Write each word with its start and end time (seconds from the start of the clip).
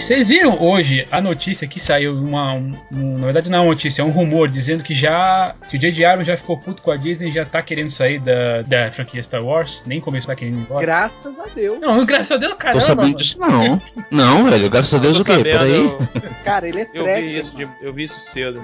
Vocês 0.00 0.30
viram 0.30 0.60
hoje 0.62 1.06
a 1.12 1.20
notícia 1.20 1.68
que 1.68 1.78
saiu, 1.78 2.16
uma, 2.18 2.54
um, 2.54 3.18
na 3.18 3.24
verdade 3.26 3.50
não 3.50 3.58
é 3.58 3.60
uma 3.60 3.68
notícia, 3.68 4.00
é 4.00 4.04
um 4.04 4.08
rumor 4.10 4.48
dizendo 4.48 4.82
que 4.82 4.94
já 4.94 5.54
que 5.68 5.76
o 5.76 5.78
J.J. 5.78 6.04
Abrams 6.06 6.26
já 6.26 6.36
ficou 6.38 6.56
puto 6.58 6.82
com 6.82 6.90
a 6.90 6.96
Disney 6.96 7.28
e 7.28 7.32
já 7.32 7.44
tá 7.44 7.60
querendo 7.60 7.90
sair 7.90 8.18
da, 8.18 8.62
da 8.62 8.90
franquia 8.90 9.22
Star 9.22 9.44
Wars, 9.44 9.84
nem 9.86 10.00
começou 10.00 10.32
a 10.32 10.34
querer 10.36 10.52
ir 10.52 10.54
embora. 10.54 10.80
Graças 10.80 11.38
a 11.38 11.46
Deus. 11.48 11.78
Não, 11.78 12.04
graças 12.06 12.32
a 12.32 12.36
Deus, 12.38 12.54
caramba. 12.54 12.80
Tô 12.80 12.86
sabendo 12.86 13.16
disso 13.18 13.38
não. 13.38 13.80
Não, 14.10 14.50
velho, 14.50 14.70
graças 14.70 14.94
a 14.94 14.98
Deus 14.98 15.18
o 15.20 15.24
quê? 15.24 15.32
sabendo, 15.32 15.98
Peraí. 16.08 16.34
Cara, 16.44 16.66
ele 16.66 16.80
é 16.80 16.88
Eu 16.94 17.04
tracker. 17.04 17.22
vi, 17.22 17.38
isso, 17.38 17.56
de- 17.56 17.68
eu 17.82 17.92
vi 17.92 18.04
isso 18.04 18.18
cedo. 18.20 18.62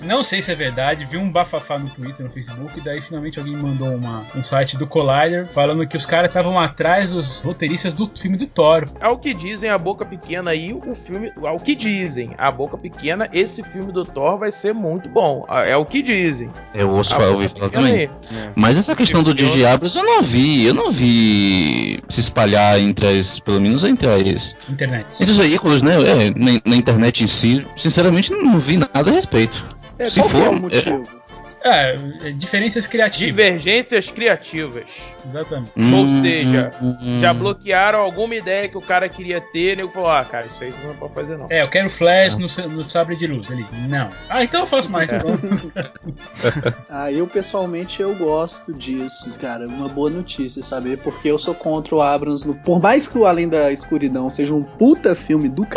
Não 0.00 0.24
sei 0.24 0.40
se 0.40 0.50
é 0.50 0.54
verdade, 0.54 1.04
vi 1.04 1.18
um 1.18 1.30
bafafá 1.30 1.78
no 1.78 1.90
Twitter, 1.90 2.24
no 2.24 2.32
Facebook, 2.32 2.78
e 2.78 2.82
daí 2.82 3.00
finalmente 3.02 3.38
alguém 3.38 3.54
mandou 3.54 3.94
uma, 3.94 4.24
um 4.34 4.42
site 4.42 4.78
do 4.78 4.86
Collider 4.86 5.46
falando 5.52 5.86
que 5.86 5.98
os 5.98 6.06
caras 6.06 6.30
estavam 6.30 6.58
atrás 6.58 7.12
dos 7.12 7.40
roteiristas 7.40 7.92
do 7.92 8.10
filme 8.16 8.38
do 8.38 8.46
Thor. 8.46 8.86
Ao 9.00 9.18
que 9.18 9.34
dizem 9.34 9.68
a 9.68 9.76
boca 9.76 10.04
pequena 10.04 10.50
aí, 10.50 10.61
o 10.70 10.94
filme. 10.94 11.32
Ao 11.42 11.58
que 11.58 11.74
dizem 11.74 12.30
a 12.38 12.50
boca 12.50 12.76
pequena, 12.76 13.28
esse 13.32 13.62
filme 13.62 13.90
do 13.90 14.04
Thor 14.04 14.38
vai 14.38 14.52
ser 14.52 14.72
muito 14.74 15.08
bom. 15.08 15.44
Ah, 15.48 15.62
É 15.64 15.76
o 15.76 15.84
que 15.84 16.02
dizem. 16.02 16.50
Eu 16.74 16.90
ouço 16.90 17.12
A 17.14 17.16
falar, 17.16 17.30
boca 17.32 17.42
ouvi 17.42 17.54
falar 17.58 17.70
também. 17.70 17.94
aí. 17.94 18.10
Mas 18.54 18.76
essa 18.76 18.94
questão 18.94 19.22
do 19.22 19.34
J.J. 19.34 19.64
Abrams 19.66 19.96
eu 19.96 20.04
não 20.04 20.22
vi, 20.22 20.64
eu 20.66 20.74
não 20.74 20.90
vi 20.90 22.00
se 22.08 22.20
espalhar 22.20 22.78
entre 22.78 23.06
as, 23.18 23.38
pelo 23.38 23.60
menos 23.60 23.82
entre 23.84 24.06
as, 24.08 24.56
Internet. 24.68 25.06
entre 25.22 25.30
os 25.30 25.36
veículos, 25.36 25.82
né? 25.82 25.94
É, 26.02 26.30
na, 26.30 26.60
na 26.64 26.76
internet 26.76 27.24
em 27.24 27.26
si, 27.26 27.66
sinceramente 27.76 28.30
não 28.32 28.58
vi 28.58 28.76
nada 28.76 29.10
a 29.10 29.12
respeito. 29.12 29.64
É, 29.98 30.08
Se 30.10 30.20
qual 30.20 30.28
é 30.30 30.30
for, 30.46 30.54
o 30.56 30.60
motivo? 30.60 31.02
É, 31.02 31.21
é, 31.64 31.96
diferenças 32.32 32.86
criativas. 32.86 33.36
Divergências 33.62 34.10
criativas. 34.10 35.00
Exatamente. 35.26 35.72
Ou 35.76 35.82
Hum, 35.82 36.20
seja, 36.22 36.72
hum, 36.82 37.20
Já 37.20 37.32
hum. 37.32 37.38
bloquearam 37.38 38.00
alguma 38.00 38.34
ideia 38.34 38.68
que 38.68 38.76
o 38.76 38.80
cara 38.82 39.08
queria 39.08 39.40
ter, 39.40 39.72
e 39.74 39.76
nego 39.76 39.92
falou: 39.92 40.10
ah, 40.10 40.24
cara, 40.24 40.46
isso 40.46 40.56
aí 40.62 40.70
você 40.70 40.86
não 40.86 40.94
pode 40.96 41.14
fazer 41.14 41.36
não. 41.38 41.46
É, 41.50 41.62
eu 41.62 41.68
quero 41.68 41.88
Flash 41.90 42.36
no, 42.36 42.48
sa- 42.48 42.66
no 42.66 42.84
sabre 42.84 43.16
de 43.16 43.26
luz. 43.26 43.50
Eles, 43.50 43.70
não. 43.88 44.10
Ah, 44.28 44.42
então 44.42 44.60
eu 44.60 44.66
faço 44.66 44.90
mais. 44.90 45.08
É. 45.08 45.18
tá 45.18 45.24
bom. 45.24 45.36
Ah, 46.88 47.10
eu 47.10 47.26
pessoalmente 47.26 48.02
eu 48.02 48.14
gosto 48.14 48.72
disso, 48.72 49.38
cara. 49.38 49.66
Uma 49.66 49.88
boa 49.88 50.10
notícia, 50.10 50.60
saber 50.62 50.98
Porque 50.98 51.28
eu 51.28 51.38
sou 51.38 51.54
contra 51.54 51.94
o 51.94 52.00
Abrams. 52.02 52.46
No... 52.46 52.54
Por 52.54 52.80
mais 52.80 53.06
que 53.06 53.16
o 53.16 53.24
Além 53.26 53.48
da 53.48 53.70
Escuridão 53.72 54.28
seja 54.30 54.54
um 54.54 54.62
puta 54.62 55.14
filme 55.14 55.48
do 55.48 55.62
c... 55.62 55.68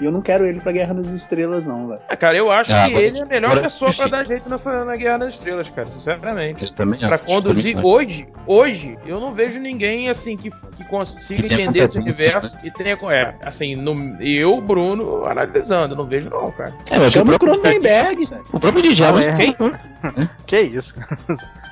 E 0.00 0.04
eu 0.04 0.12
não 0.12 0.20
quero 0.20 0.44
ele 0.46 0.60
pra 0.60 0.72
Guerra 0.72 0.94
nas 0.94 1.12
Estrelas, 1.12 1.66
não, 1.66 1.88
velho. 1.88 2.00
Ah, 2.08 2.16
cara, 2.16 2.36
eu 2.36 2.50
acho 2.50 2.72
Ah, 2.72 2.86
que 2.86 2.94
mas 2.94 3.02
ele 3.02 3.18
é 3.18 3.22
a 3.22 3.26
melhor 3.26 3.50
agora- 3.50 3.62
pessoa 3.62 3.92
pra 3.92 4.06
dar 4.06 4.26
jeito 4.26 4.48
nessa, 4.48 4.84
na 4.84 4.96
Guerra 4.96 5.18
das 5.18 5.34
Estrelas, 5.34 5.68
cara, 5.70 5.86
sinceramente. 5.88 6.64
Eu 6.64 6.70
também 6.70 6.98
Pra 7.00 7.18
conduzir 7.18 7.74
também 7.76 7.90
hoje, 7.90 8.28
hoje, 8.46 8.98
eu 9.06 9.20
não 9.20 9.34
vejo 9.34 9.58
ninguém 9.60 10.08
assim 10.08 10.36
que, 10.36 10.50
que 10.50 10.84
consiga 10.88 11.46
entender 11.46 11.80
esse 11.80 11.98
universo 11.98 12.56
e 12.64 12.70
tenha. 12.70 12.96
É, 13.10 13.34
assim, 13.42 13.76
no, 13.76 13.94
eu, 14.22 14.60
Bruno, 14.60 15.24
analisando, 15.26 15.94
não 15.96 16.04
vejo 16.06 16.30
não, 16.30 16.50
cara. 16.52 16.72
É, 16.90 16.98
mas 16.98 17.08
o 17.08 17.10
Chama 17.10 17.34
o 17.34 17.38
próprio, 17.38 17.60
Cronenberg, 17.62 18.26
velho. 18.26 18.42
o 18.52 18.60
próprio. 18.60 19.04
Abrams 19.06 19.26
Ah, 19.28 19.32
é. 19.32 19.36
tem, 19.36 19.56
Que 20.46 20.60
isso, 20.60 20.94
cara? 20.94 21.16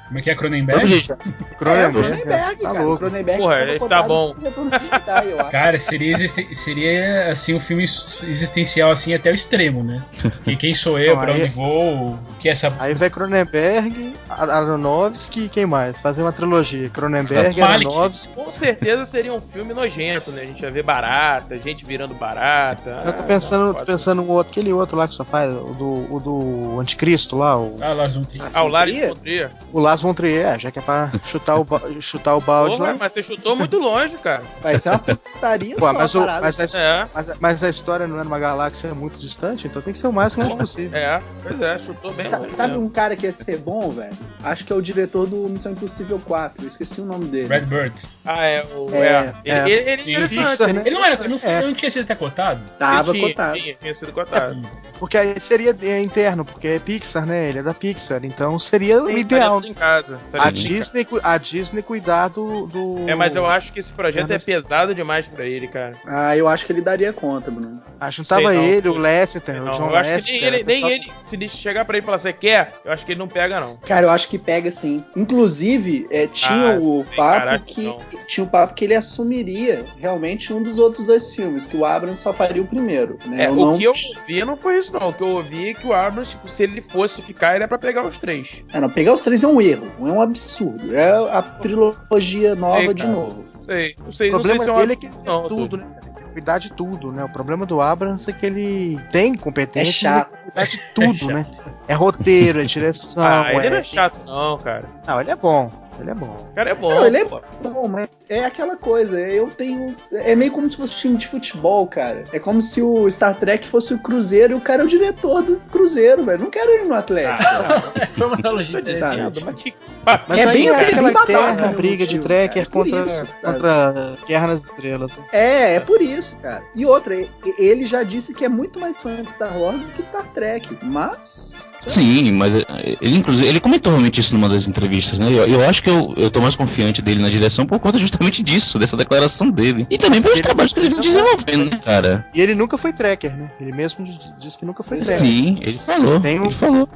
Como 0.06 0.18
é 0.18 0.22
que 0.22 0.30
é 0.30 0.34
o 0.34 0.36
Cronenberg? 0.36 0.86
J.J. 0.86 1.14
É, 1.64 1.86
o 1.86 1.92
Cronenberg. 1.92 1.92
Cronenberg, 1.94 2.56
Tá 2.62 2.68
cara. 2.68 2.80
O 2.82 2.84
louco. 2.84 2.98
Cronenberg 2.98 3.38
Porra, 3.40 3.88
tá 3.88 4.02
bom. 4.02 4.34
acho. 4.70 5.50
Cara, 5.50 5.78
seria, 5.78 6.16
seria 6.54 7.30
assim 7.32 7.54
um 7.54 7.60
filme 7.60 7.84
existencial 7.84 8.90
assim 8.90 9.14
até 9.14 9.30
o 9.30 9.34
extremo, 9.34 9.82
né? 9.82 10.02
E 10.46 10.56
quem 10.56 10.74
sou 10.74 10.98
eu, 10.98 11.14
Não, 11.16 11.22
pra 11.22 11.32
aí- 11.32 11.42
onde 11.44 11.50
vou, 11.54 11.94
o 12.10 12.18
que 12.40 12.48
é 12.48 12.52
essa 12.52 12.72
Aí 12.78 12.92
vai 12.94 13.08
Cronenberg, 13.08 14.14
Aronofsky 14.28 15.44
e 15.44 15.48
quem 15.48 15.66
mais? 15.66 15.98
Fazer 16.00 16.22
uma 16.22 16.32
trilogia. 16.32 16.88
Cronenberg. 16.90 17.60
Aronofsky. 17.60 18.32
Com 18.34 18.50
certeza 18.52 19.04
seria 19.06 19.32
um 19.32 19.40
filme 19.40 19.72
nojento, 19.72 20.30
né? 20.32 20.42
A 20.42 20.46
gente 20.46 20.62
ia 20.62 20.70
ver 20.70 20.82
barata, 20.82 21.58
gente 21.58 21.84
virando 21.84 22.14
barata. 22.14 23.02
Eu 23.04 23.12
tô 23.12 23.22
Ah, 23.22 23.26
pensando, 23.26 23.68
tô 23.68 23.74
pode- 23.74 23.86
pensando 23.86 24.22
no 24.22 24.28
outro, 24.30 24.50
aquele 24.50 24.72
outro 24.72 24.96
lá 24.96 25.08
que 25.08 25.14
só 25.14 25.24
faz, 25.24 25.52
o 25.54 25.72
do, 25.74 26.14
o 26.14 26.20
do 26.20 26.80
Anticristo 26.80 27.36
lá, 27.38 27.56
o, 27.58 27.76
Ah, 27.80 27.92
Lars 27.92 28.14
von 28.14 28.24
Trier. 28.24 28.48
Ah, 28.54 28.62
o 28.62 28.68
Lars 28.68 28.92
von 28.94 29.14
Trier. 29.14 29.50
o 29.72 29.80
Lars 29.80 30.00
von 30.04 30.14
Trier, 30.14 30.58
já 30.60 30.70
que 30.70 30.78
é 30.78 30.82
pra 30.82 31.10
chutar 31.24 31.56
o, 31.56 31.64
ba- 31.64 31.80
chutar 32.00 32.36
o 32.36 32.40
balde 32.40 32.76
Porra, 32.76 32.90
lá. 32.92 32.96
mas 33.00 33.12
você 33.12 33.22
chutou 33.22 33.56
muito 33.56 33.78
longe, 33.78 34.16
cara. 34.18 34.42
Vai 34.62 34.76
ser 34.78 34.90
uma 34.90 34.98
putaria 34.98 35.74
Pô, 35.76 35.86
só, 35.86 35.92
mas, 35.92 36.14
a 36.14 36.18
o- 36.18 36.40
mas, 36.42 36.60
a, 36.76 36.80
É, 36.80 37.06
mas, 37.14 37.32
mas 37.40 37.64
a 37.64 37.68
história 37.70 38.06
não 38.06 38.20
é 38.20 38.24
numa 38.24 38.38
galáxia 38.38 38.94
muito 38.94 39.18
distante, 39.18 39.66
então 39.66 39.80
tem 39.80 39.92
que 39.92 39.98
ser 39.98 40.06
o 40.08 40.12
mais 40.12 40.34
longe 40.34 40.56
possível. 40.56 40.98
é, 40.98 41.22
pois 41.42 41.60
é, 41.60 41.78
chutou 41.78 42.12
bem 42.12 42.26
Sa- 42.28 42.38
longe. 42.38 42.50
Sabe 42.50 42.72
mesmo. 42.74 42.86
um 42.86 42.90
cara 42.90 43.16
que 43.16 43.24
ia 43.26 43.32
ser 43.32 43.58
bom, 43.58 43.90
velho? 43.90 44.12
Acho 44.42 44.64
que 44.64 44.72
é 44.72 44.76
o 44.76 44.82
diretor 44.82 45.26
do 45.26 45.36
Missão 45.48 45.72
Impossível 45.72 46.20
4. 46.24 46.62
Eu 46.62 46.68
esqueci 46.68 47.00
o 47.00 47.04
nome 47.06 47.24
dele. 47.26 47.48
Redbird. 47.48 47.94
Ah, 48.24 48.44
é, 48.44 48.62
o. 48.74 48.90
É, 48.94 48.98
É, 48.98 49.32
ele, 49.44 49.54
é. 49.54 49.68
ele, 49.68 49.72
ele 49.72 49.90
é 49.90 49.96
Sim, 49.98 50.10
interessante. 50.12 50.44
Pixar, 50.50 50.68
ele- 50.68 50.78
né? 50.78 50.82
Ele 50.86 50.94
não 50.94 51.04
era, 51.04 51.28
não, 51.28 51.38
É. 51.42 51.62
não 51.62 51.72
tinha 51.74 51.90
sido 51.90 52.02
até 52.04 52.14
cotado? 52.14 52.60
Tava 52.78 53.10
ele 53.12 53.18
tinha, 53.20 53.30
cotado. 53.30 53.58
Tinha, 53.58 53.74
tinha 53.74 53.94
sido 53.94 54.12
cotado. 54.12 54.68
Porque 54.98 55.18
aí 55.18 55.38
seria 55.40 55.76
é, 55.82 56.00
interno, 56.00 56.44
porque 56.44 56.68
é 56.68 56.78
Pixar, 56.78 57.26
né? 57.26 57.48
Ele 57.48 57.58
é 57.58 57.62
da 57.62 57.74
Pixar, 57.74 58.24
então 58.24 58.58
seria 58.58 59.02
o 59.02 59.10
ideal. 59.10 59.60
em 59.64 59.74
casa. 59.84 60.18
A. 60.38 60.50
Disney, 60.50 61.06
a 61.22 61.36
Disney 61.38 61.82
cuidar 61.82 62.28
do, 62.28 62.66
do- 62.66 63.08
É, 63.08 63.14
mas 63.14 63.34
eu 63.36 63.46
acho 63.46 63.72
que 63.72 63.78
esse 63.80 63.92
projeto 63.92 64.22
é 64.22 64.34
Ernest- 64.34 64.46
pesado 64.46 64.94
demais 64.94 65.26
pra 65.28 65.44
ele, 65.44 65.68
cara. 65.68 65.94
Ah, 66.06 66.36
eu 66.36 66.48
acho 66.48 66.64
que 66.64 66.72
ele 66.72 66.80
daria 66.80 67.12
conta, 67.12 67.50
Bruno. 67.50 67.82
Acho 68.00 68.22
que 68.22 68.28
tava 68.28 68.52
não. 68.52 68.62
ele, 68.62 68.88
o 68.88 68.96
Lester, 68.96 69.42
Não, 69.62 69.68
o 69.68 69.70
John 69.70 69.90
eu 69.90 69.96
acho 69.96 70.08
que 70.10 70.14
Lester. 70.16 70.34
nem 70.34 70.44
ele, 70.44 70.64
nem 70.64 70.90
ele, 70.90 71.12
se 71.26 71.36
ele 71.36 71.48
chegar 71.48 71.84
pra 71.84 71.96
ele 71.96 72.04
e 72.04 72.06
falar, 72.06 72.18
você 72.18 72.32
quer? 72.32 72.74
Eu 72.84 72.92
acho 72.92 73.04
que 73.04 73.12
ele 73.12 73.18
não 73.18 73.28
pega, 73.28 73.60
não. 73.60 73.76
Cara, 73.78 74.06
eu 74.06 74.10
acho 74.10 74.28
que 74.28 74.38
pega 74.38 74.70
sim. 74.70 75.04
Inclusive, 75.16 76.06
é, 76.10 76.26
tinha 76.26 76.74
Ah, 76.76 76.78
o 76.80 77.04
tem 77.04 77.16
papo 77.16 77.38
caráter, 77.38 77.64
que. 77.66 77.82
não. 77.82 78.02
Tinha 78.26 78.44
o 78.44 78.48
papo 78.48 78.74
que 78.74 78.84
ele 78.84 78.94
assumiria 78.94 79.84
realmente 79.98 80.52
um 80.52 80.62
dos 80.62 80.78
outros 80.78 81.04
dois 81.06 81.34
filmes, 81.34 81.66
que 81.66 81.76
o 81.76 81.84
Abrams 81.84 82.20
só 82.20 82.32
faria 82.32 82.62
o 82.62 82.66
primeiro. 82.66 83.18
Né? 83.26 83.44
É, 83.44 83.46
Eu 83.48 83.52
o 83.52 83.56
não- 83.56 83.78
que 83.78 83.84
eu 83.84 83.92
ouvi 83.92 84.44
não 84.44 84.56
foi 84.56 84.78
isso, 84.78 84.92
não. 84.92 85.08
O 85.08 85.12
que 85.12 85.22
eu 85.22 85.28
ouvi 85.28 85.70
é 85.70 85.74
que 85.74 85.86
o 85.86 85.92
Abrams, 85.92 86.30
tipo, 86.30 86.48
se 86.48 86.62
ele 86.62 86.80
fosse 86.80 87.20
ficar, 87.22 87.54
ele 87.54 87.64
é 87.64 87.66
pra 87.66 87.78
pegar 87.78 88.04
os 88.06 88.16
três. 88.18 88.62
Ah, 88.72 88.80
não, 88.80 88.88
pegar 88.88 89.12
os 89.12 89.22
três 89.22 89.42
é 89.42 89.46
um 89.46 89.60
erro, 89.60 89.73
é 89.74 90.12
um 90.12 90.20
absurdo. 90.20 90.94
É 90.94 91.10
a 91.36 91.42
trilogia 91.42 92.54
nova 92.54 92.78
Sei, 92.84 92.94
de 92.94 93.06
novo. 93.06 93.44
Sei, 93.66 93.96
não 94.04 94.12
sei, 94.12 94.28
O 94.30 94.32
não 94.32 94.42
sei 94.42 94.54
problema 94.56 94.64
se 94.64 94.70
é 94.70 94.72
um 94.72 94.76
dele 94.76 94.92
é 94.92 94.96
que 94.96 95.06
absurdo, 95.06 95.24
tem 95.24 95.32
não, 95.32 95.48
tudo, 95.48 95.76
né? 95.78 95.86
Ele 96.02 96.12
tem 96.12 96.24
que 96.24 96.32
cuidar 96.32 96.58
de 96.58 96.72
tudo, 96.72 97.12
né? 97.12 97.24
O 97.24 97.28
problema 97.28 97.64
do 97.64 97.80
Abrams 97.80 98.28
é 98.28 98.32
que 98.32 98.44
ele 98.44 99.00
tem 99.10 99.34
competência, 99.34 99.90
É 99.90 99.92
chato. 99.92 100.32
ele 100.34 100.42
cuidar 100.42 100.66
de 100.66 100.80
tudo, 100.94 101.26
né? 101.32 101.46
É 101.88 101.94
roteiro, 101.94 102.60
é 102.60 102.64
direção, 102.64 103.24
Ah, 103.24 103.52
ele 103.54 103.70
não 103.70 103.76
é... 103.76 103.80
é 103.80 103.82
chato, 103.82 104.20
não, 104.24 104.58
cara. 104.58 104.84
Não, 105.06 105.20
ele 105.20 105.30
é 105.30 105.36
bom, 105.36 105.70
ele 106.00 106.10
é 106.10 106.14
bom. 106.14 106.36
O 106.50 106.54
cara 106.54 106.70
é 106.70 106.74
bom. 106.74 106.88
Não, 106.88 107.06
ele 107.06 107.18
é 107.18 107.24
pô. 107.24 107.40
bom, 107.62 107.88
mas 107.88 108.24
é 108.28 108.44
aquela 108.44 108.76
coisa, 108.76 109.20
eu 109.20 109.48
tenho. 109.48 109.94
É 110.12 110.34
meio 110.34 110.52
como 110.52 110.68
se 110.68 110.76
fosse 110.76 110.96
time 110.96 111.16
de 111.16 111.26
futebol, 111.26 111.86
cara. 111.86 112.24
É 112.32 112.38
como 112.38 112.60
se 112.60 112.82
o 112.82 113.10
Star 113.10 113.38
Trek 113.38 113.66
fosse 113.66 113.94
o 113.94 113.98
Cruzeiro 113.98 114.54
e 114.54 114.56
o 114.56 114.60
cara 114.60 114.82
é 114.82 114.84
o 114.84 114.88
diretor 114.88 115.42
do 115.42 115.56
Cruzeiro, 115.70 116.24
velho. 116.24 116.42
Não 116.42 116.50
quero 116.50 116.70
ele 116.70 116.88
no 116.88 116.94
Atlético. 116.94 117.42
Ah, 117.42 118.06
Foi 118.14 118.26
uma 118.26 118.36
analogia 118.36 118.82
dizendo, 118.82 119.40
mas 119.44 120.38
É 120.38 120.44
aí 120.44 120.52
bem 120.52 120.68
é 120.68 120.70
assim, 120.70 120.84
aquela 120.84 121.24
bem 121.24 121.36
babaca, 121.36 121.68
briga 121.68 122.06
de 122.06 122.18
tracker. 122.18 122.62
É 122.62 122.66
contra, 122.66 123.04
isso, 123.04 123.26
contra 123.42 124.16
Guerra 124.26 124.46
nas 124.48 124.64
Estrelas. 124.64 125.18
É, 125.32 125.74
é 125.76 125.80
por 125.80 126.00
isso, 126.00 126.36
cara. 126.36 126.62
E 126.74 126.84
outra, 126.84 127.16
ele 127.58 127.86
já 127.86 128.02
disse 128.02 128.34
que 128.34 128.44
é 128.44 128.48
muito 128.48 128.78
mais 128.80 128.96
fã 128.96 129.22
de 129.22 129.30
Star 129.30 129.56
Wars 129.56 129.86
do 129.86 129.92
que 129.92 130.02
Star 130.02 130.26
Trek. 130.28 130.78
Mas. 130.82 131.72
Sim, 131.86 132.32
mas 132.32 132.54
eh, 132.54 132.96
ele 133.00 133.16
inclusive 133.16 133.48
ele 133.48 133.60
comentou 133.60 133.92
realmente 133.92 134.20
isso 134.20 134.34
numa 134.34 134.48
das 134.48 134.66
entrevistas, 134.66 135.18
né? 135.18 135.28
Eu, 135.30 135.46
eu 135.46 135.68
acho 135.68 135.82
que 135.84 135.90
eu, 135.90 136.14
eu 136.16 136.30
tô 136.30 136.40
mais 136.40 136.56
confiante 136.56 137.02
dele 137.02 137.20
na 137.22 137.28
direção 137.28 137.66
por 137.66 137.78
conta 137.78 137.98
justamente 137.98 138.42
disso, 138.42 138.78
dessa 138.78 138.96
declaração 138.96 139.50
dele. 139.50 139.86
E 139.90 139.98
também 139.98 140.20
pelos 140.22 140.36
Ele- 140.38 140.42
trabalhos 140.42 140.72
que 140.72 140.80
ele 140.80 140.88
vem 140.90 141.00
desenvolvendo, 141.00 141.70
né, 141.70 141.80
cara? 141.84 142.26
E 142.34 142.40
ele 142.40 142.54
nunca 142.54 142.76
foi 142.78 142.92
tracker, 142.92 143.36
né? 143.36 143.50
Ele 143.60 143.72
mesmo 143.72 144.04
disse 144.38 144.56
que 144.58 144.64
nunca 144.64 144.82
foi 144.82 144.98
tracker. 144.98 145.16
Sim, 145.18 145.58
ele 145.60 145.78
falou. 145.78 146.18
Tem 146.20 146.40
um- 146.40 146.46
Ele 146.46 146.54
falou. 146.54 146.88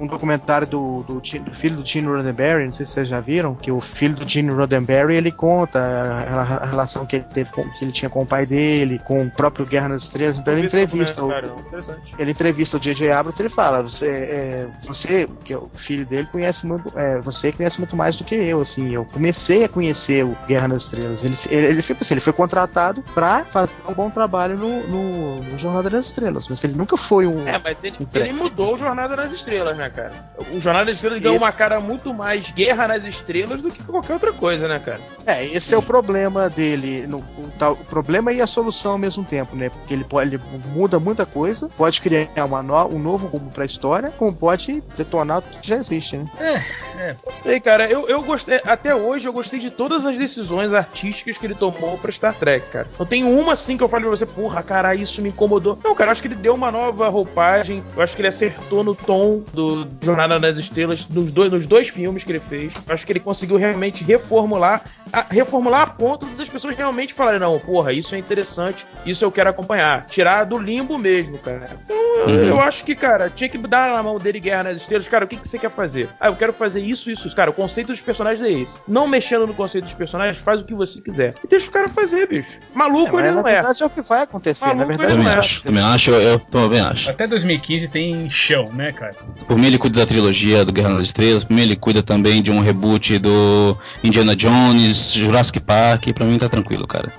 um 0.00 0.06
documentário 0.06 0.66
do, 0.66 1.02
do, 1.04 1.14
do 1.20 1.52
filho 1.54 1.76
do 1.76 1.86
Gene 1.86 2.08
Roddenberry, 2.08 2.64
não 2.64 2.72
sei 2.72 2.84
se 2.84 2.92
vocês 2.92 3.08
já 3.08 3.20
viram, 3.20 3.54
que 3.54 3.70
o 3.70 3.80
filho 3.80 4.16
do 4.16 4.28
Gene 4.28 4.50
Roddenberry 4.50 5.14
ele 5.16 5.30
conta 5.30 5.78
a, 5.78 6.64
a 6.64 6.66
relação 6.66 7.06
que 7.06 7.16
ele 7.16 7.24
teve 7.32 7.52
com, 7.52 7.62
que 7.70 7.84
ele 7.84 7.92
tinha 7.92 8.08
com 8.10 8.22
o 8.22 8.26
pai 8.26 8.44
dele, 8.44 8.98
com 9.04 9.22
o 9.24 9.30
próprio 9.30 9.64
Guerra 9.66 9.88
nas 9.88 10.02
Estrelas, 10.02 10.38
então 10.38 10.52
ele 10.54 10.66
entrevista 10.66 11.22
o, 11.24 11.28
Cara, 11.28 11.46
interessante. 11.46 12.14
ele 12.18 12.30
entrevista 12.32 12.76
o 12.76 12.80
J.J. 12.80 13.10
Abrams 13.12 13.40
ele 13.40 13.48
fala, 13.48 13.82
você, 13.82 14.06
é, 14.06 14.68
você, 14.86 15.28
que 15.44 15.52
é 15.52 15.56
o 15.56 15.68
filho 15.74 16.04
dele, 16.06 16.26
conhece 16.32 16.66
muito, 16.66 16.92
é, 16.98 17.20
você 17.20 17.52
conhece 17.52 17.78
muito 17.78 17.96
mais 17.96 18.16
do 18.16 18.24
que 18.24 18.31
que 18.32 18.36
eu, 18.36 18.62
assim. 18.62 18.90
Eu 18.94 19.04
comecei 19.04 19.64
a 19.64 19.68
conhecer 19.68 20.24
o 20.24 20.34
Guerra 20.46 20.68
nas 20.68 20.84
Estrelas. 20.84 21.22
Ele, 21.22 21.34
ele, 21.50 21.66
ele, 21.66 21.82
foi, 21.82 21.96
assim, 22.00 22.14
ele 22.14 22.20
foi 22.20 22.32
contratado 22.32 23.02
pra 23.14 23.44
fazer 23.44 23.82
um 23.86 23.92
bom 23.92 24.08
trabalho 24.08 24.56
no, 24.56 24.88
no, 24.88 25.42
no 25.42 25.58
Jornada 25.58 25.90
das 25.90 26.06
Estrelas, 26.06 26.48
mas 26.48 26.64
ele 26.64 26.72
nunca 26.72 26.96
foi 26.96 27.26
um. 27.26 27.46
É, 27.46 27.60
mas 27.62 27.76
ele, 27.82 27.96
um 28.00 28.06
ele 28.14 28.32
mudou 28.32 28.74
o 28.74 28.78
Jornada 28.78 29.14
nas 29.14 29.30
Estrelas, 29.32 29.76
né, 29.76 29.90
cara? 29.90 30.12
O 30.50 30.60
Jornada 30.60 30.86
das 30.86 30.96
Estrelas 30.96 31.22
deu 31.22 31.36
uma 31.36 31.52
cara 31.52 31.78
muito 31.78 32.14
mais 32.14 32.50
Guerra 32.52 32.88
nas 32.88 33.04
Estrelas 33.04 33.60
do 33.60 33.70
que 33.70 33.82
qualquer 33.82 34.14
outra 34.14 34.32
coisa, 34.32 34.66
né, 34.66 34.78
cara? 34.78 35.00
É, 35.26 35.44
esse 35.44 35.60
Sim. 35.60 35.74
é 35.74 35.78
o 35.78 35.82
problema 35.82 36.48
dele. 36.48 37.06
No, 37.06 37.18
o, 37.18 37.72
o, 37.72 37.84
problema 37.84 38.32
e 38.32 38.40
a 38.40 38.46
solução 38.46 38.92
ao 38.92 38.98
mesmo 38.98 39.24
tempo, 39.24 39.54
né? 39.54 39.68
Porque 39.68 39.92
ele, 39.92 40.04
pode, 40.04 40.34
ele 40.34 40.42
muda 40.74 40.98
muita 40.98 41.26
coisa, 41.26 41.68
pode 41.76 42.00
criar 42.00 42.44
uma 42.46 42.62
no, 42.62 42.74
um 42.86 42.98
novo 42.98 43.26
rumo 43.26 43.50
pra 43.50 43.64
história, 43.64 44.10
como 44.16 44.34
pode 44.34 44.82
detonar 44.96 45.42
tudo 45.42 45.60
que 45.60 45.68
já 45.68 45.76
existe, 45.76 46.16
né? 46.16 46.24
É, 46.38 46.54
é. 47.02 47.16
Não 47.24 47.32
sei, 47.32 47.60
cara. 47.60 47.88
Eu, 47.88 48.08
eu 48.08 48.21
gostei. 48.22 48.60
Até 48.64 48.94
hoje 48.94 49.28
eu 49.28 49.32
gostei 49.32 49.58
de 49.58 49.70
todas 49.70 50.04
as 50.04 50.16
decisões 50.16 50.72
artísticas 50.72 51.38
que 51.38 51.46
ele 51.46 51.54
tomou 51.54 51.98
pra 51.98 52.12
Star 52.12 52.34
Trek, 52.34 52.68
cara. 52.70 52.88
Não 52.98 53.06
tem 53.06 53.24
uma 53.24 53.52
assim 53.52 53.76
que 53.76 53.82
eu 53.82 53.88
falei 53.88 54.06
pra 54.06 54.16
você, 54.16 54.26
porra, 54.26 54.62
cara, 54.62 54.94
isso 54.94 55.22
me 55.22 55.28
incomodou. 55.30 55.78
Não, 55.82 55.94
cara, 55.94 56.08
eu 56.08 56.12
acho 56.12 56.22
que 56.22 56.28
ele 56.28 56.34
deu 56.34 56.54
uma 56.54 56.70
nova 56.70 57.08
roupagem. 57.08 57.82
Eu 57.94 58.02
acho 58.02 58.14
que 58.14 58.22
ele 58.22 58.28
acertou 58.28 58.84
no 58.84 58.94
tom 58.94 59.42
do 59.52 59.86
Jornada 60.00 60.38
nas 60.38 60.56
Estrelas 60.56 61.08
nos 61.08 61.30
dois, 61.30 61.50
nos 61.50 61.66
dois 61.66 61.88
filmes 61.88 62.24
que 62.24 62.32
ele 62.32 62.40
fez. 62.40 62.72
Eu 62.86 62.94
acho 62.94 63.06
que 63.06 63.12
ele 63.12 63.20
conseguiu 63.20 63.56
realmente 63.56 64.04
reformular, 64.04 64.82
a, 65.12 65.22
reformular 65.22 65.82
a 65.82 65.86
ponto 65.86 66.26
das 66.26 66.48
pessoas 66.48 66.76
realmente 66.76 67.14
falarem, 67.14 67.40
não, 67.40 67.58
porra, 67.58 67.92
isso 67.92 68.14
é 68.14 68.18
interessante, 68.18 68.86
isso 69.04 69.24
eu 69.24 69.30
quero 69.30 69.50
acompanhar. 69.50 70.06
Tirar 70.06 70.44
do 70.44 70.58
limbo 70.58 70.98
mesmo, 70.98 71.38
cara. 71.38 71.76
Então, 71.84 71.96
eu, 71.96 72.26
uhum. 72.26 72.44
eu 72.48 72.60
acho 72.60 72.84
que, 72.84 72.94
cara, 72.94 73.30
tinha 73.30 73.48
que 73.48 73.58
dar 73.58 73.92
na 73.92 74.02
mão 74.02 74.18
dele 74.18 74.40
Guerra 74.40 74.64
nas 74.64 74.76
Estrelas. 74.78 75.08
Cara, 75.08 75.24
o 75.24 75.28
que, 75.28 75.36
que 75.36 75.48
você 75.48 75.58
quer 75.58 75.70
fazer? 75.70 76.08
Ah, 76.20 76.28
eu 76.28 76.36
quero 76.36 76.52
fazer 76.52 76.80
isso, 76.80 77.10
isso. 77.10 77.34
Cara, 77.34 77.50
o 77.50 77.54
conceito 77.54 77.88
dos 77.88 78.00
personagens 78.12 78.42
é 78.42 78.52
esse. 78.52 78.78
Não 78.86 79.08
mexendo 79.08 79.46
no 79.46 79.54
conceito 79.54 79.84
dos 79.84 79.94
personagens, 79.94 80.38
faz 80.38 80.60
o 80.60 80.64
que 80.64 80.74
você 80.74 81.00
quiser. 81.00 81.34
E 81.42 81.48
deixa 81.48 81.68
o 81.68 81.72
cara 81.72 81.88
fazer, 81.88 82.28
bicho. 82.28 82.58
Maluco 82.74 83.18
é, 83.18 83.28
ele 83.28 83.32
não 83.32 83.40
é. 83.40 83.54
Na 83.54 83.60
verdade 83.60 83.82
é 83.82 83.86
o 83.86 83.90
que 83.90 84.02
vai 84.02 84.22
acontecer. 84.22 84.66
Maluco, 84.66 84.80
na 84.80 84.86
verdade, 84.86 85.12
eu 85.12 85.16
também 85.16 85.32
acho. 85.32 85.62
Também 85.62 85.82
acho, 85.82 86.10
eu, 86.10 86.20
eu 86.20 86.38
também 86.38 86.80
acho. 86.80 87.10
Até 87.10 87.26
2015 87.26 87.88
tem 87.88 88.30
chão, 88.30 88.66
né, 88.72 88.92
cara? 88.92 89.14
Por 89.46 89.58
mim 89.58 89.66
ele 89.66 89.78
cuida 89.78 90.00
da 90.00 90.06
trilogia 90.06 90.64
do 90.64 90.72
Guerra 90.72 90.90
nas 90.90 91.02
Estrelas, 91.02 91.44
por 91.44 91.54
mim 91.54 91.62
ele 91.62 91.76
cuida 91.76 92.02
também 92.02 92.42
de 92.42 92.50
um 92.50 92.60
reboot 92.60 93.18
do 93.18 93.76
Indiana 94.04 94.36
Jones, 94.36 95.12
Jurassic 95.12 95.60
Park, 95.60 96.12
pra 96.14 96.26
mim 96.26 96.38
tá 96.38 96.48
tranquilo, 96.48 96.86
cara. 96.86 97.12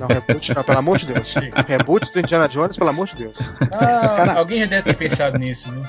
Não, 0.00 0.08
reboot 0.08 0.54
não, 0.54 0.62
pelo 0.62 0.78
amor 0.78 0.98
de 0.98 1.06
Deus. 1.06 1.34
reboot 1.66 2.12
do 2.12 2.20
Indiana 2.20 2.48
Jones, 2.48 2.76
pelo 2.76 2.90
amor 2.90 3.06
de 3.06 3.16
Deus. 3.16 3.38
Ah, 3.72 4.38
alguém 4.38 4.60
já 4.60 4.66
deve 4.66 4.82
ter 4.84 4.94
pensado 4.94 5.38
nisso, 5.38 5.72
né? 5.72 5.88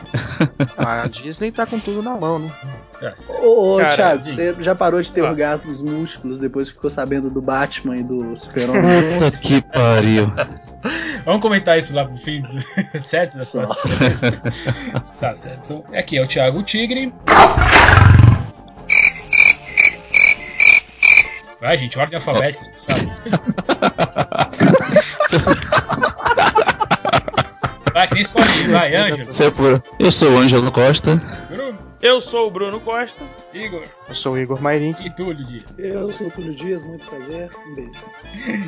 Ah, 0.77 1.03
a 1.03 1.07
Disney 1.07 1.51
tá 1.51 1.65
com 1.65 1.79
tudo 1.79 2.01
na 2.01 2.15
mão, 2.15 2.39
né? 2.39 2.51
Ô, 3.41 3.75
ô 3.75 3.77
Cara, 3.79 3.95
Thiago, 3.95 4.25
você 4.25 4.55
já 4.59 4.73
parou 4.73 5.01
de 5.01 5.11
ter 5.11 5.21
ah. 5.21 5.29
orgasmos 5.29 5.81
múltiplos 5.81 6.39
depois 6.39 6.69
que 6.69 6.75
ficou 6.75 6.89
sabendo 6.89 7.29
do 7.29 7.41
Batman 7.41 7.97
e 7.97 8.03
do 8.03 8.35
Super-Homem? 8.35 9.19
Puta 9.19 9.37
que 9.37 9.61
pariu. 9.61 10.31
Vamos 11.25 11.41
comentar 11.41 11.77
isso 11.77 11.95
lá 11.95 12.05
pro 12.05 12.17
fim, 12.17 12.43
certo? 13.03 13.37
tá 15.19 15.35
certo. 15.35 15.59
Então, 15.65 15.83
aqui 15.93 16.17
é 16.17 16.23
o 16.23 16.27
Thiago 16.27 16.63
Tigre. 16.63 17.13
Vai, 21.63 21.77
gente, 21.77 21.97
ordem 21.97 22.17
alfabética, 22.17 22.61
você 22.61 22.73
sabe. 22.77 23.09
vai, 27.93 28.05
que 28.05 28.15
nem 28.15 28.21
escolhe, 28.21 28.67
vai, 28.67 28.93
Ângelo. 28.93 29.81
Eu 29.97 30.11
sou 30.11 30.29
o 30.29 30.39
Ângelo 30.39 30.69
Costa. 30.73 31.21
Eu 32.03 32.19
sou 32.19 32.47
o 32.47 32.51
Bruno 32.51 32.81
Costa. 32.81 33.23
Igor. 33.53 33.85
Eu 34.09 34.13
sou 34.13 34.33
o 34.33 34.37
Igor 34.37 34.61
Mairink. 34.61 35.07
E 35.07 35.09
Túlio 35.09 35.47
Dias. 35.47 35.63
Eu 35.77 36.11
sou 36.11 36.27
o 36.27 36.31
Túlio 36.31 36.53
Dias, 36.53 36.83
muito 36.83 37.05
prazer. 37.05 37.49
Um 37.65 37.75
beijo. 37.75 37.91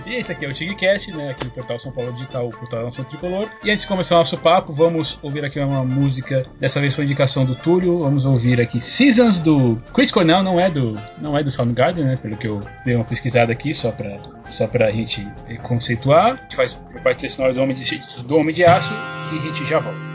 e 0.07 0.15
esse 0.15 0.31
aqui 0.31 0.45
é 0.45 0.47
o 0.47 0.53
TigCast, 0.53 1.11
né? 1.11 1.31
Aqui 1.31 1.43
no 1.43 1.51
portal 1.51 1.77
São 1.77 1.91
Paulo 1.91 2.13
Digital, 2.13 2.47
o 2.47 2.51
portal 2.51 2.85
Nação 2.85 3.03
Tricolor. 3.03 3.49
E 3.61 3.69
antes 3.69 3.83
de 3.83 3.89
começar 3.89 4.15
o 4.15 4.19
nosso 4.19 4.37
papo, 4.37 4.71
vamos 4.71 5.19
ouvir 5.21 5.43
aqui 5.43 5.59
uma 5.59 5.83
música. 5.83 6.43
Dessa 6.61 6.79
vez 6.79 6.95
foi 6.95 7.03
indicação 7.03 7.43
do 7.43 7.55
Túlio. 7.55 8.03
Vamos 8.03 8.23
ouvir 8.23 8.61
aqui 8.61 8.79
Seasons 8.79 9.41
do 9.41 9.75
Chris 9.93 10.11
Cornell, 10.11 10.41
não 10.41 10.57
é 10.57 10.69
do, 10.69 10.97
não 11.17 11.37
é 11.37 11.43
do 11.43 11.51
Soundgarden, 11.51 12.05
né? 12.05 12.15
Pelo 12.15 12.37
que 12.37 12.47
eu 12.47 12.61
dei 12.85 12.95
uma 12.95 13.03
pesquisada 13.03 13.51
aqui, 13.51 13.73
só 13.73 13.91
pra, 13.91 14.17
só 14.45 14.65
pra 14.65 14.89
gente 14.91 15.27
conceituar. 15.61 16.35
A 16.35 16.43
gente 16.43 16.55
faz 16.55 16.81
parte 17.03 17.23
desse 17.23 17.35
sonora 17.35 17.53
do 17.53 17.61
Homem 17.61 17.75
de, 17.75 18.23
do 18.23 18.37
Homem 18.37 18.55
de 18.55 18.63
Aço 18.63 18.93
e 19.33 19.39
a 19.39 19.41
gente 19.41 19.65
já 19.65 19.79
volta. 19.79 20.14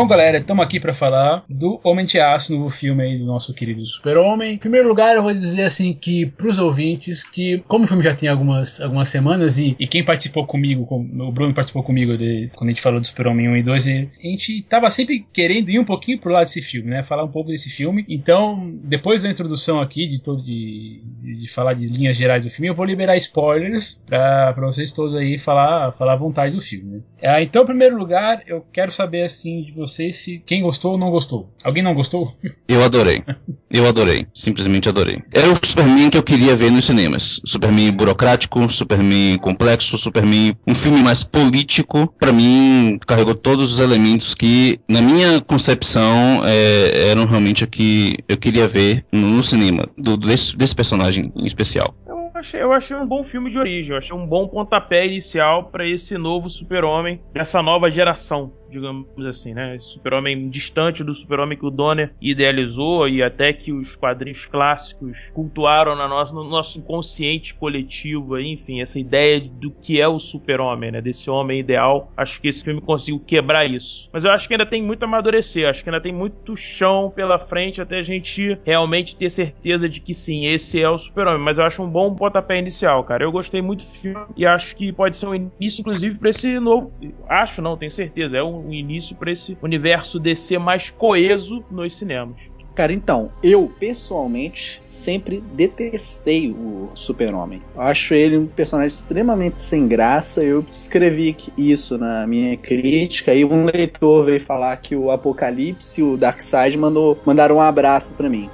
Bom, 0.00 0.06
galera, 0.06 0.38
estamos 0.38 0.64
aqui 0.64 0.80
para 0.80 0.94
falar 0.94 1.44
do 1.46 1.78
Homem 1.84 2.06
de 2.06 2.18
Aço, 2.18 2.58
no 2.58 2.70
filme 2.70 3.02
aí 3.02 3.18
do 3.18 3.26
nosso 3.26 3.52
querido 3.52 3.84
Super-Homem. 3.84 4.54
Em 4.54 4.56
primeiro 4.56 4.88
lugar, 4.88 5.14
eu 5.14 5.22
vou 5.22 5.34
dizer 5.34 5.64
assim 5.64 5.92
que 5.92 6.24
pros 6.24 6.58
ouvintes 6.58 7.22
que, 7.22 7.62
como 7.68 7.84
o 7.84 7.86
filme 7.86 8.02
já 8.02 8.16
tem 8.16 8.26
algumas, 8.26 8.80
algumas 8.80 9.10
semanas 9.10 9.58
e, 9.58 9.76
e 9.78 9.86
quem 9.86 10.02
participou 10.02 10.46
comigo, 10.46 10.86
o 10.90 11.30
Bruno 11.30 11.52
participou 11.52 11.82
comigo 11.82 12.16
de, 12.16 12.48
quando 12.56 12.70
a 12.70 12.72
gente 12.72 12.80
falou 12.80 12.98
do 12.98 13.06
Super-Homem 13.06 13.50
1 13.50 13.56
e 13.58 13.62
2, 13.62 13.86
e 13.86 14.08
a 14.24 14.26
gente 14.26 14.62
tava 14.62 14.88
sempre 14.88 15.26
querendo 15.34 15.68
ir 15.68 15.78
um 15.78 15.84
pouquinho 15.84 16.18
pro 16.18 16.32
lado 16.32 16.44
desse 16.44 16.62
filme, 16.62 16.88
né? 16.88 17.02
Falar 17.02 17.24
um 17.24 17.30
pouco 17.30 17.50
desse 17.50 17.68
filme. 17.68 18.06
Então, 18.08 18.72
depois 18.82 19.22
da 19.22 19.28
introdução 19.28 19.82
aqui, 19.82 20.06
de 20.06 20.22
todo 20.22 20.42
de, 20.42 21.02
de, 21.22 21.46
falar 21.46 21.74
de 21.74 21.86
linhas 21.86 22.16
gerais 22.16 22.42
do 22.42 22.50
filme, 22.50 22.68
eu 22.68 22.74
vou 22.74 22.86
liberar 22.86 23.18
spoilers 23.18 24.02
para 24.08 24.54
vocês 24.62 24.92
todos 24.92 25.14
aí 25.14 25.36
falar, 25.36 25.92
falar 25.92 26.14
à 26.14 26.16
vontade 26.16 26.56
do 26.56 26.62
filme. 26.62 26.90
Né? 26.90 27.00
Ah, 27.22 27.42
então, 27.42 27.64
em 27.64 27.66
primeiro 27.66 27.98
lugar, 27.98 28.42
eu 28.46 28.64
quero 28.72 28.90
saber 28.90 29.24
assim 29.24 29.62
de 29.62 29.72
vocês 29.72 29.89
se 29.90 30.42
quem 30.46 30.62
gostou 30.62 30.92
ou 30.92 30.98
não 30.98 31.10
gostou. 31.10 31.50
Alguém 31.64 31.82
não 31.82 31.94
gostou? 31.94 32.26
Eu 32.68 32.82
adorei. 32.84 33.22
Eu 33.70 33.86
adorei. 33.86 34.26
Simplesmente 34.34 34.88
adorei. 34.88 35.22
Era 35.32 35.52
o 35.52 35.58
Superman 35.64 36.10
que 36.10 36.16
eu 36.16 36.22
queria 36.22 36.56
ver 36.56 36.70
nos 36.70 36.86
cinemas. 36.86 37.40
Superman 37.44 37.92
burocrático, 37.92 38.70
Superman 38.70 39.38
complexo, 39.38 39.98
Superman 39.98 40.56
um 40.66 40.74
filme 40.74 41.02
mais 41.02 41.22
político. 41.24 42.12
Para 42.18 42.32
mim, 42.32 42.98
carregou 43.06 43.34
todos 43.34 43.72
os 43.72 43.80
elementos 43.80 44.34
que, 44.34 44.80
na 44.88 45.00
minha 45.00 45.40
concepção, 45.40 46.42
é, 46.44 47.10
eram 47.10 47.26
realmente 47.26 47.64
o 47.64 47.68
que 47.68 48.14
eu 48.28 48.36
queria 48.36 48.68
ver 48.68 49.04
no, 49.12 49.26
no 49.26 49.44
cinema, 49.44 49.88
do, 49.96 50.16
desse, 50.16 50.56
desse 50.56 50.74
personagem 50.74 51.32
em 51.36 51.46
especial 51.46 51.94
achei, 52.40 52.60
eu 52.60 52.72
achei 52.72 52.96
um 52.96 53.06
bom 53.06 53.22
filme 53.22 53.50
de 53.50 53.58
origem, 53.58 53.92
eu 53.92 53.98
achei 53.98 54.16
um 54.16 54.26
bom 54.26 54.48
pontapé 54.48 55.06
inicial 55.06 55.64
para 55.64 55.86
esse 55.86 56.18
novo 56.18 56.48
super-homem, 56.48 57.20
dessa 57.32 57.62
nova 57.62 57.90
geração 57.90 58.52
digamos 58.70 59.06
assim, 59.26 59.52
né? 59.54 59.78
Super-Homem 59.78 60.48
distante 60.48 61.04
do 61.04 61.12
Super-Homem 61.14 61.58
que 61.58 61.66
o 61.66 61.70
Donner 61.70 62.12
idealizou 62.20 63.08
e 63.08 63.22
até 63.22 63.52
que 63.52 63.72
os 63.72 63.96
quadrinhos 63.96 64.46
clássicos 64.46 65.30
cultuaram 65.34 65.96
na 65.96 66.08
nossa, 66.08 66.34
no 66.34 66.44
nosso 66.44 66.78
inconsciente 66.78 67.54
coletivo, 67.54 68.38
enfim, 68.38 68.80
essa 68.80 68.98
ideia 68.98 69.40
do 69.40 69.70
que 69.70 70.00
é 70.00 70.08
o 70.08 70.18
Super-Homem, 70.18 70.92
né? 70.92 71.00
Desse 71.00 71.30
homem 71.30 71.58
ideal. 71.58 72.12
Acho 72.16 72.40
que 72.40 72.48
esse 72.48 72.62
filme 72.62 72.80
conseguiu 72.80 73.20
quebrar 73.20 73.66
isso. 73.66 74.08
Mas 74.12 74.24
eu 74.24 74.30
acho 74.30 74.46
que 74.46 74.54
ainda 74.54 74.66
tem 74.66 74.82
muito 74.82 75.02
a 75.02 75.06
amadurecer, 75.06 75.68
acho 75.68 75.82
que 75.82 75.90
ainda 75.90 76.00
tem 76.00 76.12
muito 76.12 76.56
chão 76.56 77.12
pela 77.14 77.38
frente 77.38 77.80
até 77.80 77.98
a 77.98 78.02
gente 78.02 78.58
realmente 78.64 79.16
ter 79.16 79.30
certeza 79.30 79.88
de 79.88 80.00
que 80.00 80.14
sim, 80.14 80.46
esse 80.46 80.80
é 80.80 80.88
o 80.88 80.98
Super-Homem. 80.98 81.42
Mas 81.42 81.58
eu 81.58 81.64
acho 81.64 81.82
um 81.82 81.88
bom 81.88 82.14
pontapé 82.14 82.58
inicial, 82.58 83.02
cara. 83.04 83.24
Eu 83.24 83.32
gostei 83.32 83.60
muito 83.60 83.80
do 83.80 83.90
filme 83.90 84.20
e 84.36 84.46
acho 84.46 84.76
que 84.76 84.92
pode 84.92 85.16
ser 85.16 85.26
um 85.26 85.34
início, 85.34 85.80
inclusive, 85.80 86.18
para 86.18 86.30
esse 86.30 86.58
novo. 86.60 86.92
Acho, 87.28 87.62
não, 87.62 87.76
tenho 87.76 87.90
certeza. 87.90 88.36
É 88.36 88.42
um 88.42 88.59
um 88.60 88.72
início 88.72 89.16
para 89.16 89.32
esse 89.32 89.56
universo 89.62 90.18
DC 90.18 90.58
mais 90.58 90.90
coeso 90.90 91.64
nos 91.70 91.96
cinemas. 91.96 92.36
Cara, 92.74 92.92
então, 92.92 93.30
eu 93.42 93.70
pessoalmente 93.78 94.80
sempre 94.86 95.42
detestei 95.52 96.50
o 96.50 96.88
Super-Homem. 96.94 97.60
Acho 97.76 98.14
ele 98.14 98.38
um 98.38 98.46
personagem 98.46 98.88
extremamente 98.88 99.60
sem 99.60 99.88
graça. 99.88 100.42
Eu 100.42 100.64
escrevi 100.70 101.36
isso 101.58 101.98
na 101.98 102.26
minha 102.26 102.56
crítica 102.56 103.34
e 103.34 103.44
um 103.44 103.66
leitor 103.66 104.24
veio 104.24 104.40
falar 104.40 104.76
que 104.78 104.94
o 104.94 105.10
Apocalipse 105.10 106.00
e 106.00 106.04
o 106.04 106.16
Darkseid 106.16 106.78
mandou, 106.78 107.18
mandaram 107.26 107.56
um 107.56 107.60
abraço 107.60 108.14
para 108.14 108.30
mim. 108.30 108.48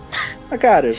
Mas, 0.51 0.59
cara, 0.59 0.93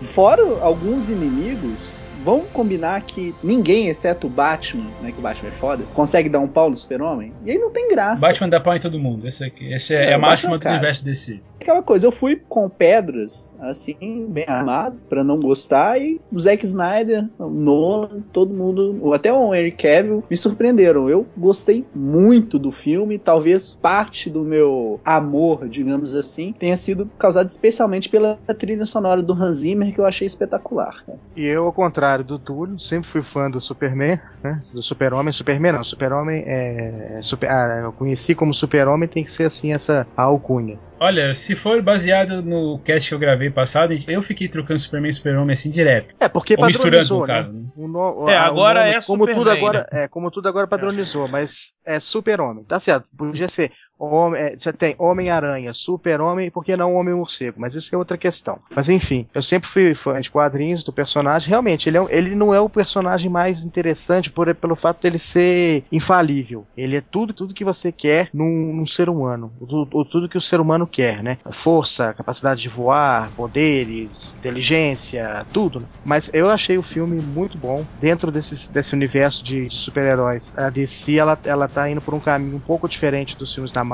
fora 0.00 0.42
alguns 0.60 1.08
inimigos, 1.08 2.11
vamos 2.22 2.46
combinar 2.52 3.00
que 3.02 3.34
ninguém, 3.42 3.88
exceto 3.88 4.26
o 4.26 4.30
Batman, 4.30 4.90
né, 5.00 5.12
que 5.12 5.18
o 5.18 5.22
Batman 5.22 5.48
é 5.48 5.52
foda, 5.52 5.84
consegue 5.92 6.28
dar 6.28 6.40
um 6.40 6.48
pau 6.48 6.70
no 6.70 6.76
super-homem. 6.76 7.32
E 7.44 7.50
aí 7.50 7.58
não 7.58 7.70
tem 7.70 7.88
graça. 7.88 8.26
Batman 8.26 8.48
dá 8.48 8.60
pau 8.60 8.74
em 8.74 8.80
todo 8.80 8.98
mundo. 8.98 9.26
Essa, 9.26 9.46
aqui, 9.46 9.72
essa 9.72 9.94
é, 9.94 10.10
é 10.10 10.14
a 10.14 10.18
máxima 10.18 10.52
Batman, 10.52 10.70
do 10.70 10.74
universo 10.74 11.04
DC. 11.04 11.40
Aquela 11.60 11.82
coisa, 11.82 12.06
eu 12.06 12.12
fui 12.12 12.40
com 12.48 12.68
pedras, 12.68 13.54
assim, 13.60 14.26
bem 14.28 14.44
armado, 14.48 14.96
para 15.08 15.22
não 15.22 15.38
gostar, 15.38 16.00
e 16.00 16.20
o 16.32 16.38
Zack 16.38 16.64
Snyder, 16.64 17.28
o 17.38 17.48
Nolan, 17.48 18.22
todo 18.32 18.52
mundo, 18.52 19.12
até 19.14 19.32
o 19.32 19.54
Henry 19.54 19.72
Cavill, 19.72 20.24
me 20.28 20.36
surpreenderam. 20.36 21.08
Eu 21.08 21.26
gostei 21.36 21.84
muito 21.94 22.58
do 22.58 22.72
filme, 22.72 23.18
talvez 23.18 23.74
parte 23.74 24.28
do 24.28 24.42
meu 24.42 25.00
amor, 25.04 25.68
digamos 25.68 26.14
assim, 26.14 26.52
tenha 26.58 26.76
sido 26.76 27.08
causado 27.18 27.48
especialmente 27.48 28.08
pela 28.08 28.36
trilha 28.58 28.84
sonora 28.86 29.22
do 29.22 29.32
Hans 29.32 29.56
Zimmer, 29.56 29.92
que 29.92 30.00
eu 30.00 30.04
achei 30.04 30.26
espetacular. 30.26 31.04
E 31.36 31.46
eu, 31.46 31.64
ao 31.64 31.72
contrário, 31.72 32.11
contrário 32.12 32.24
do 32.24 32.38
Túlio, 32.38 32.78
sempre 32.78 33.08
fui 33.08 33.22
fã 33.22 33.50
do 33.50 33.60
Superman, 33.60 34.18
né? 34.42 34.58
Do 34.74 34.82
Super-Homem. 34.82 35.32
Superman 35.32 35.72
não, 35.72 35.84
Super-Homem 35.84 36.44
é. 36.46 37.18
Super, 37.22 37.50
ah, 37.50 37.80
eu 37.84 37.92
conheci 37.92 38.34
como 38.34 38.52
Super-Homem, 38.52 39.08
tem 39.08 39.24
que 39.24 39.30
ser 39.30 39.44
assim 39.44 39.72
essa 39.72 40.06
alcunha. 40.16 40.78
Olha, 41.00 41.34
se 41.34 41.56
for 41.56 41.82
baseado 41.82 42.42
no 42.42 42.78
cast 42.84 43.08
que 43.08 43.14
eu 43.14 43.18
gravei 43.18 43.50
passado, 43.50 43.92
eu 44.06 44.22
fiquei 44.22 44.48
trocando 44.48 44.78
Superman 44.78 45.10
e 45.10 45.14
Super-Homem 45.14 45.52
assim 45.54 45.70
direto. 45.70 46.14
É, 46.20 46.28
porque 46.28 46.54
Ou 46.54 46.60
padronizou, 46.60 47.20
no 47.22 47.26
né? 47.26 47.34
caso. 47.34 47.56
né? 47.56 47.64
O 47.76 47.88
no- 47.88 48.28
É, 48.30 48.36
a- 48.36 48.42
o 48.42 48.46
agora 48.52 48.84
nome- 48.84 48.94
é 48.96 49.00
como 49.02 49.26
tudo 49.26 49.34
Superman, 49.50 49.58
agora 49.58 49.86
É, 49.90 50.08
como 50.08 50.30
tudo 50.30 50.48
agora 50.48 50.66
padronizou, 50.66 51.28
mas 51.28 51.74
é 51.86 51.98
super-homem. 51.98 52.64
Tá 52.64 52.78
certo, 52.78 53.06
podia 53.16 53.48
ser 53.48 53.72
homem, 54.06 54.40
é, 54.40 54.56
você 54.58 54.72
tem 54.72 54.94
Homem-Aranha, 54.98 55.72
Super-Homem, 55.72 56.50
por 56.50 56.64
que 56.64 56.76
não 56.76 56.94
Homem-Morcego? 56.94 57.60
Mas 57.60 57.74
isso 57.74 57.94
é 57.94 57.98
outra 57.98 58.16
questão. 58.18 58.58
Mas 58.74 58.88
enfim, 58.88 59.26
eu 59.34 59.42
sempre 59.42 59.68
fui 59.68 59.94
fã 59.94 60.20
de 60.20 60.30
quadrinhos 60.30 60.82
do 60.82 60.92
personagem. 60.92 61.48
Realmente, 61.48 61.88
ele, 61.88 61.98
é, 61.98 62.06
ele 62.10 62.34
não 62.34 62.54
é 62.54 62.60
o 62.60 62.68
personagem 62.68 63.30
mais 63.30 63.64
interessante 63.64 64.30
por, 64.30 64.52
pelo 64.54 64.74
fato 64.74 65.02
dele 65.02 65.18
ser 65.18 65.84
infalível. 65.92 66.66
Ele 66.76 66.96
é 66.96 67.00
tudo, 67.00 67.32
tudo 67.32 67.54
que 67.54 67.64
você 67.64 67.90
quer 67.92 68.28
num, 68.32 68.72
num 68.74 68.86
ser 68.86 69.08
humano. 69.08 69.52
O, 69.60 70.00
o- 70.00 70.04
tudo 70.04 70.28
que 70.28 70.36
o 70.38 70.40
ser 70.40 70.60
humano 70.60 70.86
quer, 70.86 71.22
né? 71.22 71.38
Força, 71.50 72.12
capacidade 72.14 72.60
de 72.60 72.68
voar, 72.68 73.30
poderes, 73.36 74.36
inteligência, 74.38 75.46
tudo. 75.52 75.80
né? 75.80 75.86
Mas 76.04 76.30
eu 76.32 76.50
achei 76.50 76.76
o 76.78 76.82
filme 76.82 77.20
muito 77.20 77.56
bom 77.58 77.84
dentro 78.00 78.30
desse, 78.30 78.70
desse 78.72 78.94
universo 78.94 79.44
de, 79.44 79.68
de 79.68 79.74
super-heróis. 79.74 80.52
A 80.56 80.68
DC 80.70 81.16
ela, 81.16 81.38
ela 81.44 81.68
tá 81.68 81.88
indo 81.88 82.00
por 82.00 82.14
um 82.14 82.20
caminho 82.20 82.56
um 82.56 82.60
pouco 82.60 82.88
diferente 82.88 83.36
dos 83.36 83.52
filmes 83.54 83.72
da 83.72 83.84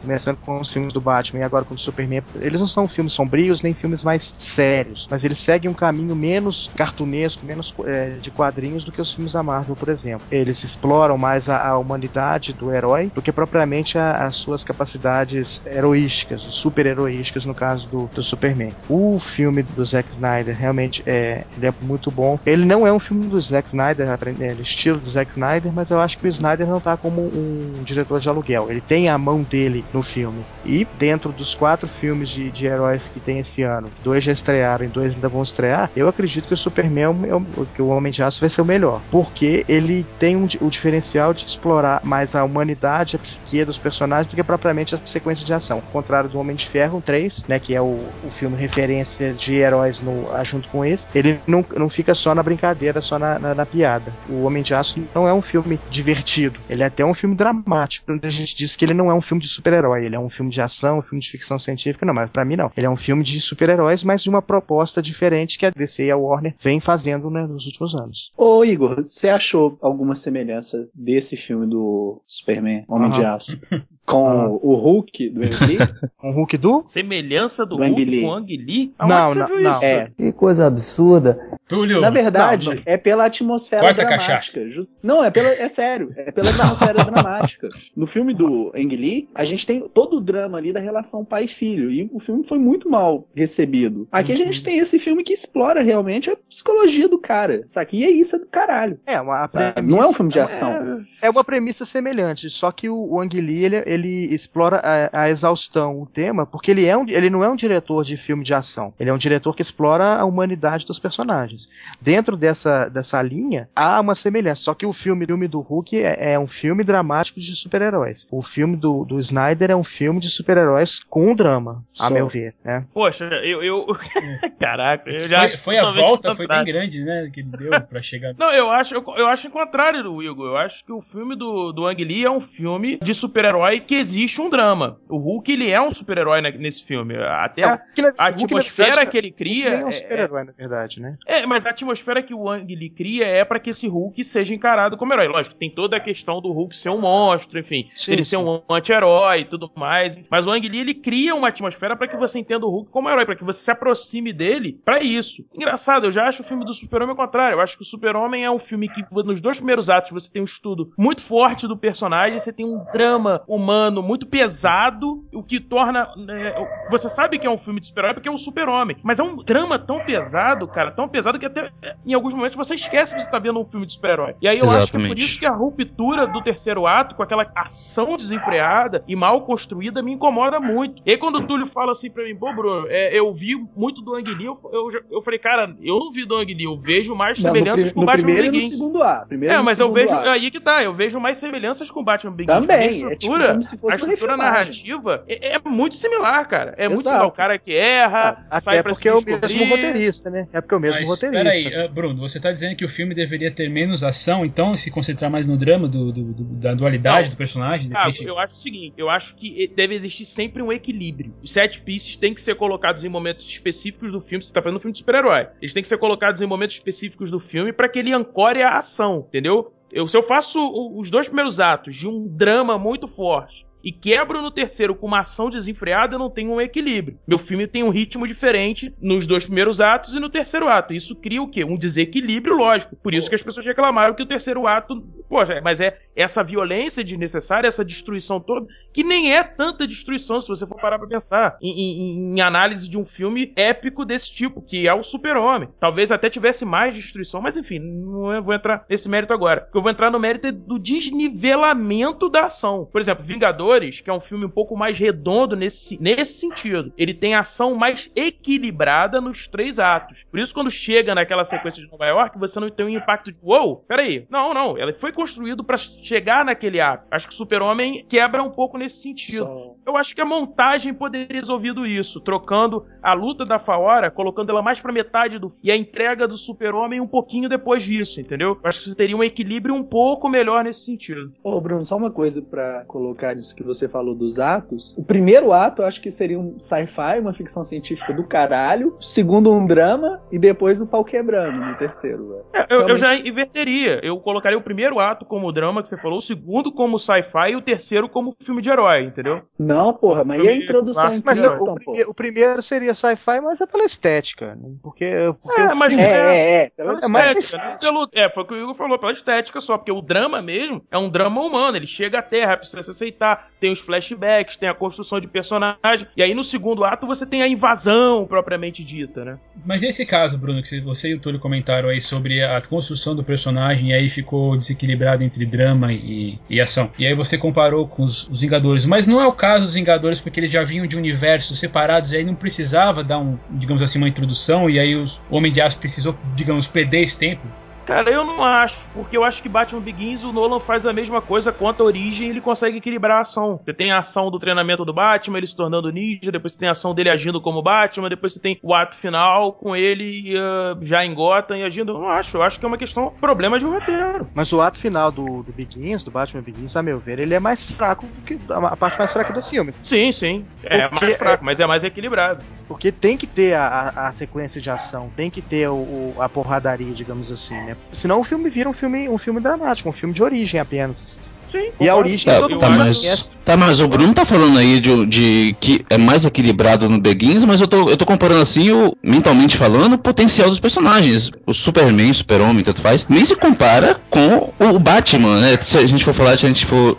começando 0.00 0.36
com 0.38 0.60
os 0.60 0.72
filmes 0.72 0.92
do 0.92 1.00
Batman 1.00 1.40
e 1.40 1.44
agora 1.44 1.64
com 1.64 1.74
o 1.74 1.78
Superman. 1.78 2.22
Eles 2.40 2.60
não 2.60 2.66
são 2.66 2.86
filmes 2.88 3.12
sombrios 3.12 3.62
nem 3.62 3.74
filmes 3.74 4.02
mais 4.02 4.34
sérios, 4.38 5.06
mas 5.10 5.24
eles 5.24 5.38
seguem 5.38 5.70
um 5.70 5.74
caminho 5.74 6.14
menos 6.16 6.70
cartunesco, 6.76 7.44
menos 7.46 7.74
é, 7.84 8.16
de 8.20 8.30
quadrinhos 8.30 8.84
do 8.84 8.92
que 8.92 9.00
os 9.00 9.12
filmes 9.14 9.32
da 9.32 9.42
Marvel, 9.42 9.76
por 9.76 9.88
exemplo. 9.88 10.26
Eles 10.30 10.62
exploram 10.64 11.16
mais 11.18 11.48
a, 11.48 11.68
a 11.68 11.78
humanidade 11.78 12.52
do 12.52 12.72
herói 12.72 13.10
do 13.14 13.22
que 13.22 13.32
propriamente 13.32 13.98
a- 13.98 14.12
as 14.26 14.36
suas 14.36 14.64
capacidades 14.64 15.62
heroísticas, 15.66 16.42
super-heroísticas 16.42 17.44
no 17.46 17.54
caso 17.54 17.88
do, 17.88 18.06
do 18.14 18.22
Superman. 18.22 18.72
O 18.88 19.18
filme 19.18 19.62
do 19.62 19.84
Zack 19.84 20.10
Snyder 20.10 20.56
realmente 20.56 21.02
é, 21.06 21.44
ele 21.56 21.66
é 21.66 21.74
muito 21.80 22.10
bom. 22.10 22.38
Ele 22.44 22.64
não 22.64 22.86
é 22.86 22.92
um 22.92 22.98
filme 22.98 23.26
do 23.26 23.40
Zack 23.40 23.68
Snyder, 23.68 24.06
é, 24.40 24.52
estilo 24.60 24.98
do 24.98 25.08
Zack 25.08 25.30
Snyder, 25.30 25.72
mas 25.72 25.90
eu 25.90 26.00
acho 26.00 26.18
que 26.18 26.26
o 26.26 26.28
Snyder 26.28 26.66
não 26.66 26.80
tá 26.80 26.96
como 26.96 27.20
um 27.22 27.82
diretor 27.84 28.20
de 28.20 28.28
aluguel. 28.28 28.70
Ele 28.70 28.80
tem 28.80 29.08
a 29.08 29.18
mão 29.18 29.31
dele 29.40 29.84
no 29.92 30.02
filme. 30.02 30.44
E 30.64 30.84
dentro 30.98 31.30
dos 31.30 31.54
quatro 31.54 31.86
filmes 31.86 32.28
de, 32.28 32.50
de 32.50 32.66
heróis 32.66 33.08
que 33.08 33.20
tem 33.20 33.38
esse 33.38 33.62
ano, 33.62 33.88
dois 34.02 34.24
já 34.24 34.32
estrearam 34.32 34.84
e 34.84 34.88
dois 34.88 35.14
ainda 35.14 35.28
vão 35.28 35.42
estrear, 35.42 35.90
eu 35.94 36.08
acredito 36.08 36.48
que 36.48 36.54
o 36.54 36.56
Superman, 36.56 37.20
é 37.28 37.34
o- 37.34 37.66
que 37.74 37.80
o 37.82 37.88
Homem 37.88 38.12
de 38.12 38.22
Aço 38.22 38.40
vai 38.40 38.48
ser 38.48 38.60
o 38.62 38.64
melhor. 38.64 39.00
Porque 39.10 39.64
ele 39.68 40.04
tem 40.18 40.36
um 40.36 40.48
o 40.60 40.68
diferencial 40.68 41.32
de 41.32 41.46
explorar 41.46 42.00
mais 42.04 42.34
a 42.34 42.42
humanidade, 42.44 43.14
a 43.14 43.18
psique 43.18 43.64
dos 43.64 43.78
personagens, 43.78 44.26
do 44.26 44.34
que 44.34 44.42
propriamente 44.42 44.94
a 44.94 44.98
sequência 44.98 45.46
de 45.46 45.54
ação. 45.54 45.76
Ao 45.78 45.82
contrário 45.92 46.28
do 46.28 46.38
Homem 46.38 46.56
de 46.56 46.66
Ferro 46.66 47.00
3, 47.04 47.44
né, 47.48 47.58
que 47.60 47.74
é 47.74 47.80
o, 47.80 47.98
o 48.24 48.28
filme 48.28 48.56
referência 48.56 49.32
de 49.32 49.54
heróis 49.54 50.00
no, 50.02 50.28
ah, 50.34 50.42
junto 50.42 50.68
com 50.68 50.84
esse, 50.84 51.06
ele 51.14 51.40
não, 51.46 51.64
não 51.76 51.88
fica 51.88 52.14
só 52.14 52.34
na 52.34 52.42
brincadeira, 52.42 53.00
só 53.00 53.18
na, 53.18 53.38
na, 53.38 53.54
na 53.54 53.64
piada. 53.66 54.12
O 54.28 54.42
Homem 54.44 54.62
de 54.62 54.74
Aço 54.74 55.02
não 55.14 55.26
é 55.28 55.32
um 55.32 55.40
filme 55.40 55.78
divertido, 55.90 56.58
ele 56.68 56.82
é 56.82 56.86
até 56.86 57.04
um 57.04 57.14
filme 57.14 57.34
dramático. 57.34 58.12
Onde 58.12 58.26
a 58.26 58.30
gente 58.30 58.54
diz 58.54 58.74
que 58.76 58.84
ele 58.84 58.94
não 58.94 59.10
é 59.10 59.14
um 59.14 59.20
filme 59.22 59.40
de 59.40 59.48
super-herói, 59.48 60.04
ele 60.04 60.16
é 60.16 60.20
um 60.20 60.28
filme 60.28 60.50
de 60.50 60.60
ação, 60.60 60.98
um 60.98 61.02
filme 61.02 61.22
de 61.22 61.30
ficção 61.30 61.58
científica, 61.58 62.04
não, 62.04 62.14
mas 62.14 62.30
pra 62.30 62.44
mim 62.44 62.56
não. 62.56 62.70
Ele 62.76 62.86
é 62.86 62.90
um 62.90 62.96
filme 62.96 63.22
de 63.22 63.40
super-heróis, 63.40 64.04
mas 64.04 64.22
de 64.22 64.30
uma 64.30 64.42
proposta 64.42 65.00
diferente 65.00 65.58
que 65.58 65.66
a 65.66 65.70
DC 65.70 66.06
e 66.06 66.10
a 66.10 66.16
Warner 66.16 66.54
vem 66.60 66.80
fazendo 66.80 67.30
né, 67.30 67.46
nos 67.46 67.66
últimos 67.66 67.94
anos. 67.94 68.32
Ô 68.36 68.64
Igor, 68.64 68.96
você 68.96 69.28
achou 69.28 69.78
alguma 69.80 70.14
semelhança 70.14 70.88
desse 70.94 71.36
filme 71.36 71.66
do 71.66 72.22
Superman, 72.26 72.84
Homem 72.88 73.10
de 73.10 73.22
Aham. 73.22 73.34
Aço, 73.34 73.60
com 74.04 74.26
Aham. 74.28 74.58
o 74.62 74.74
Hulk 74.74 75.28
do 75.30 75.42
Ang 75.42 75.66
Lee? 75.66 75.78
Um 76.22 76.30
Hulk 76.32 76.56
do? 76.56 76.82
Semelhança 76.86 77.64
do 77.66 77.76
Do 77.76 77.82
Hulk 77.84 78.04
Lee. 78.04 78.20
com 78.22 78.28
o 78.28 78.32
Ang 78.34 78.56
Lee? 78.56 78.94
Não, 78.98 79.08
não, 79.08 79.28
você 79.28 79.44
viu 79.46 79.60
não. 79.62 79.72
isso? 79.72 79.84
É. 79.84 80.10
Que 80.16 80.32
coisa 80.32 80.66
absurda. 80.66 81.38
Túlio, 81.68 82.00
Na 82.00 82.10
verdade, 82.10 82.68
Não, 82.68 82.74
não. 82.76 82.82
é 82.86 82.96
pela 82.96 83.24
atmosfera 83.26 83.82
Quarta 83.82 84.02
dramática. 84.02 84.34
cachaça. 84.34 84.68
Jus- 84.70 84.96
Não, 85.02 85.24
é 85.24 85.30
pela, 85.30 85.48
é 85.48 85.68
sério, 85.68 86.08
é 86.16 86.30
pela 86.30 86.50
atmosfera 86.54 87.02
dramática. 87.04 87.68
No 87.96 88.06
filme 88.06 88.34
do 88.34 88.70
Ang 88.74 88.94
Lee, 88.96 89.28
a 89.34 89.44
gente 89.44 89.66
tem 89.66 89.80
todo 89.88 90.18
o 90.18 90.20
drama 90.20 90.58
ali 90.58 90.72
da 90.72 90.80
relação 90.80 91.24
pai 91.24 91.44
e 91.44 91.48
filho, 91.48 91.90
e 91.90 92.08
o 92.12 92.20
filme 92.20 92.44
foi 92.44 92.58
muito 92.58 92.88
mal 92.90 93.26
recebido. 93.34 94.06
Aqui 94.12 94.32
a 94.32 94.34
Uhum. 94.36 94.44
gente 94.44 94.62
tem 94.62 94.78
esse 94.78 94.98
filme 94.98 95.22
que 95.24 95.32
explora 95.32 95.82
realmente 95.82 96.30
a 96.30 96.36
psicologia 96.36 97.08
do 97.08 97.18
cara, 97.18 97.62
saca? 97.66 97.94
E 97.96 98.04
é 98.04 98.10
isso, 98.10 98.36
é 98.36 98.38
do 98.38 98.46
caralho. 98.46 98.98
É, 99.06 99.20
uma 99.20 99.46
premissa- 99.48 99.74
Não 99.82 100.02
é 100.02 100.06
um 100.08 100.12
filme 100.12 100.30
de 100.30 100.38
ação. 100.40 101.04
É 101.22 101.28
uma 101.30 101.42
premissa 101.44 101.84
semelhante, 101.84 102.48
só 102.50 102.70
que 102.70 102.88
o, 102.88 102.96
o 102.96 103.20
Ang 103.20 103.40
Lee, 103.40 103.64
ele, 103.64 103.82
ele 103.92 104.34
explora 104.34 104.80
a, 104.82 105.22
a 105.22 105.30
exaustão 105.30 106.00
o 106.00 106.06
tema, 106.06 106.46
porque 106.46 106.70
ele, 106.70 106.86
é 106.86 106.96
um, 106.96 107.08
ele 107.08 107.30
não 107.30 107.44
é 107.44 107.48
um 107.48 107.56
diretor 107.56 108.04
de 108.04 108.16
filme 108.16 108.44
de 108.44 108.54
ação, 108.54 108.92
ele 108.98 109.10
é 109.10 109.12
um 109.14 109.18
diretor 109.18 109.54
que 109.54 109.62
explora 109.62 110.16
a 110.16 110.24
humanidade 110.24 110.86
dos 110.86 110.98
personagens. 110.98 111.68
Dentro 112.00 112.36
dessa, 112.36 112.88
dessa 112.88 113.20
linha, 113.22 113.68
há 113.74 114.00
uma 114.00 114.14
semelhança, 114.14 114.62
só 114.62 114.74
que 114.74 114.86
o 114.86 114.92
filme, 114.92 115.26
filme 115.26 115.48
do 115.48 115.60
Hulk 115.60 115.98
é, 115.98 116.32
é 116.32 116.38
um 116.38 116.46
filme 116.46 116.84
dramático 116.84 117.40
de 117.40 117.54
super-heróis. 117.54 118.28
O 118.30 118.42
filme 118.42 118.76
do, 118.76 119.04
do 119.04 119.18
Snyder 119.18 119.70
é 119.70 119.76
um 119.76 119.84
filme 119.84 120.20
de 120.20 120.30
super-heróis 120.30 121.00
com 121.00 121.34
drama, 121.34 121.84
a 121.98 122.04
Só. 122.08 122.10
meu 122.10 122.26
ver, 122.26 122.54
né? 122.64 122.84
Poxa, 122.92 123.24
eu. 123.24 123.62
eu... 123.62 123.86
Caraca, 124.58 125.10
eu 125.10 125.26
já 125.28 125.38
foi, 125.38 125.46
acho 125.46 125.58
foi 125.58 125.78
a 125.78 125.90
volta, 125.90 126.34
foi 126.34 126.46
bem 126.46 126.64
grande, 126.64 127.04
né? 127.04 127.30
Que 127.32 127.40
ele 127.40 127.48
deu 127.48 127.80
pra 127.80 128.02
chegar. 128.02 128.34
Não, 128.38 128.52
eu 128.52 128.70
acho, 128.70 128.94
eu, 128.94 129.04
eu 129.16 129.26
acho 129.26 129.48
o 129.48 129.50
contrário 129.50 130.02
do 130.02 130.22
Igor. 130.22 130.48
Eu 130.48 130.56
acho 130.56 130.84
que 130.84 130.92
o 130.92 131.00
filme 131.00 131.36
do, 131.36 131.72
do 131.72 131.86
Ang 131.86 132.04
Lee 132.04 132.24
é 132.24 132.30
um 132.30 132.40
filme 132.40 132.98
de 133.02 133.14
super-herói 133.14 133.80
que 133.82 133.94
existe 133.94 134.40
um 134.40 134.48
drama. 134.48 134.98
O 135.08 135.16
Hulk, 135.18 135.52
ele 135.52 135.70
é 135.70 135.80
um 135.80 135.92
super-herói 135.92 136.40
né, 136.40 136.50
nesse 136.52 136.84
filme. 136.84 137.14
Até 137.16 137.64
a, 137.64 137.78
que, 137.94 138.02
na- 138.02 138.12
a 138.18 138.30
Hulk, 138.30 138.54
na 138.54 138.60
atmosfera 138.60 138.88
verdade, 138.88 139.10
que 139.10 139.18
ele 139.18 139.30
cria. 139.30 139.70
nem 139.70 139.80
é 139.80 139.84
um 139.84 139.88
é- 139.88 139.92
super-herói, 139.92 140.44
na 140.44 140.52
verdade, 140.52 141.02
né? 141.02 141.16
É, 141.26 141.44
mas 141.46 141.66
a 141.66 141.70
atmosfera 141.70 142.22
que 142.22 142.34
o 142.34 142.48
Ang 142.48 142.74
Lee 142.74 142.88
cria 142.90 143.26
é 143.26 143.44
pra 143.44 143.58
que 143.60 143.70
esse 143.70 143.86
Hulk 143.88 144.24
seja 144.24 144.54
encarado 144.54 144.96
como 144.96 145.12
herói. 145.12 145.28
Lógico, 145.28 145.56
tem 145.56 145.70
toda 145.70 145.96
a 145.96 146.00
questão 146.00 146.40
do 146.40 146.52
Hulk 146.52 146.76
ser 146.76 146.90
um 146.90 147.00
monstro, 147.00 147.58
enfim, 147.58 147.88
Sim, 147.94 148.12
ele 148.12 148.24
sim. 148.24 148.30
ser 148.30 148.36
um 148.38 148.62
anti-herói 148.70 149.40
e 149.40 149.44
tudo 149.44 149.70
mais. 149.76 150.16
Mas 150.30 150.46
o 150.46 150.50
Ang 150.50 150.68
Lee, 150.68 150.80
ele 150.80 150.94
cria 150.94 151.34
uma 151.34 151.48
atmosfera 151.48 151.96
pra 151.96 152.06
que 152.08 152.16
você 152.16 152.38
entenda 152.38 152.66
o 152.66 152.70
Hulk 152.70 152.90
como 152.90 153.08
herói, 153.08 153.24
pra 153.26 153.34
que 153.36 153.44
você 153.44 153.62
se 153.62 153.70
aproxime 153.70 154.32
dele 154.32 154.80
pra 154.84 155.00
isso. 155.02 155.44
Engraçado, 155.54 156.06
eu 156.06 156.12
já 156.12 156.26
acho 156.28 156.42
o 156.42 156.44
filme 156.46 156.64
do 156.64 156.72
Super-Homem 156.74 157.10
ao 157.10 157.16
contrário. 157.16 157.56
Eu 157.56 157.60
acho 157.60 157.76
que 157.76 157.82
o 157.82 157.86
Super-Homem 157.86 158.44
é 158.44 158.50
um 158.50 158.58
filme 158.58 158.88
que, 158.88 159.02
nos 159.24 159.40
dois 159.40 159.56
primeiros 159.58 159.88
atos, 159.90 160.10
você 160.12 160.30
tem 160.32 160.42
um 160.42 160.44
estudo 160.44 160.92
muito 160.98 161.22
forte 161.22 161.66
do 161.66 161.76
personagem, 161.76 162.38
você 162.38 162.52
tem 162.52 162.64
um 162.66 162.84
drama 162.92 163.42
humano 163.46 163.71
muito 164.02 164.26
pesado, 164.26 165.24
o 165.32 165.42
que 165.42 165.60
torna. 165.60 166.08
é, 166.28 166.66
você 166.90 167.08
sabe 167.08 167.38
que 167.38 167.46
é 167.46 167.50
um 167.50 167.58
filme 167.58 167.80
de 167.80 167.88
super-herói 167.88 168.14
porque 168.14 168.28
é 168.28 168.32
um 168.32 168.38
super-homem. 168.38 168.96
Mas 169.02 169.18
é 169.18 169.22
um 169.22 169.36
drama 169.42 169.78
tão 169.78 170.00
pesado, 170.04 170.66
cara, 170.68 170.90
tão 170.90 171.08
pesado 171.08 171.38
que 171.38 171.46
até 171.46 171.70
é, 171.82 171.96
em 172.06 172.14
alguns 172.14 172.34
momentos 172.34 172.56
você 172.56 172.74
esquece 172.74 173.14
que 173.14 173.22
você 173.22 173.30
tá 173.30 173.38
vendo 173.38 173.60
um 173.60 173.64
filme 173.64 173.86
de 173.86 173.94
super-herói. 173.94 174.34
E 174.40 174.48
aí 174.48 174.58
eu 174.58 174.70
acho 174.70 174.90
que 174.90 174.96
é 174.96 175.00
por 175.00 175.06
Exatamente. 175.06 175.24
isso 175.24 175.38
que 175.38 175.46
a 175.46 175.52
ruptura 175.52 176.26
do 176.26 176.42
terceiro 176.42 176.86
ato, 176.86 177.14
com 177.14 177.22
aquela 177.22 177.50
ação 177.54 178.16
desenfreada 178.16 179.04
e 179.06 179.14
mal 179.16 179.42
construída, 179.42 180.02
me 180.02 180.12
incomoda 180.12 180.60
muito. 180.60 181.02
E 181.04 181.10
aí 181.12 181.18
quando 181.18 181.36
o 181.36 181.46
Túlio 181.46 181.66
fala 181.66 181.92
assim 181.92 182.10
pra 182.10 182.24
mim, 182.24 182.36
pô, 182.36 182.52
Bruno, 182.52 182.86
é, 182.88 183.16
eu 183.18 183.32
vi 183.32 183.54
muito 183.76 184.00
do 184.02 184.14
Ang 184.14 184.34
Lee, 184.34 184.46
eu, 184.46 184.58
eu, 184.72 184.90
eu 185.10 185.22
falei, 185.22 185.38
cara, 185.38 185.74
eu 185.80 185.98
não 185.98 186.12
vi 186.12 186.24
do 186.24 186.36
Ang 186.36 186.52
Lee, 186.52 186.64
eu 186.64 186.76
vejo 186.76 187.14
mais 187.14 187.38
Não, 187.38 187.52
semelhanças 187.52 187.92
com 187.92 188.00
no 188.00 188.06
Batman 188.06 188.24
primeiro 188.24 188.44
e 188.44 188.48
no 188.48 188.52
Begins. 188.52 188.70
segundo 188.70 189.02
A. 189.02 189.24
Primeiro 189.26 189.54
e 189.54 189.58
É, 189.58 189.62
mas 189.62 189.78
eu 189.78 189.92
vejo. 189.92 190.12
A. 190.12 190.32
Aí 190.32 190.50
que 190.50 190.60
tá, 190.60 190.82
eu 190.82 190.92
vejo 190.94 191.18
mais 191.20 191.38
semelhanças 191.38 191.90
com 191.90 192.02
Batman 192.04 192.32
Begins. 192.32 192.54
Também, 192.54 193.04
é 193.04 193.16
tipo 193.16 193.32
estrutura, 193.32 193.54
como 193.62 193.70
se 193.70 193.78
fosse 193.78 194.00
a 194.00 194.04
uma 194.04 194.12
estrutura 194.12 194.36
narrativa 194.36 195.24
é, 195.28 195.54
é 195.54 195.58
muito 195.64 195.96
similar, 195.96 196.48
cara. 196.48 196.74
É 196.76 196.88
muito 196.88 197.00
Exato. 197.00 197.14
similar. 197.16 197.28
O 197.28 197.32
cara 197.32 197.58
que 197.58 197.72
erra, 197.74 198.46
sai 198.60 198.74
Até 198.74 198.82
pra 198.82 198.92
porque 198.92 199.08
se 199.08 199.14
é 199.14 199.18
o 199.18 199.22
mesmo 199.22 199.64
roteirista, 199.68 200.30
né? 200.30 200.48
É 200.52 200.60
porque 200.60 200.74
é 200.74 200.78
o 200.78 200.80
mesmo 200.80 201.00
Mas, 201.00 201.08
roteirista. 201.10 201.70
peraí, 201.70 201.74
ah, 201.84 201.88
Bruno, 201.88 202.20
você 202.20 202.40
tá 202.40 202.52
dizendo 202.52 202.76
que 202.76 202.84
o 202.84 202.88
filme 202.88 203.14
deveria 203.14 203.52
ter 203.52 203.68
menos 203.68 204.02
ação, 204.04 204.44
então 204.44 204.76
se 204.76 204.90
concentrar 204.90 205.30
mais 205.30 205.46
no 205.46 205.56
drama 205.56 205.88
do, 205.88 206.12
do- 206.12 206.32
do- 206.32 206.44
da 206.56 206.74
dualidade 206.74 207.28
Não. 207.28 207.34
do 207.34 207.36
personagem? 207.36 207.88
de 207.88 207.94
Ah, 207.96 208.04
repente- 208.06 208.24
eu 208.26 208.38
acho 208.38 208.54
o 208.54 208.58
seguinte, 208.58 208.94
eu 208.96 209.08
acho 209.10 209.34
que 209.36 209.66
deve 209.74 209.94
existir 209.94 210.24
sempre 210.24 210.62
um 210.62 210.72
equilíbrio. 210.72 211.34
Os 211.42 211.52
set 211.52 211.80
pieces 211.82 212.16
têm 212.16 212.34
que 212.34 212.40
ser 212.40 212.54
colocados 212.54 213.04
em 213.04 213.08
momentos 213.08 213.46
específicos 213.46 214.10
do 214.12 214.20
filme. 214.20 214.44
Você 214.44 214.52
tá 214.52 214.62
fazendo 214.62 214.76
um 214.76 214.80
filme 214.80 214.92
de 214.92 214.98
super-herói. 215.00 215.48
Eles 215.60 215.72
têm 215.72 215.82
que 215.82 215.88
ser 215.88 215.98
colocados 215.98 216.40
em 216.42 216.46
momentos 216.46 216.76
específicos 216.76 217.30
do 217.30 217.38
filme 217.40 217.72
pra 217.72 217.88
que 217.88 217.98
ele 217.98 218.12
ancore 218.12 218.62
a 218.62 218.70
ação, 218.78 219.24
entendeu? 219.28 219.72
Eu, 219.92 220.08
se 220.08 220.16
eu 220.16 220.22
faço 220.22 220.58
os 220.98 221.10
dois 221.10 221.28
primeiros 221.28 221.60
atos 221.60 221.94
de 221.94 222.08
um 222.08 222.26
drama 222.28 222.78
muito 222.78 223.06
forte 223.06 223.66
e 223.82 223.92
quebro 223.92 224.40
no 224.40 224.50
terceiro 224.50 224.94
com 224.94 225.06
uma 225.06 225.20
ação 225.20 225.50
desenfreada, 225.50 226.14
eu 226.14 226.18
não 226.18 226.30
tenho 226.30 226.52
um 226.52 226.60
equilíbrio. 226.60 227.18
Meu 227.26 227.38
filme 227.38 227.66
tem 227.66 227.82
um 227.82 227.90
ritmo 227.90 228.26
diferente 228.26 228.94
nos 229.00 229.26
dois 229.26 229.44
primeiros 229.44 229.80
atos 229.80 230.14
e 230.14 230.20
no 230.20 230.28
terceiro 230.28 230.68
ato. 230.68 230.92
Isso 230.92 231.16
cria 231.16 231.42
o 231.42 231.48
quê? 231.48 231.64
Um 231.64 231.76
desequilíbrio, 231.76 232.56
lógico. 232.56 232.96
Por 232.96 233.14
isso 233.14 233.28
que 233.28 233.34
as 233.34 233.42
pessoas 233.42 233.66
reclamaram 233.66 234.14
que 234.14 234.22
o 234.22 234.26
terceiro 234.26 234.66
ato 234.66 235.02
poxa, 235.32 235.62
mas 235.62 235.80
é 235.80 235.98
essa 236.14 236.44
violência 236.44 237.02
desnecessária, 237.02 237.66
essa 237.66 237.82
destruição 237.82 238.38
toda, 238.38 238.66
que 238.92 239.02
nem 239.02 239.32
é 239.32 239.42
tanta 239.42 239.88
destruição 239.88 240.42
se 240.42 240.48
você 240.48 240.66
for 240.66 240.78
parar 240.78 240.98
pra 240.98 241.08
pensar 241.08 241.56
em, 241.58 241.70
em, 241.70 242.34
em 242.34 242.40
análise 242.42 242.86
de 242.86 242.98
um 242.98 243.04
filme 243.06 243.50
épico 243.56 244.04
desse 244.04 244.30
tipo, 244.30 244.60
que 244.60 244.86
é 244.86 244.92
o 244.92 245.02
Super-Homem. 245.02 245.70
Talvez 245.80 246.12
até 246.12 246.28
tivesse 246.28 246.66
mais 246.66 246.94
destruição, 246.94 247.40
mas 247.40 247.56
enfim, 247.56 247.78
não 247.78 248.30
é, 248.30 248.42
vou 248.42 248.52
entrar 248.52 248.84
nesse 248.90 249.08
mérito 249.08 249.32
agora. 249.32 249.62
Porque 249.62 249.78
eu 249.78 249.80
vou 249.80 249.90
entrar 249.90 250.10
no 250.10 250.18
mérito 250.18 250.52
do 250.52 250.78
desnivelamento 250.78 252.28
da 252.28 252.44
ação. 252.44 252.86
Por 252.92 253.00
exemplo, 253.00 253.24
Vingadores, 253.72 254.00
que 254.00 254.10
é 254.10 254.12
um 254.12 254.20
filme 254.20 254.44
um 254.44 254.50
pouco 254.50 254.76
mais 254.76 254.98
redondo 254.98 255.56
nesse, 255.56 256.00
nesse 256.00 256.40
sentido. 256.40 256.92
Ele 256.96 257.14
tem 257.14 257.34
ação 257.34 257.74
mais 257.74 258.10
equilibrada 258.14 259.20
nos 259.20 259.48
três 259.48 259.78
atos. 259.78 260.24
Por 260.30 260.38
isso, 260.38 260.52
quando 260.52 260.70
chega 260.70 261.14
naquela 261.14 261.44
sequência 261.44 261.82
de 261.82 261.90
Nova 261.90 262.06
York, 262.06 262.38
você 262.38 262.60
não 262.60 262.70
tem 262.70 262.86
um 262.86 262.88
impacto 262.88 263.32
de, 263.32 263.40
wow, 263.42 263.76
peraí. 263.76 264.26
Não, 264.30 264.52
não, 264.52 264.78
ele 264.78 264.92
foi 264.92 265.12
construído 265.12 265.64
para 265.64 265.78
chegar 265.78 266.44
naquele 266.44 266.80
ato. 266.80 267.06
Acho 267.10 267.28
que 267.28 267.34
Super-Homem 267.34 268.04
quebra 268.06 268.42
um 268.42 268.50
pouco 268.50 268.76
nesse 268.76 269.02
sentido. 269.02 269.44
Só... 269.44 269.71
Eu 269.86 269.96
acho 269.96 270.14
que 270.14 270.20
a 270.20 270.24
montagem 270.24 270.94
poderia 270.94 271.26
ter 271.26 271.34
resolvido 271.34 271.86
isso, 271.86 272.20
trocando 272.20 272.86
a 273.02 273.12
luta 273.12 273.44
da 273.44 273.58
Faora, 273.58 274.10
colocando 274.10 274.50
ela 274.50 274.62
mais 274.62 274.80
pra 274.80 274.92
metade 274.92 275.38
do. 275.38 275.52
e 275.62 275.70
a 275.70 275.76
entrega 275.76 276.28
do 276.28 276.36
Super-Homem 276.36 277.00
um 277.00 277.06
pouquinho 277.06 277.48
depois 277.48 277.82
disso, 277.82 278.20
entendeu? 278.20 278.58
Eu 278.62 278.68
acho 278.68 278.80
que 278.80 278.88
você 278.88 278.94
teria 278.94 279.16
um 279.16 279.24
equilíbrio 279.24 279.74
um 279.74 279.82
pouco 279.82 280.28
melhor 280.28 280.64
nesse 280.64 280.84
sentido. 280.84 281.30
Ô, 281.42 281.60
Bruno, 281.60 281.84
só 281.84 281.96
uma 281.96 282.10
coisa 282.10 282.40
para 282.42 282.84
colocar 282.86 283.34
nisso 283.34 283.54
que 283.56 283.62
você 283.62 283.88
falou 283.88 284.14
dos 284.14 284.38
atos. 284.38 284.96
O 284.96 285.04
primeiro 285.04 285.52
ato 285.52 285.82
eu 285.82 285.86
acho 285.86 286.00
que 286.00 286.10
seria 286.10 286.38
um 286.38 286.58
sci-fi, 286.58 287.18
uma 287.20 287.32
ficção 287.32 287.64
científica 287.64 288.12
do 288.12 288.24
caralho. 288.24 288.96
O 288.98 289.02
segundo, 289.02 289.52
um 289.52 289.66
drama. 289.66 290.22
E 290.30 290.38
depois 290.38 290.80
o 290.80 290.86
pau 290.86 291.04
quebrando 291.04 291.60
no 291.60 291.76
terceiro, 291.76 292.28
velho. 292.28 292.44
É, 292.54 292.66
eu, 292.74 292.88
eu, 292.88 292.96
já 292.96 293.14
inverteria. 293.14 294.00
Eu 294.02 294.18
colocaria 294.20 294.58
o 294.58 294.62
primeiro 294.62 295.00
ato 295.00 295.24
como 295.24 295.52
drama 295.52 295.82
que 295.82 295.88
você 295.88 295.96
falou, 295.96 296.18
o 296.18 296.22
segundo 296.22 296.72
como 296.72 296.98
sci-fi 296.98 297.52
e 297.52 297.56
o 297.56 297.62
terceiro 297.62 298.08
como 298.08 298.34
filme 298.40 298.62
de 298.62 298.70
herói, 298.70 299.02
entendeu? 299.02 299.42
Não, 299.58 299.71
porra, 299.92 300.24
mas 300.24 300.42
e 300.42 300.48
a 300.48 300.56
introdução 300.56 301.12
clássico, 301.20 301.26
Mas 301.26 301.40
então, 301.40 301.76
o, 301.86 301.90
o, 301.90 302.10
o, 302.10 302.14
primeiro 302.14 302.62
seria 302.62 302.94
sci-fi, 302.94 303.40
mas 303.40 303.60
é 303.60 303.66
pela 303.66 303.84
estética. 303.84 304.58
Porque. 304.82 305.12
porque 305.42 305.60
é, 305.60 305.74
mas 305.74 305.92
é, 305.92 306.00
é, 306.00 306.06
é, 306.06 306.72
é, 306.78 307.04
é 307.04 307.08
mais 307.08 307.36
estética. 307.36 307.78
Pelo, 307.78 308.08
é, 308.12 308.30
foi 308.30 308.42
o 308.42 308.46
que 308.46 308.54
o 308.54 308.62
Igor 308.62 308.74
falou, 308.74 308.98
pela 308.98 309.12
estética 309.12 309.60
só, 309.60 309.76
porque 309.76 309.92
o 309.92 310.00
drama 310.00 310.40
mesmo 310.40 310.84
é 310.90 310.98
um 310.98 311.08
drama 311.08 311.40
humano. 311.40 311.76
Ele 311.76 311.86
chega 311.86 312.18
à 312.18 312.22
Terra, 312.22 312.56
precisa 312.56 312.82
se 312.82 312.90
aceitar, 312.90 313.50
tem 313.60 313.72
os 313.72 313.80
flashbacks, 313.80 314.56
tem 314.56 314.68
a 314.68 314.74
construção 314.74 315.20
de 315.20 315.26
personagem, 315.26 316.06
e 316.16 316.22
aí 316.22 316.34
no 316.34 316.44
segundo 316.44 316.84
ato 316.84 317.06
você 317.06 317.26
tem 317.26 317.42
a 317.42 317.48
invasão 317.48 318.26
propriamente 318.26 318.84
dita, 318.84 319.24
né? 319.24 319.38
Mas 319.64 319.82
esse 319.82 320.04
caso, 320.06 320.38
Bruno, 320.38 320.62
que 320.62 320.80
você 320.80 321.10
e 321.10 321.14
o 321.14 321.20
Túlio 321.20 321.40
comentaram 321.40 321.88
aí 321.88 322.00
sobre 322.00 322.42
a 322.42 322.60
construção 322.60 323.14
do 323.14 323.24
personagem, 323.24 323.90
e 323.90 323.94
aí 323.94 324.08
ficou 324.08 324.56
desequilibrado 324.56 325.22
entre 325.22 325.44
drama 325.46 325.92
e, 325.92 326.38
e 326.48 326.60
ação. 326.60 326.90
E 326.98 327.06
aí 327.06 327.14
você 327.14 327.36
comparou 327.38 327.86
com 327.86 328.02
os, 328.02 328.28
os 328.28 328.40
Vingadores, 328.40 328.84
mas 328.84 329.06
não 329.06 329.20
é 329.20 329.26
o 329.26 329.32
caso 329.32 329.61
dos 329.66 329.74
Vingadores 329.74 330.20
porque 330.20 330.40
eles 330.40 330.50
já 330.50 330.62
vinham 330.62 330.86
de 330.86 330.96
universos 330.96 331.58
separados 331.58 332.12
e 332.12 332.16
aí 332.16 332.24
não 332.24 332.34
precisava 332.34 333.02
dar 333.02 333.18
um, 333.18 333.38
digamos 333.50 333.82
assim, 333.82 333.98
uma 333.98 334.08
introdução 334.08 334.68
e 334.68 334.78
aí 334.78 334.96
o 334.96 335.04
Homem 335.30 335.52
de 335.52 335.60
Aço 335.60 335.78
precisou, 335.78 336.16
digamos, 336.34 336.66
perder 336.66 337.00
esse 337.00 337.18
tempo 337.18 337.46
Cara, 337.84 338.10
eu 338.10 338.24
não 338.24 338.44
acho, 338.44 338.84
porque 338.94 339.16
eu 339.16 339.24
acho 339.24 339.42
que 339.42 339.48
Batman 339.48 339.80
Begins 339.80 340.22
o 340.22 340.32
Nolan 340.32 340.60
faz 340.60 340.86
a 340.86 340.92
mesma 340.92 341.20
coisa 341.20 341.52
quanto 341.52 341.82
a 341.82 341.86
origem, 341.86 342.28
ele 342.28 342.40
consegue 342.40 342.78
equilibrar 342.78 343.18
a 343.18 343.20
ação. 343.22 343.60
Você 343.64 343.74
tem 343.74 343.90
a 343.90 343.98
ação 343.98 344.30
do 344.30 344.38
treinamento 344.38 344.84
do 344.84 344.92
Batman, 344.92 345.38
ele 345.38 345.46
se 345.46 345.56
tornando 345.56 345.90
ninja, 345.90 346.30
depois 346.30 346.52
você 346.52 346.60
tem 346.60 346.68
a 346.68 346.72
ação 346.72 346.94
dele 346.94 347.10
agindo 347.10 347.40
como 347.40 347.62
Batman, 347.62 348.08
depois 348.08 348.32
você 348.32 348.40
tem 348.40 348.58
o 348.62 348.72
ato 348.74 348.96
final 348.96 349.52
com 349.52 349.74
ele 349.74 350.34
uh, 350.36 350.84
já 350.86 351.04
em 351.04 351.14
Gotham 351.14 351.56
e 351.56 351.64
agindo. 351.64 351.92
Eu 351.92 351.98
não 351.98 352.08
acho, 352.08 352.36
eu 352.36 352.42
acho 352.42 352.58
que 352.58 352.64
é 352.64 352.68
uma 352.68 352.78
questão, 352.78 353.12
problema 353.20 353.58
de 353.58 353.64
roteiro. 353.64 354.28
Mas 354.34 354.52
o 354.52 354.60
ato 354.60 354.78
final 354.78 355.10
do, 355.10 355.42
do 355.42 355.52
Begins, 355.52 356.04
do 356.04 356.10
Batman 356.10 356.42
Begins, 356.42 356.76
a 356.76 356.82
meu 356.82 356.98
ver, 356.98 357.18
ele 357.20 357.34
é 357.34 357.40
mais 357.40 357.70
fraco 357.70 358.06
do 358.06 358.22
que 358.22 358.38
a 358.48 358.76
parte 358.76 358.98
mais 358.98 359.12
fraca 359.12 359.32
do 359.32 359.42
filme. 359.42 359.74
Sim, 359.82 360.12
sim. 360.12 360.46
É 360.62 360.88
porque 360.88 361.06
mais 361.06 361.16
fraco, 361.16 361.42
é... 361.42 361.46
mas 361.46 361.60
é 361.60 361.66
mais 361.66 361.84
equilibrado. 361.84 362.44
Porque 362.68 362.92
tem 362.92 363.16
que 363.16 363.26
ter 363.26 363.54
a, 363.54 363.66
a, 363.66 364.08
a 364.08 364.12
sequência 364.12 364.60
de 364.60 364.70
ação, 364.70 365.10
tem 365.14 365.30
que 365.30 365.42
ter 365.42 365.68
o, 365.68 365.74
o, 365.74 366.14
a 366.18 366.28
porradaria, 366.28 366.92
digamos 366.92 367.30
assim, 367.30 367.54
né? 367.54 367.71
Senão 367.90 368.20
o 368.20 368.24
filme 368.24 368.48
vira 368.48 368.68
um 368.68 368.72
filme, 368.72 369.08
um 369.08 369.18
filme 369.18 369.40
dramático, 369.40 369.88
um 369.88 369.92
filme 369.92 370.14
de 370.14 370.22
origem 370.22 370.60
apenas. 370.60 371.34
Sim, 371.52 371.68
e 371.78 371.86
a 371.86 371.94
origem 371.94 372.32
tá, 372.32 372.40
todo 372.40 372.58
tá, 372.58 372.70
mas, 372.70 373.32
tá, 373.44 373.56
mas 373.58 373.78
o 373.78 373.86
Bruno 373.86 374.14
tá 374.14 374.24
falando 374.24 374.56
aí 374.58 374.80
de, 374.80 375.04
de, 375.04 375.56
que 375.60 375.84
é 375.90 375.98
mais 375.98 376.24
equilibrado 376.24 376.88
no 376.88 376.98
Begins, 376.98 377.44
mas 377.44 377.60
eu 377.60 377.68
tô, 377.68 377.90
eu 377.90 377.96
tô 377.96 378.06
comparando 378.06 378.40
assim, 378.40 378.70
o, 378.70 378.96
mentalmente 379.02 379.58
falando, 379.58 379.94
o 379.94 380.02
potencial 380.02 380.48
dos 380.48 380.58
personagens. 380.58 381.30
O 381.46 381.52
Superman, 381.52 382.10
Super-Homem, 382.14 382.64
tanto 382.64 382.80
faz, 382.80 383.06
nem 383.06 383.22
se 383.22 383.36
compara 383.36 384.00
com 384.08 384.50
o 384.58 384.78
Batman, 384.78 385.40
né? 385.40 385.58
Se 385.60 385.76
a 385.76 385.86
gente 385.86 386.04
for 386.04 386.14
falar, 386.14 386.38
se 386.38 386.46
a 386.46 386.48
gente 386.48 386.64
for 386.64 386.96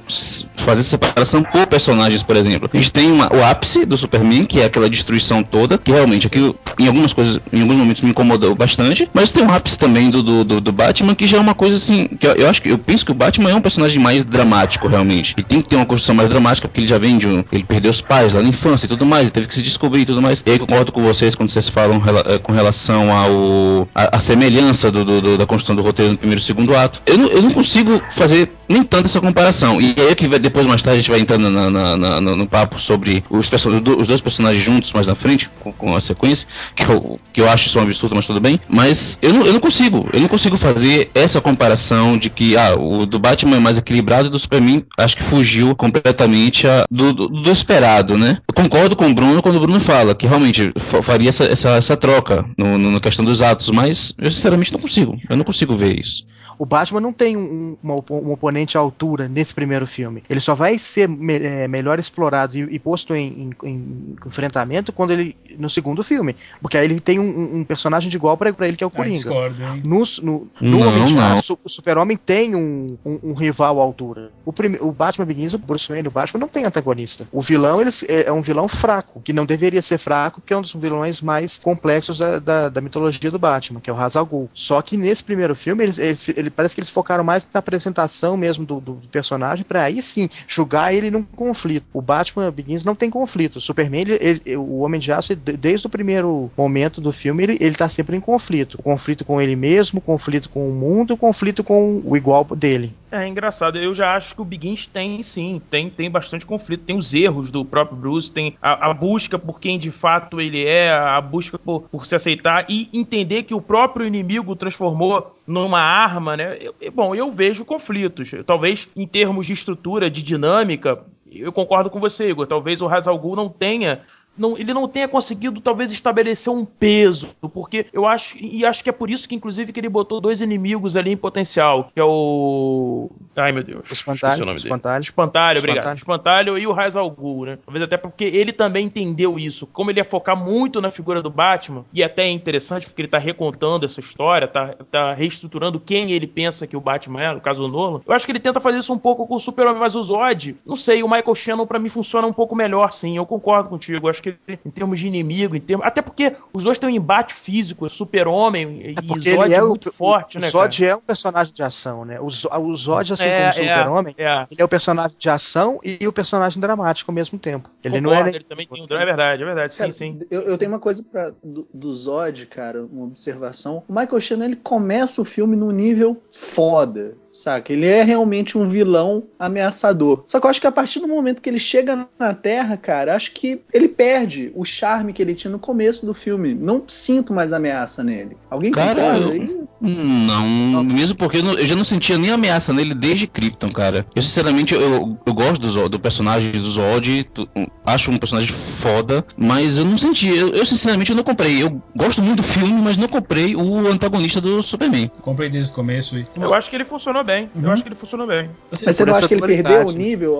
fazer 0.63 0.83
separação 0.83 1.41
por 1.41 1.65
personagens, 1.65 2.21
por 2.21 2.35
exemplo. 2.35 2.69
A 2.71 2.77
gente 2.77 2.91
tem 2.91 3.11
uma, 3.11 3.33
o 3.35 3.43
ápice 3.43 3.85
do 3.85 3.97
Superman, 3.97 4.45
que 4.45 4.61
é 4.61 4.65
aquela 4.65 4.87
destruição 4.87 5.41
toda, 5.41 5.79
que 5.79 5.91
realmente 5.91 6.27
aquilo, 6.27 6.55
em 6.79 6.87
algumas 6.87 7.11
coisas, 7.11 7.39
em 7.51 7.61
alguns 7.61 7.77
momentos 7.77 8.03
me 8.03 8.11
incomodou 8.11 8.53
bastante, 8.53 9.09
mas 9.13 9.31
tem 9.31 9.43
o 9.43 9.51
ápice 9.51 9.79
também 9.79 10.11
do, 10.11 10.21
do, 10.21 10.43
do, 10.43 10.61
do 10.61 10.71
Batman, 10.71 11.15
que 11.15 11.25
já 11.25 11.37
é 11.37 11.39
uma 11.39 11.55
coisa 11.55 11.77
assim, 11.77 12.07
que 12.07 12.27
eu, 12.27 12.33
eu 12.33 12.49
acho 12.49 12.61
que, 12.61 12.69
eu 12.69 12.77
penso 12.77 13.03
que 13.03 13.11
o 13.11 13.15
Batman 13.15 13.49
é 13.49 13.55
um 13.55 13.61
personagem 13.61 13.99
mais 13.99 14.23
dramático 14.23 14.42
dramático, 14.43 14.87
realmente. 14.87 15.33
E 15.37 15.43
tem 15.43 15.61
que 15.61 15.69
ter 15.69 15.75
uma 15.75 15.85
construção 15.85 16.13
mais 16.13 16.29
dramática, 16.29 16.67
porque 16.67 16.81
ele 16.81 16.87
já 16.87 16.97
vem 16.97 17.17
de 17.17 17.27
um. 17.27 17.43
Ele 17.51 17.63
perdeu 17.63 17.89
os 17.89 18.01
pais 18.01 18.33
lá 18.33 18.41
na 18.41 18.49
infância 18.49 18.85
e 18.85 18.89
tudo 18.89 19.05
mais, 19.05 19.23
ele 19.23 19.31
teve 19.31 19.47
que 19.47 19.55
se 19.55 19.61
descobrir 19.61 20.01
e 20.01 20.05
tudo 20.05 20.21
mais. 20.21 20.43
E 20.45 20.51
aí 20.51 20.59
concordo 20.59 20.91
com 20.91 21.01
vocês 21.01 21.33
quando 21.33 21.49
vocês 21.49 21.69
falam 21.69 22.01
eh, 22.25 22.37
com 22.39 22.51
relação 22.51 23.11
ao. 23.11 23.87
a, 23.95 24.17
a 24.17 24.19
semelhança 24.19 24.91
do, 24.91 25.05
do, 25.05 25.21
do, 25.21 25.37
da 25.37 25.45
construção 25.45 25.75
do 25.75 25.81
roteiro 25.81 26.11
no 26.11 26.17
primeiro 26.17 26.41
e 26.41 26.43
segundo 26.43 26.75
ato. 26.75 27.01
Eu 27.05 27.17
não, 27.17 27.27
eu 27.29 27.41
não 27.41 27.51
consigo 27.51 28.01
fazer 28.11 28.49
nem 28.67 28.83
tanto 28.83 29.05
essa 29.05 29.21
comparação. 29.21 29.79
E 29.79 29.95
aí 29.97 30.15
que 30.15 30.27
vai, 30.27 30.39
depois, 30.39 30.65
mais 30.65 30.81
tarde, 30.81 30.97
a 30.97 31.01
gente 31.01 31.11
vai 31.11 31.19
entrando 31.19 31.49
na, 31.49 31.69
na, 31.69 31.97
na, 31.97 32.21
no 32.21 32.47
papo 32.47 32.79
sobre 32.79 33.23
os, 33.29 33.49
os 33.97 34.07
dois 34.07 34.21
personagens 34.21 34.63
juntos 34.63 34.91
mais 34.91 35.07
na 35.07 35.15
frente, 35.15 35.49
com, 35.59 35.71
com 35.71 35.95
a 35.95 36.01
sequência, 36.01 36.47
que 36.75 36.83
eu, 36.83 37.17
que 37.31 37.41
eu 37.41 37.49
acho 37.49 37.67
isso 37.67 37.79
um 37.79 37.81
absurdo, 37.81 38.15
mas 38.15 38.25
tudo 38.25 38.39
bem. 38.39 38.59
Mas 38.67 39.17
eu 39.21 39.33
não, 39.33 39.45
eu 39.45 39.53
não 39.53 39.59
consigo, 39.59 40.09
eu 40.11 40.19
não 40.19 40.27
consigo 40.27 40.57
fazer 40.57 41.09
essa 41.13 41.39
comparação 41.39 42.17
de 42.17 42.29
que 42.29 42.57
ah, 42.57 42.75
o 42.77 43.05
do 43.05 43.19
Batman 43.19 43.57
é 43.57 43.59
mais 43.59 43.77
equilibrado 43.77 44.29
do 44.33 44.39
Superman 44.39 44.83
acho 44.97 45.17
que 45.17 45.23
fugiu 45.23 45.75
completamente 45.75 46.67
a, 46.67 46.85
do, 46.89 47.13
do, 47.13 47.27
do, 47.27 47.51
esperado, 47.51 48.17
né? 48.17 48.39
Eu 48.47 48.53
concordo 48.53 48.95
com 48.95 49.07
o 49.07 49.13
Bruno 49.13 49.41
quando 49.41 49.55
o 49.57 49.59
Bruno 49.59 49.79
fala 49.79 50.15
que 50.15 50.27
realmente 50.27 50.73
faria 51.03 51.29
essa, 51.29 51.45
essa, 51.45 51.69
essa 51.71 51.95
troca 51.95 52.45
no, 52.57 52.77
no, 52.77 52.91
na 52.91 52.99
questão 52.99 53.23
dos 53.23 53.41
atos, 53.41 53.69
mas 53.69 54.13
eu 54.17 54.31
sinceramente 54.31 54.73
não 54.73 54.79
consigo. 54.79 55.13
Eu 55.29 55.37
não 55.37 55.45
consigo 55.45 55.75
ver 55.75 55.99
isso. 55.99 56.25
O 56.57 56.65
Batman 56.65 57.01
não 57.01 57.13
tem 57.13 57.37
um, 57.37 57.77
uma, 57.81 57.95
um 58.11 58.31
oponente 58.31 58.77
à 58.77 58.81
altura 58.81 59.27
nesse 59.27 59.53
primeiro 59.53 59.85
filme. 59.85 60.23
Ele 60.29 60.39
só 60.39 60.55
vai 60.55 60.77
ser 60.77 61.07
me, 61.07 61.35
é, 61.35 61.67
melhor 61.67 61.99
explorado 61.99 62.57
e, 62.57 62.61
e 62.61 62.79
posto 62.79 63.15
em, 63.15 63.51
em, 63.63 63.69
em, 63.69 64.15
enfrentamento 64.25 64.91
quando 64.91 65.11
ele 65.11 65.35
no 65.57 65.69
segundo 65.69 66.03
filme, 66.03 66.35
porque 66.61 66.77
aí 66.77 66.85
ele 66.85 66.99
tem 66.99 67.19
um, 67.19 67.57
um 67.57 67.63
personagem 67.63 68.09
de 68.09 68.17
igual 68.17 68.35
para 68.35 68.49
ele 68.67 68.75
que 68.75 68.83
é 68.83 68.87
o 68.87 68.91
ah, 68.93 68.95
Coringa. 68.95 69.17
Discordo, 69.17 69.55
no, 69.83 70.03
no, 70.21 70.47
no 70.59 70.79
não, 70.79 70.87
Homem 70.87 71.05
de 71.05 71.17
Aço, 71.17 71.59
o 71.63 71.69
Super-Homem 71.69 72.17
tem 72.17 72.55
um, 72.55 72.97
um, 73.05 73.33
rival 73.33 73.79
à 73.79 73.83
altura. 73.83 74.31
O, 74.45 74.51
prime, 74.51 74.77
o 74.81 74.91
Batman 74.91 75.25
Begins, 75.25 75.53
o 75.53 75.57
Bruce 75.57 75.87
Wayne, 75.87 76.07
o 76.07 76.11
Batman 76.11 76.39
não 76.39 76.47
tem 76.47 76.65
antagonista. 76.65 77.27
O 77.31 77.41
vilão 77.41 77.81
ele, 77.81 77.89
é, 78.07 78.27
é 78.27 78.31
um 78.31 78.41
vilão 78.41 78.67
fraco, 78.67 79.21
que 79.21 79.33
não 79.33 79.45
deveria 79.45 79.81
ser 79.81 79.97
fraco, 79.97 80.41
porque 80.41 80.53
é 80.53 80.57
um 80.57 80.61
dos 80.61 80.73
vilões 80.73 81.21
mais 81.21 81.57
complexos 81.57 82.17
da, 82.17 82.39
da, 82.39 82.69
da 82.69 82.81
mitologia 82.81 83.31
do 83.31 83.39
Batman, 83.39 83.79
que 83.79 83.89
é 83.89 83.93
o 83.93 83.95
Ra's 83.95 84.15
al 84.15 84.25
Ghul. 84.25 84.49
Só 84.53 84.81
que 84.81 84.97
nesse 84.97 85.23
primeiro 85.23 85.55
filme 85.55 85.83
eles, 85.83 85.99
eles, 85.99 86.27
ele 86.43 86.49
parece 86.49 86.75
que 86.75 86.81
eles 86.81 86.89
focaram 86.89 87.23
mais 87.23 87.47
na 87.53 87.59
apresentação 87.59 88.37
mesmo 88.37 88.65
do, 88.65 88.79
do 88.79 88.93
personagem, 89.11 89.63
para 89.63 89.83
aí 89.83 90.01
sim 90.01 90.29
julgar 90.47 90.93
ele 90.93 91.09
num 91.09 91.23
conflito. 91.23 91.85
O 91.93 92.01
Batman 92.01 92.51
Begins 92.51 92.83
não 92.83 92.95
tem 92.95 93.09
conflito. 93.09 93.57
O 93.57 93.61
Superman, 93.61 94.01
ele, 94.01 94.19
ele, 94.21 94.57
o 94.57 94.79
Homem 94.79 94.99
de 94.99 95.11
Aço, 95.11 95.35
desde 95.35 95.87
o 95.87 95.89
primeiro 95.89 96.51
momento 96.57 97.01
do 97.01 97.11
filme, 97.11 97.43
ele, 97.43 97.57
ele 97.59 97.75
tá 97.75 97.89
sempre 97.89 98.15
em 98.15 98.19
conflito. 98.19 98.75
O 98.75 98.83
conflito 98.83 99.25
com 99.25 99.41
ele 99.41 99.55
mesmo, 99.55 100.01
conflito 100.01 100.49
com 100.49 100.69
o 100.69 100.73
mundo, 100.73 101.17
conflito 101.17 101.63
com 101.63 102.01
o 102.05 102.17
igual 102.17 102.43
dele. 102.43 102.93
É 103.15 103.27
engraçado, 103.27 103.77
eu 103.77 103.93
já 103.93 104.15
acho 104.15 104.33
que 104.33 104.41
o 104.41 104.45
Begins 104.45 104.87
tem 104.87 105.21
sim, 105.21 105.61
tem, 105.69 105.87
tem 105.87 106.09
bastante 106.09 106.47
conflito, 106.47 106.83
tem 106.83 106.97
os 106.97 107.13
erros 107.13 107.51
do 107.51 107.63
próprio 107.63 107.95
Bruce, 107.95 108.31
tem 108.31 108.57
a, 108.59 108.89
a 108.89 108.91
busca 108.91 109.37
por 109.37 109.59
quem 109.59 109.77
de 109.77 109.91
fato 109.91 110.41
ele 110.41 110.65
é, 110.65 110.91
a 110.91 111.21
busca 111.21 111.59
por, 111.59 111.81
por, 111.81 112.07
se 112.07 112.15
aceitar 112.15 112.65
e 112.67 112.89
entender 112.91 113.43
que 113.43 113.53
o 113.53 113.61
próprio 113.61 114.07
inimigo 114.07 114.55
transformou 114.55 115.31
numa 115.45 115.79
arma, 115.79 116.35
né? 116.35 116.57
Eu, 116.81 116.91
bom, 116.91 117.13
eu 117.13 117.31
vejo 117.31 117.63
conflitos. 117.63 118.31
Talvez 118.47 118.89
em 118.95 119.05
termos 119.05 119.45
de 119.45 119.53
estrutura, 119.53 120.09
de 120.09 120.23
dinâmica, 120.23 121.05
eu 121.31 121.51
concordo 121.51 121.91
com 121.91 121.99
você, 121.99 122.29
Igor. 122.29 122.47
Talvez 122.47 122.81
o 122.81 122.87
Hazal 122.87 123.19
Ghul 123.19 123.35
não 123.35 123.47
tenha 123.47 124.01
não, 124.37 124.57
ele 124.57 124.73
não 124.73 124.87
tenha 124.87 125.07
conseguido 125.07 125.61
talvez 125.61 125.91
estabelecer 125.91 126.51
um 126.51 126.65
peso, 126.65 127.29
porque 127.53 127.85
eu 127.93 128.05
acho 128.05 128.35
e 128.39 128.65
acho 128.65 128.83
que 128.83 128.89
é 128.89 128.93
por 128.93 129.09
isso 129.09 129.27
que 129.27 129.35
inclusive 129.35 129.71
que 129.71 129.79
ele 129.79 129.89
botou 129.89 130.19
dois 130.19 130.41
inimigos 130.41 130.95
ali 130.95 131.11
em 131.11 131.17
potencial, 131.17 131.91
que 131.93 131.99
é 131.99 132.03
o 132.03 133.09
Ai, 133.35 133.51
meu 133.51 133.63
Deus. 133.63 133.89
O 133.89 133.93
esqueci 133.93 134.09
o 134.09 134.13
espantalho. 134.13 134.55
espantalho. 134.55 135.01
Espantalho, 135.01 135.59
obrigado. 135.59 135.97
Espantalho. 135.97 135.97
Espantalho 135.97 136.57
e 136.57 136.67
o 136.67 136.71
Raiz 136.71 136.95
al 136.95 137.09
Ghul, 137.09 137.45
né? 137.45 137.57
Talvez 137.65 137.83
até 137.83 137.97
porque 137.97 138.23
ele 138.23 138.51
também 138.51 138.85
entendeu 138.85 139.39
isso. 139.39 139.67
Como 139.67 139.91
ele 139.91 139.99
ia 139.99 140.05
focar 140.05 140.37
muito 140.37 140.81
na 140.81 140.91
figura 140.91 141.21
do 141.21 141.29
Batman, 141.29 141.85
e 141.93 142.03
até 142.03 142.23
é 142.23 142.29
interessante 142.29 142.85
porque 142.85 143.01
ele 143.01 143.09
tá 143.09 143.17
recontando 143.17 143.85
essa 143.85 143.99
história, 143.99 144.47
tá, 144.47 144.75
tá 144.91 145.13
reestruturando 145.13 145.79
quem 145.79 146.11
ele 146.11 146.27
pensa 146.27 146.67
que 146.67 146.77
o 146.77 146.81
Batman 146.81 147.21
é, 147.21 147.33
no 147.33 147.41
caso 147.41 147.65
o 147.65 147.67
Nolan. 147.67 148.01
Eu 148.05 148.13
acho 148.13 148.25
que 148.25 148.31
ele 148.31 148.39
tenta 148.39 148.59
fazer 148.59 148.77
isso 148.77 148.93
um 148.93 148.99
pouco 148.99 149.27
com 149.27 149.35
o 149.35 149.39
Super-Homem, 149.39 149.79
mas 149.79 149.95
o 149.95 150.03
Zod, 150.03 150.55
não 150.65 150.77
sei, 150.77 151.03
o 151.03 151.09
Michael 151.09 151.35
Shannon 151.35 151.65
pra 151.65 151.79
mim 151.79 151.89
funciona 151.89 152.27
um 152.27 152.33
pouco 152.33 152.55
melhor, 152.55 152.91
sim. 152.91 153.17
Eu 153.17 153.25
concordo 153.25 153.69
contigo. 153.69 154.07
Eu 154.07 154.09
acho 154.09 154.21
que 154.23 154.37
ele, 154.47 154.59
em 154.65 154.69
termos 154.69 154.99
de 154.99 155.07
inimigo, 155.07 155.55
em 155.55 155.59
termos... 155.59 155.85
até 155.85 156.01
porque 156.01 156.35
os 156.53 156.63
dois 156.63 156.79
têm 156.79 156.89
um 156.89 156.91
embate 156.91 157.33
físico, 157.33 157.89
Super-Homem 157.89 158.81
e 158.81 158.91
É 158.91 159.01
porque 159.01 159.31
Zod 159.31 159.43
ele 159.45 159.53
é 159.53 159.61
muito 159.61 159.89
o, 159.89 159.91
forte, 159.91 160.37
o 160.37 160.41
né, 160.41 160.49
Zod 160.49 160.85
é 160.85 160.95
um 160.95 161.01
personagem 161.01 161.53
de 161.53 161.63
ação, 161.63 162.05
né? 162.05 162.19
O, 162.19 162.29
Zo- 162.29 162.49
o 162.49 162.75
Zod, 162.75 163.13
assim 163.13 163.25
É, 163.25 163.35
como 163.35 163.45
o 163.45 163.49
é, 163.49 163.51
Super-Homem, 163.51 164.15
é. 164.17 164.45
ele 164.51 164.61
é 164.61 164.63
o 164.63 164.67
personagem 164.67 165.17
de 165.17 165.29
ação 165.29 165.79
e 165.83 166.07
o 166.07 166.13
personagem 166.13 166.59
dramático 166.59 167.11
ao 167.11 167.15
mesmo 167.15 167.37
tempo. 167.37 167.69
Ele 167.83 167.99
não 167.99 168.13
é. 168.13 168.29
ele 168.29 168.43
também 168.43 168.67
tem 168.67 168.81
um... 168.81 168.85
É 168.85 169.05
verdade, 169.05 169.43
é 169.43 169.45
verdade, 169.45 169.73
sim, 169.73 169.79
Cara, 169.79 169.91
sim. 169.91 170.19
Eu, 170.31 170.41
eu 170.43 170.57
tenho 170.57 170.71
uma 170.71 170.79
coisa 170.79 171.03
pra, 171.03 171.31
do, 171.43 171.67
do 171.73 171.93
Zod, 171.93 172.45
cara, 172.45 172.83
uma 172.83 173.05
observação. 173.05 173.83
O 173.87 173.93
Michael 173.93 174.21
Shannon 174.21 174.45
ele 174.45 174.55
começa 174.55 175.21
o 175.21 175.25
filme 175.25 175.55
num 175.55 175.71
nível 175.71 176.21
foda, 176.31 177.17
saca? 177.33 177.73
Ele 177.73 177.87
é 177.87 178.03
realmente 178.03 178.57
um 178.57 178.65
vilão 178.65 179.23
ameaçador. 179.39 180.23
Só 180.27 180.39
que 180.39 180.45
eu 180.45 180.49
acho 180.49 180.61
que 180.61 180.67
a 180.67 180.71
partir 180.71 180.99
do 180.99 181.07
momento 181.07 181.41
que 181.41 181.49
ele 181.49 181.59
chega 181.59 182.07
na 182.19 182.33
Terra, 182.33 182.77
cara, 182.77 183.15
acho 183.15 183.31
que 183.31 183.59
ele 183.73 183.87
perde 183.89 184.51
o 184.55 184.63
charme 184.63 185.11
que 185.13 185.21
ele 185.21 185.33
tinha 185.33 185.51
no 185.51 185.59
começo 185.59 186.05
do 186.05 186.13
filme. 186.13 186.53
Não 186.53 186.83
sinto 186.87 187.33
mais 187.33 187.51
ameaça 187.53 188.03
nele. 188.03 188.37
Alguém 188.49 188.71
Cara, 188.71 188.95
concorda? 189.01 189.25
eu- 189.25 189.31
aí? 189.31 189.63
Não, 189.85 190.83
mesmo 190.83 191.17
porque 191.17 191.37
eu, 191.39 191.43
não- 191.43 191.53
eu 191.55 191.65
já 191.65 191.75
não 191.75 191.83
sentia 191.83 192.17
nem 192.17 192.31
ameaça 192.31 192.71
nele 192.71 192.93
desde 192.93 193.27
Krypton, 193.27 193.71
cara. 193.71 194.05
Eu, 194.15 194.21
sinceramente, 194.21 194.73
eu, 194.73 195.17
eu 195.25 195.33
gosto 195.33 195.59
do, 195.61 195.69
Zod- 195.69 195.89
do 195.91 195.99
personagem 195.99 196.51
do 196.53 196.69
Zod, 196.71 197.23
tu- 197.33 197.49
acho 197.85 198.09
um 198.09 198.17
personagem 198.17 198.53
foda, 198.53 199.25
mas 199.35 199.77
eu 199.77 199.83
não 199.85 199.97
senti, 199.97 200.27
eu, 200.27 200.49
eu, 200.49 200.65
sinceramente 200.65 201.11
eu 201.11 201.15
não 201.17 201.23
comprei. 201.23 201.61
Eu 201.61 201.81
gosto 201.97 202.21
muito 202.21 202.37
do 202.37 202.43
filme, 202.43 202.81
mas 202.81 202.95
não 202.95 203.07
comprei 203.09 203.55
o 203.55 203.87
antagonista 203.87 204.39
do 204.39 204.63
Superman. 204.63 205.11
Comprei 205.21 205.49
desde 205.49 205.73
o 205.73 205.75
começo 205.75 206.17
e. 206.17 206.25
Eu 206.39 206.53
acho 206.53 206.69
que 206.69 206.75
ele 206.77 206.85
funcionou 206.85 207.22
bem. 207.23 207.49
Eu 207.55 207.61
Uhum. 207.61 207.71
acho 207.71 207.83
que 207.83 207.89
ele 207.89 207.95
funcionou 207.95 208.27
bem. 208.27 208.49
Você, 208.71 208.85
Mas 208.85 208.95
você 208.95 209.05
não 209.05 209.15
acha 209.15 209.27
que 209.27 209.33
ele 209.33 209.45
perdeu 209.47 209.87
o 209.87 209.91
né? 209.91 209.97
nível 209.97 210.35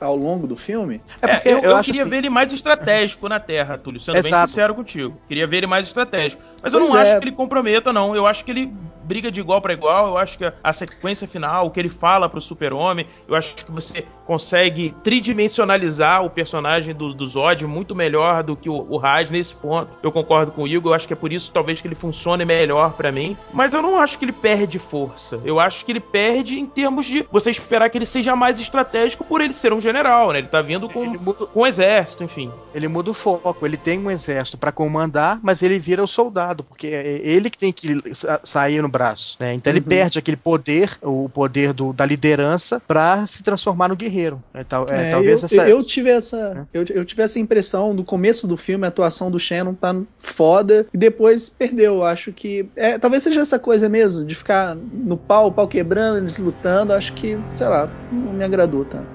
ao, 0.00 0.08
ao 0.08 0.16
longo 0.16 0.46
do 0.46 0.56
filme? 0.56 1.00
É 1.22 1.26
porque 1.28 1.48
É, 1.48 1.52
eu, 1.54 1.58
eu 1.60 1.76
acho 1.76 1.86
queria 1.86 2.02
assim, 2.02 2.10
ver 2.10 2.16
ele 2.18 2.30
mais 2.30 2.52
estratégico 2.52 3.28
na 3.28 3.38
Terra, 3.40 3.76
Túlio, 3.78 4.00
sendo 4.00 4.14
bem 4.14 4.26
Exato. 4.26 4.48
sincero 4.48 4.74
contigo. 4.74 5.16
Queria 5.28 5.46
ver 5.46 5.58
ele 5.58 5.66
mais 5.66 5.86
estratégico. 5.86 6.42
Mas 6.62 6.72
eu 6.72 6.80
Pois 6.80 6.90
não 6.92 6.98
é. 6.98 7.02
acho 7.12 7.20
que 7.20 7.24
ele 7.28 7.36
comprometa, 7.36 7.92
não. 7.92 8.14
Eu 8.16 8.26
acho 8.26 8.44
que 8.44 8.50
ele 8.50 8.72
briga 9.04 9.30
de 9.30 9.40
igual 9.40 9.60
para 9.60 9.72
igual. 9.72 10.08
Eu 10.08 10.18
acho 10.18 10.38
que 10.38 10.44
a, 10.62 10.72
sequência 10.72 11.26
final, 11.28 11.66
o 11.66 11.70
que 11.70 11.78
ele 11.80 11.90
fala 11.90 12.28
pro 12.28 12.40
Super-Homem, 12.40 13.06
eu 13.28 13.34
acho 13.34 13.54
que 13.54 13.70
você 13.70 14.04
consegue 14.26 14.94
tridimensionalizar 15.38 16.24
o 16.24 16.30
personagem 16.30 16.94
do, 16.94 17.12
do 17.12 17.26
Zod 17.26 17.66
muito 17.66 17.94
melhor 17.94 18.42
do 18.42 18.56
que 18.56 18.68
o, 18.68 18.86
o 18.88 18.96
Raj 18.96 19.30
nesse 19.30 19.54
ponto. 19.54 19.88
Eu 20.02 20.10
concordo 20.10 20.52
com 20.52 20.62
o 20.62 20.68
Igor, 20.68 20.92
eu 20.92 20.94
acho 20.94 21.06
que 21.06 21.12
é 21.12 21.16
por 21.16 21.32
isso 21.32 21.50
talvez 21.52 21.80
que 21.80 21.86
ele 21.88 21.94
funcione 21.94 22.44
melhor 22.44 22.92
pra 22.94 23.12
mim. 23.12 23.36
Mas 23.52 23.72
eu 23.72 23.82
não 23.82 23.98
acho 23.98 24.18
que 24.18 24.24
ele 24.24 24.32
perde 24.32 24.78
força. 24.78 25.40
Eu 25.44 25.60
acho 25.60 25.84
que 25.84 25.92
ele 25.92 26.00
perde 26.00 26.58
em 26.58 26.66
termos 26.66 27.06
de 27.06 27.26
você 27.30 27.50
esperar 27.50 27.90
que 27.90 27.98
ele 27.98 28.06
seja 28.06 28.34
mais 28.34 28.58
estratégico 28.58 29.24
por 29.24 29.40
ele 29.40 29.54
ser 29.54 29.72
um 29.72 29.80
general, 29.80 30.32
né? 30.32 30.38
Ele 30.38 30.48
tá 30.48 30.62
vindo 30.62 30.88
com, 30.88 31.04
muda, 31.04 31.46
com 31.46 31.60
um 31.60 31.66
exército, 31.66 32.24
enfim. 32.24 32.50
ele 32.74 32.88
muda 32.88 33.10
o 33.10 33.14
foco. 33.14 33.66
Ele 33.66 33.76
tem 33.76 33.98
um 33.98 34.10
exército 34.10 34.56
pra 34.58 34.72
comandar, 34.72 35.38
mas 35.42 35.62
ele 35.62 35.78
vira 35.78 36.02
o 36.02 36.08
soldado, 36.08 36.62
porque 36.64 36.86
é 36.88 37.20
ele 37.24 37.50
que 37.50 37.58
tem 37.58 37.72
que 37.72 38.14
sa- 38.14 38.40
sair 38.42 38.80
no 38.82 38.88
braço. 38.94 39.36
né? 39.40 39.52
Então 39.54 39.70
ele 39.72 39.80
Uhum. 39.80 39.86
perde 39.86 40.18
aquele 40.18 40.36
poder, 40.36 40.96
o 41.02 41.28
poder 41.28 41.72
do- 41.72 41.92
da 41.92 42.06
liderança, 42.06 42.80
pra 42.86 43.26
se 43.26 43.42
transformar 43.42 43.88
no 43.88 43.96
guerreiro. 43.96 44.40
né? 44.54 44.64
Tal- 44.64 44.86
é, 44.88 45.08
É, 45.08 45.10
talvez 45.10 45.40
eu, 45.42 45.46
essa. 45.46 45.68
eu 45.68 45.82
tive 45.82 46.10
essa 46.10 46.66
eu, 46.72 46.84
eu 46.90 47.04
tive 47.04 47.22
essa 47.22 47.38
impressão 47.38 47.92
no 47.92 48.04
começo 48.04 48.46
do 48.46 48.56
filme 48.56 48.84
a 48.84 48.88
atuação 48.88 49.30
do 49.30 49.38
Shannon 49.38 49.74
tá 49.74 49.94
foda 50.18 50.86
e 50.94 50.96
depois 50.98 51.48
perdeu 51.50 51.94
Eu 51.96 52.04
acho 52.04 52.32
que 52.32 52.68
é, 52.76 52.98
talvez 52.98 53.22
seja 53.22 53.40
essa 53.40 53.58
coisa 53.58 53.88
mesmo 53.88 54.24
de 54.24 54.34
ficar 54.34 54.76
no 54.76 55.16
pau 55.16 55.48
o 55.48 55.52
pau 55.52 55.66
quebrando 55.68 56.18
eles 56.18 56.38
lutando 56.38 56.92
acho 56.92 57.12
que 57.14 57.38
sei 57.56 57.66
lá 57.68 57.88
não 58.10 58.32
me 58.32 58.44
agradou 58.44 58.84
tanto 58.84 59.13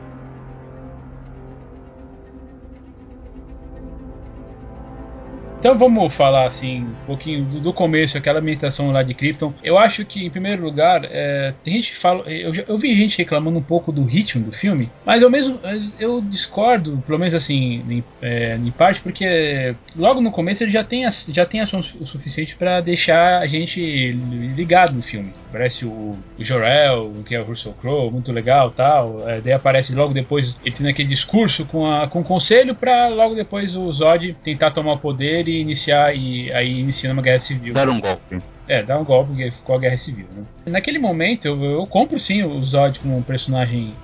Então 5.60 5.78
vamos 5.78 6.14
falar 6.14 6.48
assim 6.48 6.80
um 6.84 6.94
pouquinho 7.06 7.44
do, 7.44 7.60
do 7.60 7.74
começo, 7.74 8.18
aquela 8.18 8.40
ambientação 8.40 8.92
lá 8.92 9.04
de 9.04 9.14
Krypton. 9.14 9.54
Eu 9.62 9.78
acho 9.78 10.06
que, 10.06 10.26
em 10.26 10.30
primeiro 10.30 10.64
lugar, 10.64 11.02
é, 11.04 11.54
tem 11.64 11.74
gente 11.76 11.92
que 11.92 11.98
fala. 11.98 12.24
Eu, 12.32 12.54
eu 12.66 12.78
vi 12.78 12.96
gente 12.96 13.18
reclamando 13.18 13.60
um 13.60 13.62
pouco 13.64 13.92
do 13.92 14.06
ritmo 14.06 14.44
do 14.46 14.54
filme, 14.54 14.90
mas 15.06 15.22
eu 15.22 15.30
mesmo 15.30 15.60
eu 16.00 16.22
discordo, 16.22 17.04
pelo 17.06 17.20
menos 17.20 17.34
assim, 17.34 17.84
em, 17.90 18.04
é, 18.22 18.56
em 18.56 18.72
parte, 18.72 19.02
porque 19.02 19.76
logo 19.98 20.22
no 20.22 20.32
começo 20.32 20.64
ele 20.64 20.72
já 20.72 20.84
tem, 20.84 21.06
as- 21.06 21.30
já 21.34 21.46
tem 21.46 21.60
ação 21.60 21.80
o 21.80 22.06
suficiente 22.06 22.56
para 22.56 22.80
deixar 22.80 23.40
a 23.42 23.48
gente 23.48 24.12
ligado 24.56 24.94
no 24.94 25.02
filme. 25.02 25.34
Aparece 25.50 25.86
o, 25.86 26.18
o 26.38 26.44
Jor-El, 26.44 27.12
que 27.26 27.36
é 27.36 27.42
o 27.42 27.44
Russell 27.44 27.74
Crowe, 27.74 28.10
muito 28.12 28.32
legal 28.32 28.72
tal. 28.72 29.28
É, 29.28 29.42
daí 29.42 29.52
aparece 29.54 29.94
logo 29.94 30.14
depois 30.14 30.58
ele 30.64 30.74
tendo 30.74 30.88
aquele 30.90 31.10
discurso 31.10 31.66
com, 31.66 31.86
a, 31.86 32.08
com 32.08 32.22
o 32.22 32.24
conselho 32.24 32.74
para 32.74 33.10
logo 33.10 33.36
depois 33.36 33.76
o 33.76 33.92
Zod 33.92 34.34
tentar 34.42 34.72
tomar 34.72 34.94
o 34.94 34.98
poder 35.00 35.49
e 35.50 35.62
iniciar 35.62 36.16
e 36.16 36.52
aí 36.54 36.80
iniciando 36.80 37.14
uma 37.14 37.22
guerra 37.24 37.40
civil. 37.40 37.74
Dar 37.74 37.90
um 37.90 38.00
golpe. 38.00 38.40
É, 38.68 38.84
dar 38.84 39.00
um 39.00 39.04
golpe 39.04 39.52
ficou 39.52 39.76
a 39.76 39.80
guerra 39.80 39.98
civil. 39.98 40.28
Né? 40.32 40.44
Naquele 40.68 41.00
momento 41.00 41.46
eu, 41.46 41.64
eu 41.64 41.88
compro 41.88 42.20
sim 42.20 42.44
o 42.44 42.62
Zod 42.62 43.00
como 43.00 43.18
um 43.18 43.22
personagem 43.22 43.96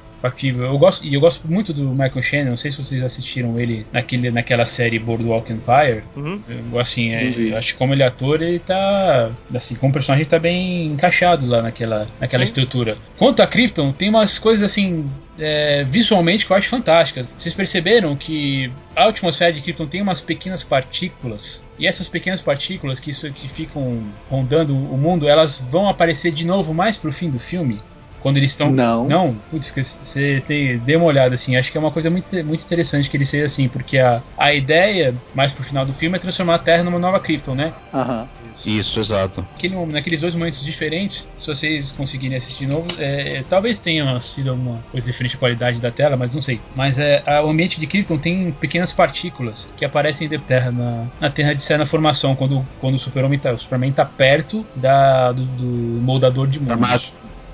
Eu 0.46 0.78
gosto 0.78 1.06
e 1.06 1.14
eu 1.14 1.22
gosto 1.22 1.48
muito 1.48 1.74
do 1.74 1.90
Michael 1.90 2.22
Shannon. 2.22 2.50
Não 2.52 2.58
sei 2.58 2.72
se 2.72 2.84
vocês 2.84 3.04
assistiram 3.04 3.60
ele 3.60 3.86
naquele, 3.92 4.32
naquela 4.32 4.66
série 4.66 5.00
Boardwalk 5.00 5.52
Empire. 5.52 6.02
Uhum. 6.16 6.40
Eu, 6.72 6.80
assim, 6.80 7.14
é, 7.14 7.34
eu 7.52 7.58
acho 7.58 7.74
que 7.74 7.80
como 7.80 7.94
ele 7.94 8.04
é 8.04 8.08
ator, 8.08 8.42
ele 8.42 8.60
tá. 8.60 9.32
Assim, 9.54 9.76
como 9.76 9.94
personagem, 9.94 10.24
ele 10.24 10.30
tá 10.30 10.40
bem 10.40 10.88
encaixado 10.88 11.46
lá 11.46 11.62
naquela, 11.62 12.08
naquela 12.20 12.46
Sim. 12.46 12.50
estrutura. 12.50 12.96
Quanto 13.18 13.42
a 13.42 13.48
Krypton, 13.48 13.92
tem 13.92 14.10
umas 14.10 14.40
coisas 14.40 14.70
assim. 14.70 15.06
é, 15.40 15.84
visualmente 15.84 16.46
que 16.46 16.52
eu 16.52 16.58
acho 16.58 16.70
fantásticas. 16.70 17.30
Vocês 17.38 17.54
perceberam 17.54 18.16
que 18.16 18.72
a 18.96 19.08
atmosfera 19.08 19.54
de 19.54 19.62
Krypton 19.62 19.88
tem 19.88 20.02
umas 20.02 20.22
pequenas 20.22 20.64
partículas 20.64 21.66
e 21.78 21.86
essas 21.86 22.08
pequenas 22.08 22.42
partículas 22.42 23.00
que, 23.00 23.12
isso, 23.12 23.32
que 23.34 23.48
ficam 23.48 24.02
rondando 24.30 24.76
o 24.76 24.98
mundo, 24.98 25.28
elas 25.28 25.60
vão 25.70 25.90
aparecer 25.90 26.32
de 26.32 26.46
novo 26.46 26.74
mais 26.74 26.98
pro 26.98 27.12
fim 27.12 27.30
do 27.30 27.40
filme. 27.40 27.80
Quando 28.26 28.38
eles 28.38 28.50
estão. 28.54 28.72
Não. 28.72 29.06
Não, 29.08 29.36
putz, 29.52 29.72
você 30.02 30.42
tem, 30.48 30.80
dê 30.80 30.96
uma 30.96 31.06
olhada 31.06 31.36
assim. 31.36 31.56
Acho 31.56 31.72
que 31.72 31.78
é 31.78 31.80
uma 31.80 31.92
coisa 31.92 32.10
muito, 32.10 32.36
muito 32.44 32.64
interessante 32.66 33.08
que 33.08 33.16
ele 33.16 33.24
seja 33.26 33.46
assim, 33.46 33.68
porque 33.68 34.00
a, 34.00 34.24
a 34.36 34.52
ideia, 34.52 35.14
mais 35.36 35.54
pro 35.54 35.64
final 35.64 35.86
do 35.86 35.94
filme, 35.94 36.18
é 36.18 36.20
transformar 36.20 36.56
a 36.56 36.60
Terra 36.60 36.84
numa 36.84 36.98
nova 36.98 37.20
Krypton, 37.20 37.54
né? 37.54 37.72
Aham. 37.94 38.28
Isso, 38.66 39.00
exato. 39.00 39.46
Aquele, 39.56 39.76
naqueles 39.86 40.22
dois 40.22 40.34
momentos 40.34 40.64
diferentes, 40.64 41.30
se 41.38 41.46
vocês 41.46 41.92
conseguirem 41.92 42.36
assistir 42.36 42.66
de 42.66 42.74
novo, 42.74 42.88
é, 42.98 43.44
talvez 43.48 43.78
tenha 43.78 44.20
sido 44.20 44.50
alguma 44.50 44.84
coisa 44.92 45.06
diferente 45.06 45.36
a 45.36 45.40
qualidade 45.40 45.80
da 45.80 45.92
tela, 45.92 46.18
mas 46.18 46.34
não 46.34 46.42
sei. 46.42 46.60
Mas 46.76 46.98
é, 46.98 47.22
a- 47.28 47.44
o 47.44 47.50
ambiente 47.52 47.80
de 47.80 47.86
Krypton 47.86 48.18
tem 48.18 48.52
pequenas 48.54 48.92
partículas 48.92 49.72
que 49.78 49.86
aparecem 49.86 50.28
de 50.28 50.40
terra 50.40 50.72
na, 50.72 51.06
na 51.22 51.30
Terra 51.30 51.54
de 51.54 51.62
Sé 51.62 51.78
na 51.78 51.86
formação, 51.86 52.36
quando, 52.36 52.66
quando 52.80 52.96
o 52.96 53.00
Super-Homem 53.00 53.38
tá, 53.38 53.54
o 53.54 53.60
Superman 53.60 53.92
tá 53.92 54.04
perto 54.04 54.66
da, 54.76 55.32
do, 55.32 55.46
do 55.46 55.66
moldador 56.02 56.48
de 56.48 56.60
mundos. 56.60 56.76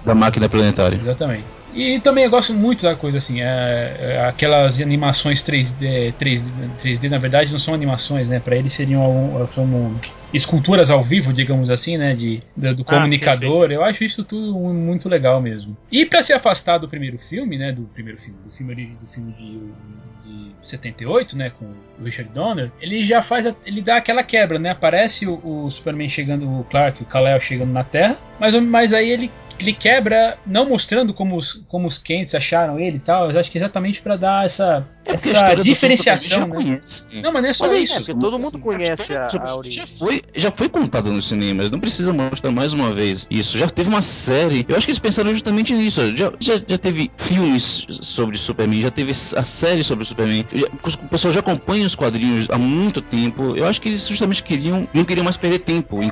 Da 0.03 0.15
máquina 0.15 0.49
planetária. 0.49 0.97
Exatamente. 0.97 1.45
E 1.73 2.01
também 2.01 2.25
eu 2.25 2.29
gosto 2.29 2.53
muito 2.53 2.83
da 2.83 2.95
coisa 2.97 3.17
assim, 3.17 3.39
é, 3.41 3.45
é, 3.97 4.25
aquelas 4.27 4.81
animações 4.81 5.41
3D, 5.41 6.13
3D, 6.19 6.51
3D, 6.81 7.09
na 7.09 7.17
verdade 7.17 7.51
não 7.53 7.59
são 7.59 7.73
animações, 7.73 8.27
né? 8.29 8.41
Para 8.41 8.57
eles 8.57 8.73
seriam 8.73 9.45
são 9.47 9.63
um, 9.63 9.97
esculturas 10.33 10.89
ao 10.89 11.01
vivo, 11.01 11.31
digamos 11.31 11.69
assim, 11.69 11.97
né? 11.97 12.13
De, 12.13 12.41
do, 12.57 12.75
do 12.75 12.81
Ah, 12.83 12.85
comunicador. 12.85 13.63
sim, 13.63 13.67
sim, 13.69 13.73
Eu 13.75 13.83
acho 13.85 14.03
isso 14.03 14.23
tudo 14.25 14.53
muito 14.73 15.07
legal 15.07 15.39
mesmo. 15.41 15.77
E 15.89 16.05
para 16.05 16.21
se 16.21 16.33
afastar 16.33 16.77
do 16.77 16.89
primeiro 16.89 17.17
filme, 17.17 17.57
né? 17.57 17.71
Do 17.71 17.83
primeiro 17.83 18.19
filme, 18.19 18.39
do 18.43 18.51
filme, 18.51 18.75
do 18.99 19.07
filme 19.07 19.31
de, 19.31 20.29
de 20.29 20.55
78, 20.61 21.37
né? 21.37 21.51
Com 21.57 21.65
o 21.99 22.03
Richard 22.03 22.31
Donner, 22.33 22.69
ele 22.81 23.01
já 23.05 23.21
faz, 23.21 23.47
a- 23.47 23.55
ele 23.65 23.81
dá 23.81 23.95
aquela 23.95 24.23
quebra, 24.23 24.59
né? 24.59 24.71
Aparece 24.71 25.25
o, 25.25 25.39
o 25.43 25.69
Superman 25.69 26.09
chegando, 26.09 26.49
o 26.49 26.65
Clark, 26.65 27.01
o 27.01 27.05
Kal-El 27.05 27.39
chegando 27.39 27.71
na 27.71 27.83
Terra, 27.85 28.17
mas, 28.39 28.53
mas 28.55 28.93
aí 28.93 29.09
ele 29.09 29.31
ele 29.61 29.73
quebra, 29.73 30.37
não 30.45 30.67
mostrando 30.67 31.13
como 31.13 31.37
os, 31.37 31.61
como 31.67 31.87
os 31.87 31.97
Kents 31.97 32.33
acharam 32.35 32.79
ele 32.79 32.97
e 32.97 32.99
tal, 32.99 33.29
eu 33.31 33.39
acho 33.39 33.49
que 33.51 33.57
é 33.57 33.61
exatamente 33.61 34.01
pra 34.01 34.15
dar 34.15 34.45
essa, 34.45 34.87
É 35.05 35.13
essa 35.13 35.55
diferenciação, 35.55 36.39
né? 36.47 36.55
Conhece. 36.55 37.21
Não, 37.21 37.31
mas 37.31 37.41
não 37.43 37.49
é 37.49 37.53
só 37.53 37.63
Mas 37.65 37.73
é 37.73 37.77
isso. 37.79 37.93
porque 38.05 38.19
todo 38.19 38.39
mundo 38.39 38.59
conhece 38.59 39.13
a- 39.15 39.27
a 39.43 39.55
origem. 39.55 39.79
Já 39.79 39.87
foi, 39.87 40.21
já 40.35 40.51
foi 40.51 40.69
contado 40.69 41.11
nos 41.11 41.27
cinemas, 41.27 41.69
não 41.71 41.79
precisa 41.79 42.11
mostrar 42.13 42.51
mais 42.51 42.73
uma 42.73 42.93
vez 42.93 43.27
isso. 43.29 43.57
Já 43.57 43.69
teve 43.69 43.89
uma 43.89 44.01
série. 44.01 44.65
Eu 44.67 44.75
acho 44.75 44.85
que 44.85 44.91
eles 44.91 44.99
pensaram 44.99 45.31
justamente 45.31 45.73
nisso. 45.73 46.15
Já, 46.15 46.31
já, 46.39 46.61
já 46.67 46.77
teve 46.77 47.11
filmes 47.17 47.85
sobre 48.01 48.37
Superman, 48.37 48.81
já 48.81 48.91
teve 48.91 49.11
a 49.11 49.43
série 49.43 49.83
sobre 49.83 50.05
Superman. 50.05 50.45
Já- 50.53 50.67
o 51.03 51.07
pessoal 51.07 51.33
já 51.33 51.39
acompanha 51.39 51.85
os 51.85 51.95
quadrinhos 51.95 52.47
há 52.49 52.57
muito 52.57 53.01
tempo. 53.01 53.55
Eu 53.55 53.65
acho 53.67 53.79
que 53.81 53.89
eles 53.89 54.07
justamente 54.07 54.43
queriam, 54.43 54.87
não 54.93 55.05
queriam 55.05 55.23
mais 55.23 55.37
perder 55.37 55.59
tempo 55.59 56.01
em, 56.01 56.07
em 56.07 56.11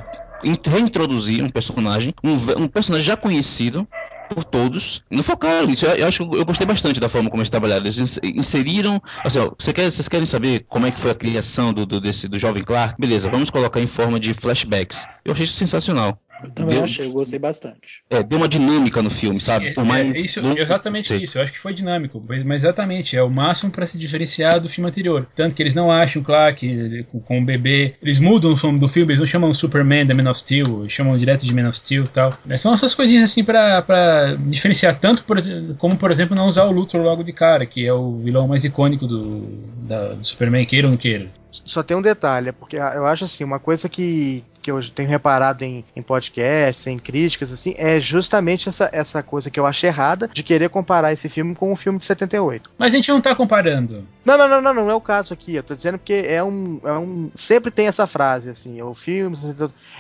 reintroduzir 0.66 1.44
um 1.44 1.50
personagem, 1.50 2.14
um, 2.24 2.64
um 2.64 2.68
personagem 2.68 3.06
já 3.06 3.18
conhecido. 3.18 3.88
por 4.30 4.44
todos. 4.44 5.02
Não 5.10 5.24
focaram 5.24 5.66
nisso. 5.66 5.88
Eu, 5.88 6.08
acho 6.08 6.22
eu 6.22 6.46
gostei 6.46 6.68
bastante 6.68 7.00
da 7.00 7.10
forma 7.10 7.32
como 7.32 7.42
eles 7.42 7.50
trabalharam. 7.50 7.84
Eles 7.84 8.20
inseriram. 8.24 9.02
Assim, 9.24 9.40
ó, 9.40 9.52
você 9.58 9.74
quer, 9.74 9.92
vocês 9.92 10.08
querem 10.08 10.28
saber 10.28 10.66
como 10.70 10.86
é 10.86 10.92
que 10.92 11.00
foi 11.00 11.10
a 11.10 11.16
criação 11.16 11.74
do, 11.74 11.84
do, 11.84 12.00
desse, 12.00 12.28
do 12.28 12.38
jovem 12.38 12.64
Clark? 12.64 12.94
Beleza, 13.00 13.28
vamos 13.28 13.50
colocar 13.50 13.82
em 13.82 13.88
forma 13.88 14.20
de 14.20 14.36
flashbacks. 14.36 15.08
Eu 15.26 15.34
achei 15.34 15.46
isso 15.46 15.56
sensacional. 15.56 16.22
Eu 16.44 16.52
também 16.52 16.76
deu, 16.76 16.84
achei, 16.84 17.06
eu 17.06 17.12
gostei 17.12 17.40
bastante. 17.40 18.04
É, 18.10 18.24
deu 18.24 18.38
uma 18.38 18.48
dinâmica 18.48 19.02
no 19.02 19.10
filme, 19.10 19.40
sabe? 19.40 19.74
Por 19.74 19.84
mais 19.84 20.18
é, 20.18 20.20
isso, 20.20 20.40
exatamente 20.58 21.24
isso, 21.24 21.38
eu 21.38 21.44
acho 21.44 21.54
que 21.54 21.60
foi 21.60 21.74
dinâmico, 21.74 22.24
mas 22.46 22.64
exatamente, 22.64 23.18
é 23.18 23.24
o 23.24 23.30
máximo 23.30 23.72
para 23.72 23.86
se 23.86 23.98
diferenciar 23.98 24.60
do 24.60 24.70
filme 24.70 24.90
anterior. 24.90 25.28
Tanto 25.36 25.56
que 25.56 25.62
eles 25.62 25.74
não 25.74 25.92
acham 25.92 26.24
Clark 26.24 27.06
com 27.26 27.40
o 27.40 27.46
bebê, 27.46 27.94
eles 28.02 28.20
mudam 28.20 28.54
o 28.54 28.58
nome 28.68 28.80
do 28.80 28.88
filme, 28.88 29.12
eles 29.12 29.20
não 29.20 29.28
chamam 29.28 29.54
Superman 29.54 30.06
da 30.06 30.14
Man 30.14 30.30
of 30.30 30.40
Steel, 30.40 30.88
chamam 30.90 31.18
direto 31.18 31.46
de 31.46 31.54
Man 31.54 31.68
of 31.68 31.78
Steel 31.78 32.04
e 32.04 32.08
tal. 32.08 32.34
São 32.58 32.74
essas 32.74 32.94
coisinhas 32.96 33.30
assim 33.30 33.44
para 33.44 34.36
diferenciar, 34.40 35.00
tanto 35.00 35.24
por, 35.24 35.38
como 35.78 35.98
por 35.98 36.12
exemplo 36.12 36.36
não 36.36 36.48
usar 36.48 36.66
o 36.66 36.72
Luthor 36.72 37.02
logo 37.02 37.24
de 37.24 37.34
cara, 37.34 37.66
que 37.66 37.86
é 37.86 37.94
o 37.94 38.18
vilão 38.20 38.48
mais 38.48 38.64
icônico 38.64 39.08
do, 39.08 39.42
da, 39.86 40.14
do 40.14 40.26
Superman, 40.26 40.66
queira 40.66 40.88
ou 40.88 40.92
não 40.92 40.98
queira. 40.98 41.30
Só 41.52 41.82
tem 41.82 41.98
um 41.98 42.02
detalhe, 42.02 42.52
porque 42.52 42.78
eu 42.78 43.06
acho 43.06 43.24
assim, 43.24 43.44
uma 43.44 43.60
coisa 43.60 43.90
que, 43.90 44.44
que 44.62 44.72
eu 44.72 44.80
tenho 44.90 45.10
reparado 45.10 45.64
em, 45.64 45.84
em 45.96 46.02
podcasts, 46.02 46.86
em 46.88 46.98
críticas, 46.98 47.52
assim, 47.52 47.74
é 47.78 48.00
justamente 48.00 48.70
essa, 48.70 48.90
essa 48.92 49.24
coisa 49.24 49.50
que 49.50 49.60
eu 49.60 49.66
acho 49.66 49.86
errada 49.86 50.30
de 50.32 50.44
querer 50.44 50.70
comparar 50.70 51.12
esse 51.12 51.28
filme 51.28 51.56
com 51.56 51.70
o 51.70 51.74
um 51.74 51.76
filme 51.76 51.98
de 51.98 52.06
78. 52.06 52.70
Mas 52.78 52.94
a 52.94 52.96
gente 52.96 53.10
não 53.10 53.22
tá 53.22 53.36
comparando. 53.36 54.06
Não, 54.24 54.38
não, 54.38 54.48
não, 54.48 54.62
não, 54.62 54.74
não 54.74 54.90
é 54.90 54.94
o 54.94 55.02
caso 55.02 55.34
aqui. 55.34 55.56
Eu 55.56 55.64
tô 55.64 55.74
dizendo 55.74 55.98
que 55.98 56.14
é 56.14 56.44
um. 56.44 56.80
É 56.84 56.94
um 56.94 57.32
sempre 57.34 57.72
tem 57.72 57.88
essa 57.88 58.06
frase, 58.06 58.50
assim, 58.50 58.80
é 58.80 58.84
o 58.84 58.94
filme. 58.94 59.36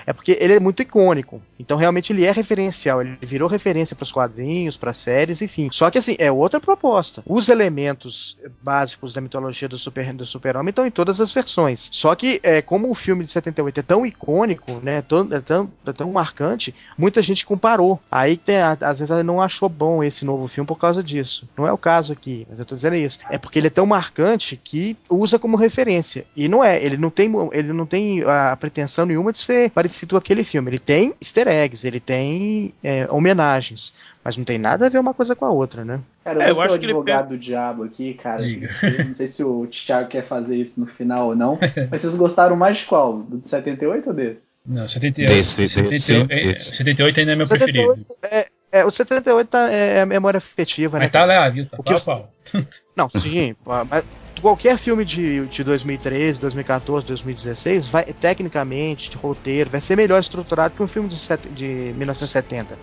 É 0.05 0.13
porque 0.13 0.37
ele 0.39 0.53
é 0.53 0.59
muito 0.59 0.81
icônico. 0.83 1.41
Então, 1.57 1.77
realmente, 1.77 2.13
ele 2.13 2.25
é 2.25 2.31
referencial. 2.31 3.01
Ele 3.01 3.17
virou 3.21 3.49
referência 3.49 3.95
para 3.95 4.03
os 4.03 4.11
quadrinhos, 4.11 4.77
para 4.77 4.93
séries, 4.93 5.41
enfim. 5.41 5.69
Só 5.71 5.89
que, 5.89 5.97
assim, 5.97 6.15
é 6.19 6.31
outra 6.31 6.59
proposta. 6.59 7.23
Os 7.25 7.49
elementos 7.49 8.37
básicos 8.61 9.13
da 9.13 9.21
mitologia 9.21 9.67
do 9.67 9.77
super-homem 9.77 10.15
do 10.15 10.25
super 10.25 10.55
estão 10.67 10.85
em 10.85 10.91
todas 10.91 11.19
as 11.19 11.31
versões. 11.39 11.89
Só 11.91 12.13
que, 12.15 12.39
é, 12.43 12.61
como 12.61 12.89
o 12.89 12.93
filme 12.93 13.23
de 13.23 13.31
78 13.31 13.79
é 13.79 13.83
tão 13.83 14.05
icônico, 14.05 14.79
né, 14.83 15.01
tão, 15.01 15.27
é 15.31 15.39
tão, 15.39 15.71
é 15.85 15.93
tão 15.93 16.11
marcante, 16.11 16.75
muita 16.97 17.21
gente 17.21 17.45
comparou. 17.45 17.99
Aí, 18.11 18.37
tem, 18.37 18.57
às 18.61 18.99
vezes, 18.99 19.25
não 19.25 19.41
achou 19.41 19.69
bom 19.69 20.03
esse 20.03 20.25
novo 20.25 20.47
filme 20.47 20.67
por 20.67 20.77
causa 20.77 21.01
disso. 21.01 21.47
Não 21.57 21.65
é 21.65 21.71
o 21.71 21.77
caso 21.77 22.13
aqui, 22.13 22.45
mas 22.49 22.59
eu 22.59 22.65
tô 22.65 22.75
dizendo 22.75 22.95
isso. 22.95 23.19
É 23.29 23.37
porque 23.37 23.59
ele 23.59 23.67
é 23.67 23.71
tão 23.71 23.85
marcante 23.85 24.59
que 24.61 24.97
usa 25.09 25.39
como 25.39 25.57
referência. 25.57 26.25
E 26.35 26.47
não 26.47 26.63
é, 26.63 26.83
ele 26.83 26.97
não 26.97 27.09
tem, 27.09 27.31
ele 27.53 27.73
não 27.73 27.85
tem 27.85 28.23
a 28.23 28.55
pretensão 28.55 29.05
nenhuma 29.05 29.31
de 29.31 29.37
ser 29.37 29.71
parecido 29.71 30.15
com 30.15 30.17
aquele 30.17 30.43
filme. 30.43 30.69
Ele 30.69 30.79
tem 30.79 31.13
easter 31.21 31.47
eggs, 31.47 31.87
ele 31.87 31.99
tem 31.99 32.73
é, 32.83 33.07
homenagens. 33.09 33.93
Mas 34.23 34.35
não 34.35 34.43
tem 34.43 34.57
nada 34.57 34.85
a 34.85 34.89
ver 34.89 34.99
uma 34.99 35.13
coisa 35.13 35.35
com 35.35 35.45
a 35.45 35.49
outra, 35.49 35.85
né? 35.85 36.01
Cara, 36.23 36.39
eu, 36.39 36.41
é, 36.41 36.49
eu 36.49 36.55
sou 36.55 36.73
advogado 36.73 37.29
ele... 37.31 37.37
do 37.37 37.41
diabo 37.41 37.83
aqui, 37.83 38.13
cara. 38.13 38.41
Não 38.41 38.69
sei, 38.69 39.03
não 39.05 39.13
sei, 39.13 39.27
se 39.27 39.43
o 39.43 39.65
Thiago 39.65 40.09
quer 40.09 40.23
fazer 40.23 40.57
isso 40.57 40.81
no 40.81 40.85
final 40.85 41.27
ou 41.27 41.35
não. 41.35 41.57
mas 41.89 42.01
vocês 42.01 42.15
gostaram 42.15 42.55
mais 42.55 42.79
de 42.79 42.85
qual? 42.85 43.19
Do 43.19 43.37
de 43.37 43.47
78 43.47 44.09
ou 44.09 44.13
desse? 44.13 44.55
Não, 44.65 44.87
78. 44.87 45.29
Desse, 45.29 45.67
78, 45.67 46.27
desse, 46.27 46.75
78 46.75 47.19
ainda 47.21 47.31
é 47.31 47.35
meu 47.35 47.45
78 47.45 48.05
preferido. 48.05 48.49
É, 48.71 48.79
é, 48.79 48.85
o 48.85 48.91
78 48.91 49.47
tá, 49.47 49.71
é, 49.71 49.99
é 49.99 50.05
memória 50.05 50.37
afetiva, 50.37 50.99
né? 50.99 51.05
Mas 51.05 51.11
tá 51.13 51.25
lá, 51.25 51.49
viu? 51.49 51.65
Tá 51.65 51.77
o 51.79 51.83
que 51.83 51.93
pau, 52.05 52.29
Não, 52.95 53.09
sim, 53.09 53.55
mas 53.89 54.05
qualquer 54.41 54.77
filme 54.77 55.05
de, 55.05 55.45
de 55.47 55.63
2013, 55.63 56.39
2014, 56.39 57.05
2016, 57.05 57.87
vai, 57.87 58.05
tecnicamente, 58.05 59.09
de 59.09 59.17
roteiro, 59.17 59.69
vai 59.69 59.81
ser 59.81 59.95
melhor 59.95 60.19
estruturado 60.19 60.73
que 60.75 60.83
um 60.83 60.87
filme 60.87 61.07
de, 61.07 61.17
set, 61.17 61.47
de 61.49 61.93
1970. 61.95 62.77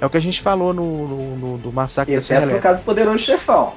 É 0.00 0.06
o 0.06 0.10
que 0.10 0.16
a 0.16 0.20
gente 0.20 0.40
falou 0.40 0.72
no, 0.72 1.08
no, 1.08 1.36
no 1.36 1.58
do 1.58 1.72
Massacre 1.72 2.14
Exceto 2.14 2.40
da 2.40 2.46
Serra 2.46 2.56
no 2.56 2.62
caso 2.62 2.82
do 2.82 2.84
Poderoso 2.84 3.18
Chefão. 3.18 3.74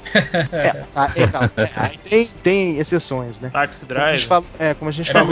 É, 0.52 1.22
então, 1.22 1.42
é, 1.58 1.90
tem, 1.98 2.28
tem 2.28 2.80
exceções, 2.80 3.40
né? 3.40 3.50
Taxi 3.50 3.86
Drive. 3.86 4.02
Como 4.02 4.10
a 4.10 4.16
gente 4.16 4.28
falou, 4.28 4.46
é, 4.60 4.74
como 4.74 4.90
a 4.90 4.94
gente 4.94 5.12
falou 5.12 5.32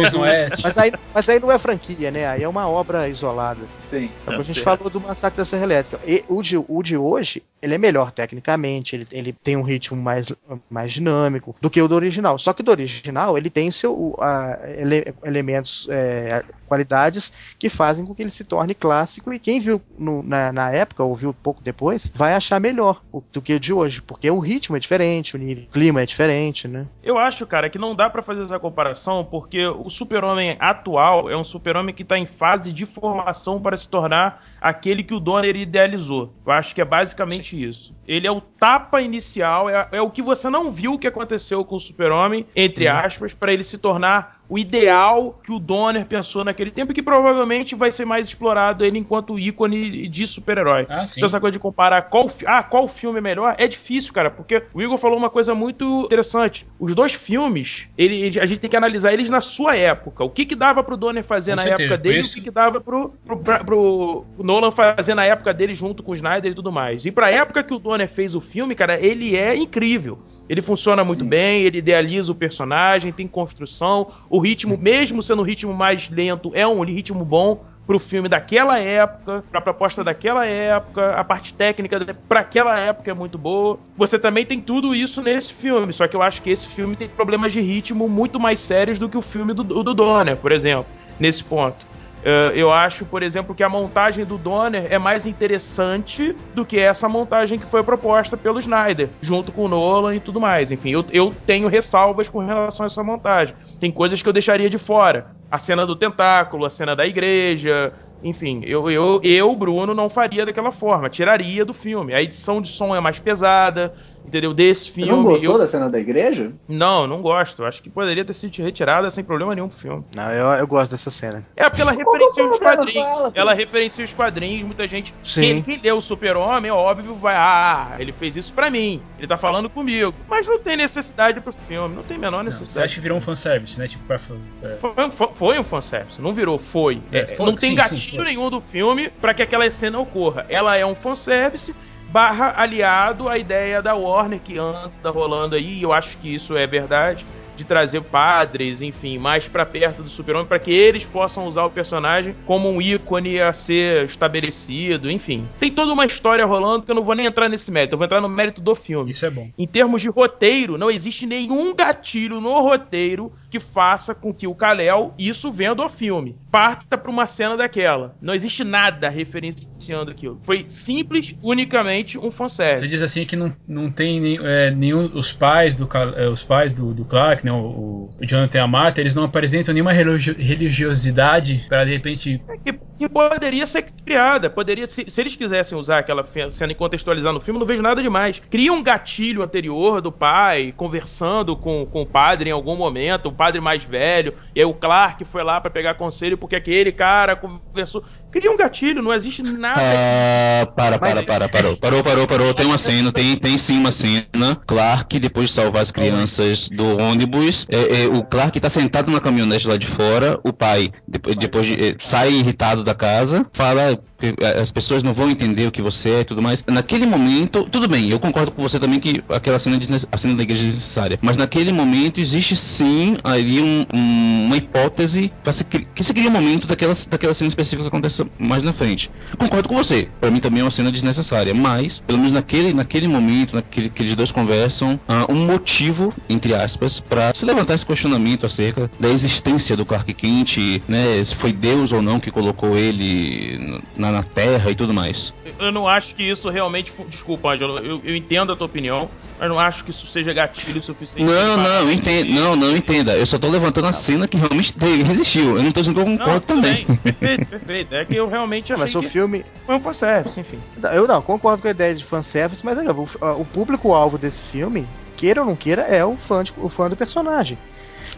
mas, 0.64 0.78
aí, 0.78 0.94
mas 1.14 1.30
aí 1.30 1.40
não 1.40 1.52
é 1.52 1.58
franquia, 1.58 2.12
né? 2.12 2.28
Aí 2.28 2.44
é 2.44 2.48
uma 2.48 2.68
obra 2.68 3.08
isolada. 3.08 3.62
Sim. 3.88 4.10
É 4.28 4.36
a 4.36 4.42
gente 4.42 4.62
falou 4.62 4.90
do 4.90 5.02
Massacre 5.02 5.38
da 5.38 5.46
Serra 5.46 5.64
Elétrica. 5.64 6.00
E 6.06 6.24
o 6.28 6.42
de, 6.42 6.58
o 6.58 6.84
de 6.84 6.98
hoje, 6.98 7.44
ele 7.62 7.76
é 7.76 7.78
melhor 7.78 8.12
tecnicamente, 8.12 8.96
ele, 8.96 9.08
ele 9.12 9.34
tem 9.34 9.58
um 9.58 9.64
ritmo 9.64 10.02
mais, 10.02 10.32
mais 10.70 10.92
dinâmico 10.92 11.56
do 11.60 11.70
que 11.70 11.82
o 11.82 11.88
do 11.88 11.96
original. 11.96 12.38
Só 12.38 12.54
que 12.54 12.62
o 12.62 12.64
do 12.64 12.72
original, 12.72 13.38
ele 13.38 13.50
tem 13.50 13.70
seu, 13.72 13.94
uh, 13.94 14.18
ele, 14.66 15.14
elementos, 15.24 15.88
é, 15.90 16.44
qualidades 16.68 17.34
que 17.58 17.68
fazem 17.68 18.06
com 18.06 18.14
que 18.14 18.22
ele 18.22 18.30
se 18.30 18.44
torne 18.44 18.76
clássico 18.76 19.34
e 19.34 19.40
quem 19.40 19.60
viu 19.60 19.82
no, 19.98 20.22
na, 20.24 20.52
na 20.54 20.69
época, 20.72 21.04
ou 21.04 21.14
viu 21.16 21.34
pouco 21.34 21.62
depois, 21.62 22.12
vai 22.14 22.34
achar 22.34 22.60
melhor 22.60 23.02
do 23.32 23.42
que 23.42 23.54
o 23.54 23.60
de 23.60 23.74
hoje, 23.74 24.02
porque 24.02 24.30
o 24.30 24.40
ritmo 24.40 24.76
é 24.76 24.80
diferente, 24.80 25.36
o 25.36 25.40
nível, 25.40 25.66
o 25.66 25.68
clima 25.68 26.02
é 26.02 26.06
diferente, 26.06 26.68
né? 26.68 26.88
Eu 27.04 27.18
acho, 27.18 27.46
cara, 27.46 27.70
que 27.70 27.78
não 27.78 27.96
dá 27.96 28.10
para 28.10 28.22
fazer 28.22 28.42
essa 28.42 28.60
comparação, 28.60 29.24
porque 29.24 29.66
o 29.66 29.90
super-homem 29.90 30.56
atual 30.60 31.30
é 31.30 31.38
um 31.38 31.44
super-homem 31.44 31.94
que 31.94 32.04
tá 32.04 32.18
em 32.18 32.26
fase 32.26 32.72
de 32.72 32.86
formação 32.86 33.62
para 33.62 33.78
se 33.78 33.88
tornar 33.88 34.44
aquele 34.62 35.04
que 35.04 35.14
o 35.14 35.20
Donner 35.20 35.56
idealizou. 35.56 36.34
Eu 36.46 36.52
acho 36.52 36.74
que 36.76 36.82
é 36.82 36.86
basicamente 36.86 37.52
Sim. 37.52 37.64
isso. 37.64 37.96
Ele 38.08 38.28
é 38.28 38.32
o 38.32 38.42
tapa 38.42 39.02
inicial, 39.02 39.70
é, 39.70 39.88
é, 39.92 40.02
o 40.02 40.10
que 40.10 40.22
você 40.22 40.50
não 40.50 40.72
viu 40.72 40.98
que 40.98 41.08
aconteceu 41.08 41.64
com 41.64 41.76
o 41.76 41.80
super-homem, 41.80 42.46
entre 42.56 42.88
uhum. 42.88 42.96
aspas, 42.96 43.34
para 43.34 43.54
ele 43.54 43.64
se 43.64 43.78
tornar 43.78 44.39
o 44.50 44.58
ideal 44.58 45.40
que 45.44 45.52
o 45.52 45.60
Donner 45.60 46.06
pensou 46.06 46.44
naquele 46.44 46.72
tempo, 46.72 46.94
que 46.94 47.04
provavelmente 47.04 47.76
vai 47.76 47.92
ser 47.92 48.04
mais 48.04 48.28
explorado 48.28 48.84
ele 48.84 48.98
enquanto 48.98 49.38
ícone 49.38 50.08
de 50.08 50.26
super-herói. 50.26 50.88
Ah, 50.90 51.06
então 51.16 51.28
essa 51.28 51.40
coisa 51.40 51.54
de 51.54 51.60
comparar 51.60 52.02
qual, 52.04 52.30
ah, 52.48 52.64
qual 52.64 52.88
filme 52.88 53.20
é 53.20 53.22
melhor 53.22 53.56
é 53.60 53.68
difícil, 53.68 54.12
cara, 54.12 54.32
porque 54.32 54.64
o 54.74 54.82
Igor 54.82 54.98
falou 54.98 55.18
uma 55.18 55.30
coisa 55.30 55.54
muito 55.54 56.06
interessante. 56.06 56.66
Os 56.80 56.96
dois 56.96 57.14
filmes, 57.14 57.88
ele, 57.96 58.40
a 58.40 58.46
gente 58.48 58.60
tem 58.60 58.70
que 58.70 58.76
analisar 58.76 59.14
eles 59.14 59.30
na 59.30 59.40
sua 59.40 59.78
época. 59.78 60.24
O 60.24 60.30
que 60.30 60.46
que 60.46 60.56
dava 60.56 60.84
pro 60.84 60.98
Donner 60.98 61.24
fazer 61.24 61.52
Com 61.52 61.58
na 61.58 61.64
certeza, 61.64 61.84
época 61.84 61.98
dele 61.98 62.20
e 62.20 62.22
o 62.22 62.34
que 62.34 62.42
que 62.42 62.52
dava 62.52 62.82
pro, 62.82 63.14
pro, 63.26 63.38
pro, 63.38 63.66
pro, 63.66 64.26
Nolan 64.40 64.72
fazer 64.72 65.14
na 65.14 65.26
época 65.26 65.54
dele 65.54 65.76
junto 65.76 66.02
com 66.02 66.14
o 66.14 66.16
Snyder 66.16 66.52
e 66.52 66.56
tudo 66.56 66.72
mais. 66.72 67.06
E 67.06 67.12
pra 67.12 67.30
época 67.30 67.62
que 67.62 67.74
o 67.74 67.78
Donner 67.78 68.10
fez 68.10 68.34
o 68.34 68.42
filme, 68.42 68.74
cara, 68.74 69.00
ele 69.00 69.36
é 69.36 69.56
incrível. 69.56 70.18
Ele 70.48 70.62
funciona 70.62 71.04
muito 71.04 71.24
Sim. 71.24 71.30
bem, 71.30 71.62
ele 71.62 71.78
idealiza 71.78 72.32
o 72.32 72.36
personagem, 72.36 73.12
tem 73.12 73.28
construção, 73.28 74.08
o 74.28 74.39
ritmo, 74.40 74.78
mesmo 74.78 75.22
sendo 75.22 75.42
um 75.42 75.46
ritmo 75.46 75.74
mais 75.74 76.10
lento, 76.10 76.52
é 76.54 76.68
um 76.68 76.82
ritmo 76.84 77.26
bom 77.26 77.64
pro 77.90 77.98
filme 77.98 78.30
daquela 78.30 78.78
época, 78.78 79.44
pra 79.50 79.60
proposta 79.60 80.04
daquela 80.04 80.46
época, 80.46 81.12
a 81.14 81.24
parte 81.24 81.56
técnica 81.56 82.00
para 82.28 82.42
aquela 82.42 82.78
época 82.78 83.10
é 83.10 83.14
muito 83.16 83.36
boa. 83.36 83.80
Você 83.98 84.20
também 84.20 84.46
tem 84.46 84.62
tudo 84.62 84.94
isso 84.94 85.24
nesse 85.24 85.52
filme, 85.52 85.92
só 85.92 86.08
que 86.08 86.16
eu 86.16 86.22
acho 86.22 86.40
que 86.44 86.52
esse 86.52 86.68
filme 86.68 86.96
tem 86.96 87.08
problemas 87.08 87.52
de 87.52 87.62
ritmo 87.62 88.08
muito 88.08 88.40
mais 88.40 88.60
sérios 88.60 89.00
do 89.00 89.10
que 89.10 89.18
o 89.18 89.24
filme 89.24 89.56
do, 89.56 89.64
do 89.64 89.94
Donner, 89.96 90.38
por 90.38 90.52
exemplo, 90.52 90.86
nesse 91.20 91.44
ponto. 91.44 91.89
Uh, 92.20 92.52
eu 92.54 92.72
acho, 92.72 93.06
por 93.06 93.24
exemplo, 93.24 93.56
que 93.56 93.64
a 93.64 93.70
montagem 93.70 94.26
do 94.26 94.38
Donner 94.38 94.88
é 94.90 95.00
mais 95.00 95.26
interessante 95.26 96.36
do 96.54 96.66
que 96.66 96.78
essa 96.78 97.08
montagem 97.08 97.58
que 97.58 97.66
foi 97.66 97.82
proposta 97.82 98.36
pelo 98.36 98.60
Snyder, 98.60 99.10
junto 99.22 99.52
com 99.52 99.66
o 99.66 99.68
Nolan 99.70 100.16
e 100.16 100.20
tudo 100.20 100.40
mais. 100.40 100.72
Enfim, 100.72 100.90
eu, 100.90 101.06
eu 101.12 101.34
tenho 101.46 101.68
ressalvas 101.70 102.28
com 102.28 102.40
relação 102.40 102.86
a 102.86 102.88
essa 102.88 103.04
montagem. 103.04 103.56
Tem 103.80 103.92
coisas 103.92 104.22
que 104.22 104.28
eu 104.28 104.34
deixaria 104.34 104.70
de 104.70 104.78
fora. 104.78 105.28
A 105.50 105.58
cena 105.58 105.86
do 105.86 105.96
tentáculo, 105.96 106.66
a 106.66 106.70
cena 106.70 106.96
da 106.96 107.08
igreja, 107.08 107.94
enfim, 108.22 108.62
eu, 108.66 108.92
eu, 108.92 109.22
eu, 109.24 109.56
Bruno, 109.56 109.94
não 109.94 110.10
faria 110.10 110.46
daquela 110.46 110.72
forma. 110.72 111.10
Tiraria 111.10 111.64
do 111.64 111.74
filme. 111.74 112.14
A 112.14 112.22
edição 112.22 112.62
de 112.62 112.68
som 112.68 112.94
é 112.94 113.00
mais 113.00 113.18
pesada, 113.18 113.94
entendeu? 114.30 114.54
Desse 114.54 114.92
filme. 114.92 115.10
Você 115.10 115.16
não 115.16 115.24
gostou 115.24 115.54
eu... 115.54 115.58
da 115.58 115.68
cena 115.68 115.90
da 115.90 116.00
igreja? 116.00 116.52
Não, 116.68 117.08
não 117.08 117.22
gosto. 117.22 117.66
Acho 117.66 117.82
que 117.82 117.90
poderia 117.90 118.24
ter 118.24 118.34
sido 118.34 118.62
retirada 118.62 119.10
sem 119.12 119.24
problema 119.24 119.54
nenhum 119.54 119.68
pro 119.68 119.78
filme. 119.78 120.06
Não, 120.16 120.32
eu, 120.32 120.46
eu 120.48 120.68
gosto 120.68 120.92
dessa 120.92 121.12
cena. 121.12 121.46
É 121.56 121.68
porque 121.68 121.82
ela 121.82 121.92
referencia 121.92 122.46
os 122.46 122.60
quadrinhos. 122.60 123.04
Fala, 123.04 123.32
ela 123.34 123.54
referencia 123.54 124.06
os 124.06 124.14
quadrinhos, 124.14 124.66
muita 124.66 124.88
gente. 124.88 125.14
Sim. 125.22 125.42
Quem, 125.42 125.62
quem 125.62 125.82
leu 125.82 125.98
o 125.98 126.02
Super-Homem, 126.02 126.72
óbvio, 126.72 127.16
vai. 127.16 127.36
Ah, 127.36 127.96
ele 128.00 128.12
fez 128.12 128.36
isso 128.38 128.54
pra 128.54 128.70
mim. 128.70 129.02
Ele 129.18 129.28
tá 129.28 129.38
falando 129.38 129.70
comigo. 129.70 130.14
Mas 130.28 130.46
não 130.46 130.60
tem 130.60 130.78
necessidade 130.78 131.42
pro 131.42 131.52
filme. 131.52 131.96
Não 131.96 132.04
tem 132.04 132.18
a 132.18 132.20
menor 132.20 132.44
necessidade. 132.44 132.70
Não, 132.70 132.74
você 132.74 132.84
acha 132.84 132.96
que 132.96 133.02
virou 133.02 133.18
um 133.18 133.22
fanservice, 133.22 133.80
né? 133.80 133.88
Tipo, 133.88 134.04
pra, 134.06 134.16
é. 134.16 134.78
foi, 134.80 135.12
foi, 135.12 135.28
foi, 135.34 135.60
um 135.60 135.64
fanservice. 135.64 136.22
Não 136.22 136.34
virou, 136.34 136.58
foi. 136.58 137.02
É, 137.12 137.26
foi 137.26 137.46
não 137.46 137.56
tem 137.56 137.72
sim, 137.72 137.76
gatilho 137.76 138.00
sim, 138.02 138.24
nenhum 138.24 138.50
do 138.50 138.62
filme 138.62 139.10
para 139.10 139.34
que 139.34 139.42
aquela 139.42 139.70
cena 139.72 140.00
ocorra. 140.00 140.46
Ela 140.50 140.76
é 140.78 140.86
um 140.86 140.96
fanservice 140.96 141.74
barra 142.12 142.54
aliado 142.58 143.30
à 143.30 143.38
ideia 143.38 143.82
da 143.82 143.96
Warner 143.96 144.40
que 144.40 144.58
anda 144.58 145.10
rolando 145.10 145.56
aí, 145.56 145.80
e 145.80 145.84
eu 145.84 145.94
acho 145.94 146.18
que 146.18 146.34
isso 146.34 146.58
é 146.58 146.66
verdade, 146.66 147.26
de 147.60 147.66
trazer 147.66 148.02
padres, 148.02 148.82
enfim, 148.82 149.18
mais 149.18 149.48
para 149.48 149.66
perto 149.66 150.02
do 150.02 150.10
Super-Homem, 150.10 150.48
para 150.48 150.60
que 150.60 150.72
eles 150.72 151.06
possam 151.06 151.46
usar 151.46 151.66
o 151.66 151.70
personagem 151.70 152.34
como 152.46 152.70
um 152.70 152.82
ícone 152.82 153.40
a 153.40 153.52
ser 153.52 154.06
estabelecido, 154.06 155.12
enfim. 155.12 155.46
Tem 155.60 155.70
toda 155.70 155.92
uma 155.92 156.06
história 156.06 156.46
rolando 156.46 156.84
que 156.84 156.92
eu 156.92 156.96
não 156.96 157.04
vou 157.04 157.16
nem 157.16 157.26
entrar 157.26 157.50
nesse 157.50 157.70
mérito, 157.70 157.94
eu 157.94 157.98
vou 157.98 158.06
entrar 158.06 158.22
no 158.22 158.30
mérito 158.30 158.62
do 158.62 158.74
filme. 158.74 159.12
Isso 159.12 159.26
é 159.26 159.30
bom. 159.30 159.50
Em 159.58 159.68
termos 159.68 160.02
de 160.02 160.10
roteiro, 160.10 160.78
não 160.78 160.90
existe 160.90 161.26
nenhum 161.26 161.76
gatilho 161.76 162.40
no 162.40 162.62
roteiro 162.62 163.32
que 163.50 163.60
faça 163.60 164.16
com 164.16 164.34
que 164.34 164.48
o 164.48 164.56
Kal-El, 164.56 165.14
isso 165.18 165.52
venha 165.52 165.76
do 165.76 165.90
filme, 165.90 166.38
parta 166.52 166.98
pra 166.98 167.12
uma 167.12 167.28
cena 167.28 167.58
daquela. 167.58 168.16
Não 168.22 168.34
existe 168.34 168.64
nada 168.64 169.10
referenciando 169.10 170.12
aquilo. 170.12 170.40
Foi 170.44 170.66
simples, 170.68 171.38
unicamente 171.42 172.18
um 172.18 172.32
fanservice. 172.32 172.84
Você 172.84 172.88
diz 172.88 173.02
assim 173.02 173.26
que 173.26 173.36
não, 173.36 173.54
não 173.68 173.92
tem 173.92 174.38
é, 174.42 174.72
nenhum. 174.72 175.10
Os 175.14 175.34
pais 175.34 175.76
do, 175.76 175.90
é, 176.16 176.30
os 176.30 176.44
pais 176.44 176.74
do, 176.74 176.94
do 176.94 177.04
Clark, 177.04 177.44
né, 177.44 177.49
o, 177.52 178.10
o 178.22 178.26
Jonathan 178.26 178.58
e 178.58 178.62
a 178.62 178.68
Martha, 178.68 179.02
eles 179.02 179.14
não 179.16 179.24
apresentam 179.24 179.74
nenhuma 179.74 179.92
religi- 179.92 180.34
religiosidade 180.34 181.66
pra 181.68 181.84
de 181.86 181.92
repente. 181.92 182.42
que, 182.64 182.74
que 182.74 183.10
poderia 183.10 183.66
ser 183.66 183.84
criada. 184.06 184.50
Poderia, 184.50 184.88
se, 184.88 185.06
se 185.10 185.22
eles 185.22 185.36
quisessem 185.36 185.78
usar 185.78 186.00
aquela 186.00 186.26
cena 186.52 186.72
e 186.72 186.76
contextualizar 186.76 187.32
no 187.34 187.40
filme, 187.42 187.60
não 187.60 187.68
vejo 187.68 187.82
nada 187.82 188.02
demais. 188.02 188.42
Cria 188.50 188.74
um 188.74 188.84
gatilho 188.84 189.42
anterior 189.42 190.02
do 190.02 190.12
pai 190.12 190.74
conversando 190.76 191.56
com, 191.56 191.86
com 191.86 192.02
o 192.02 192.06
padre 192.06 192.50
em 192.50 192.54
algum 192.54 192.76
momento, 192.76 193.28
o 193.30 193.32
padre 193.32 193.60
mais 193.62 193.84
velho, 193.84 194.34
e 194.56 194.60
aí 194.60 194.66
o 194.66 194.74
Clark 194.74 195.24
foi 195.26 195.44
lá 195.44 195.60
pra 195.62 195.70
pegar 195.70 195.94
conselho 195.96 196.38
porque 196.38 196.56
aquele 196.56 196.92
cara 196.92 197.36
conversou. 197.36 198.04
Cria 198.32 198.52
um 198.52 198.58
gatilho, 198.58 199.02
não 199.02 199.14
existe 199.14 199.42
nada. 199.42 199.82
Ah, 199.82 200.66
para, 200.76 201.00
para, 201.00 201.16
Mas- 201.16 201.26
para, 201.26 201.50
parou. 201.50 201.78
Parou, 201.78 202.04
parou, 202.04 202.28
parou. 202.28 202.54
Tem 202.54 202.66
uma 202.66 202.78
cena, 202.78 203.12
tem, 203.12 203.36
tem 203.36 203.58
sim 203.58 203.80
uma 203.80 203.92
cena. 203.92 204.56
Clark, 204.68 205.18
depois 205.20 205.48
de 205.48 205.54
salvar 205.54 205.82
as 205.82 205.92
crianças 205.92 206.70
do 206.70 206.98
ônibus, 206.98 207.39
é, 207.70 208.04
é, 208.04 208.08
o 208.08 208.24
Clark 208.24 208.60
tá 208.60 208.70
sentado 208.70 209.12
na 209.12 209.20
caminhonete 209.20 209.68
lá 209.68 209.78
de 209.78 209.88
fora. 209.88 210.40
O 210.44 210.52
pai, 210.54 210.92
depois, 211.08 211.36
depois 211.36 211.66
de, 211.66 211.74
é, 211.74 211.96
sai 212.00 212.32
irritado 212.34 212.84
da 212.84 212.94
casa, 212.94 213.46
fala 213.54 213.98
que 214.20 214.36
é, 214.42 214.60
as 214.60 214.72
pessoas 214.72 215.02
não 215.02 215.14
vão 215.14 215.30
entender 215.30 215.66
o 215.68 215.72
que 215.72 215.82
você 215.82 216.10
é 216.10 216.20
e 216.22 216.26
tudo 216.26 216.42
mais. 216.42 216.64
Naquele 216.68 217.06
momento, 217.06 217.64
tudo 217.72 217.88
bem, 217.88 218.10
eu 218.10 218.20
concordo 218.20 218.52
com 218.52 218.62
você 218.62 218.80
também 218.80 219.00
que 219.00 219.24
aquela 219.30 219.58
cena, 219.60 219.78
é 219.78 219.80
a 220.12 220.18
cena 220.18 220.36
da 220.36 220.44
igreja 220.44 220.64
é 220.64 220.66
desnecessária. 220.68 221.20
Mas 221.22 221.38
naquele 221.38 221.72
momento 221.72 222.20
existe 222.20 222.56
sim 222.56 223.18
ali 223.24 223.62
um- 223.62 223.86
um- 223.94 224.46
uma 224.46 224.58
hipótese 224.58 225.32
se, 225.52 225.64
que 225.64 226.04
se 226.04 226.14
cria 226.14 226.30
um 226.30 226.34
momento 226.34 226.68
daquela, 226.68 226.94
daquela 227.10 227.34
cena 227.34 227.48
específica 227.48 227.84
que 227.84 227.88
acontece 227.88 228.26
mais 228.38 228.62
na 228.64 228.74
frente. 228.74 229.10
Concordo 229.38 229.70
com 229.70 229.76
você. 229.76 230.08
Pra 230.20 230.30
mim 230.30 230.40
também 230.40 230.62
é 230.62 230.64
uma 230.64 230.72
cena 230.72 230.92
desnecessária. 230.92 231.54
Mas, 231.54 232.00
pelo 232.06 232.20
menos 232.20 232.34
naquele, 232.34 232.74
naquele 232.74 233.08
momento, 233.08 233.56
naquele 233.56 233.90
que 233.90 234.02
eles 234.04 234.16
dois 234.16 234.32
conversam, 234.32 235.00
há 235.08 235.32
um 235.32 235.46
motivo, 235.46 236.14
entre 236.30 236.54
aspas, 236.54 237.00
pra 237.20 237.34
se 237.34 237.46
levantar 237.46 237.74
esse 237.74 237.86
questionamento 237.86 238.46
acerca 238.46 238.90
da 238.98 239.10
existência 239.10 239.76
do 239.76 239.86
Clark 239.86 240.14
Kent, 240.14 240.82
né? 240.88 241.22
Se 241.22 241.36
foi 241.36 241.52
Deus 241.52 241.92
ou 241.92 242.02
não 242.02 242.18
que 242.18 242.32
colocou 242.32 242.78
ele 242.78 243.82
na, 243.98 244.10
na 244.10 244.24
Terra 244.24 244.72
e 244.72 244.76
tudo 244.76 244.94
mais. 244.94 245.34
Eu 245.60 245.70
não 245.70 245.86
acho 245.86 246.16
que 246.16 246.24
isso 246.24 246.50
realmente. 246.50 246.94
Desculpa, 247.10 247.50
Angelo, 247.50 247.80
eu, 247.80 248.02
eu 248.06 248.16
entendo 248.16 248.54
a 248.54 248.56
tua 248.56 248.68
opinião, 248.68 249.10
mas 249.38 249.50
não 249.50 249.60
acho 249.60 249.84
que 249.84 249.92
isso 249.92 250.08
seja 250.08 250.32
gatilho 250.32 250.82
suficiente. 250.82 251.30
Não, 251.30 251.58
não, 251.58 251.92
entenda, 251.92 252.32
não, 252.32 252.56
não 252.56 252.74
entenda. 252.76 253.18
Eu 253.18 253.26
só 253.26 253.38
tô 253.38 253.50
levantando 253.50 253.88
a 253.88 253.94
cena 253.94 254.26
que 254.26 254.38
realmente 254.38 254.74
teve, 254.74 255.12
existiu. 255.12 255.58
Eu 255.58 255.64
não 255.64 255.74
tô 255.74 255.82
dizendo 255.82 255.96
que 255.96 256.02
eu 256.02 256.10
Não, 256.10 256.18
concordo 256.18 256.40
tudo 256.48 256.62
também. 256.62 256.86
bem. 256.86 256.96
Perfeito, 256.98 257.46
perfeito. 257.48 257.96
É 257.96 258.06
que 258.06 258.16
eu 258.16 258.30
realmente 258.30 258.72
achei 258.72 258.86
Mas 258.86 258.96
o 258.96 259.02
que 259.02 259.10
filme. 259.10 259.44
foi 259.66 259.76
um 259.76 259.80
fanservice, 259.82 260.40
enfim. 260.40 260.60
Eu 260.94 261.06
não, 261.06 261.22
concordo 261.22 261.62
com 261.62 261.68
a 261.68 261.72
ideia 261.72 261.94
de 261.94 262.06
fanservice, 262.06 262.64
mas 262.66 262.78
olha, 262.78 262.94
o, 262.94 263.42
o 263.42 263.46
público-alvo 263.46 264.18
desse 264.18 264.44
filme, 264.44 264.88
queira 265.20 265.42
ou 265.42 265.48
não 265.48 265.56
queira, 265.56 265.82
é 265.84 266.04
o 266.06 266.16
fã, 266.16 266.44
de- 266.44 266.54
o 266.58 266.70
fã 266.70 266.90
do 266.90 266.96
personagem. 266.96 267.58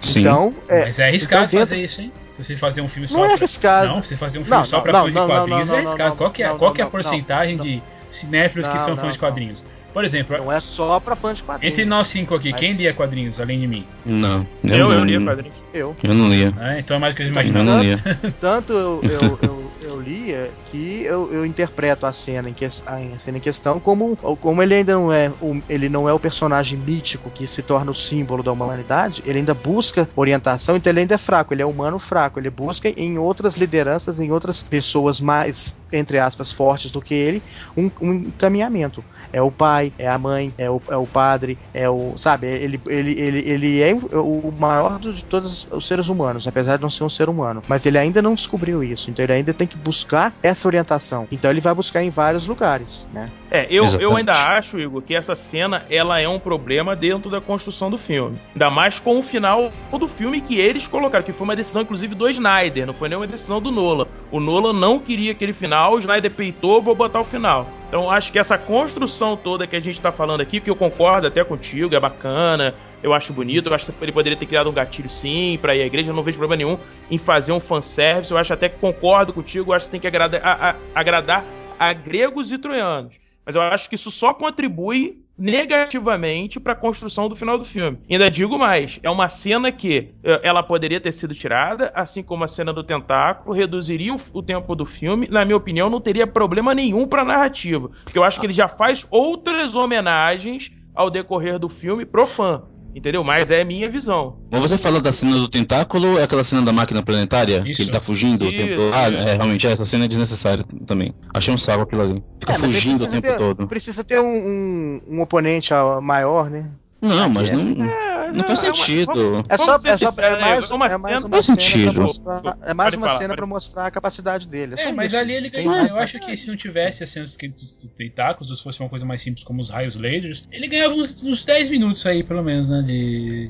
Sim. 0.04 0.22
Então, 0.22 0.54
é. 0.68 0.86
Mas 0.86 1.00
é 1.00 1.08
arriscado 1.08 1.46
então 1.46 1.60
fazer 1.60 1.78
isso, 1.82 2.02
hein? 2.02 2.12
Você 2.38 2.56
fazer 2.58 2.82
um 2.82 2.88
filme 2.88 3.08
só 3.08 3.18
Não 3.18 3.26
é 3.26 3.28
pra- 3.30 3.36
arriscado. 3.38 3.88
Não, 3.90 4.04
você 4.04 4.16
fazer 4.18 4.40
um 4.40 4.44
filme 4.46 4.58
Não, 4.60 4.66
só 4.66 4.78
não, 4.78 4.84
pra 4.84 4.92
não, 4.94 5.02
fã 5.04 5.08
de 5.10 5.16
não, 5.16 5.28
quadrinhos 5.28 5.70
não, 5.70 5.76
é 5.76 5.82
não, 5.82 5.88
arriscado. 5.88 6.10
não, 6.12 6.18
qual 6.18 6.32
que 6.32 6.44
é, 6.44 6.48
não, 6.48 6.58
qual 6.58 6.74
que 6.74 6.82
é 6.82 6.84
a 6.84 6.88
porcentagem 6.88 7.56
não. 7.58 7.64
de 7.66 7.82
cinéfilos 8.10 8.68
que 8.68 8.80
são 8.80 8.90
não, 8.96 8.98
fãs 8.98 9.14
de 9.14 9.20
quadrinhos? 9.20 9.64
Por 9.94 10.06
exemplo, 10.06 10.38
Não 10.38 10.52
é 10.52 10.60
só 10.62 11.00
pra 11.02 11.16
fã 11.18 11.34
de 11.34 11.44
quadrinhos. 11.44 11.78
entre 11.78 11.86
nós 11.90 12.08
cinco 12.08 12.34
aqui, 12.34 12.52
Mas- 12.52 12.60
quem 12.62 12.72
lia 12.74 12.94
quadrinhos 12.94 13.40
além 13.42 13.60
de 13.60 13.68
mim? 13.68 13.86
Não. 14.06 14.48
Eu, 14.64 14.72
eu 14.74 14.90
não, 14.90 15.04
li 15.06 15.22
quadrinhos. 15.24 15.58
Eu. 15.74 15.96
Eu 16.04 16.14
não 16.14 16.30
lia. 16.30 16.54
Ah, 16.58 16.78
então 16.78 16.98
é 16.98 17.00
mais 17.00 17.14
do 17.14 17.18
que 17.18 17.24
eu 17.24 17.28
Eu 17.28 17.32
imaginava. 17.32 17.64
não 17.66 17.82
lia. 17.82 17.96
Tanto 18.42 18.74
eu, 18.74 19.02
eu, 19.04 19.40
eu, 19.42 19.72
eu 19.82 20.02
lia 20.02 20.52
que 20.66 21.04
eu, 21.04 21.32
eu 21.32 21.46
interpreto 21.46 22.06
a 22.06 22.12
cena, 22.12 22.50
em 22.50 22.54
ques- 22.54 22.84
a 22.86 23.00
cena 23.18 23.38
em 23.38 23.42
questão 23.42 23.80
como, 23.80 24.16
como 24.18 24.62
ele 24.62 24.76
ainda 24.76 24.94
não 24.94 25.12
é 25.14 25.32
o, 25.42 25.62
ele 25.70 25.88
não 25.90 26.10
é 26.10 26.14
o 26.14 26.20
personagem 26.20 26.78
mítico 26.78 27.30
que 27.32 27.48
se 27.48 27.62
torna 27.64 27.92
o 27.92 27.96
símbolo 27.96 28.44
da 28.44 28.52
humanidade, 28.52 29.22
ele 29.26 29.40
ainda 29.40 29.54
busca 29.54 30.08
orientação, 30.16 30.76
então 30.76 30.92
ele 30.92 31.02
ainda 31.02 31.16
é 31.16 31.18
fraco, 31.18 31.54
ele 31.54 31.62
é 31.62 31.66
humano 31.66 31.98
fraco, 32.00 32.40
ele 32.40 32.50
busca 32.50 32.90
em 32.90 33.18
outras 33.18 33.56
lideranças, 33.56 34.20
em 34.20 34.32
outras 34.32 34.62
pessoas 34.62 35.22
mais, 35.22 35.76
entre 35.92 36.20
aspas, 36.20 36.52
fortes 36.52 36.92
do 36.92 37.02
que 37.02 37.14
ele, 37.14 37.42
um, 37.78 37.90
um 38.02 38.14
encaminhamento. 38.14 39.04
É 39.34 39.42
o 39.42 39.50
pai, 39.52 39.94
é 39.98 40.08
a 40.10 40.18
mãe, 40.18 40.54
é 40.58 40.70
o, 40.70 40.82
é 40.90 40.98
o 40.98 41.06
padre, 41.08 41.58
é 41.74 41.90
o. 41.90 42.14
Sabe, 42.18 42.48
ele, 42.48 42.80
ele, 42.88 43.12
ele, 43.20 43.50
ele 43.50 43.82
é 43.82 43.94
o 43.94 44.52
maior 44.60 45.00
de 45.00 45.24
todos 45.24 45.61
os 45.72 45.86
seres 45.86 46.10
humanos, 46.10 46.48
apesar 46.48 46.78
de 46.78 46.82
não 46.82 46.90
ser 46.90 47.04
um 47.04 47.10
ser 47.10 47.30
humano. 47.30 47.64
Mas 47.68 47.86
ele 47.86 47.98
ainda 47.98 48.22
não 48.22 48.34
descobriu 48.34 48.84
isso, 48.84 49.10
então 49.10 49.24
ele 49.24 49.34
ainda 49.34 49.54
tem 49.54 49.68
que 49.68 49.78
buscar 49.78 50.34
essa 50.42 50.68
orientação. 50.68 51.28
Então 51.32 51.52
ele 51.52 51.62
vai 51.62 51.74
buscar 51.74 52.04
em 52.04 52.10
vários 52.10 52.48
lugares, 52.48 53.10
né? 53.14 53.28
É, 53.50 53.68
eu, 53.70 53.86
eu 54.00 54.16
ainda 54.16 54.34
acho, 54.34 54.80
Igor, 54.80 55.02
que 55.02 55.14
essa 55.14 55.36
cena 55.36 55.84
ela 55.90 56.20
é 56.20 56.28
um 56.28 56.40
problema 56.40 56.96
dentro 56.96 57.30
da 57.30 57.42
construção 57.42 57.90
do 57.90 57.98
filme. 57.98 58.40
Ainda 58.54 58.70
mais 58.70 59.00
com 59.00 59.20
o 59.20 59.24
final 59.24 59.72
do 59.92 60.08
filme 60.08 60.42
que 60.42 60.58
eles 60.58 60.88
colocaram, 60.88 61.24
que 61.24 61.34
foi 61.34 61.44
uma 61.44 61.56
decisão, 61.56 61.82
inclusive, 61.82 62.16
do 62.16 62.30
Snyder, 62.30 62.88
não 62.88 62.94
foi 62.94 63.10
nenhuma 63.10 63.28
decisão 63.28 63.62
do 63.62 63.72
Nolan. 63.72 64.08
O 64.32 64.40
Nolan 64.40 64.74
não 64.74 65.00
queria 65.00 65.32
aquele 65.32 65.54
final, 65.54 65.96
o 65.96 66.00
Snyder 66.00 66.32
peitou, 66.32 66.82
vou 66.82 66.96
botar 66.96 67.20
o 67.20 67.26
final. 67.26 67.68
Então 67.92 68.10
acho 68.10 68.32
que 68.32 68.40
essa 68.40 68.58
construção 68.58 69.36
toda 69.36 69.68
que 69.68 69.76
a 69.76 69.80
gente 69.82 70.00
tá 70.00 70.14
falando 70.14 70.40
aqui, 70.40 70.62
que 70.62 70.70
eu 70.70 70.76
concordo 70.78 71.28
até 71.28 71.44
contigo, 71.44 71.94
é 71.94 72.00
bacana, 72.00 72.74
eu 73.02 73.14
acho 73.14 73.34
bonito, 73.34 73.68
eu 73.70 73.74
acho 73.74 73.92
que 73.92 74.04
ele 74.04 74.12
poderia 74.12 74.38
ter 74.38 74.46
criado 74.46 74.70
um 74.70 74.74
gatilho 74.74 75.10
sim 75.10 75.58
pra 75.62 75.76
ir 75.76 75.82
à 75.82 75.86
igreja, 75.86 76.12
eu 76.12 76.16
não 76.16 76.24
vejo 76.24 76.38
problema 76.38 76.58
nenhum 76.64 76.78
em 77.10 77.18
fazer 77.18 77.52
um 77.52 77.60
fanservice, 77.60 78.32
eu 78.32 78.38
acho 78.38 78.54
até 78.54 78.70
que 78.70 78.80
concordo 78.80 79.34
contigo, 79.34 79.72
eu 79.72 79.76
acho 79.76 79.86
que 79.86 79.92
tem 79.92 80.00
que 80.00 80.08
agrada- 80.08 80.40
a- 80.44 80.70
a- 80.70 80.80
agradar 80.94 81.56
a 81.78 81.94
gregos 81.94 82.52
e 82.52 82.58
troianos. 82.58 83.16
Mas 83.46 83.56
eu 83.56 83.62
acho 83.62 83.90
que 83.90 83.96
isso 83.96 84.12
só 84.12 84.34
contribui 84.36 85.20
negativamente 85.36 86.60
para 86.60 86.74
a 86.74 86.76
construção 86.76 87.28
do 87.28 87.36
final 87.36 87.58
do 87.58 87.66
filme. 87.66 87.98
Ainda 88.10 88.30
digo 88.30 88.60
mais, 88.60 89.00
é 89.02 89.10
uma 89.10 89.28
cena 89.30 89.72
que 89.72 90.14
eh, 90.24 90.40
ela 90.44 90.62
poderia 90.62 91.02
ter 91.02 91.12
sido 91.12 91.34
tirada, 91.34 91.92
assim 91.96 92.22
como 92.22 92.44
a 92.44 92.48
cena 92.48 92.72
do 92.72 92.84
tentáculo, 92.84 93.56
reduziria 93.56 94.16
o 94.34 94.44
tempo 94.44 94.76
do 94.76 94.86
filme. 94.86 95.28
Na 95.30 95.44
minha 95.44 95.58
opinião, 95.58 95.90
não 95.90 96.00
teria 96.00 96.28
problema 96.28 96.76
nenhum 96.76 97.08
para 97.08 97.24
a 97.24 97.26
narrativa, 97.26 97.90
porque 98.04 98.20
eu 98.20 98.24
acho 98.24 98.40
que 98.40 98.46
ele 98.46 98.54
já 98.54 98.68
faz 98.68 99.06
outras 99.10 99.74
homenagens 99.76 100.72
ao 100.94 101.10
decorrer 101.10 101.58
do 101.58 101.70
filme 101.70 102.06
pro 102.06 102.28
fã. 102.28 102.64
Entendeu? 102.96 103.24
Mas 103.24 103.50
é 103.50 103.64
minha 103.64 103.90
visão. 103.90 104.38
Mas 104.52 104.62
você 104.62 104.78
fala 104.78 105.00
da 105.00 105.14
cena 105.14 105.32
do 105.36 105.48
tentáculo, 105.48 106.20
é 106.20 106.24
aquela 106.24 106.44
cena 106.44 106.62
da 106.62 106.74
máquina 106.74 107.02
planetária? 107.02 107.64
Isso. 107.66 107.78
Que 107.78 107.82
ele 107.84 107.92
tá 107.92 108.00
fugindo 108.02 108.46
o 108.46 108.50
Isso, 108.50 108.58
tempo 108.58 108.76
todo? 108.76 108.94
Ah, 108.94 109.08
é, 109.10 109.36
realmente, 109.36 109.66
essa 109.68 109.86
cena 109.86 110.06
é 110.06 110.08
desnecessária 110.08 110.66
também. 110.86 111.14
Achei 111.34 111.54
um 111.54 111.58
saco 111.58 111.84
aquilo 111.84 112.02
ali. 112.02 112.24
Fica 112.40 112.54
É, 112.54 112.60
fugindo 112.60 113.04
o 113.04 113.08
tempo 113.08 113.22
ter- 113.28 113.38
todo. 113.38 113.68
Precisa 113.68 114.04
ter 114.04 114.20
um, 114.20 114.26
um, 114.28 115.02
um 115.08 115.22
oponente 115.22 115.72
maior, 116.02 116.50
né? 116.50 116.70
Não, 117.02 117.28
mas 117.30 117.50
essa- 117.50 117.70
não, 117.70 117.86
É, 117.86 118.11
não 118.32 118.44
faz 118.46 118.64
é 118.64 118.66
sentido. 118.66 119.44
É 119.50 119.58
só, 119.58 119.76
é, 119.76 119.98
só, 119.98 120.22
é 120.22 120.40
mais, 120.40 120.70
é 120.72 120.74
uma 120.74 120.86
é 120.88 120.98
mais 120.98 121.02
cena- 121.22 121.28
uma 121.28 121.44
cena 121.44 121.60
sentido. 121.62 121.94
pra 121.94 122.02
mostrar, 122.04 122.58
é 122.64 122.74
mais 122.74 122.94
uma 122.96 123.10
cena 123.10 123.36
pra 123.36 123.46
mostrar 123.46 123.86
a 123.88 123.92
capacidade 123.92 124.48
dele. 124.48 124.74
É, 124.74 124.78
só 124.78 124.90
É, 124.90 124.92
mas 124.92 125.12
isso. 125.12 125.22
ali 125.22 125.34
ele 125.34 125.50
ganhou. 125.50 125.74
Eu 125.76 125.98
acho 126.00 126.20
que 126.20 126.36
se 126.38 126.48
não 126.48 126.56
tivesse 126.56 127.04
as 127.04 127.10
cenas 127.10 127.36
que- 127.36 127.48
dos 127.48 127.92
tentáculos, 127.96 128.50
ou 128.50 128.56
se 128.58 128.64
fosse 128.64 128.80
uma 128.80 128.90
coisa 128.90 129.06
mais 129.06 129.22
simples 129.22 129.44
como 129.44 129.60
os 129.60 129.70
raios 129.70 129.96
lasers, 129.96 130.48
ele 130.52 130.68
ganhava 130.68 130.94
uns, 130.94 131.24
uns 131.24 131.44
10 131.44 131.70
minutos 131.70 132.06
aí, 132.06 132.24
pelo 132.24 132.44
menos, 132.44 132.70
né? 132.70 132.82
De, 132.82 133.50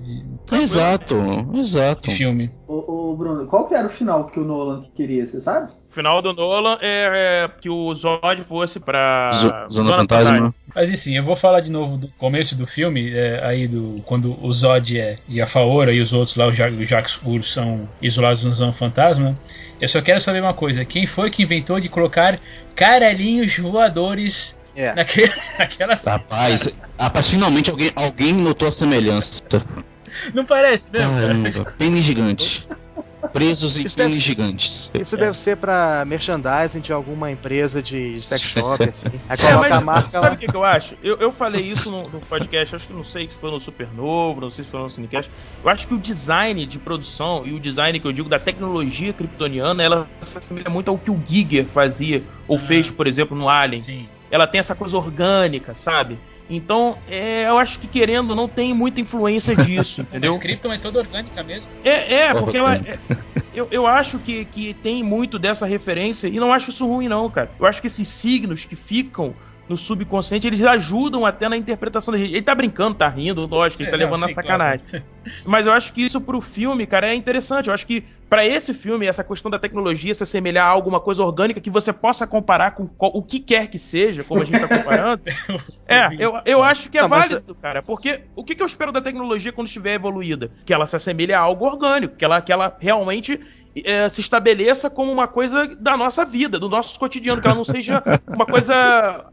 de, 0.50 0.62
Exato, 0.62 1.16
exato. 1.56 2.08
de 2.10 2.16
filme. 2.16 2.52
Ô, 2.92 3.12
ô, 3.12 3.16
Bruno, 3.16 3.46
qual 3.48 3.68
que 3.68 3.74
era 3.74 3.88
o 3.88 3.90
final 3.90 4.26
que 4.26 4.40
o 4.40 4.44
Nolan 4.44 4.84
queria, 4.94 5.26
você 5.26 5.40
sabe? 5.40 5.72
O 5.90 5.94
final 5.94 6.22
do 6.22 6.34
Nolan 6.34 6.78
é, 6.82 7.46
é 7.46 7.50
que 7.62 7.70
o 7.70 7.94
Zod 7.94 8.44
fosse 8.44 8.80
pra. 8.80 9.32
Zo- 9.34 9.54
Zona 9.72 9.96
Fantasma. 9.96 10.54
Mas 10.76 10.90
enfim, 10.90 11.16
eu 11.16 11.24
vou 11.24 11.36
falar 11.36 11.62
de 11.62 11.72
novo 11.72 11.98
do 11.98 12.08
começo 12.18 12.58
do 12.58 12.66
filme, 12.66 13.14
é, 13.14 13.40
aí 13.46 13.68
do 13.68 13.96
quando 14.06 14.38
o 14.46 14.52
Zod 14.54 15.00
é, 15.00 15.18
e 15.28 15.42
a 15.42 15.48
Faora 15.48 15.94
e 15.94 16.02
os 16.02 16.12
outros 16.12 16.36
lá, 16.36 16.48
o 16.48 16.54
Ja- 16.54 16.70
o 16.70 16.86
Jacques 16.86 17.14
Fur, 17.14 17.44
são 17.44 17.88
isolados 18.02 18.44
no 18.46 18.54
Zona 18.54 18.74
Fantasma. 18.74 19.34
Eu 19.80 19.88
só 19.88 20.02
quero 20.02 20.20
saber 20.20 20.42
uma 20.42 20.54
coisa: 20.54 20.84
quem 20.84 21.06
foi 21.06 21.30
que 21.32 21.44
inventou 21.44 21.80
de 21.80 21.88
colocar 21.90 22.40
caralhinhos 22.76 23.58
voadores 23.58 24.60
É. 24.76 24.94
naquele, 24.96 25.32
naquela 25.60 25.96
cena? 25.96 26.18
Rapaz, 26.18 26.68
rapaz, 27.00 27.30
finalmente 27.30 27.70
alguém, 27.70 27.92
alguém 27.96 28.34
notou 28.34 28.68
a 28.68 28.72
semelhança. 28.72 29.42
Não 30.34 30.44
parece, 30.46 30.92
né? 30.92 31.00
Caramba, 31.00 31.74
pênis 31.78 32.04
gigante. 32.04 32.64
presos 33.34 33.76
em 33.78 33.86
Isso 33.86 33.98
deve 33.98 34.10
filmes 34.16 34.24
ser- 34.26 34.36
gigantes. 34.44 34.92
Isso 34.94 35.18
deve 35.18 35.38
ser 35.38 35.58
pra 35.58 36.04
merchandising 36.06 36.80
de 36.82 36.92
alguma 36.92 37.32
empresa 37.32 37.82
de 37.82 38.20
sex 38.22 38.42
shop, 38.42 38.84
assim. 38.88 39.08
Aí 39.30 39.38
É, 39.40 39.52
coloca 39.52 39.60
mas 39.70 39.72
a 39.72 39.82
marca 39.82 40.12
sabe 40.20 40.36
o 40.36 40.40
que, 40.40 40.48
que 40.48 40.56
eu 40.56 40.64
acho? 40.64 40.96
Eu, 41.04 41.18
eu 41.18 41.32
falei 41.32 41.62
isso 41.72 41.90
no, 41.92 42.04
no 42.04 42.20
podcast, 42.22 42.76
acho 42.76 42.88
que 42.88 42.94
não 42.94 43.06
sei 43.06 43.28
se 43.28 43.34
foi 43.40 43.52
no 43.52 43.60
Supernovo, 43.60 44.42
não 44.42 44.52
sei 44.52 44.66
se 44.66 44.72
foi 44.72 44.80
no 44.82 44.90
Cinecast. 44.90 45.30
Eu 45.64 45.70
acho 45.70 45.88
que 45.88 45.94
o 45.94 45.98
design 45.98 46.66
de 46.66 46.80
produção 46.80 47.44
e 47.46 47.54
o 47.54 47.60
design 47.60 48.00
que 48.00 48.08
eu 48.08 48.12
digo 48.12 48.30
da 48.30 48.40
tecnologia 48.40 49.14
kryptoniana, 49.14 49.84
ela 49.84 50.08
se 50.22 50.38
assemelha 50.38 50.70
muito 50.70 50.90
ao 50.90 50.98
que 50.98 51.12
o 51.12 51.22
Giger 51.28 51.66
fazia 51.66 52.24
ou 52.48 52.58
fez, 52.58 52.90
por 52.92 53.08
exemplo, 53.08 53.38
no 53.38 53.48
Alien. 53.50 53.82
Sim. 53.82 54.10
Ela 54.30 54.48
tem 54.48 54.60
essa 54.60 54.74
coisa 54.76 54.98
orgânica, 54.98 55.76
sabe? 55.76 56.18
Então, 56.54 56.98
é, 57.08 57.48
eu 57.48 57.58
acho 57.58 57.80
que 57.80 57.88
querendo 57.88 58.36
não 58.36 58.48
tem 58.48 58.74
muita 58.74 59.00
influência 59.00 59.56
disso, 59.56 60.02
entendeu? 60.04 60.32
Mas 60.34 60.42
Krypton 60.42 60.74
é 60.74 60.78
toda 60.78 61.00
orgânica 61.00 61.42
mesmo. 61.44 61.72
É, 61.82 62.14
é 62.16 62.34
porque 62.34 62.58
ela, 62.58 62.76
é- 62.76 63.00
eu, 63.54 63.70
eu 63.72 63.88
acho 63.88 64.20
que, 64.20 64.44
que 64.46 64.74
tem 64.74 65.02
muito 65.02 65.40
dessa 65.40 65.66
referência 65.66 66.28
e 66.28 66.40
não 66.40 66.52
acho 66.52 66.70
isso 66.72 66.86
ruim, 66.86 67.08
não, 67.08 67.30
cara. 67.30 67.54
Eu 67.58 67.66
acho 67.66 67.80
que 67.80 67.88
esses 67.88 68.08
signos 68.10 68.66
que 68.66 68.76
ficam 68.76 69.36
no 69.70 69.78
subconsciente, 69.78 70.48
eles 70.48 70.64
ajudam 70.66 71.26
até 71.26 71.48
na 71.48 71.56
interpretação 71.56 72.12
da 72.12 72.18
gente. 72.18 72.32
Ele 72.32 72.42
tá 72.42 72.54
brincando, 72.54 72.96
tá 72.96 73.08
rindo, 73.08 73.46
lógico, 73.46 73.82
ele 73.82 73.92
tá 73.92 73.98
não, 73.98 74.04
levando 74.06 74.22
na 74.22 74.28
sim, 74.28 74.34
sacanagem. 74.34 74.86
claro. 74.86 75.06
Mas 75.46 75.66
eu 75.66 75.72
acho 75.72 75.94
que 75.94 76.02
isso 76.02 76.20
pro 76.20 76.42
filme, 76.42 76.86
cara, 76.86 77.08
é 77.08 77.16
interessante. 77.16 77.68
Eu 77.68 77.74
acho 77.74 77.86
que 77.86 78.04
pra 78.30 78.46
esse 78.46 78.74
filme, 78.74 79.06
essa 79.06 79.24
questão 79.24 79.52
da 79.52 79.60
tecnologia 79.60 80.14
se 80.14 80.24
assemelhar 80.24 80.66
a 80.66 80.70
alguma 80.70 81.00
coisa 81.00 81.24
orgânica 81.24 81.62
que 81.62 81.70
você 81.70 81.94
possa 81.94 82.26
comparar 82.26 82.72
com 82.72 82.90
o 82.98 83.22
que 83.22 83.40
quer 83.40 83.68
que 83.68 83.78
seja, 83.78 84.24
como 84.24 84.42
a 84.42 84.46
gente 84.46 84.60
tá 84.60 84.68
comparando. 84.68 85.22
é, 85.88 86.08
eu, 86.18 86.34
eu 86.46 86.64
acho 86.64 86.90
que 86.90 86.98
é 86.98 87.02
Não, 87.02 87.10
mas- 87.10 87.30
válido, 87.30 87.56
cara. 87.56 87.84
Porque 87.84 88.22
o 88.36 88.44
que, 88.44 88.56
que 88.56 88.64
eu 88.64 88.68
espero 88.68 88.92
da 88.92 89.02
tecnologia 89.02 89.52
quando 89.52 89.68
estiver 89.68 89.94
evoluída? 89.94 90.52
Que 90.66 90.74
ela 90.74 90.88
se 90.88 90.96
assemelhe 90.96 91.34
a 91.34 91.40
algo 91.40 91.66
orgânico, 91.66 92.16
que 92.16 92.26
ela, 92.26 92.42
que 92.42 92.52
ela 92.52 92.76
realmente 92.80 93.40
é, 93.84 94.10
se 94.10 94.22
estabeleça 94.22 94.90
como 94.90 95.12
uma 95.12 95.28
coisa 95.28 95.68
da 95.80 95.96
nossa 95.96 96.26
vida, 96.26 96.60
do 96.60 96.68
nosso 96.70 96.98
cotidiano, 97.00 97.42
que 97.42 97.48
ela 97.48 97.56
não 97.56 97.66
seja 97.66 98.04
uma 98.28 98.46
coisa. 98.46 98.74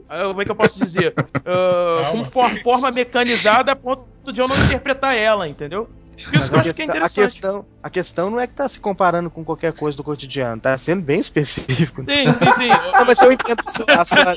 ah, 0.08 0.24
Como 0.28 0.40
é 0.42 0.44
que 0.44 0.50
eu 0.50 0.56
posso 0.56 0.78
dizer? 0.78 1.14
Ah, 1.44 2.10
com 2.12 2.24
for- 2.24 2.62
forma 2.62 2.90
mecanizada 2.90 3.72
a 3.72 3.76
ponto 3.76 4.06
de 4.32 4.40
eu 4.40 4.46
não 4.48 4.56
interpretar 4.56 5.16
ela, 5.16 5.48
entendeu? 5.48 5.88
Mas 6.32 6.52
a 6.52 6.60
acho 6.60 6.62
que 6.62 6.68
é 6.68 6.72
questão, 6.72 6.84
a, 6.84 6.88
interessante. 6.88 7.14
questão, 7.14 7.66
a 7.80 7.90
questão 7.90 8.30
não 8.30 8.40
é 8.40 8.46
que 8.48 8.52
tá 8.54 8.68
se 8.68 8.80
comparando 8.80 9.30
com 9.30 9.44
qualquer 9.44 9.72
coisa 9.72 9.96
do 9.96 10.02
cotidiano, 10.02 10.60
tá 10.60 10.76
sendo 10.76 11.00
bem 11.00 11.20
específico. 11.20 12.02
Sim, 12.02 12.32
sim, 12.32 12.52
sim. 12.54 12.68
Não, 12.92 13.04
mas 13.04 13.22
eu 13.22 13.30
entendo 13.30 13.62
a 13.64 13.70
sua- 13.70 13.84
a 14.02 14.04
sua- 14.04 14.36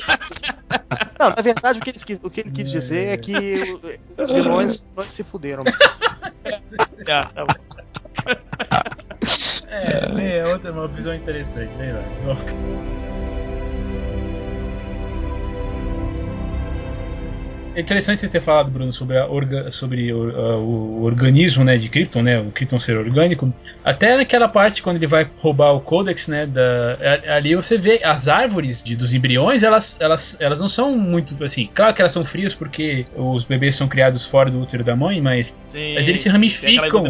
Não, 1.18 1.30
na 1.30 1.42
verdade 1.42 1.80
o 1.80 1.82
que, 1.82 1.90
eles 1.90 2.04
o 2.22 2.30
que 2.30 2.40
ele 2.40 2.50
quis 2.52 2.70
dizer 2.70 3.08
é 3.08 3.16
que 3.16 3.62
os 4.16 4.30
vilões, 4.30 4.74
os 4.74 4.84
vilões 4.94 5.12
se 5.12 5.24
fuderam. 5.24 5.64
Ah, 7.10 7.24
tá 7.34 7.44
bom. 7.44 7.54
É, 9.68 10.38
é 10.38 10.46
outra 10.46 10.70
uma 10.70 10.86
visão 10.86 11.14
interessante, 11.14 11.72
bem 11.76 11.92
lá. 11.92 12.02
É 17.74 17.80
interessante 17.80 18.20
você 18.20 18.28
ter 18.28 18.40
falado, 18.40 18.70
Bruno, 18.70 18.92
sobre, 18.92 19.16
a 19.16 19.26
orga- 19.26 19.70
sobre 19.70 20.12
o, 20.12 20.28
a- 20.38 20.56
o 20.58 21.02
organismo 21.04 21.64
né, 21.64 21.78
de 21.78 21.88
Krypton, 21.88 22.20
né, 22.22 22.38
o 22.38 22.52
Krypton 22.52 22.78
ser 22.78 22.98
orgânico. 22.98 23.50
Até 23.82 24.14
naquela 24.14 24.46
parte 24.46 24.82
quando 24.82 24.96
ele 24.96 25.06
vai 25.06 25.30
roubar 25.38 25.72
o 25.72 25.80
Codex, 25.80 26.28
né, 26.28 26.46
da, 26.46 26.98
a- 27.26 27.36
ali 27.36 27.54
você 27.56 27.78
vê 27.78 28.00
as 28.04 28.28
árvores 28.28 28.82
de- 28.84 28.94
dos 28.94 29.14
embriões, 29.14 29.62
elas, 29.62 29.98
elas, 30.00 30.36
elas 30.38 30.60
não 30.60 30.68
são 30.68 30.94
muito 30.98 31.42
assim. 31.42 31.70
Claro 31.74 31.94
que 31.94 32.02
elas 32.02 32.12
são 32.12 32.26
frias 32.26 32.52
porque 32.54 33.06
os 33.16 33.44
bebês 33.44 33.74
são 33.74 33.88
criados 33.88 34.26
fora 34.26 34.50
do 34.50 34.60
útero 34.60 34.84
da 34.84 34.94
mãe, 34.94 35.20
mas, 35.22 35.46
Sim, 35.72 35.94
mas 35.94 36.06
eles 36.06 36.20
se 36.20 36.28
ramificam. 36.28 37.06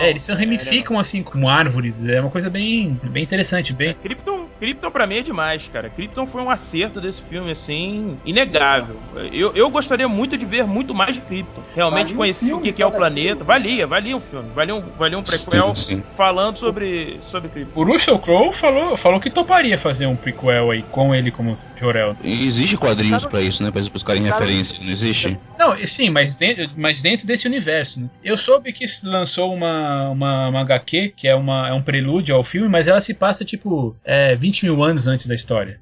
É, 0.00 0.10
eles 0.10 0.22
se 0.22 0.32
É, 0.32 0.34
ramificam 0.34 0.98
assim 0.98 1.22
como 1.22 1.48
árvores. 1.48 2.08
É 2.08 2.20
uma 2.20 2.30
coisa 2.30 2.50
bem, 2.50 2.98
bem 3.04 3.22
interessante, 3.22 3.72
bem. 3.72 3.94
Krypton, 4.02 4.46
Krypton 4.60 4.90
pra 4.90 5.06
mim 5.06 5.16
é 5.16 5.22
demais, 5.22 5.68
cara. 5.72 5.88
Krypton 5.88 6.26
foi 6.26 6.42
um 6.42 6.50
acerto 6.50 7.00
desse 7.00 7.22
filme, 7.22 7.50
assim, 7.50 8.18
inegável. 8.26 8.96
Eu, 9.32 9.54
eu 9.54 9.70
gostaria 9.70 10.06
muito 10.06 10.36
de 10.36 10.44
ver 10.44 10.64
muito 10.64 10.94
mais 10.94 11.14
de 11.14 11.22
Krypton. 11.22 11.62
Realmente 11.74 12.08
Valia 12.08 12.14
um 12.14 12.18
conhecer 12.18 12.52
o 12.52 12.60
que, 12.60 12.72
que 12.72 12.82
é 12.82 12.86
o 12.86 12.92
planeta. 12.92 13.36
daquilo. 13.36 13.46
Valia, 13.46 13.86
valia 13.86 14.16
um 14.16 14.20
filme. 14.20 14.50
Valia 14.54 14.74
um, 14.74 14.82
valia 14.98 15.18
um 15.18 15.22
prequel 15.22 15.74
Sim. 15.74 16.02
falando 16.14 16.58
sobre, 16.58 17.18
sobre 17.22 17.48
Krypton. 17.48 17.80
O 17.80 17.84
Russell 17.84 18.18
Crowe 18.18 18.52
falou, 18.52 18.96
falou 18.96 19.18
que 19.18 19.30
toparia 19.30 19.78
fazer 19.78 20.06
um 20.06 20.16
prequel 20.16 20.70
aí 20.70 20.82
com 20.82 21.14
ele 21.14 21.30
como 21.30 21.54
Jor-El. 21.76 22.16
Existe 22.22 22.76
quadrinhos 22.76 23.24
pra 23.24 23.40
isso, 23.40 23.62
né? 23.62 23.70
Pra 23.70 23.80
eles 23.80 23.88
buscarem 23.88 24.22
referência, 24.22 24.78
não 24.82 24.90
existe? 24.90 25.38
Não, 25.58 25.76
sim, 25.86 26.10
mas 26.10 26.36
dentro, 26.36 26.70
mas 26.76 27.00
dentro 27.00 27.26
desse 27.26 27.46
universo. 27.46 28.00
Né? 28.00 28.08
Eu 28.22 28.36
soube 28.36 28.72
que 28.72 28.86
se 28.86 29.06
lançou 29.06 29.54
uma, 29.54 30.10
uma, 30.10 30.48
uma 30.48 30.60
HQ, 30.60 31.14
que 31.16 31.26
é, 31.26 31.34
uma, 31.34 31.68
é 31.68 31.72
um 31.72 31.82
prelúdio 31.82 32.34
ao 32.34 32.44
filme, 32.44 32.68
mas 32.68 32.88
ela 32.88 33.00
se 33.00 33.14
passa 33.14 33.44
tipo 33.44 33.96
é, 34.04 34.34
20 34.36 34.49
mil 34.62 34.82
anos 34.82 35.06
antes 35.06 35.26
da 35.26 35.34
história. 35.34 35.80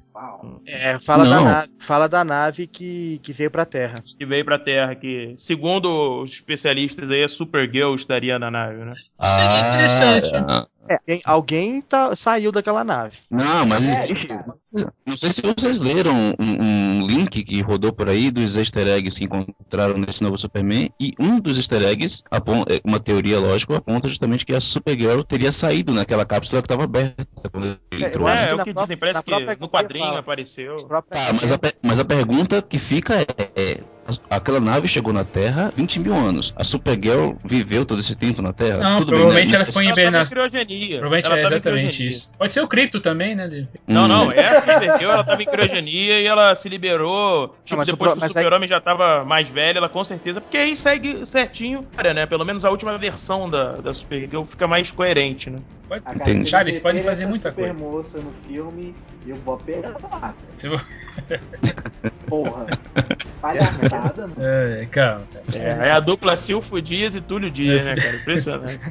É, 0.65 0.99
fala, 0.99 1.25
da 1.25 1.41
nave, 1.41 1.69
fala 1.79 2.09
da 2.09 2.23
nave 2.23 2.67
que, 2.67 3.19
que 3.23 3.31
veio 3.31 3.49
pra 3.49 3.65
Terra. 3.65 3.95
Que 4.17 4.25
veio 4.25 4.43
pra 4.43 4.59
Terra, 4.59 4.93
que, 4.93 5.33
segundo 5.37 6.21
os 6.21 6.31
especialistas 6.31 7.09
aí, 7.09 7.23
a 7.23 7.29
Supergirl 7.29 7.95
estaria 7.95 8.37
na 8.37 8.51
nave, 8.51 8.83
né? 8.83 8.93
Seria 9.23 9.59
interessante. 9.69 10.35
ah, 10.35 10.67
É, 10.89 10.95
alguém, 10.95 11.21
alguém 11.25 11.81
tá, 11.81 12.15
saiu 12.15 12.51
daquela 12.51 12.83
nave. 12.83 13.17
Não, 13.29 13.65
mas 13.65 13.85
É. 13.85 14.85
Não 15.05 15.17
sei 15.17 15.31
se 15.31 15.41
vocês 15.41 15.79
leram 15.79 16.13
um, 16.13 16.33
um 16.39 16.88
link 17.29 17.43
que 17.43 17.61
rodou 17.61 17.93
por 17.93 18.09
aí 18.09 18.31
dos 18.31 18.57
easter 18.57 18.87
eggs 18.87 19.17
que 19.17 19.25
encontraram 19.25 19.97
nesse 19.97 20.23
novo 20.23 20.37
Superman. 20.37 20.89
E 20.99 21.13
um 21.19 21.39
dos 21.39 21.57
easter 21.57 21.81
eggs, 21.83 22.23
é, 22.31 22.81
uma 22.83 22.99
teoria 22.99 23.39
lógica, 23.39 23.77
aponta 23.77 24.07
justamente 24.07 24.45
que 24.45 24.53
a 24.53 24.61
Supergirl 24.61 25.21
teria 25.21 25.51
saído 25.51 25.93
naquela 25.93 26.25
cápsula 26.25 26.61
que 26.61 26.65
estava 26.65 26.83
aberta 26.83 27.25
quando 27.51 27.77
ele 27.91 28.03
É, 28.03 28.07
entrou. 28.07 28.27
eu 28.27 28.33
acho 28.33 28.43
é, 28.43 28.45
que 28.45 28.51
é 28.51 28.55
o 28.55 28.57
que 28.57 28.73
própria- 28.73 28.83
dizem, 28.83 28.97
parece 28.97 29.23
que 29.23 29.61
no 29.61 29.69
quadrinho 29.69 30.05
fala. 30.05 30.19
apareceu. 30.19 30.75
Tá, 31.09 31.33
mas 31.39 31.51
a, 31.51 31.59
mas 31.81 31.99
a 31.99 32.05
pergunta 32.05 32.61
que 32.61 32.79
fica 32.79 33.15
é, 33.21 33.25
é, 33.55 33.83
aquela 34.29 34.59
nave 34.59 34.87
chegou 34.87 35.11
na 35.13 35.23
Terra 35.23 35.71
20 35.75 35.99
mil 35.99 36.13
anos. 36.13 36.53
A 36.55 36.63
Supergirl 36.63 37.33
viveu 37.43 37.85
todo 37.85 37.99
esse 37.99 38.15
tempo 38.15 38.41
na 38.41 38.53
Terra? 38.53 38.77
Não, 38.77 38.99
Tudo 38.99 39.11
bem, 39.11 39.19
provavelmente 39.19 39.51
né? 39.51 39.55
ela 39.57 39.65
foi 39.71 39.87
hibernação. 39.87 40.35
criogenia. 40.37 40.99
Provavelmente 40.99 41.25
Ela 41.25 41.37
é 41.39 41.45
exatamente 41.45 42.07
isso. 42.07 42.29
Pode 42.37 42.53
ser 42.53 42.61
o 42.61 42.67
Cripto 42.67 42.99
também, 42.99 43.35
né? 43.35 43.47
de- 43.47 43.67
Não, 43.87 44.05
Hum. 44.05 44.07
não, 44.07 44.31
é 44.31 44.45
a 44.47 44.61
Supergirl, 44.61 45.11
ela 45.11 45.23
tava 45.23 45.43
em 45.43 45.45
criogenia 45.45 46.19
e 46.21 46.25
ela 46.25 46.55
se 46.55 46.69
liberou. 46.69 47.55
Tipo, 47.65 47.77
mas 47.77 47.87
o 47.87 47.91
depois 47.91 48.11
pro- 48.11 48.19
que 48.19 48.23
o 48.23 48.23
aí- 48.25 48.29
Super-Homem 48.29 48.67
já 48.69 48.79
tava 48.81 49.23
mais 49.25 49.47
velho, 49.47 49.77
ela 49.77 49.89
com 49.89 50.03
certeza. 50.03 50.41
Porque 50.41 50.57
aí 50.57 50.75
segue 50.77 51.25
certinho, 51.25 51.85
cara, 51.95 52.13
né? 52.13 52.25
Pelo 52.25 52.45
menos 52.45 52.63
a 52.65 52.69
última 52.69 52.97
versão 52.97 53.49
da, 53.49 53.73
da 53.77 53.93
Supergirl 53.93 54.43
fica 54.45 54.67
mais 54.67 54.91
coerente, 54.91 55.49
né? 55.49 55.59
Pode 55.87 56.07
ser. 56.07 56.19
cara, 56.19 56.31
se 56.31 56.53
meter 56.65 56.81
podem 56.81 57.03
fazer 57.03 57.23
essa 57.23 57.29
muita 57.29 57.49
super 57.49 57.65
coisa. 57.73 57.79
moça 57.79 58.19
no 58.19 58.31
filme, 58.47 58.93
eu 59.25 59.35
vou 59.37 59.55
apelar. 59.55 59.95
Porra. 62.27 62.67
Palhaçada, 63.41 63.98
mano. 64.03 64.33
É, 64.39 64.87
calma. 64.91 65.27
É, 65.53 65.87
é 65.87 65.91
a 65.91 65.99
dupla 65.99 66.35
Silfo 66.35 66.81
Dias 66.81 67.15
e 67.15 67.21
Túlio 67.21 67.49
Dias, 67.51 67.85
né, 67.85 67.95
cara? 67.95 68.15
Impressionante. 68.17 68.79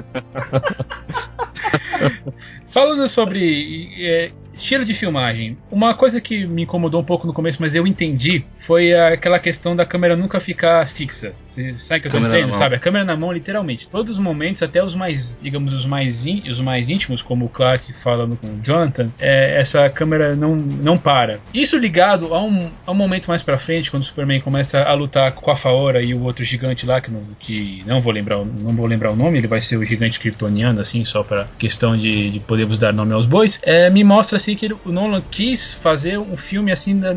Falando 2.71 3.09
sobre 3.09 3.89
é, 3.99 4.31
estilo 4.53 4.85
de 4.85 4.93
filmagem, 4.93 5.57
uma 5.71 5.95
coisa 5.95 6.21
que 6.21 6.47
me 6.47 6.63
incomodou 6.63 7.01
um 7.01 7.05
pouco 7.05 7.27
no 7.27 7.33
começo, 7.33 7.61
mas 7.61 7.75
eu 7.75 7.87
entendi, 7.87 8.45
foi 8.59 8.93
aquela 8.95 9.39
questão 9.39 9.75
da 9.75 9.87
câmera 9.87 10.15
nunca 10.15 10.39
ficar 10.39 10.87
fixa. 10.87 11.33
Você 11.43 11.73
sabe 11.73 12.01
o 12.01 12.03
que 12.03 12.09
eu 12.09 12.13
tô 12.13 12.19
Câmera 12.19 12.37
dizendo? 12.41 12.55
Sabe? 12.55 12.77
A 12.77 12.79
câmera 12.79 13.05
na 13.07 13.17
mão, 13.17 13.33
literalmente. 13.33 13.89
Todos 13.89 14.19
os 14.19 14.23
momentos, 14.23 14.63
até 14.63 14.85
os 14.85 14.95
mais, 14.95 15.41
digamos, 15.43 15.73
os 15.73 15.87
mais, 15.87 16.27
ín- 16.27 16.49
os 16.49 16.61
mais 16.61 16.89
íntimos, 16.91 17.23
como 17.23 17.47
o 17.47 17.49
Clark 17.49 17.91
falando 17.95 18.37
com 18.37 18.47
o 18.49 18.61
Jonathan, 18.63 19.09
é, 19.19 19.59
essa 19.59 19.89
câmera 19.89 20.37
não, 20.37 20.55
não 20.55 20.99
para. 20.99 21.41
Isso 21.55 21.79
ligado 21.79 22.35
a 22.35 22.43
um, 22.43 22.71
a 22.87 22.93
um 22.93 22.95
momento 22.95 23.29
mais 23.29 23.43
pra 23.43 23.59
frente, 23.59 23.91
quando 23.91 24.03
o 24.03 24.07
Superman 24.07 24.41
começa 24.41 24.83
a 24.83 24.93
lutar 24.99 25.33
com 25.33 25.51
a 25.51 25.57
Faora 25.57 26.03
e 26.03 26.13
o 26.15 26.23
outro 26.23 26.45
gigante 26.45 26.85
lá, 26.85 27.01
que 27.01 27.11
não, 27.11 27.23
que 27.41 27.83
não 27.87 28.01
vou 28.01 28.13
lembrar, 28.13 28.45
não 28.45 28.75
vou 28.75 28.87
lembrar 28.87 29.11
o 29.13 29.17
nome, 29.17 29.39
ele 29.39 29.47
vai 29.47 29.61
ser 29.61 29.77
o 29.77 29.85
gigante 29.85 30.21
kryptoniano, 30.21 30.81
assim, 30.81 31.05
só 31.05 31.23
para 31.23 31.47
questão 31.59 31.97
de, 31.97 32.31
de 32.31 32.41
podermos 32.41 32.79
dar 32.79 32.93
nome 32.93 33.13
aos 33.15 33.27
bois. 33.27 33.61
É, 33.65 33.89
me 33.89 34.05
mostra 34.05 34.37
assim 34.37 34.55
que 34.57 34.67
ele- 34.67 34.77
o 34.85 34.93
Nolan 34.93 35.23
quis 35.31 35.75
fazer 35.75 36.19
um 36.19 36.37
filme 36.37 36.71
assim 36.73 36.99
da- 36.99 37.15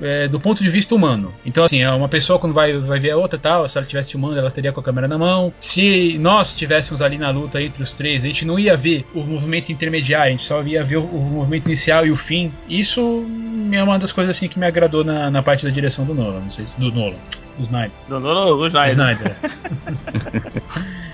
é, 0.00 0.26
do 0.28 0.40
ponto 0.40 0.62
de 0.62 0.68
vista 0.68 0.94
humano. 0.94 1.32
Então, 1.46 1.64
assim, 1.64 1.80
é 1.82 1.90
uma 1.90 2.08
pessoa 2.08 2.38
quando 2.38 2.52
vai, 2.52 2.76
vai 2.78 2.98
ver 2.98 3.12
a 3.12 3.16
outra 3.16 3.38
tal, 3.38 3.68
se 3.68 3.78
ela 3.78 3.84
estivesse 3.84 4.10
filmando, 4.12 4.38
ela 4.38 4.50
teria 4.50 4.72
com 4.72 4.80
a 4.80 4.82
câmera 4.82 5.06
na 5.08 5.16
mão. 5.18 5.52
Se 5.60 6.18
nós 6.18 6.48
estivéssemos 6.48 7.00
ali 7.02 7.16
na 7.18 7.30
luta 7.30 7.62
entre 7.62 7.82
os 7.82 7.92
três, 7.92 8.24
a 8.24 8.26
gente 8.26 8.44
não 8.44 8.58
ia 8.58 8.76
ver 8.76 9.04
o 9.14 9.20
movimento 9.20 9.70
intermediário, 9.70 10.28
a 10.28 10.30
gente 10.30 10.42
só 10.44 10.62
ia 10.62 10.82
ver 10.84 10.96
o, 10.96 11.04
o 11.04 11.20
movimento 11.20 11.66
inicial 11.66 12.06
e 12.06 12.10
o 12.10 12.16
fim. 12.16 12.52
Isso 12.68 13.24
é 13.72 13.82
uma 13.82 13.98
das 13.98 14.12
coisas 14.12 14.36
assim 14.36 14.48
que 14.48 14.58
me 14.58 14.66
agradou 14.66 15.04
na, 15.04 15.30
na 15.30 15.42
parte 15.42 15.64
da 15.64 15.70
direção 15.70 16.04
do 16.04 16.14
Nolan, 16.14 16.40
não 16.40 16.50
sei 16.50 16.66
se- 16.66 16.72
do 16.80 16.90
Nolan, 16.92 17.16
do 17.56 17.62
Snyder. 17.62 17.90
Do 18.08 18.20
Nolan, 18.20 18.56
do 18.56 18.66
Snyder. 18.66 18.92
Snyder. 18.92 19.36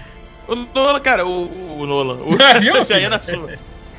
O 0.49 0.57
Nolan, 0.75 0.99
cara, 1.01 1.25
o, 1.25 1.79
o 1.81 1.87
Nolan. 1.87 2.15
O 2.15 2.31
Viu, 2.61 2.85
já 2.85 2.99
ia 2.99 3.09
na 3.09 3.21
sua. 3.21 3.51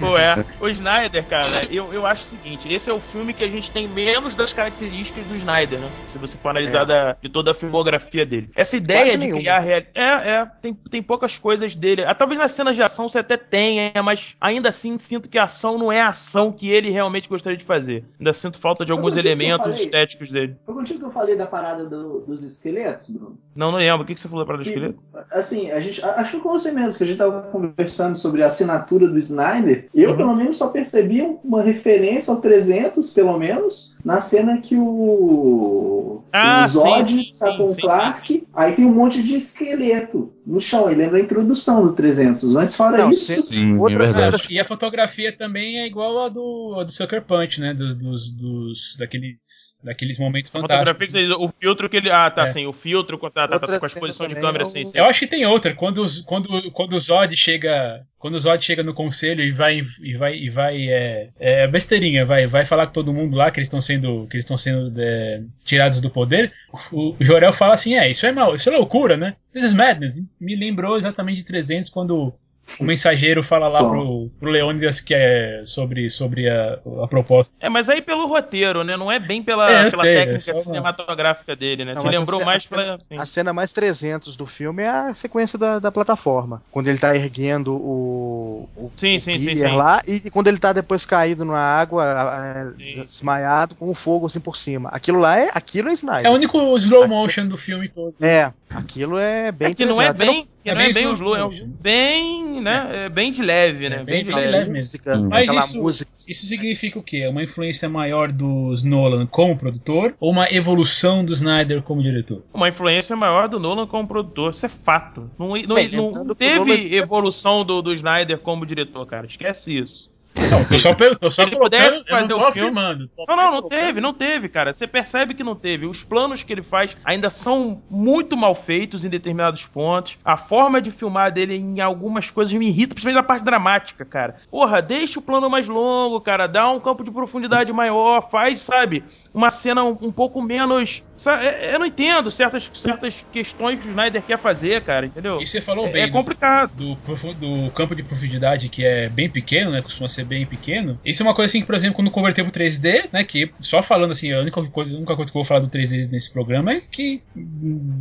Pô, 0.02 0.18
é. 0.18 0.46
O 0.60 0.68
Snyder, 0.68 1.26
cara, 1.28 1.48
eu, 1.70 1.94
eu 1.94 2.06
acho 2.06 2.26
o 2.26 2.28
seguinte: 2.28 2.72
esse 2.72 2.90
é 2.90 2.94
o 2.94 3.00
filme 3.00 3.34
que 3.34 3.44
a 3.44 3.48
gente 3.50 3.72
tem 3.72 3.88
menos 3.88 4.36
das 4.36 4.54
características 4.54 5.26
do 5.26 5.36
Snyder, 5.36 5.80
né? 5.80 5.92
Se 6.10 6.18
você 6.18 6.38
for 6.38 6.50
analisar 6.50 6.84
da- 6.86 7.16
de 7.22 7.30
toda 7.30 7.52
a 7.52 7.54
filmografia 7.54 8.26
dele. 8.26 8.50
Essa 8.56 8.78
ideia 8.78 9.02
Quase 9.02 9.12
de 9.12 9.18
nenhuma. 9.18 9.40
criar 9.42 9.60
real... 9.60 9.82
É, 9.94 10.04
é, 10.04 10.46
tem, 10.62 10.74
tem 10.74 11.02
poucas 11.04 11.38
coisas 11.38 11.76
dele. 11.76 12.04
Ah, 12.04 12.14
talvez 12.14 12.40
nas 12.40 12.52
cenas 12.52 12.76
de 12.76 12.84
ação 12.84 13.08
você 13.10 13.20
até 13.20 13.38
tenha, 13.38 13.92
mas 14.04 14.36
ainda 14.40 14.70
assim 14.70 14.98
sinto 15.00 15.30
que 15.30 15.38
a 15.38 15.44
ação 15.44 15.78
não 15.78 15.92
é 15.92 16.02
a 16.02 16.08
ação 16.08 16.52
que 16.52 16.70
ele 16.70 16.90
realmente 16.90 17.28
gostaria 17.30 17.58
de 17.58 17.64
fazer. 17.64 18.04
Ainda 18.20 18.34
sinto 18.34 18.60
falta 18.60 18.86
de 18.86 18.92
alguns 18.92 19.16
elementos 19.16 19.66
falei. 19.68 19.84
estéticos 19.84 20.30
dele. 20.32 20.56
Foi 20.66 20.76
contigo 20.76 21.00
que 21.00 21.06
eu 21.06 21.12
falei 21.12 21.36
da 21.36 21.46
parada 21.48 21.86
do- 21.86 22.22
dos 22.22 22.44
esqueletos, 22.44 23.10
Bruno? 23.10 23.38
Não, 23.56 23.72
não 23.72 23.80
lembro. 23.80 24.04
O 24.04 24.06
que, 24.06 24.14
que 24.14 24.20
você 24.20 24.28
falou 24.28 24.46
para 24.46 24.58
o 24.58 24.62
esqueleto? 24.62 25.02
Assim, 25.32 25.72
a 25.72 25.80
gente. 25.80 26.04
Acho 26.04 26.38
que 26.38 26.40
com 26.42 26.50
você 26.50 26.72
mesmo, 26.72 26.98
que 26.98 27.04
a 27.04 27.08
gente 27.08 27.18
tava 27.18 27.42
conversando 27.52 28.16
sobre 28.18 28.44
a 28.44 28.48
assinatura 28.48 29.08
do 29.08 29.18
Snyder. 29.18 29.88
Eu, 29.94 30.12
Uhum. 30.12 30.18
pelo 30.18 30.36
menos, 30.36 30.58
só 30.58 30.70
percebi 30.70 31.22
uma 31.44 31.62
referência 31.62 32.34
ao 32.34 32.42
300, 32.42 33.12
pelo 33.12 33.38
menos, 33.38 33.91
na 34.04 34.20
cena 34.20 34.58
que 34.60 34.76
o. 34.76 36.24
Ah, 36.34 36.64
o 36.66 36.68
Zod 36.70 37.06
sim, 37.12 37.24
sim, 37.26 37.40
tá 37.40 37.52
sim, 37.52 37.58
com 37.58 37.66
o 37.66 37.74
sim, 37.74 37.82
Clark. 37.82 38.48
Aí 38.54 38.74
tem 38.74 38.86
um 38.86 38.94
monte 38.94 39.22
de 39.22 39.36
esqueleto 39.36 40.32
no 40.46 40.60
chão. 40.62 40.90
E 40.92 40.96
lembra 40.96 41.18
a 41.18 41.22
introdução 41.22 41.86
do 41.86 41.94
300. 41.94 42.54
Mas 42.54 42.76
fora 42.76 42.98
Não, 43.00 43.12
isso. 43.12 43.34
Sim, 43.54 43.76
é 43.76 43.80
Outra- 43.80 43.98
verdade. 43.98 44.32
outra- 44.36 44.48
E 44.54 44.60
a 44.60 44.66
fotografia 44.66 45.32
também 45.36 45.80
é 45.80 45.88
igual 45.88 46.26
a 46.26 46.30
do, 46.30 46.78
a 46.80 46.84
do 46.84 46.92
Sucker 46.92 47.22
Punch, 47.24 47.60
né? 47.60 47.74
Dos, 47.74 47.98
dos, 47.98 48.32
dos- 48.32 48.96
daqueles, 48.98 49.38
daqueles 49.84 50.18
momentos 50.18 50.50
A 50.56 50.60
fotografia, 50.62 50.94
fantásticos. 50.94 51.22
diz, 51.22 51.38
o 51.38 51.48
filtro 51.50 51.90
que 51.90 51.98
ele. 51.98 52.10
Ah, 52.10 52.30
tá, 52.32 52.44
É. 52.46 52.48
sim. 52.48 52.66
O 52.66 52.74
filtro 52.74 53.18
com, 53.18 53.30
tá, 53.30 53.48
tá, 53.48 53.60
tá, 53.60 53.68
com 53.80 53.86
a 53.86 53.88
exposição 53.88 54.28
de 54.28 54.36
câmera, 54.36 54.64
é 54.64 54.68
o- 54.68 54.70
sim, 54.70 54.86
sim. 54.86 54.92
Eu 54.98 55.06
acho 55.06 55.20
que 55.20 55.28
tem 55.28 55.46
outra. 55.46 55.74
Quando, 55.76 56.02
os- 56.02 56.22
quando, 56.22 56.72
quando 56.72 56.94
o 56.94 57.00
Zod 57.00 57.36
chega. 57.36 58.02
Quando 58.18 58.36
o 58.36 58.40
Zod 58.40 58.64
chega 58.64 58.84
no 58.84 58.94
conselho 58.94 59.44
e 59.44 59.52
vai 59.52 59.82
e 60.04 60.16
vai 60.16 60.36
e 60.38 60.48
vai 60.48 60.88
é, 60.88 61.30
é 61.40 61.68
besteirinha, 61.68 62.24
vai 62.24 62.46
vai 62.46 62.64
falar 62.64 62.86
com 62.86 62.94
todo 62.94 63.12
mundo 63.12 63.36
lá 63.36 63.50
que 63.50 63.58
eles 63.60 63.68
estão 63.68 63.82
sendo 63.82 63.91
que 64.00 64.38
eles 64.38 64.46
estão 64.46 64.58
sendo 64.58 64.94
é, 64.98 65.42
tirados 65.64 66.00
do 66.00 66.10
poder. 66.10 66.54
O, 66.92 67.16
o 67.20 67.24
Jorel 67.24 67.52
fala 67.52 67.74
assim: 67.74 67.96
"É, 67.96 68.10
isso 68.10 68.26
é 68.26 68.32
mal, 68.32 68.56
isso 68.56 68.70
é 68.70 68.78
loucura, 68.78 69.18
né? 69.18 69.36
This 69.52 69.64
is 69.64 69.74
madness". 69.74 70.24
Me 70.40 70.56
lembrou 70.56 70.98
exatamente 70.98 71.38
de 71.38 71.46
300 71.46 71.92
quando 71.92 72.34
o 72.80 72.84
mensageiro 72.84 73.44
fala 73.44 73.68
lá 73.68 73.84
pro, 73.88 74.30
pro 74.40 74.50
Leônidas 74.50 75.00
que 75.02 75.14
é 75.14 75.64
sobre 75.66 76.10
sobre 76.10 76.50
a, 76.50 76.80
a 77.04 77.08
proposta. 77.08 77.58
É, 77.60 77.70
mas 77.70 77.90
aí 77.90 78.02
pelo 78.02 78.28
roteiro, 78.28 78.84
né? 78.84 78.96
Não 78.98 79.12
é 79.12 79.20
bem 79.20 79.42
pela, 79.44 79.70
É, 79.72 79.90
pela 79.90 80.04
sei, 80.04 80.16
técnica 80.16 80.52
é 80.52 80.54
uma- 80.54 80.64
cinematográfica 80.64 81.56
dele, 81.56 81.86
né? 81.86 81.94
Não, 81.94 82.02
Te 82.04 82.10
lembrou 82.10 82.44
mais 82.46 82.66
a 82.66 82.68
cena- 82.68 82.84
pela. 82.84 83.00
sim. 83.10 83.18
A 83.18 83.26
cena 83.26 83.54
mais 83.54 83.72
300 83.72 84.36
do 84.36 84.46
filme 84.46 84.84
é 84.84 84.90
a 84.90 85.14
sequência 85.14 85.58
da, 85.58 85.80
da 85.80 85.92
plataforma. 85.92 86.62
Quando 86.72 86.88
ele 86.88 86.98
tá 86.98 87.16
erguendo 87.16 87.74
o, 87.76 88.70
o, 88.76 88.92
Sim, 88.98 89.18
o 89.18 89.22
sim, 89.22 89.40
sim, 89.40 89.46
pier 89.46 89.70
sim. 89.70 89.76
lá 89.76 90.02
e, 90.08 90.22
e 90.26 90.30
quando 90.32 90.48
ele 90.48 90.58
tá 90.58 90.74
depois 90.74 91.06
caído 91.06 91.44
na 91.46 91.60
água, 91.60 92.74
Sim. 92.82 93.06
desmaiado, 93.06 93.76
com 93.76 93.90
o 93.90 93.94
fogo 93.94 94.26
assim 94.26 94.40
por 94.40 94.56
cima. 94.56 94.90
Aquilo 94.92 95.20
lá 95.20 95.40
é, 95.40 95.50
aquilo 95.54 95.90
é 95.90 95.94
Snyder. 95.94 96.26
É 96.26 96.30
o 96.30 96.34
único 96.34 96.76
slow 96.78 97.08
motion 97.08 97.48
do 97.48 97.58
filme 97.58 97.88
todo. 97.90 98.14
É, 98.22 98.52
aquilo 98.74 99.18
é 99.18 99.52
bem 99.52 99.70
É 99.70 99.74
que 99.74 99.86
não 99.86 100.02
é 100.02 100.14
bem, 100.14 100.46
que 100.64 100.70
é 100.70 100.74
não 100.74 100.82
é 100.82 100.86
bem 100.86 100.94
bem 100.94 101.08
o 101.08 101.14
slow, 101.14 101.36
é 101.36 101.66
bem, 101.82 102.62
né? 102.62 103.06
É 103.06 103.10
bem 103.10 103.32
de 103.32 103.42
leve, 103.42 103.90
né? 103.90 103.98
É 103.98 104.04
bem, 104.04 104.06
bem- 104.06 104.26
de 104.26 104.32
leve. 104.34 104.48
leve 104.52 104.70
mesmo. 104.72 104.78
música, 104.80 105.18
Hum. 105.18 105.28
Mas 105.30 105.44
aquela 105.44 105.60
isso- 105.66 105.78
música. 105.82 106.12
Isso 106.18 106.46
significa 106.46 107.00
o 107.00 107.04
quê? 107.04 107.28
Uma 107.28 107.44
influência 107.44 107.90
maior 107.90 108.32
dos 108.32 108.84
Nolan 108.84 109.26
como 109.26 109.56
produtor 109.58 110.14
ou 110.20 110.32
uma 110.32 110.52
evolução 110.52 111.24
do 111.26 111.34
Snyder 111.34 111.82
como 111.82 112.02
diretor? 112.02 112.44
Uma 112.54 112.70
influência 112.70 113.16
maior 113.16 113.48
do 113.48 113.60
Nolan 113.60 113.88
como 113.88 114.08
produtor, 114.08 114.52
isso 114.52 114.66
é 114.66 114.70
fato. 114.70 115.30
Não, 115.38 115.48
não, 115.50 115.76
Bem, 115.76 115.90
não 115.92 116.36
teve 116.36 116.60
Nolan- 116.60 116.76
evolução 116.96 117.66
do, 117.66 117.82
do 117.82 117.94
Snyder 117.94 118.38
como 118.40 118.66
diretor, 118.66 119.06
cara. 119.06 119.26
Esquece 119.28 119.78
isso. 119.78 120.10
Não, 120.50 120.64
tô 120.66 120.80
só, 120.80 120.94
tô 120.96 121.30
só 121.30 121.44
ele 121.44 121.58
pudesse 121.58 121.98
eu 121.98 122.04
não 122.04 122.20
fazer 122.20 122.34
o 122.34 122.52
filme- 122.54 122.82
Não, 123.28 123.36
não, 123.36 123.52
não 123.52 123.62
teve, 123.70 124.00
não 124.02 124.14
teve, 124.14 124.48
cara. 124.50 124.72
Você 124.74 124.88
percebe 124.88 125.34
que 125.34 125.44
não 125.44 125.56
teve. 125.56 125.86
Os 125.86 126.04
planos 126.04 126.42
que 126.42 126.54
ele 126.54 126.62
faz 126.62 126.96
ainda 127.04 127.30
são 127.30 127.82
muito 127.90 128.38
mal 128.38 128.56
feitos 128.56 129.04
em 129.04 129.10
determinados 129.10 129.66
pontos. 129.66 130.18
A 130.24 130.38
forma 130.38 130.82
de 130.82 130.90
filmar 130.90 131.32
dele 131.32 131.56
em 131.56 131.82
algumas 131.82 132.32
coisas 132.32 132.54
me 132.54 132.68
irrita, 132.68 132.94
principalmente 132.96 133.22
na 133.22 133.28
parte 133.28 133.44
dramática, 133.44 134.06
cara. 134.06 134.36
Porra, 134.50 134.82
deixa 134.82 135.20
o 135.20 135.22
plano 135.22 135.50
mais 135.50 135.68
longo, 135.68 136.22
cara. 136.22 136.48
Dá 136.48 136.70
um 136.72 136.80
campo 136.80 137.04
de 137.04 137.12
profundidade 137.12 137.72
maior. 137.74 138.30
Faz, 138.30 138.62
sabe, 138.62 139.04
uma 139.34 139.52
cena 139.52 139.84
um, 139.84 139.98
um 140.02 140.12
pouco 140.12 140.42
menos. 140.42 141.04
sa- 141.18 141.44
é- 141.44 141.76
Eu 141.76 141.80
não 141.80 141.86
entendo 141.86 142.32
certas, 142.32 142.70
certas 142.74 143.24
questões 143.32 143.80
que 143.80 143.88
o 143.88 143.92
Snyder 143.92 144.22
quer 144.22 144.38
fazer, 144.40 144.82
cara, 144.82 145.06
entendeu? 145.06 145.42
E 145.42 145.46
você 145.46 145.60
falou 145.62 145.88
É, 145.88 145.92
bem 145.92 146.04
é 146.04 146.08
do- 146.08 146.14
complicado. 146.14 146.72
do, 146.74 146.96
profu- 146.98 147.34
do 147.34 147.70
campo 147.72 147.96
de 147.96 148.02
profundidade 148.04 148.70
que 148.70 148.84
é 148.86 149.10
bem 149.10 149.30
pequeno, 149.30 149.72
né? 149.72 149.82
Costuma 149.82 150.08
ser 150.10 150.21
bem 150.24 150.46
pequeno. 150.46 151.00
Isso 151.06 151.22
é 151.24 151.26
uma 151.26 151.34
coisa 151.36 151.48
assim 151.50 151.62
que, 151.62 151.66
por 151.68 151.76
exemplo, 151.76 151.96
quando 151.96 152.12
converteu 152.12 152.46
pro 152.46 152.54
3D, 152.54 153.06
né? 153.12 153.24
Que 153.24 153.52
só 153.60 153.82
falando 153.82 154.12
assim, 154.12 154.32
a 154.34 154.40
única 154.40 154.62
coisa, 154.64 154.94
a 154.94 154.98
única 154.98 155.16
coisa 155.16 155.32
que 155.32 155.38
eu 155.38 155.42
vou 155.42 155.48
falar 155.48 155.60
do 155.62 155.68
3D 155.70 156.10
nesse 156.12 156.32
programa 156.32 156.74
é 156.74 156.82
que 156.82 157.22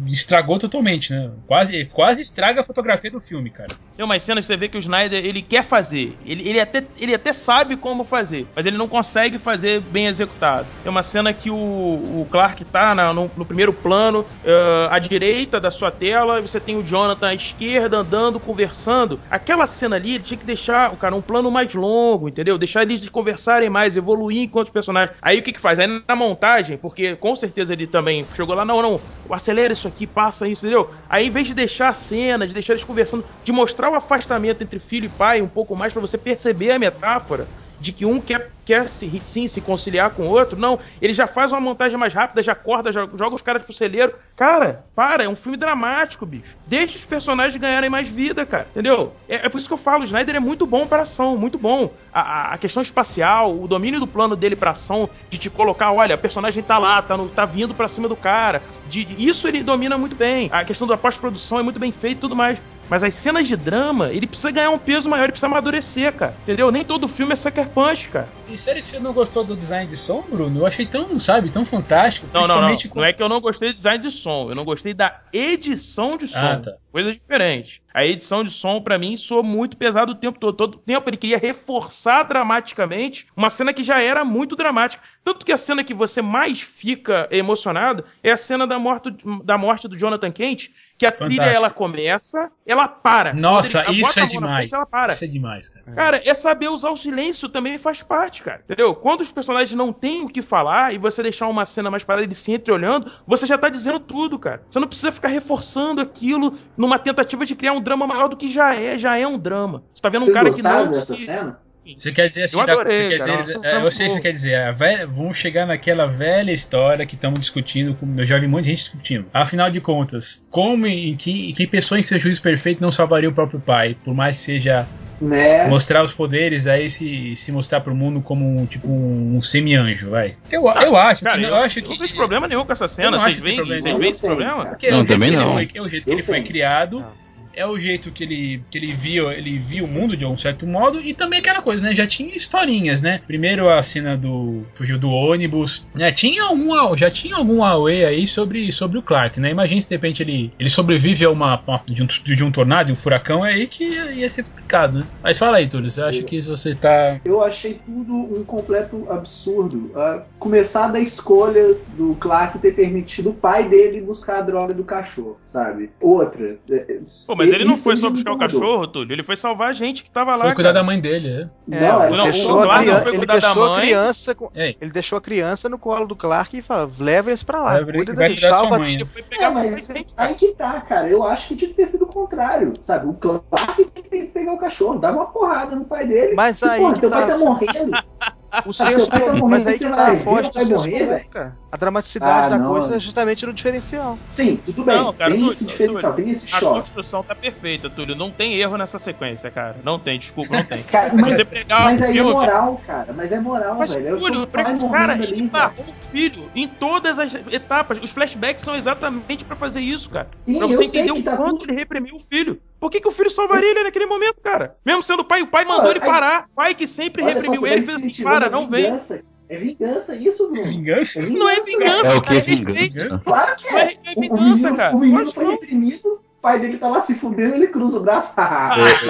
estragou 0.07 0.59
totalmente, 0.59 1.13
né? 1.13 1.31
Quase, 1.47 1.85
quase 1.87 2.23
estraga 2.23 2.61
a 2.61 2.65
fotografia 2.65 3.11
do 3.11 3.21
filme, 3.21 3.51
cara. 3.51 3.69
Tem 3.97 4.05
umas 4.05 4.23
cenas 4.23 4.45
que 4.45 4.47
você 4.47 4.57
vê 4.57 4.69
que 4.69 4.77
o 4.77 4.81
Snyder 4.81 5.25
ele 5.25 5.43
quer 5.43 5.63
fazer. 5.65 6.17
Ele, 6.27 6.49
ele, 6.49 6.61
até, 6.61 6.83
ele 6.99 7.15
até 7.15 7.33
sabe 7.33 7.77
como 7.77 8.05
fazer, 8.05 8.47
mas 8.55 8.67
ele 8.67 8.77
não 8.77 8.89
consegue 8.89 9.39
fazer 9.39 9.81
bem 9.81 10.07
executado. 10.07 10.67
Tem 10.83 10.91
uma 10.91 11.03
cena 11.03 11.33
que 11.33 11.51
o, 11.51 11.55
o 11.57 12.27
Clark 12.31 12.65
tá 12.65 12.95
na- 12.95 13.13
no, 13.13 13.31
no 13.37 13.45
primeiro 13.45 13.73
plano, 13.73 14.25
eh, 14.45 14.89
à 14.91 14.99
direita 14.99 15.61
da 15.61 15.71
sua 15.71 15.91
tela, 15.91 16.39
e 16.39 16.43
você 16.43 16.59
tem 16.61 16.77
o 16.77 16.83
Jonathan 16.83 17.29
à 17.29 17.35
esquerda 17.35 17.99
andando, 17.99 18.41
conversando. 18.41 19.21
Aquela 19.31 19.67
cena 19.67 19.97
ali, 19.97 20.15
ele 20.15 20.25
tinha 20.25 20.39
que 20.39 20.47
deixar, 20.47 20.91
cara, 20.97 21.15
um 21.15 21.21
plano 21.23 21.51
mais 21.51 21.73
longo, 21.75 22.10
entendeu? 22.29 22.59
Deixar 22.59 22.83
eles 22.83 23.09
conversarem 23.09 23.71
mais, 23.71 23.97
evoluir 23.97 24.43
enquanto 24.43 24.73
personagens. 24.73 25.17
Aí 25.23 25.39
o 25.39 25.43
que 25.43 25.53
que 25.53 25.61
faz? 25.61 25.79
Aí 25.79 25.87
na 25.87 26.17
montagem, 26.17 26.77
porque 26.79 27.17
com 27.17 27.35
certeza 27.37 27.73
ele 27.73 27.87
também 27.87 28.29
chegou 28.35 28.55
lá, 28.55 28.65
não, 28.65 28.83
não, 28.83 29.03
acelera 29.31 29.73
isso 29.73 29.89
aqui, 29.89 30.07
passa 30.07 30.49
isso, 30.49 30.65
entendeu? 30.67 30.91
Aí 31.09 31.27
em 31.27 31.31
vez 31.31 31.47
de 31.47 31.55
deixar 31.55 31.89
a 31.89 31.95
cena, 31.95 32.47
de 32.47 32.55
deixar 32.55 32.73
eles 32.75 32.85
conversando, 32.85 33.25
de 33.45 33.53
mostrar 33.53 33.91
o 33.91 33.95
afastamento 33.95 34.63
entre 34.63 34.79
filho 34.79 35.07
e 35.07 35.09
pai 35.09 35.41
um 35.41 35.49
pouco 35.49 35.77
mais 35.77 35.93
pra 35.93 36.01
você 36.01 36.19
perceber 36.19 36.71
a 36.73 36.79
metáfora 36.79 37.49
de 37.79 37.93
que 37.93 38.05
um 38.05 38.21
quer, 38.21 38.51
quer 38.71 38.89
se, 38.89 39.19
sim 39.21 39.49
se 39.49 39.61
conciliar 39.61 40.11
com 40.11 40.23
o 40.27 40.31
outro, 40.31 40.57
não, 40.57 40.79
ele 41.03 41.13
já 41.13 41.27
faz 41.27 41.51
uma 41.51 41.61
montagem 41.61 41.99
mais 41.99 42.15
rápida, 42.15 42.41
já 42.41 42.53
acorda, 42.53 42.93
já 42.93 43.01
joga 43.17 43.35
os 43.35 43.43
caras 43.43 43.65
pro 43.65 43.73
celeiro. 43.75 44.15
Cara, 44.37 44.85
para, 44.95 45.25
é 45.25 45.29
um 45.29 45.35
filme 45.35 45.57
dramático, 45.59 46.25
bicho. 46.25 46.57
Deixa 46.65 46.97
os 46.97 47.05
personagens 47.05 47.57
ganharem 47.61 47.91
mais 47.91 48.09
vida, 48.09 48.47
cara, 48.47 48.69
entendeu? 48.71 49.13
É, 49.29 49.47
é 49.47 49.49
por 49.49 49.59
isso 49.59 49.67
que 49.67 49.75
eu 49.75 49.79
falo, 49.79 50.03
o 50.03 50.05
Snyder 50.05 50.37
é 50.37 50.41
muito 50.41 50.67
bom 50.67 50.87
para 50.87 51.03
ação, 51.03 51.37
muito 51.37 51.59
bom. 51.59 51.93
A, 52.13 52.21
a- 52.21 52.55
a 52.55 52.59
questão 52.59 52.81
espacial, 52.83 53.61
o 53.61 53.67
domínio 53.67 53.99
do 53.99 54.07
plano 54.07 54.37
dele 54.37 54.55
pra 54.55 54.71
ação, 54.71 55.11
de 55.29 55.37
te 55.37 55.51
colocar, 55.51 55.91
olha, 55.91 56.15
a 56.15 56.19
personagem 56.19 56.63
tá 56.63 56.79
lá, 56.79 57.03
tá, 57.03 57.17
no- 57.17 57.29
tá 57.29 57.45
vindo 57.45 57.75
pra 57.75 57.89
cima 57.89 58.09
do 58.09 58.15
cara. 58.17 58.63
De, 58.87 59.05
isso 59.19 59.49
ele 59.49 59.65
domina 59.65 59.99
muito 59.99 60.15
bem. 60.15 60.49
A 60.53 60.65
questão 60.65 60.87
da 60.87 60.97
pós-produção 60.97 61.59
é 61.59 61.63
muito 61.63 61.81
bem 61.81 61.91
feita 61.91 62.19
e 62.19 62.21
tudo 62.21 62.37
mais. 62.37 62.59
Mas 62.91 63.05
as 63.05 63.15
cenas 63.15 63.47
de 63.47 63.57
drama, 63.57 64.11
ele 64.13 64.27
precisa 64.27 64.51
ganhar 64.51 64.71
um 64.71 64.79
peso 64.79 65.09
maior, 65.09 65.23
ele 65.25 65.33
precisa 65.33 65.47
amadurecer, 65.47 66.13
cara. 66.13 66.35
Entendeu? 66.43 66.71
Nem 66.73 66.83
todo 66.85 67.07
filme 67.07 67.33
é 67.33 67.37
Sucker 67.37 67.69
Punch, 67.69 68.09
cara. 68.09 68.29
E 68.49 68.59
sério 68.59 68.83
que 68.83 68.89
você 68.89 68.99
não 68.99 69.13
gostou 69.13 69.45
do 69.45 69.55
design 69.57 69.87
de 69.89 69.97
som, 69.97 70.25
Bruno? 70.29 70.59
Eu 70.61 70.67
achei 70.67 70.85
tão, 70.85 71.19
sabe, 71.21 71.49
tão 71.51 71.65
fantástico. 71.65 72.27
Não, 72.35 72.49
não, 72.49 72.61
não. 72.61 72.77
com- 72.77 72.99
Não 72.99 73.05
é 73.05 73.13
que 73.13 73.23
eu 73.23 73.29
não 73.29 73.41
gostei 73.41 73.73
do 73.73 73.77
design 73.77 74.03
de 74.03 74.11
som, 74.11 74.49
eu 74.51 74.57
não 74.57 74.65
gostei 74.65 74.93
da 74.93 75.21
edição 75.33 76.17
de 76.17 76.27
som. 76.27 76.39
Ah, 76.39 76.57
tá. 76.59 76.73
Coisa 76.91 77.13
diferente. 77.13 77.81
A 77.95 78.05
edição 78.05 78.43
de 78.43 78.51
som, 78.51 78.81
pra 78.83 78.99
mim, 78.99 79.17
soou 79.17 79.45
muito 79.45 79.77
pesado 79.77 80.11
o 80.11 80.15
tempo 80.17 80.41
todo. 80.41 80.57
Todo 80.57 80.79
tempo 80.79 81.09
ele 81.09 81.17
queria 81.17 81.39
reforçar 81.39 82.25
dramaticamente 82.25 83.27
uma 83.37 83.49
cena 83.51 83.73
que 83.73 83.85
já 83.85 84.01
era 84.01 84.25
muito 84.25 84.57
dramática. 84.57 85.03
Tanto 85.23 85.47
que 85.47 85.53
a 85.53 85.57
cena 85.57 85.85
que 85.85 85.95
você 85.95 86.21
mais 86.21 86.61
fica 86.61 87.29
emocionado 87.31 88.05
é 88.25 88.33
a 88.33 88.37
cena 88.37 88.67
da 88.67 88.79
morte, 88.79 89.15
da 89.45 89.57
morte 89.57 89.87
do 89.87 89.97
Jonathan 89.97 90.33
Kent, 90.33 90.71
que 91.01 91.07
a 91.07 91.11
trilha 91.11 91.31
Fantástico. 91.31 91.57
ela 91.57 91.71
começa, 91.71 92.53
ela 92.67 92.87
para. 92.87 93.33
Nossa, 93.33 93.87
ele 93.89 94.03
isso 94.03 94.21
é 94.21 94.27
demais. 94.27 94.57
frente, 94.57 94.75
ela 94.75 94.85
para. 94.85 95.15
Isso 95.15 95.25
é 95.25 95.29
demais, 95.29 95.71
cara. 95.71 95.97
Cara, 95.97 96.23
é 96.27 96.35
saber 96.35 96.69
usar 96.69 96.91
o 96.91 96.97
silêncio 96.97 97.49
também 97.49 97.79
faz 97.79 98.03
parte, 98.03 98.43
cara. 98.43 98.61
Entendeu? 98.63 98.95
Quando 98.95 99.23
os 99.23 99.31
personagens 99.31 99.73
não 99.73 99.95
têm 99.95 100.27
o 100.27 100.29
que 100.29 100.43
falar 100.43 100.93
e 100.93 100.99
você 100.99 101.23
deixar 101.23 101.49
uma 101.49 101.65
cena 101.65 101.91
mais 101.91 102.05
parada 102.05 102.27
eles 102.27 102.37
se 102.37 102.53
entreolhando, 102.53 103.11
você 103.27 103.47
já 103.47 103.57
tá 103.57 103.71
dizendo 103.71 103.99
tudo, 103.99 104.39
cara. 104.39 104.63
Você 104.71 104.79
não 104.79 104.87
precisa 104.87 105.11
ficar 105.11 105.29
reforçando 105.29 106.03
aquilo 106.03 106.59
numa 106.77 106.99
tentativa 106.99 107.47
de 107.47 107.55
criar 107.55 107.73
um 107.73 107.81
drama 107.81 108.07
maior 108.07 108.29
do 108.29 108.37
que 108.37 108.47
já 108.47 108.75
é, 108.75 108.99
já 108.99 109.17
é 109.17 109.27
um 109.27 109.39
drama. 109.39 109.83
Você 109.95 110.03
tá 110.03 110.11
vendo 110.11 110.25
um 110.25 110.27
Vocês 110.27 110.37
cara 110.37 110.53
que 110.53 110.61
não 110.61 110.91
dessa 110.91 111.17
se... 111.17 111.25
cena? 111.25 111.59
Você 111.97 112.13
quer 112.13 112.29
dizer 112.29 112.45
assim, 112.45 112.57
Eu 112.57 112.63
adorei, 112.63 112.97
você 112.97 113.09
quer 113.09 113.19
cara, 113.19 113.37
dizer, 113.41 113.55
nossa, 113.57 113.69
é, 113.69 113.83
eu 113.85 113.91
sei 113.91 114.07
o 114.07 114.09
que 114.09 114.15
você 114.17 114.21
quer 114.23 114.33
dizer. 114.33 114.73
Velha- 114.75 115.07
vamos 115.07 115.37
chegar 115.37 115.67
naquela 115.67 116.07
velha 116.07 116.53
história 116.53 117.07
que 117.07 117.15
estamos 117.15 117.41
discutindo, 117.41 117.97
eu 118.19 118.27
já 118.27 118.39
vi 118.39 118.47
muita 118.47 118.69
gente 118.69 118.79
discutindo. 118.79 119.27
Afinal 119.33 119.71
de 119.71 119.81
contas, 119.81 120.45
como 120.51 120.87
em 120.87 121.17
que, 121.17 121.53
que 121.53 121.67
pessoa 121.67 121.99
em 121.99 122.03
seu 122.03 122.19
juízo 122.19 122.43
perfeito 122.43 122.81
não 122.81 122.91
salvaria 122.91 123.29
o 123.29 123.33
próprio 123.33 123.61
pai, 123.61 123.97
por 124.05 124.15
mais 124.15 124.37
que 124.37 124.43
seja 124.43 124.87
Né? 125.21 125.67
mostrar 125.67 126.03
os 126.03 126.13
poderes, 126.13 126.67
aí 126.67 126.89
se, 126.89 127.37
se 127.37 127.53
mostrar 127.53 127.81
pro 127.83 127.95
mundo 127.95 128.23
como 128.23 128.63
um 128.63 128.65
tipo 128.67 128.89
um, 128.89 129.37
um 129.37 129.43
semi-anjo, 129.43 130.09
vai. 130.11 130.35
Eu, 130.51 130.63
eu 130.63 130.97
acho 130.97 131.23
Cara, 131.25 131.39
que 131.39 131.45
eu, 131.45 131.49
eu 131.51 131.57
acho 131.57 131.79
eu 131.79 131.83
não 131.85 131.91
que 131.93 131.99
vejo 131.99 132.15
problema 132.15 132.49
nenhum 132.49 132.65
com 132.65 132.73
essa 132.73 132.85
Eu 132.85 132.89
cena. 132.89 133.11
Vocês 133.19 133.23
acho 133.25 133.37
que 133.37 133.43
tem 133.43 133.65
veem, 133.65 134.09
esse 134.09 134.21
problema? 134.21 134.77
é 134.83 134.91
Não, 134.91 135.05
também 135.05 135.31
que 135.31 135.37
não. 135.37 135.53
foi- 135.53 135.71
é 135.75 135.83
o 135.83 135.89
jeito 135.89 136.05
que 136.05 136.11
ele 136.11 136.23
foi 136.23 136.43
criado. 136.43 137.01
Não. 137.01 137.30
É 137.55 137.67
o 137.67 137.79
jeito 137.79 138.11
que 138.11 138.25
ele, 138.25 138.63
que 138.71 138.79
ele 138.79 138.93
via 138.93 139.23
ele 139.33 139.59
via 139.59 139.85
o 139.85 139.89
mundo 139.89 140.17
de 140.17 140.25
um 140.25 140.37
certo 140.37 140.67
modo 140.67 141.01
e 141.01 141.15
também 141.15 141.39
aquela 141.39 141.63
coisa, 141.63 141.83
né? 141.83 141.95
Já 141.95 142.07
tinha 142.07 142.35
historinhas, 142.35 143.03
né? 143.03 143.21
Primeiro 143.27 143.69
a 143.69 143.83
cena 143.83 144.17
do 144.17 144.63
fugiu 144.75 144.99
do 144.99 145.09
ônibus, 145.09 145.87
né? 145.95 146.11
Tinha 146.13 146.49
uma, 146.49 146.97
já 146.97 147.11
tinha 147.11 147.37
algum 147.37 147.63
away 147.63 148.05
aí 148.05 148.27
sobre, 148.27 148.71
sobre 148.73 148.99
o 148.99 149.03
Clark, 149.03 149.39
né? 149.41 149.51
Imagina 149.51 149.81
se 149.81 149.89
de 149.89 149.95
repente 149.95 150.23
ele, 150.23 150.53
ele 150.59 150.71
sobrevive 150.71 151.25
a 151.25 151.31
uma, 151.31 151.61
uma 151.67 151.83
de, 151.87 152.03
um, 152.03 152.07
de 152.07 152.45
um 152.45 152.51
tornado, 152.51 152.87
de 152.87 152.93
um 152.93 152.97
furacão, 152.97 153.45
é 153.45 153.53
aí 153.53 153.67
que 153.67 153.85
ia, 153.85 154.13
ia 154.13 154.31
ser 154.31 154.45
complicado, 154.45 154.99
né? 154.99 155.07
Mas 155.23 155.39
fala 155.39 155.59
aí, 155.59 155.69
Túlio, 155.69 155.91
você 155.91 156.03
acha 156.03 156.23
que 156.23 156.41
você 156.41 156.75
tá 156.75 157.21
Eu 157.25 157.43
achei 157.43 157.81
tudo 157.85 158.15
um 158.15 158.45
completo 158.45 159.07
absurdo. 159.11 159.91
Uh, 159.95 160.23
começar 160.39 160.89
da 160.89 161.01
escolha 161.01 161.77
do 161.97 162.15
Clark 162.19 162.59
ter 162.59 162.75
permitido 162.75 163.31
o 163.31 163.35
pai 163.35 163.69
dele 163.69 164.01
buscar 164.01 164.39
a 164.39 164.43
droga 164.43 164.75
do 164.75 164.85
cachorro, 164.85 165.39
sabe? 165.45 165.91
Outra. 166.01 166.57
é, 166.71 166.99
Pô, 167.27 167.35
mas 167.37 167.50
ele 167.55 167.65
não 167.65 167.77
foi 167.77 167.97
só 167.97 168.11
buscar 168.11 168.33
o 168.33 168.39
cachorro, 168.39 168.87
Túlio. 168.87 169.13
Ele 169.13 169.23
foi 169.23 169.37
salvar 169.37 169.71
a 169.71 169.73
gente 169.73 170.03
que 170.05 170.11
tava 170.11 170.33
lá. 170.33 170.45
foi 170.45 170.55
cuidar 170.55 170.71
cara. 170.73 170.81
da 170.81 170.87
mãe 170.87 171.01
dele, 171.01 171.29
é? 171.29 171.49
Não, 171.67 172.05
ele 172.07 172.17
não, 172.17 172.25
deixou, 172.25 172.61
a, 172.71 172.79
criança, 172.79 173.01
foi 173.03 173.11
ele 173.11 173.19
cuidar 173.19 173.33
da 173.35 173.39
deixou 173.41 173.65
a 173.75 173.81
criança 173.81 174.35
com- 174.35 174.51
ele 174.55 174.91
deixou 174.91 175.19
a 175.19 175.21
criança 175.21 175.69
no 175.69 175.79
colo 175.79 176.07
do 176.07 176.17
Clark 176.17 176.57
e 176.57 176.63
falou: 176.63 176.91
leva 177.01 177.31
eles 177.31 177.43
pra 177.43 177.63
lá, 177.63 177.81
Vai, 177.81 177.93
cuida 177.93 178.15
dele, 178.15 178.37
salva 178.37 178.79
mãe, 178.79 178.95
Ele 178.95 179.05
foi 179.05 179.23
É, 179.23 179.25
pegar 179.25 179.51
mas 179.51 179.87
gente, 179.87 180.13
aí 180.17 180.35
que 180.35 180.49
tá, 180.55 180.81
cara. 180.81 181.09
Eu 181.09 181.23
acho 181.25 181.49
que 181.49 181.57
tinha 181.57 181.71
que 181.71 181.77
ter 181.77 181.87
sido 181.87 182.05
o 182.05 182.09
contrário, 182.09 182.73
sabe? 182.83 183.07
O 183.09 183.15
Clark 183.15 183.85
tem 183.85 184.27
que 184.27 184.33
pegar 184.33 184.53
o 184.53 184.59
cachorro, 184.59 184.99
dar 184.99 185.13
uma 185.13 185.27
porrada 185.27 185.75
no 185.77 185.85
pai 185.85 186.07
dele. 186.07 186.35
Mas 186.35 186.61
E, 186.63 186.65
aí 186.69 186.81
porra, 186.81 186.95
teu 186.99 187.11
tá- 187.11 187.19
pai 187.19 187.27
tá 187.27 187.39
morrendo. 187.39 187.93
O 188.67 188.73
senso 188.73 189.09
tá 189.09 189.21
comum, 189.21 189.49
mas 189.49 189.67
aí 189.67 189.79
você 189.79 189.85
que 189.85 189.91
tá 189.95 190.09
a 190.09 190.15
vai 190.15 190.43
do 190.43 190.53
senso 190.53 190.71
morrer, 190.73 190.91
comum, 190.99 191.07
velho. 191.09 191.29
cara. 191.31 191.57
A 191.73 191.77
dramaticidade 191.77 192.47
Ah, 192.47 192.49
da 192.49 192.59
não. 192.59 192.71
coisa 192.71 192.97
é 192.97 193.01
justamente 193.01 193.47
no 193.47 193.53
diferencial. 193.53 194.19
Sim, 194.31 194.57
tudo 194.67 194.85
bem. 194.85 194.97
Não, 194.97 195.13
cara, 195.15 195.31
tem 195.31 195.41
tu- 195.41 195.53
esse 195.53 195.65
diferencial, 195.65 196.13
tu- 196.13 196.17
tem 196.17 196.31
esse 196.31 196.47
A 196.55 196.59
choque. 196.59 196.81
construção 196.81 197.23
tá 197.23 197.35
perfeita, 197.35 197.89
Túlio. 197.89 198.17
Não 198.17 198.31
tem 198.31 198.55
erro 198.55 198.77
nessa 198.77 198.99
sequência, 198.99 199.51
cara. 199.51 199.77
Não 199.85 199.99
tem, 199.99 200.19
desculpa, 200.19 200.57
não 200.57 200.65
tem. 200.65 200.83
Cara, 200.91 201.13
mas, 201.15 201.37
você 201.37 201.45
pegar 201.45 201.85
mas 201.85 202.03
aí 202.03 202.19
é 202.19 202.23
moral, 202.23 202.81
cara. 202.87 203.13
Mas 203.17 203.31
é 203.33 203.39
moral, 203.41 203.77
Mas, 203.79 203.93
velho. 203.95 204.09
Eu 204.09 204.19
sou 204.19 204.29
Túlio, 204.29 204.49
morrendo 204.53 204.91
cara, 204.91 205.13
ali, 205.13 205.23
ele 205.25 205.43
barrou 205.49 205.85
o 205.85 205.93
filho 206.11 206.51
em 206.55 206.67
todas 206.67 207.19
as 207.19 207.33
etapas. 207.53 207.99
Os 208.03 208.11
flashbacks 208.11 208.65
são 208.65 208.75
exatamente 208.75 209.45
pra 209.45 209.55
fazer 209.55 209.81
isso, 209.81 210.11
cara. 210.11 210.29
Sim, 210.39 210.57
pra 210.59 210.65
eu 210.65 210.69
você 210.69 210.77
sei 210.79 210.87
entender 211.03 211.13
que 211.13 211.21
o 211.21 211.23
tá 211.23 211.37
quanto 211.37 211.59
tudo- 211.59 211.71
ele 211.71 211.79
reprimiu 211.79 212.17
o 212.17 212.21
filho. 212.21 212.61
Por 212.81 212.91
que, 212.91 213.01
que 213.01 213.07
o 213.09 213.13
filho 213.13 213.31
salvaria 213.31 213.71
ele 213.71 213.85
naquele 213.85 214.07
momento, 214.07 214.41
cara? 214.43 214.77
Mesmo 214.85 215.03
sendo 215.05 215.21
o 215.21 215.25
pai, 215.25 215.43
o 215.43 215.47
pai 215.47 215.65
mandou 215.67 215.85
Pô, 215.85 215.91
ele 215.91 216.01
parar. 216.01 216.47
O 216.51 216.55
pai 216.57 216.75
que 216.75 216.87
sempre 216.87 217.23
Olha 217.23 217.35
só, 217.35 217.41
reprimiu 217.43 217.67
ele 217.67 217.85
fez 217.87 218.03
assim: 218.05 218.23
para, 218.23 218.47
a 218.47 218.51
não 218.51 218.67
vem. 218.69 218.85
vingança. 218.85 219.23
É 219.49 219.59
vingança 219.59 220.15
isso, 220.17 220.49
Bruno. 220.51 220.65
Vingança? 220.65 221.23
Não 221.23 221.49
é 221.49 221.61
vingança, 221.61 222.07
É 222.07 222.15
o 222.15 222.23
que 222.23 222.29
cara. 222.29 222.41
é 222.41 222.51
Ele 222.53 222.73
vingança? 222.73 223.25
Claro 223.25 223.57
que 223.57 223.71
Não 223.71 223.79
é, 223.79 223.85
é. 223.85 223.95
não 223.95 224.03
é 224.07 224.15
O- 224.15 224.19
o 224.19 224.23
vingança, 224.23 224.55
menino, 224.55 224.77
cara. 224.77 224.97
O 224.97 225.01
menino 225.01 225.33
foi 225.33 225.45
não. 225.45 225.51
reprimido, 225.51 226.09
o 226.09 226.21
pai 226.41 226.61
dele 226.61 226.79
tá 226.79 226.89
lá 226.89 227.01
se 227.01 227.15
fudendo, 227.17 227.55
ele 227.57 227.67
cruza 227.67 227.99
o 227.99 228.03
braço. 228.03 228.33
Ah, 228.39 228.77
Mas 228.79 229.03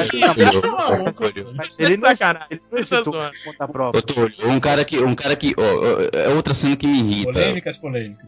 Ele 1.78 1.94
é 1.94 1.96
não, 1.98 2.16
sacanagem. 2.16 2.48
ele 2.50 2.60
não 2.72 2.82
zoando. 3.04 3.30
conta 3.44 3.68
própria. 3.68 4.02
Um 4.46 4.58
cara 4.60 4.84
que. 4.84 4.98
Um 4.98 5.14
cara 5.14 5.36
que. 5.36 5.54
ó, 5.56 5.62
é 6.18 6.28
outra 6.30 6.54
cena 6.54 6.76
que 6.76 6.86
me 6.86 6.98
irrita. 6.98 7.32
Polêmicas, 7.32 7.76
polêmicas. 7.78 8.26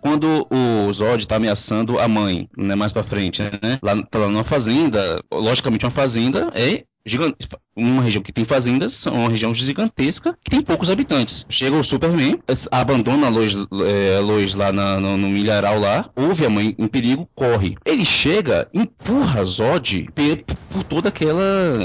Quando 0.00 0.46
o 0.50 0.92
Zod 0.92 1.26
tá 1.26 1.36
ameaçando 1.36 1.98
a 1.98 2.08
mãe, 2.08 2.48
né, 2.56 2.74
mais 2.74 2.92
pra 2.92 3.04
frente, 3.04 3.42
né? 3.42 3.78
Lá, 3.82 4.02
tá 4.04 4.18
lá 4.18 4.28
numa 4.28 4.44
fazenda, 4.44 5.22
logicamente 5.32 5.84
uma 5.84 5.92
fazenda 5.92 6.50
é 6.54 6.84
gigante. 7.06 7.48
Uma 7.76 8.02
região 8.02 8.22
que 8.22 8.32
tem 8.32 8.44
fazendas, 8.44 9.04
uma 9.06 9.28
região 9.28 9.54
gigantesca, 9.54 10.36
que 10.42 10.50
tem 10.50 10.60
poucos 10.60 10.88
habitantes. 10.90 11.44
Chega 11.48 11.76
o 11.76 11.82
Superman, 11.84 12.38
abandona 12.70 13.26
a 13.26 13.30
Lois, 13.30 13.54
é, 13.54 14.20
Lois 14.20 14.54
lá 14.54 14.72
na- 14.72 15.00
no, 15.00 15.16
no 15.16 15.28
milharal 15.28 15.78
lá, 15.80 16.08
ouve 16.14 16.46
a 16.46 16.50
mãe 16.50 16.74
em 16.78 16.86
perigo, 16.86 17.28
corre. 17.34 17.76
Ele 17.84 18.04
chega, 18.04 18.68
empurra 18.72 19.44
Zod 19.44 20.08
pe- 20.14 20.44
por 20.70 20.82
toda 20.84 21.08
aquela 21.08 21.42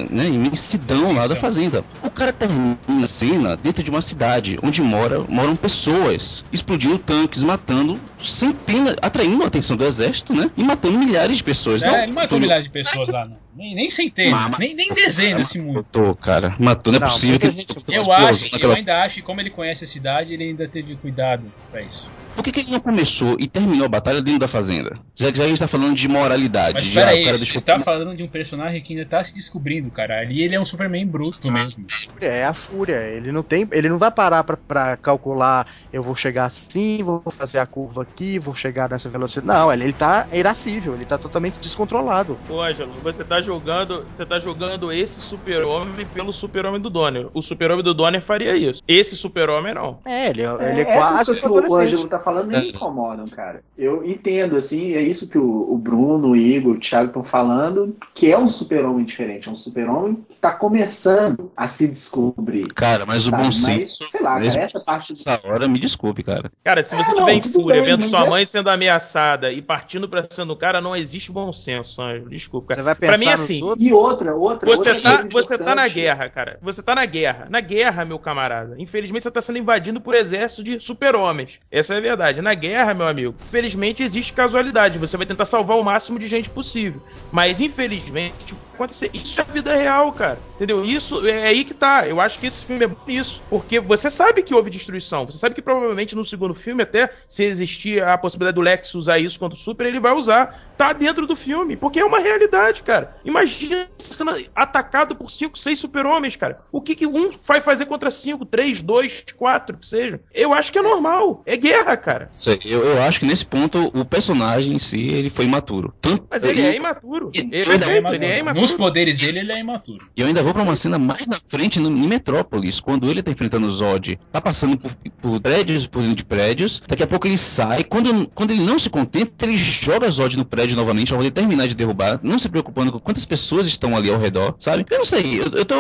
né, 0.10 0.28
imensidão 0.28 1.12
lá 1.14 1.28
da 1.28 1.36
fazenda. 1.36 1.84
O 2.04 2.10
cara 2.10 2.32
termina 2.34 2.78
a 3.04 3.08
cena 3.08 3.58
dentro 3.58 3.84
de 3.84 3.90
uma 3.90 4.02
cidade 4.02 4.58
onde 4.62 4.82
mora, 4.82 5.22
moram 5.28 5.56
pessoas, 5.56 6.44
explodindo 6.52 6.98
tanques, 7.00 7.42
matando 7.44 8.00
centenas, 8.24 8.96
atraindo 9.02 9.44
a 9.44 9.48
atenção 9.48 9.76
do 9.78 9.86
exército, 9.86 10.34
né? 10.36 10.52
E 10.58 10.64
matando 10.64 10.98
milhares 11.00 11.38
de 11.38 11.44
pessoas. 11.44 11.82
É, 11.84 12.04
ele 12.04 12.12
matou 12.12 12.30
Túlio, 12.30 12.42
milhares 12.44 12.66
de 12.66 12.70
pessoas 12.72 13.10
lá, 13.10 13.26
não. 13.26 13.38
Nem, 13.56 13.76
nem 13.76 13.90
centenas, 13.90 14.58
nem, 14.58 14.74
nem 14.74 14.94
dezenas, 14.94 15.54
muito. 15.56 15.79
Matou, 15.80 16.16
cara. 16.16 16.56
Matou. 16.60 16.92
Não 16.94 16.98
é 16.98 17.00
Não, 17.02 17.08
possível 17.10 17.40
que 17.40 17.46
muita 17.48 17.62
gente- 17.62 17.86
ele 17.88 17.98
Eu 17.98 18.12
acho, 18.14 18.46
eu 18.46 18.52
naquela- 18.52 18.76
ainda 18.76 19.02
acho 19.04 19.16
que 19.16 19.22
como 19.22 19.42
ele 19.42 19.50
conhece 19.50 19.84
a 19.84 19.88
cidade, 19.88 20.34
ele 20.34 20.44
ainda 20.44 20.68
teve 20.68 20.96
cuidado 20.98 21.52
pra 21.72 21.82
isso. 21.82 22.10
Por 22.40 22.44
que, 22.46 22.52
que 22.54 22.60
ele 22.62 22.72
não 22.72 22.80
começou 22.80 23.36
e 23.38 23.48
terminou 23.50 23.86
a 23.86 23.90
batalha 23.90 24.22
dentro 24.22 24.40
da 24.40 24.48
fazenda? 24.48 24.98
Já 25.14 25.30
que 25.30 25.38
já 25.38 25.44
a 25.44 25.48
gente 25.50 25.60
tá 25.60 25.68
falando 25.68 25.94
de 25.94 26.08
moralidade. 26.08 26.74
Mas 26.74 26.86
já, 26.88 27.02
peraí, 27.02 27.26
você 27.26 27.58
está 27.58 27.78
falando 27.82 28.16
de 28.16 28.24
um 28.24 28.30
personagem 28.30 28.82
que 28.82 28.94
ainda 28.94 29.06
tá 29.06 29.22
se 29.22 29.36
descobrindo, 29.36 29.92
cara. 29.92 30.22
Ali 30.22 30.42
ele 30.42 30.56
é 30.56 30.60
um 30.60 30.64
Superman 30.64 31.06
bruto 31.06 31.52
mesmo. 31.52 31.86
É 32.22 32.46
a 32.46 32.54
fúria. 32.54 32.96
Ele 33.08 33.30
não 33.34 33.44
tem, 33.44 33.68
ele 33.74 33.90
não 33.90 33.98
vai 33.98 34.10
parar 34.10 34.46
pra, 34.46 34.56
pra 34.56 34.96
calcular. 34.96 35.68
Eu 35.92 36.02
vou 36.02 36.16
chegar 36.16 36.46
assim, 36.46 37.04
vou 37.04 37.22
fazer 37.30 37.60
a 37.60 37.66
curva 37.66 38.04
aqui, 38.04 38.40
vou 38.40 38.56
chegar 38.56 38.90
nessa 38.90 39.10
velocidade. 39.10 39.46
Não, 39.48 39.72
ele, 39.74 39.84
ele 39.84 39.94
tá 39.94 40.26
irascível. 40.32 40.96
Ele 40.96 41.06
tá 41.06 41.18
totalmente 41.18 41.60
descontrolado. 41.60 42.38
Ô, 42.50 42.62
Ângelo, 42.62 42.94
você 43.04 43.24
tá 43.24 43.42
jogando, 43.42 44.06
você 44.10 44.26
tá 44.26 44.40
jogando 44.40 44.94
esse 44.94 45.20
super-homem 45.20 46.06
pelo 46.06 46.32
super-homem 46.32 46.80
do 46.80 46.90
Donner. 46.90 47.28
O 47.34 47.42
super-homem 47.42 47.84
do 47.84 47.94
Donner 47.94 48.22
faria 48.22 48.56
isso. 48.56 48.82
Esse 48.88 49.18
super-homem 49.18 49.74
não. 49.74 50.00
É, 50.06 50.28
ele, 50.30 50.42
é- 50.42 50.72
ele 50.72 50.82
é, 50.82 50.96
essas 50.96 51.40
quase 51.42 51.42
que 51.42 51.48
o 51.48 52.08
tá 52.08 52.20
falando 52.30 52.52
nem 52.52 52.62
me 52.62 52.70
incomodam, 52.70 53.26
cara. 53.28 53.62
Eu 53.78 54.06
entendo, 54.06 54.56
assim, 54.58 54.94
é 54.94 55.02
isso 55.02 55.30
que 55.30 55.38
o, 55.38 55.74
o 55.74 55.78
Bruno, 55.78 56.30
o 56.30 56.36
Igor, 56.36 56.76
o 56.76 56.80
Thiago 56.80 57.08
estão 57.08 57.24
falando, 57.24 57.96
que 58.14 58.32
é 58.32 58.38
um 58.38 58.48
super-homem 58.48 59.06
diferente. 59.06 59.48
É 59.48 59.52
um 59.52 59.56
super-homem 59.56 60.24
que 60.30 60.38
tá 60.38 60.52
começando 60.54 61.52
a 61.56 61.68
se 61.68 61.88
descobrir. 61.88 62.68
Cara, 62.74 63.06
mas 63.06 63.28
o 63.28 63.32
Sabe, 63.32 63.44
bom 63.44 63.52
senso. 63.52 64.08
sei 64.10 64.22
lá, 64.22 64.40
cara, 64.40 64.46
essa 64.46 64.86
parte- 64.86 65.14
Nessa 65.14 65.40
hora, 65.48 65.68
me 65.68 65.80
desculpe, 65.80 66.24
cara. 66.24 66.52
Cara, 66.64 66.84
se 66.84 66.96
você 66.96 67.12
É, 67.12 67.14
não, 67.14 67.26
tiver 67.26 67.34
em 67.34 67.42
fúria, 67.42 67.82
bem, 67.82 67.84
vendo 67.98 68.06
sua 68.06 68.26
é- 68.26 68.30
mãe 68.30 68.46
sendo 68.46 68.70
ameaçada 68.70 69.52
e 69.52 69.62
partindo 69.62 70.08
pra 70.08 70.24
cima 70.30 70.46
do 70.46 70.56
cara, 70.56 70.80
não 70.82 70.96
existe 70.96 71.32
bom 71.32 71.52
senso, 71.54 72.02
Ângelo. 72.02 72.30
Desculpa, 72.30 72.74
Você 72.74 72.82
cara. 72.82 72.84
vai 72.84 72.96
Pra 72.96 73.12
pensar 73.14 73.26
mim, 73.26 73.32
nos 73.32 73.42
assim, 73.42 73.64
outros. 73.64 73.88
E 73.88 73.94
outra, 73.94 74.36
outra. 74.36 74.70
Você 74.70 74.90
outra 74.90 75.02
tá, 75.02 75.30
coisa 75.30 75.48
você 75.48 75.58
tá 75.58 75.76
na 75.76 75.88
guerra, 75.88 76.30
cara. 76.30 76.58
Você 76.62 76.82
tá 76.84 76.96
na 76.96 77.06
guerra. 77.06 77.48
Na 77.50 77.60
guerra, 77.62 78.06
meu 78.06 78.20
camarada. 78.20 78.76
Infelizmente, 78.78 79.24
você 79.24 79.32
tá 79.32 79.42
sendo 79.42 79.58
invadido 79.58 80.00
por 80.02 80.14
exército 80.16 80.64
de 80.64 80.80
super-homens. 80.80 81.60
Essa 81.72 81.94
é 81.96 81.98
a 81.98 82.02
verdade. 82.10 82.42
Na 82.42 82.54
guerra, 82.54 82.94
meu 82.94 83.08
amigo, 83.08 83.38
felizmente 83.50 84.04
existe 84.04 84.34
casualidade. 84.34 85.00
Você 85.00 85.18
vai 85.18 85.26
tentar 85.26 85.46
salvar 85.46 85.78
o 85.78 85.84
máximo 85.84 86.20
de 86.20 86.28
gente 86.28 86.50
possível. 86.50 87.02
Mas, 87.32 87.60
infelizmente, 87.62 88.56
acontecer. 88.80 89.12
Isso 89.14 89.40
é 89.40 89.44
a 89.48 89.52
vida 89.52 89.76
real, 89.76 90.12
cara. 90.12 90.40
Entendeu? 90.56 90.84
Isso 90.84 91.28
é 91.28 91.48
aí 91.48 91.64
que 91.64 91.74
tá. 91.74 92.08
Eu 92.08 92.20
acho 92.20 92.40
que 92.40 92.48
esse 92.48 92.64
filme 92.64 92.84
é 92.84 92.88
bom 92.88 92.98
nisso. 93.08 93.42
Porque 93.50 93.80
você 93.80 94.10
sabe 94.10 94.42
que 94.44 94.54
houve 94.54 94.70
destruição. 94.70 95.26
Você 95.26 95.38
sabe 95.38 95.56
que 95.56 95.62
provavelmente 95.62 96.16
no 96.16 96.26
segundo 96.26 96.54
filme, 96.54 96.84
até 96.84 97.10
se 97.28 97.44
existir 97.44 98.02
a 98.04 98.18
possibilidade 98.18 98.56
do 98.56 98.62
Lex 98.62 98.94
usar 98.96 99.20
isso 99.20 99.40
contra 99.40 99.58
o 99.58 99.62
Super, 99.62 99.86
ele 99.86 100.00
vai 100.00 100.14
usar. 100.14 100.70
Tá 100.78 100.94
dentro 100.94 101.28
do 101.28 101.36
filme. 101.36 101.76
Porque 101.76 102.00
é 102.00 102.06
uma 102.06 102.20
realidade, 102.20 102.84
cara. 102.84 103.18
Imagina 103.24 103.88
você 103.98 104.14
sendo 104.14 104.32
atacado 104.56 105.16
por 105.16 105.30
cinco, 105.30 105.58
seis 105.58 105.80
super-homens, 105.80 106.36
cara. 106.36 106.62
O 106.72 106.82
que, 106.82 106.96
que 106.96 107.06
um 107.08 107.32
vai 107.46 107.62
fazer 107.62 107.86
contra 107.86 108.10
cinco, 108.10 108.46
três, 108.46 108.82
dois, 108.82 109.24
quatro, 109.36 109.78
que 109.78 109.86
seja? 109.86 110.20
Eu 110.34 110.54
acho 110.54 110.72
que 110.72 110.80
é 110.80 110.82
normal. 110.82 111.44
É 111.46 111.58
guerra, 111.58 111.96
cara. 111.98 112.32
Sei, 112.36 112.60
Eu, 112.66 112.86
eu 112.86 113.02
acho 113.02 113.20
que 113.20 113.26
nesse 113.26 113.46
ponto 113.46 113.92
o 113.94 114.06
personagem 114.06 114.74
em 114.74 114.80
si 114.80 115.08
ele 115.08 115.30
foi 115.30 115.46
imaturo. 115.46 115.94
Tanto, 116.02 116.26
Mas 116.30 116.44
ele 116.44 116.62
é 116.62 116.76
imaturo. 116.76 117.32
Ele, 117.34 117.50
ele 117.52 117.72
é, 117.72 117.76
é 117.76 117.78
perfeito, 117.78 118.14
ele 118.14 118.26
é 118.26 118.40
imaturo. 118.40 118.69
Nos 118.70 118.78
poderes 118.78 119.18
dele, 119.18 119.40
ele 119.40 119.52
é 119.52 119.60
imaturo. 119.60 120.08
E 120.16 120.22
eu 120.22 120.28
ainda 120.28 120.44
vou 120.44 120.54
pra 120.54 120.64
uma 120.64 120.76
cena 120.76 120.98
mais 120.98 121.26
na 121.28 121.40
frente 121.48 121.80
no, 121.80 121.90
em 121.90 122.08
Metrópolis, 122.08 122.80
quando 122.80 123.10
ele 123.10 123.24
tá 123.24 123.32
enfrentando 123.32 123.68
o 123.68 123.72
Zod, 123.72 124.20
tá 124.32 124.42
passando 124.42 124.78
por, 124.78 124.96
por 125.22 125.42
prédios, 125.42 125.88
por 125.88 126.02
dentro 126.02 126.18
de 126.18 126.26
prédios, 126.26 126.82
daqui 126.88 127.04
a 127.04 127.08
pouco 127.08 127.28
ele 127.28 127.38
sai, 127.38 127.84
quando, 127.84 128.28
quando 128.30 128.52
ele 128.52 128.64
não 128.64 128.80
se 128.80 128.90
contenta, 128.90 129.46
ele 129.46 129.58
joga 129.58 130.10
Zod 130.10 130.38
no 130.38 130.46
prédio 130.46 130.76
novamente 130.76 131.10
pra 131.10 131.18
poder 131.18 131.32
terminar 131.32 131.68
de 131.68 131.76
derrubar, 131.76 132.20
não 132.24 132.40
se 132.40 132.50
preocupando 132.50 132.92
com 132.92 133.00
quantas 133.00 133.26
pessoas 133.26 133.68
estão 133.68 133.96
ali 133.96 134.12
ao 134.12 134.20
redor, 134.20 134.56
sabe? 134.60 134.86
Eu 134.90 135.00
não 135.00 135.06
sei, 135.06 135.40
eu, 135.40 135.48
eu 135.54 135.66
tô. 135.66 135.76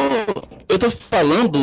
Eu 0.67 0.77
tô 0.77 0.91
falando. 0.91 1.59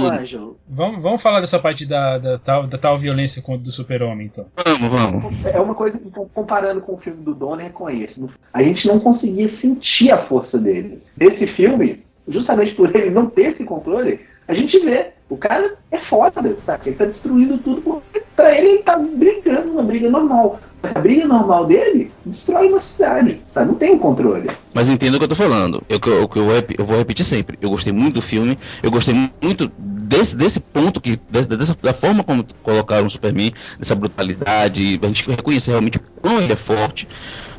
Vamos, 0.68 1.03
vamos 1.03 1.22
falar 1.22 1.41
dessa 1.41 1.59
parte 1.59 1.87
da, 1.87 2.18
da, 2.18 2.39
tal, 2.39 2.66
da 2.66 2.77
tal 2.77 2.99
violência 2.99 3.41
contra 3.41 3.62
do 3.62 3.72
super-homem, 3.72 4.27
então. 4.27 4.47
Vamos, 4.64 4.89
vamos. 4.89 5.45
É 5.47 5.61
uma 5.61 5.74
coisa 5.74 5.99
que, 5.99 6.11
comparando 6.11 6.81
com 6.81 6.95
o 6.95 6.99
filme 6.99 7.22
do 7.22 7.35
Donner 7.35 7.70
com 7.70 7.89
esse. 7.89 8.27
A 8.53 8.62
gente 8.62 8.89
não 8.89 8.99
conseguia 8.99 9.49
sentir 9.49 10.11
a 10.11 10.18
força 10.18 10.59
dele. 10.59 11.03
Nesse 11.19 11.47
filme, 11.47 12.05
justamente 12.29 12.75
por 12.75 12.95
ele 12.95 13.11
não 13.11 13.27
ter 13.27 13.51
esse 13.51 13.64
controle, 13.64 14.21
a 14.49 14.55
gente 14.55 14.79
vê. 14.79 15.12
O 15.29 15.37
cara 15.37 15.75
é 15.91 15.99
foda, 15.99 16.57
sabe? 16.64 16.91
Ele 16.91 16.97
tá 16.97 17.05
destruindo 17.05 17.59
tudo. 17.59 17.81
Porque 17.81 18.23
pra 18.37 18.57
ele, 18.57 18.69
ele 18.69 18.79
tá 18.79 18.97
brigando 18.97 19.73
uma 19.73 19.83
briga 19.83 20.09
normal. 20.09 20.61
A 20.83 21.01
briga 21.01 21.27
normal 21.27 21.67
dele 21.67 22.12
destrói 22.25 22.69
uma 22.69 22.81
cidade, 22.81 23.41
sabe? 23.51 23.67
Não 23.67 23.75
tem 23.75 23.93
um 23.93 23.99
controle. 23.99 24.49
Mas 24.73 24.89
entenda 24.89 25.17
o 25.17 25.19
que 25.19 25.25
eu 25.25 25.29
tô 25.29 25.35
falando. 25.35 25.83
Eu, 25.89 25.99
eu, 26.07 26.31
eu, 26.33 26.64
eu, 26.79 26.87
vou 26.87 26.97
repetir 26.97 27.25
sempre. 27.25 27.59
Eu 27.61 27.71
gostei 27.71 27.93
muito 27.93 28.14
do 28.14 28.23
filme, 28.23 28.57
eu 28.85 28.91
gostei 28.91 29.14
muito 29.43 29.69
desse, 29.77 30.37
desse 30.37 30.61
ponto, 30.61 31.01
que 31.01 31.19
dessa, 31.29 31.77
da 31.83 31.93
forma 31.93 32.23
como 32.23 32.47
colocaram 32.62 33.07
o 33.07 33.11
Superman, 33.11 33.53
dessa 33.81 33.97
brutalidade, 33.97 35.01
a 35.03 35.07
gente 35.07 35.29
reconhecer 35.29 35.73
realmente 35.73 35.99
como 36.23 36.39
ele 36.39 36.53
é 36.53 36.57
forte. 36.57 37.09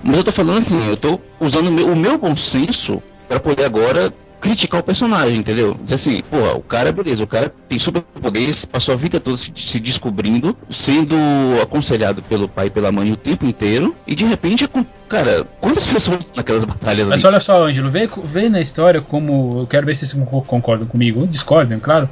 Mas 0.02 0.18
eu 0.18 0.24
tô 0.24 0.32
falando 0.32 0.60
assim, 0.60 0.88
eu 0.88 0.96
tô 0.96 1.20
usando 1.42 1.68
o 1.68 1.72
meu, 1.72 1.88
o 1.88 1.96
meu 1.98 2.18
bom 2.18 2.38
senso 2.38 3.04
para 3.28 3.40
poder 3.40 3.66
agora 3.66 4.14
criticar 4.40 4.80
o 4.80 4.84
personagem, 4.84 5.38
entendeu? 5.38 5.76
Dizer 5.84 5.96
assim, 5.96 6.22
porra, 6.30 6.54
o 6.54 6.62
cara, 6.62 6.92
beleza, 6.92 7.24
o 7.24 7.28
cara 7.28 7.52
tem 7.68 7.80
superpoderes, 7.80 8.66
passou 8.66 8.94
a 8.94 8.98
vida 8.98 9.20
toda 9.20 9.38
se, 9.38 9.52
se, 9.56 9.80
descobrindo, 9.80 10.56
sendo 10.70 11.16
aconselhado 11.62 12.22
pelo 12.22 12.48
pai 12.48 12.68
e 12.68 12.70
pela 12.70 12.92
mãe 12.92 13.12
o 13.12 13.18
tempo 13.18 13.46
inteiro, 13.46 13.96
e 14.06 14.14
de 14.14 14.26
repente, 14.26 14.64
é 14.64 14.86
cara, 15.10 15.46
quantas 15.60 15.86
pessoas 15.88 16.20
naquelas 16.36 16.64
batalhas 16.64 17.08
Mas 17.08 17.26
ali? 17.26 17.34
olha 17.34 17.40
só, 17.40 17.66
Ângelo, 17.66 17.90
vê, 17.90 18.08
vê 18.24 18.50
na 18.50 18.62
história 18.62 19.02
como, 19.02 19.62
eu 19.62 19.68
quero 19.68 19.86
ver 19.86 19.96
se 19.96 20.06
vocês 20.06 20.28
concordam 20.46 20.88
comigo, 20.88 21.26
discordam, 21.26 21.80
claro, 21.80 22.10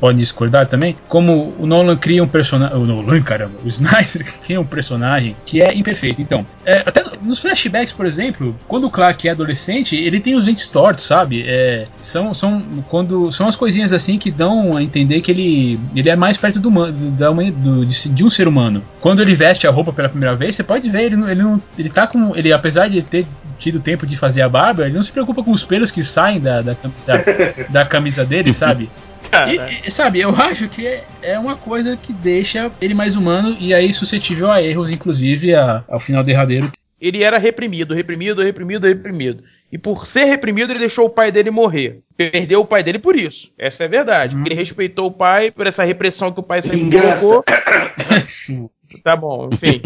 podem 0.00 0.18
discordar 0.18 0.66
também, 0.66 0.96
como 1.08 1.54
o 1.58 1.66
Nolan 1.66 1.96
cria 1.96 2.22
um 2.22 2.28
personagem. 2.28 2.76
O 2.76 2.84
Nolan, 2.84 3.20
caramba, 3.22 3.54
o 3.64 3.68
Snyder 3.68 4.24
cria 4.44 4.60
um 4.60 4.64
personagem 4.64 5.36
que 5.44 5.60
é 5.60 5.74
imperfeito. 5.74 6.22
Então, 6.22 6.46
é, 6.64 6.82
até 6.86 7.04
nos 7.22 7.40
flashbacks, 7.40 7.92
por 7.92 8.06
exemplo, 8.06 8.56
quando 8.66 8.86
o 8.86 8.90
Clark 8.90 9.28
é 9.28 9.30
adolescente, 9.30 9.96
ele 9.96 10.20
tem 10.20 10.34
os 10.34 10.46
dentes 10.46 10.66
tortos, 10.66 11.04
sabe? 11.04 11.44
É, 11.46 11.86
são, 12.00 12.32
são, 12.32 12.62
quando, 12.88 13.30
são 13.30 13.48
as 13.48 13.56
coisinhas 13.56 13.92
assim 13.92 14.18
que 14.18 14.30
dão 14.30 14.76
a 14.76 14.82
entender 14.82 15.20
que 15.20 15.30
ele, 15.30 15.80
ele 15.94 16.08
é 16.08 16.16
mais 16.16 16.36
perto 16.36 16.60
do, 16.60 16.70
da, 17.10 17.30
do, 17.30 17.84
de, 17.84 18.08
de 18.08 18.24
um 18.24 18.30
ser 18.30 18.48
humano. 18.48 18.82
Quando 19.00 19.20
ele 19.22 19.34
veste 19.34 19.66
a 19.66 19.70
roupa 19.70 19.92
pela 19.92 20.08
primeira 20.08 20.34
vez, 20.34 20.56
você 20.56 20.62
pode 20.62 20.88
ver, 20.88 21.04
ele, 21.04 21.30
ele, 21.30 21.42
não, 21.42 21.60
ele 21.78 21.88
tá 21.88 22.06
com. 22.06 22.34
Ele, 22.34 22.52
apesar 22.52 22.88
de 22.88 23.02
ter 23.02 23.26
tido 23.58 23.78
tempo 23.78 24.06
de 24.06 24.16
fazer 24.16 24.42
a 24.42 24.48
barba, 24.48 24.86
ele 24.86 24.94
não 24.94 25.02
se 25.02 25.12
preocupa 25.12 25.42
com 25.42 25.52
os 25.52 25.62
pelos 25.62 25.90
que 25.90 26.02
saem 26.02 26.40
da, 26.40 26.62
da, 26.62 26.76
da, 27.06 27.24
da 27.68 27.84
camisa 27.84 28.24
dele, 28.24 28.52
sabe? 28.52 28.88
E, 29.32 29.86
e, 29.86 29.90
sabe, 29.90 30.20
eu 30.20 30.30
acho 30.30 30.68
que 30.68 30.86
é, 30.86 31.04
é 31.22 31.38
uma 31.38 31.56
coisa 31.56 31.96
que 31.96 32.12
deixa 32.12 32.70
ele 32.80 32.94
mais 32.94 33.16
humano 33.16 33.56
e 33.60 33.72
aí 33.72 33.92
suscetível 33.92 34.50
a 34.50 34.62
erros, 34.62 34.90
inclusive 34.90 35.54
a, 35.54 35.84
ao 35.88 36.00
final 36.00 36.22
derradeiro. 36.22 36.70
Ele 37.00 37.22
era 37.22 37.38
reprimido, 37.38 37.94
reprimido, 37.94 38.42
reprimido, 38.42 38.86
reprimido. 38.86 39.42
E 39.72 39.78
por 39.78 40.06
ser 40.06 40.24
reprimido, 40.24 40.70
ele 40.72 40.80
deixou 40.80 41.06
o 41.06 41.10
pai 41.10 41.32
dele 41.32 41.50
morrer. 41.50 42.00
Perdeu 42.14 42.60
o 42.60 42.66
pai 42.66 42.82
dele 42.82 42.98
por 42.98 43.16
isso. 43.16 43.50
Essa 43.56 43.84
é 43.84 43.86
a 43.86 43.90
verdade. 43.90 44.36
Hum. 44.36 44.42
Ele 44.44 44.54
respeitou 44.54 45.06
o 45.06 45.10
pai 45.10 45.50
por 45.50 45.66
essa 45.66 45.82
repressão 45.82 46.30
que 46.30 46.40
o 46.40 46.42
pai 46.42 46.60
sempre 46.60 46.90
colocou. 46.90 47.42
Tá 49.02 49.16
bom, 49.16 49.48
enfim. 49.52 49.80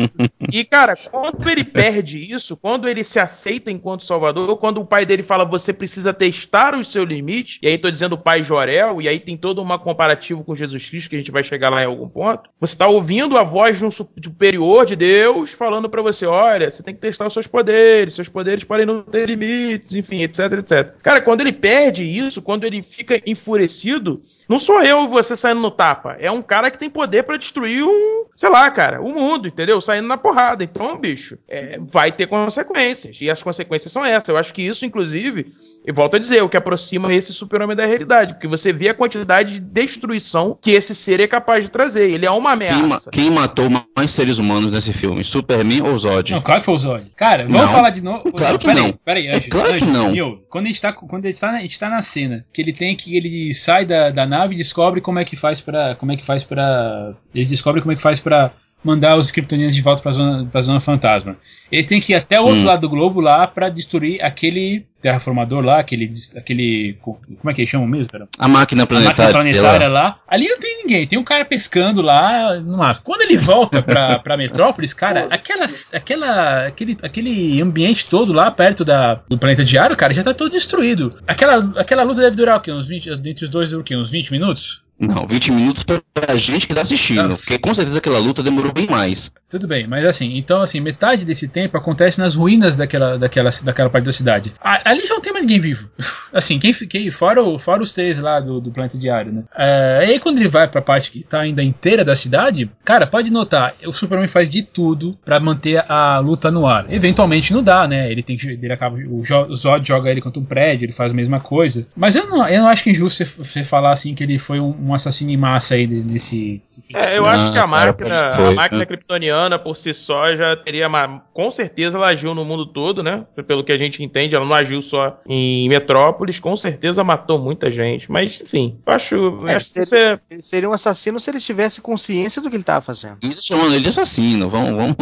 E, 0.52 0.64
cara, 0.64 0.96
quando 0.96 1.48
ele 1.48 1.64
perde 1.64 2.18
isso, 2.32 2.56
quando 2.56 2.88
ele 2.88 3.02
se 3.04 3.18
aceita 3.18 3.70
enquanto 3.70 4.04
Salvador, 4.04 4.56
quando 4.56 4.80
o 4.80 4.84
pai 4.84 5.04
dele 5.04 5.22
fala 5.22 5.44
você 5.44 5.72
precisa 5.72 6.12
testar 6.12 6.74
o 6.74 6.84
seu 6.84 7.04
limite, 7.04 7.58
e 7.62 7.68
aí 7.68 7.78
tô 7.78 7.90
dizendo 7.90 8.14
o 8.14 8.18
pai 8.18 8.44
Jorel, 8.44 9.00
e 9.00 9.08
aí 9.08 9.18
tem 9.18 9.36
todo 9.36 9.62
um 9.62 9.78
comparativo 9.78 10.44
com 10.44 10.56
Jesus 10.56 10.88
Cristo, 10.88 11.10
que 11.10 11.16
a 11.16 11.18
gente 11.18 11.30
vai 11.30 11.42
chegar 11.42 11.70
lá 11.70 11.82
em 11.82 11.86
algum 11.86 12.08
ponto, 12.08 12.48
você 12.60 12.76
tá 12.76 12.86
ouvindo 12.86 13.36
a 13.36 13.42
voz 13.42 13.78
de 13.78 13.84
um 13.84 13.90
superior 13.90 14.86
de 14.86 14.96
Deus 14.96 15.50
falando 15.50 15.88
para 15.88 16.02
você, 16.02 16.26
olha, 16.26 16.70
você 16.70 16.82
tem 16.82 16.94
que 16.94 17.00
testar 17.00 17.26
os 17.26 17.32
seus 17.32 17.46
poderes, 17.46 18.14
seus 18.14 18.28
poderes 18.28 18.64
podem 18.64 18.86
não 18.86 19.02
ter 19.02 19.28
limites, 19.28 19.94
enfim, 19.94 20.22
etc, 20.22 20.52
etc. 20.58 20.94
Cara, 21.02 21.20
quando 21.20 21.40
ele 21.40 21.52
perde 21.52 22.04
isso, 22.04 22.42
quando 22.42 22.64
ele 22.64 22.82
fica 22.82 23.20
enfurecido, 23.26 24.20
não 24.48 24.58
sou 24.58 24.82
eu 24.82 25.08
você 25.08 25.36
saindo 25.36 25.60
no 25.60 25.70
tapa, 25.70 26.16
é 26.18 26.30
um 26.30 26.42
cara 26.42 26.70
que 26.70 26.78
tem 26.78 26.90
poder 26.90 27.24
para 27.24 27.36
destruir 27.36 27.84
um, 27.84 28.24
sei 28.36 28.48
lá, 28.48 28.70
cara, 28.70 28.93
cara, 28.94 29.02
o 29.02 29.12
mundo, 29.12 29.48
entendeu? 29.48 29.80
Saindo 29.80 30.08
na 30.08 30.16
porrada. 30.16 30.62
Então, 30.62 30.98
bicho, 30.98 31.38
é, 31.48 31.78
vai 31.80 32.12
ter 32.12 32.26
consequências. 32.26 33.18
E 33.20 33.30
as 33.30 33.42
consequências 33.42 33.92
são 33.92 34.04
essas. 34.04 34.28
Eu 34.28 34.36
acho 34.36 34.52
que 34.52 34.62
isso, 34.62 34.84
inclusive, 34.84 35.52
e 35.86 35.92
volto 35.92 36.16
a 36.16 36.18
dizer, 36.18 36.42
o 36.42 36.48
que 36.48 36.56
aproxima 36.56 37.12
esse 37.12 37.32
super-homem 37.32 37.76
da 37.76 37.86
realidade. 37.86 38.34
Porque 38.34 38.48
você 38.48 38.72
vê 38.72 38.88
a 38.88 38.94
quantidade 38.94 39.54
de 39.54 39.60
destruição 39.60 40.58
que 40.60 40.70
esse 40.70 40.94
ser 40.94 41.20
é 41.20 41.26
capaz 41.26 41.64
de 41.64 41.70
trazer. 41.70 42.10
Ele 42.10 42.26
é 42.26 42.30
uma 42.30 42.52
ameaça. 42.52 43.10
Quem, 43.10 43.24
quem 43.24 43.32
matou 43.32 43.68
mais 43.96 44.10
seres 44.10 44.38
humanos 44.38 44.72
nesse 44.72 44.92
filme? 44.92 45.24
Superman 45.24 45.82
ou 45.82 45.98
Zod? 45.98 46.32
Não, 46.32 46.42
claro 46.42 46.60
que 46.60 46.66
foi 46.66 46.74
o 46.74 46.78
Zod. 46.78 47.12
Cara, 47.16 47.44
vamos 47.44 47.60
não, 47.60 47.68
falar 47.68 47.90
de 47.90 48.00
novo. 48.00 48.32
Claro 48.44 48.58
que 48.58 48.74
não. 48.74 48.92
Peraí. 48.92 49.28
É 49.28 49.40
claro 49.40 49.74
Anjo, 49.74 49.78
que 49.78 49.90
não. 49.90 50.10
Meu, 50.10 50.44
quando 50.50 50.66
a 50.66 50.68
gente 50.68 50.80
tá, 50.80 50.92
quando 50.92 51.24
a 51.24 51.28
gente 51.28 51.40
tá, 51.40 51.52
na, 51.52 51.58
a 51.58 51.62
gente 51.62 51.78
tá 51.78 51.88
na 51.88 52.02
cena, 52.02 52.44
que 52.52 52.60
ele 52.60 52.72
tem 52.72 52.94
que. 52.94 53.16
Ele 53.16 53.54
sai 53.54 53.86
da, 53.86 54.10
da 54.10 54.26
nave 54.26 54.54
e 54.54 54.58
descobre 54.58 55.00
como 55.00 55.18
é 55.18 55.24
que 55.24 55.36
faz 55.36 55.60
para 55.60 55.94
Como 55.94 56.12
é 56.12 56.16
que 56.16 56.24
faz 56.24 56.44
para 56.44 57.14
Ele 57.34 57.44
descobre 57.44 57.80
como 57.80 57.92
é 57.92 57.96
que 57.96 58.02
faz 58.02 58.20
para 58.20 58.52
mandar 58.84 59.16
os 59.16 59.30
kryptonianos 59.30 59.74
de 59.74 59.80
volta 59.80 60.02
para 60.02 60.10
a 60.10 60.14
zona, 60.14 60.44
pra 60.44 60.60
zona 60.60 60.78
fantasma. 60.78 61.36
Ele 61.72 61.82
tem 61.82 62.00
que 62.00 62.12
ir 62.12 62.16
até 62.16 62.38
o 62.38 62.44
outro 62.44 62.60
hum. 62.60 62.66
lado 62.66 62.82
do 62.82 62.90
globo 62.90 63.20
lá 63.20 63.46
para 63.46 63.70
destruir 63.70 64.22
aquele 64.22 64.84
terraformador 65.00 65.62
lá, 65.62 65.80
aquele, 65.80 66.12
aquele. 66.36 66.96
Como 67.02 67.18
é 67.46 67.54
que 67.54 67.62
eles 67.62 67.70
chamam 67.70 67.86
mesmo? 67.86 68.12
Pera? 68.12 68.28
A 68.38 68.46
máquina 68.46 68.86
planetária. 68.86 69.24
A 69.24 69.26
máquina 69.26 69.60
planetária 69.60 69.88
lá. 69.88 70.18
Ali 70.28 70.48
não 70.48 70.58
tem 70.58 70.82
ninguém, 70.82 71.06
tem 71.06 71.18
um 71.18 71.24
cara 71.24 71.44
pescando 71.44 72.02
lá 72.02 72.60
no 72.60 72.76
mar. 72.76 73.00
Quando 73.02 73.22
ele 73.22 73.36
volta 73.36 73.82
pra, 73.82 74.18
pra 74.20 74.36
Metrópolis, 74.36 74.92
cara, 74.94 75.26
aquela, 75.30 75.66
aquela, 75.92 76.66
aquele, 76.66 76.98
aquele 77.02 77.60
ambiente 77.60 78.06
todo 78.06 78.32
lá 78.32 78.50
perto 78.50 78.84
da, 78.84 79.14
do 79.28 79.38
planeta 79.38 79.64
diário, 79.64 79.96
cara, 79.96 80.12
já 80.12 80.22
tá 80.22 80.34
todo 80.34 80.52
destruído. 80.52 81.18
Aquela, 81.26 81.72
aquela 81.80 82.02
luta 82.02 82.20
deve 82.20 82.36
durar 82.36 82.58
o 82.58 82.60
quê? 82.60 82.70
Uns 82.70 82.86
20, 82.86 83.10
entre 83.10 83.44
os 83.44 83.50
dois, 83.50 83.72
o 83.72 83.82
quê? 83.82 83.96
Uns 83.96 84.10
20 84.10 84.30
minutos? 84.30 84.83
Não, 84.98 85.26
20 85.26 85.50
minutos 85.52 85.84
pra 85.84 86.36
gente 86.36 86.66
que 86.66 86.74
tá 86.74 86.82
assistindo, 86.82 87.34
ah. 87.34 87.36
porque 87.36 87.58
com 87.58 87.74
certeza 87.74 87.98
aquela 87.98 88.18
luta 88.18 88.42
demorou 88.42 88.72
bem 88.72 88.86
mais. 88.86 89.30
Tudo 89.48 89.66
bem, 89.66 89.86
mas 89.86 90.04
assim, 90.04 90.36
então 90.36 90.62
assim, 90.62 90.80
metade 90.80 91.24
desse 91.24 91.48
tempo 91.48 91.76
acontece 91.76 92.20
nas 92.20 92.34
ruínas 92.34 92.76
daquela, 92.76 93.18
daquela, 93.18 93.50
daquela 93.64 93.90
parte 93.90 94.04
da 94.04 94.12
cidade. 94.12 94.54
Ali 94.60 95.06
já 95.06 95.14
não 95.14 95.20
tem 95.20 95.32
mais 95.32 95.44
ninguém 95.44 95.60
vivo. 95.60 95.90
Assim, 96.34 96.58
quem, 96.58 96.72
quem 96.72 97.12
fora, 97.12 97.40
fora 97.60 97.80
os 97.80 97.92
três 97.92 98.18
lá 98.18 98.40
do, 98.40 98.60
do 98.60 98.72
planeta 98.72 98.98
diário, 98.98 99.32
né? 99.32 99.44
É, 99.56 99.98
aí 100.00 100.18
quando 100.18 100.38
ele 100.38 100.48
vai 100.48 100.66
pra 100.66 100.82
parte 100.82 101.12
que 101.12 101.22
tá 101.22 101.40
ainda 101.40 101.62
inteira 101.62 102.04
da 102.04 102.16
cidade, 102.16 102.68
cara, 102.84 103.06
pode 103.06 103.30
notar, 103.30 103.76
o 103.86 103.92
Superman 103.92 104.26
faz 104.26 104.48
de 104.48 104.60
tudo 104.62 105.16
para 105.24 105.38
manter 105.38 105.84
a 105.88 106.18
luta 106.18 106.50
no 106.50 106.66
ar. 106.66 106.92
Eventualmente 106.92 107.52
não 107.52 107.62
dá, 107.62 107.86
né? 107.86 108.10
Ele 108.10 108.20
tem 108.20 108.36
que. 108.36 108.48
Ele 108.48 108.72
acaba. 108.72 108.96
O 108.96 109.22
Zod 109.54 109.86
joga 109.86 110.10
ele 110.10 110.20
contra 110.20 110.40
um 110.40 110.44
prédio, 110.44 110.86
ele 110.86 110.92
faz 110.92 111.12
a 111.12 111.14
mesma 111.14 111.38
coisa. 111.38 111.86
Mas 111.94 112.16
eu 112.16 112.26
não, 112.26 112.48
eu 112.48 112.62
não 112.62 112.68
acho 112.68 112.82
que 112.82 112.90
é 112.90 112.92
injusto 112.92 113.24
você 113.24 113.62
falar 113.62 113.92
assim 113.92 114.14
que 114.14 114.24
ele 114.24 114.36
foi 114.36 114.58
um, 114.58 114.74
um 114.84 114.94
assassino 114.94 115.30
em 115.30 115.36
massa 115.36 115.74
aí 115.74 115.86
desse. 115.86 116.62
É, 116.94 117.18
eu 117.18 117.26
acho 117.26 117.52
que 117.52 117.58
a 117.58 117.66
máquina, 117.66 118.34
a 118.34 118.50
máquina 118.52 118.86
kryptoniana 118.86 119.58
por 119.58 119.76
si 119.76 119.94
só 119.94 120.34
já 120.36 120.56
teria. 120.56 120.88
Com 121.32 121.50
certeza 121.50 121.96
ela 121.96 122.08
agiu 122.08 122.34
no 122.34 122.44
mundo 122.44 122.66
todo, 122.66 123.02
né? 123.02 123.24
Pelo 123.46 123.64
que 123.64 123.72
a 123.72 123.78
gente 123.78 124.02
entende, 124.02 124.34
ela 124.34 124.44
não 124.44 124.54
agiu 124.54 124.82
só 124.82 125.18
em 125.26 125.68
Metrópolis, 125.68 126.38
com 126.38 126.56
certeza 126.56 127.02
matou 127.02 127.38
muita 127.38 127.70
gente. 127.70 128.10
Mas, 128.10 128.40
enfim, 128.42 128.78
eu 128.86 128.92
acho. 128.92 129.44
É, 129.46 129.54
acho 129.54 129.66
seria, 129.66 129.86
você... 129.86 130.20
Ele 130.30 130.42
seria 130.42 130.68
um 130.68 130.72
assassino 130.72 131.18
se 131.18 131.30
ele 131.30 131.40
tivesse 131.40 131.80
consciência 131.80 132.42
do 132.42 132.50
que 132.50 132.56
ele 132.56 132.62
estava 132.62 132.80
fazendo. 132.80 133.18
Isso 133.22 133.42
chamando 133.44 133.72
ele 133.74 133.82
de 133.82 133.88
assassino. 133.88 134.50
Vamos. 134.50 134.72
vamos 134.74 134.96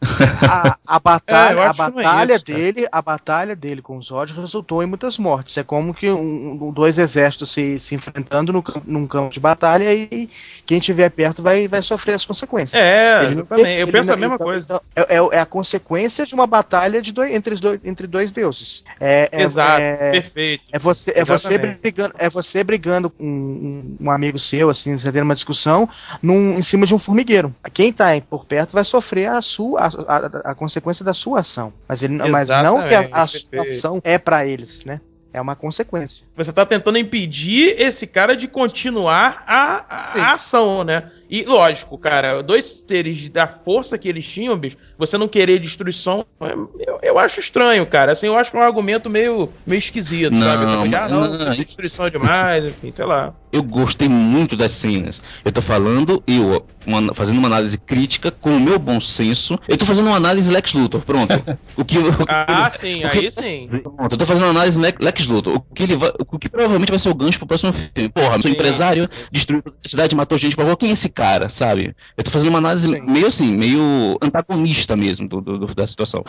a, 0.00 0.76
a, 0.86 1.00
batalha, 1.00 1.60
é, 1.60 1.66
a 1.66 1.72
batalha 1.72 2.32
é 2.32 2.36
isso, 2.36 2.44
dele, 2.44 2.88
a 2.92 3.00
batalha 3.00 3.56
dele 3.56 3.80
com 3.80 3.96
os 3.96 4.06
Zod 4.06 4.34
resultou 4.34 4.82
em 4.82 4.86
muitas 4.86 5.16
mortes. 5.18 5.56
É 5.56 5.62
como 5.62 5.94
que 5.94 6.10
um, 6.10 6.70
dois 6.72 6.98
exércitos 6.98 7.50
se, 7.50 7.78
se 7.78 7.94
enfrentando 7.94 8.52
no, 8.52 8.64
num 8.84 9.06
campo 9.06 9.32
de 9.32 9.40
batalha 9.40 9.92
e 9.92 10.28
quem 10.66 10.78
estiver 10.78 11.08
perto 11.10 11.42
vai, 11.42 11.66
vai 11.66 11.80
sofrer 11.80 12.14
as 12.14 12.24
consequências. 12.24 12.82
É, 12.82 13.24
ele, 13.24 13.46
ele, 13.56 13.82
eu 13.82 13.88
penso 13.88 14.12
a 14.12 14.16
mesma 14.16 14.38
coisa. 14.38 14.80
É, 14.94 15.16
é, 15.16 15.28
é, 15.32 15.40
a 15.40 15.46
consequência 15.46 16.26
de 16.26 16.34
uma 16.34 16.46
batalha 16.46 17.00
de 17.00 17.12
dois, 17.12 17.32
entre, 17.32 17.54
dois, 17.56 17.80
entre 17.84 18.06
dois 18.06 18.30
deuses. 18.30 18.84
É, 19.00 19.28
é 19.32 19.42
Exato, 19.42 19.80
perfeito. 20.12 20.64
É 20.72 20.78
você, 20.78 21.12
é 21.16 21.24
você 21.24 21.56
brigando, 21.58 22.14
é 22.18 22.28
você 22.28 22.62
brigando 22.62 23.08
com 23.08 23.24
um, 23.24 23.96
um 24.00 24.10
amigo 24.10 24.38
seu, 24.38 24.68
assim, 24.68 24.96
você 24.96 25.10
tendo 25.10 25.24
uma 25.24 25.34
discussão 25.34 25.88
num, 26.22 26.58
em 26.58 26.62
cima 26.62 26.84
de 26.84 26.94
um 26.94 26.98
formigueiro. 26.98 27.54
Quem 27.72 27.88
está 27.88 28.06
por 28.28 28.44
perto 28.44 28.72
vai 28.72 28.84
sofrer 28.84 29.28
a 29.28 29.40
sua 29.40 29.85
a, 29.86 30.16
a, 30.16 30.50
a, 30.50 30.54
consequência 30.54 31.04
da 31.04 31.14
sua 31.14 31.40
ação. 31.40 31.72
Mas, 31.88 32.02
ele, 32.02 32.14
mas 32.28 32.48
não 32.48 32.86
que 32.86 32.94
a, 32.94 33.08
a 33.12 33.26
sua 33.26 33.62
ação 33.62 34.00
é 34.04 34.18
para 34.18 34.46
eles, 34.46 34.84
né? 34.84 35.00
É 35.32 35.40
uma 35.40 35.54
consequência. 35.54 36.26
Você 36.34 36.48
está 36.48 36.64
tentando 36.64 36.96
impedir 36.96 37.78
esse 37.78 38.06
cara 38.06 38.34
de 38.34 38.48
continuar 38.48 39.44
a, 39.46 39.84
a, 39.96 40.32
ação, 40.32 40.82
né? 40.82 41.10
E 41.28 41.44
lógico, 41.44 41.98
cara, 41.98 42.42
dois 42.42 42.84
seres 42.86 43.28
da 43.28 43.46
força 43.46 43.98
que 43.98 44.08
eles 44.08 44.26
tinham, 44.26 44.56
bicho, 44.56 44.76
você 44.96 45.18
não 45.18 45.28
querer 45.28 45.58
destruição, 45.58 46.24
é, 46.40 46.52
eu, 46.86 46.98
eu 47.02 47.18
acho 47.18 47.40
estranho, 47.40 47.86
cara. 47.86 48.12
Assim, 48.12 48.26
eu 48.26 48.36
acho 48.36 48.50
que 48.50 48.56
é 48.56 48.60
um 48.60 48.62
argumento 48.62 49.10
meio, 49.10 49.50
meio 49.66 49.78
esquisito, 49.78 50.32
não, 50.32 50.46
sabe? 50.46 50.64
Assim, 50.64 50.94
ah, 50.94 51.08
não, 51.08 51.20
não, 51.20 51.54
destruição 51.54 52.06
é 52.06 52.10
demais, 52.10 52.64
enfim, 52.64 52.92
sei 52.92 53.04
lá. 53.04 53.34
Eu 53.52 53.62
gostei 53.62 54.08
muito 54.08 54.56
das 54.56 54.72
cenas. 54.72 55.22
Eu 55.44 55.50
tô 55.50 55.62
falando, 55.62 56.22
eu, 56.26 56.66
uma, 56.86 57.14
fazendo 57.14 57.38
uma 57.38 57.48
análise 57.48 57.78
crítica 57.78 58.30
com 58.30 58.50
o 58.50 58.60
meu 58.60 58.78
bom 58.78 59.00
senso. 59.00 59.58
Eu 59.66 59.76
tô 59.76 59.86
fazendo 59.86 60.06
uma 60.06 60.16
análise 60.16 60.50
Lex 60.50 60.74
Luthor, 60.74 61.00
pronto. 61.00 61.32
O 61.76 61.84
que, 61.84 61.98
o, 61.98 62.10
ah, 62.28 62.70
sim, 62.70 63.04
o 63.04 63.10
que, 63.10 63.18
aí 63.18 63.30
sim. 63.30 63.66
Pronto, 63.82 64.12
eu 64.12 64.18
tô 64.18 64.26
fazendo 64.26 64.44
uma 64.44 64.50
análise 64.50 64.78
Lex 64.78 65.26
Luthor. 65.26 65.56
O 65.56 65.74
que, 65.74 65.82
ele 65.82 65.96
vai, 65.96 66.10
o 66.18 66.38
que 66.38 66.48
provavelmente 66.48 66.90
vai 66.90 66.98
ser 66.98 67.08
o 67.08 67.14
gancho 67.14 67.38
pro 67.38 67.46
próximo 67.46 67.72
filme. 67.72 68.08
Porra, 68.10 68.36
sim, 68.36 68.42
sou 68.42 68.50
empresário, 68.50 69.08
destruiu 69.32 69.62
a 69.66 69.88
cidade, 69.88 70.14
matou 70.14 70.38
gente, 70.38 70.56
quem 70.78 70.90
é 70.90 70.92
esse 70.92 71.08
cara, 71.16 71.48
sabe? 71.48 71.96
Eu 72.16 72.22
tô 72.22 72.30
fazendo 72.30 72.50
uma 72.50 72.58
análise 72.58 72.86
sim. 72.86 73.00
meio 73.00 73.26
assim, 73.26 73.50
meio 73.50 74.18
antagonista 74.20 74.94
mesmo 74.94 75.26
do, 75.26 75.40
do, 75.40 75.58
do 75.58 75.74
da 75.74 75.86
situação. 75.86 76.22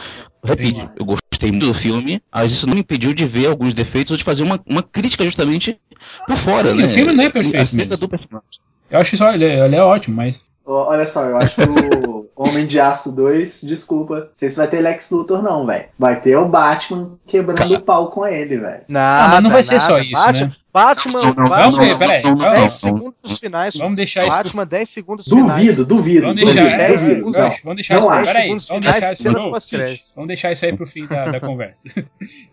Repito, 0.44 0.90
eu 0.98 1.06
gostei 1.06 1.52
muito 1.52 1.68
do 1.68 1.74
filme, 1.74 2.22
mas 2.34 2.54
isso 2.54 2.66
não 2.66 2.74
me 2.74 2.80
impediu 2.80 3.14
de 3.14 3.26
ver 3.26 3.48
alguns 3.48 3.74
defeitos 3.74 4.12
ou 4.12 4.18
de 4.18 4.24
fazer 4.24 4.44
uma, 4.44 4.60
uma 4.66 4.82
crítica 4.82 5.26
justamente 5.26 5.78
por 6.26 6.38
fora, 6.38 6.72
Sim, 6.72 6.78
né? 6.78 6.86
o 6.86 6.90
filme 6.90 7.14
não 7.14 7.24
é 7.26 7.30
perfeito 7.30 7.62
Acerca 7.62 7.90
mesmo. 7.90 7.98
do 7.98 8.10
personagem. 8.10 8.48
Eu 8.90 9.00
acho 9.00 9.18
só, 9.18 9.34
ele, 9.34 9.44
é- 9.46 9.66
ele 9.66 9.76
é 9.76 9.84
ótimo, 9.84 10.16
mas. 10.16 10.46
Olha 10.66 11.06
só, 11.06 11.24
eu 11.26 11.38
acho 11.38 11.56
que 11.56 11.62
o 12.08 12.26
Homem 12.36 12.66
de 12.66 12.80
Aço 12.80 13.14
2, 13.14 13.62
desculpa, 13.64 14.20
não 14.20 14.28
sei 14.36 14.50
se 14.50 14.58
vai 14.58 14.68
ter 14.68 14.80
Lex 14.80 15.12
Luthor 15.12 15.42
não, 15.42 15.66
velho. 15.66 15.86
Vai 16.00 16.22
ter 16.22 16.38
o 16.38 16.48
Batman 16.48 17.18
quebrando 17.26 17.74
o 17.76 17.82
pau 17.82 18.10
com 18.10 18.26
ele, 18.26 18.58
velho. 18.58 18.84
Nada, 18.88 19.34
mas 19.36 19.44
não 19.44 19.50
vai 19.50 19.64
ser 19.64 19.76
nada. 19.76 19.86
só 19.86 20.00
isso, 20.00 20.12
Batman, 20.12 20.48
né? 20.48 20.56
Batman, 20.86 21.12
Não, 21.22 21.34
não, 21.34 21.50
Batman, 21.50 21.88
não, 21.88 21.88
não, 21.88 21.98
vamos- 21.98 22.00
10 22.00 22.24
não. 22.62 22.70
segundos 22.70 23.40
finais. 23.40 23.76
Vamos 23.76 23.96
deixar 23.96 24.28
isso. 24.28 24.38
Batman, 24.38 24.66
10 24.66 24.90
segundos 24.90 25.26
finais. 25.28 25.48
Duvido, 25.76 25.86
duvido. 25.86 26.22
Vamos 26.28 26.42
duvido. 26.42 26.62
deixar, 26.62 26.78
Dez 26.78 26.92
é, 27.02 27.06
segundos, 27.06 27.36
vamos, 27.38 27.52
não. 27.56 27.64
vamos 27.64 27.76
deixar 27.76 27.94
Não 27.96 28.02
isso. 28.04 28.12
acho. 28.12 28.26
Peraí, 28.26 28.44
Segundos 28.44 28.68
vamos 28.68 28.86
deixar 28.86 29.92
isso. 29.92 30.12
vamos 30.16 30.28
deixar 30.28 30.52
isso 30.52 30.66
aí 30.66 30.74
pro 30.78 30.86
fim 30.86 31.06
da, 31.08 31.26
da 31.26 31.40
conversa. 31.42 31.84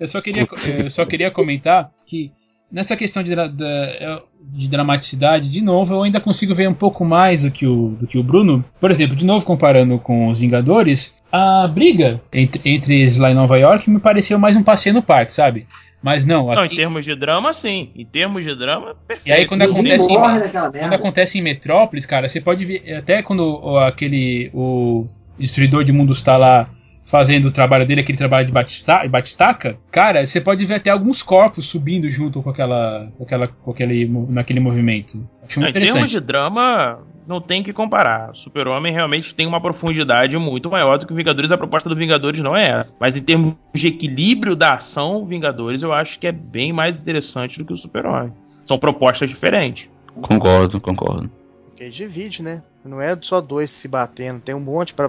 Eu 0.00 0.06
só 0.06 0.20
queria, 0.20 0.48
eu 0.82 0.90
só 0.90 1.04
queria 1.04 1.30
comentar 1.30 1.90
que 2.06 2.30
nessa 2.74 2.96
questão 2.96 3.22
de, 3.22 3.30
dra- 3.30 3.46
da- 3.46 4.22
de 4.42 4.68
dramaticidade, 4.68 5.50
de 5.50 5.60
novo, 5.62 5.94
eu 5.94 6.02
ainda 6.02 6.20
consigo 6.20 6.54
ver 6.54 6.68
um 6.68 6.74
pouco 6.74 7.04
mais 7.04 7.42
do 7.42 7.50
que, 7.50 7.66
o, 7.66 7.90
do 7.98 8.06
que 8.06 8.18
o 8.18 8.22
Bruno. 8.22 8.62
Por 8.80 8.90
exemplo, 8.90 9.16
de 9.16 9.24
novo 9.24 9.46
comparando 9.46 9.98
com 9.98 10.28
os 10.28 10.40
Vingadores, 10.40 11.22
a 11.32 11.66
briga 11.66 12.20
entre, 12.32 12.60
entre 12.64 13.00
eles 13.00 13.16
lá 13.16 13.30
em 13.30 13.34
Nova 13.34 13.58
York 13.58 13.88
me 13.88 13.98
pareceu 14.00 14.38
mais 14.38 14.56
um 14.56 14.62
passeio 14.62 14.94
no 14.94 15.02
parque, 15.02 15.32
sabe? 15.32 15.66
Mas 16.02 16.26
não, 16.26 16.48
Não, 16.48 16.62
em 16.62 16.66
aqui, 16.66 16.76
termos 16.76 17.02
de 17.04 17.14
drama, 17.16 17.54
sim. 17.54 17.88
Em 17.96 18.04
termos 18.04 18.44
de 18.44 18.54
drama, 18.54 18.94
perfeito. 19.08 19.26
E 19.26 19.32
aí, 19.32 19.46
quando 19.46 19.62
acontece 19.62 20.12
em- 20.12 20.18
Quando 20.18 20.92
acontece 20.92 21.38
em 21.38 21.42
Metrópolis, 21.42 22.04
cara, 22.04 22.28
você 22.28 22.42
pode 22.42 22.62
ver. 22.66 22.94
Até 22.94 23.22
quando 23.22 23.40
o- 23.42 23.78
aquele. 23.78 24.50
O 24.52 25.06
destruidor 25.38 25.82
de 25.82 25.92
mundos 25.92 26.20
tá 26.22 26.36
lá 26.36 26.66
fazendo 27.04 27.46
o 27.46 27.52
trabalho 27.52 27.86
dele, 27.86 28.00
aquele 28.00 28.18
trabalho 28.18 28.46
de 28.46 28.52
batista, 28.52 29.06
batistaca, 29.08 29.78
cara, 29.90 30.24
você 30.24 30.40
pode 30.40 30.64
ver 30.64 30.74
até 30.74 30.90
alguns 30.90 31.22
corpos 31.22 31.66
subindo 31.66 32.08
junto 32.08 32.42
com 32.42 32.50
aquela. 32.50 33.08
com 33.16 33.24
aquela 33.24 33.48
com 33.48 33.70
aquele, 33.70 34.06
naquele 34.28 34.60
movimento. 34.60 35.26
Acho 35.42 35.60
Não, 35.60 35.66
muito 35.66 35.76
em 35.76 35.80
termos 35.80 35.90
interessante. 35.90 36.10
de 36.10 36.20
drama, 36.20 36.98
não 37.26 37.40
tem 37.40 37.62
que 37.62 37.72
comparar. 37.72 38.30
O 38.30 38.34
Super-Homem 38.34 38.92
realmente 38.92 39.34
tem 39.34 39.46
uma 39.46 39.60
profundidade 39.60 40.36
muito 40.38 40.70
maior 40.70 40.98
do 40.98 41.06
que 41.06 41.12
o 41.12 41.16
Vingadores. 41.16 41.52
A 41.52 41.58
proposta 41.58 41.88
do 41.88 41.96
Vingadores 41.96 42.40
não 42.40 42.56
é 42.56 42.70
essa. 42.70 42.94
Mas 42.98 43.16
em 43.16 43.22
termos 43.22 43.54
de 43.74 43.88
equilíbrio 43.88 44.56
da 44.56 44.74
ação, 44.74 45.22
o 45.22 45.26
Vingadores 45.26 45.82
eu 45.82 45.92
acho 45.92 46.18
que 46.18 46.26
é 46.26 46.32
bem 46.32 46.72
mais 46.72 47.00
interessante 47.00 47.58
do 47.58 47.64
que 47.64 47.72
o 47.72 47.76
Super-Homem. 47.76 48.32
São 48.64 48.78
propostas 48.78 49.28
diferentes. 49.28 49.90
Concordo, 50.22 50.80
concordo. 50.80 51.30
Porque 51.66 51.88
divide, 51.88 52.42
né? 52.42 52.62
Não 52.84 53.00
é 53.00 53.16
só 53.20 53.40
dois 53.40 53.70
se 53.70 53.88
batendo, 53.88 54.40
tem 54.40 54.54
um 54.54 54.60
monte 54.60 54.94
pra 54.94 55.08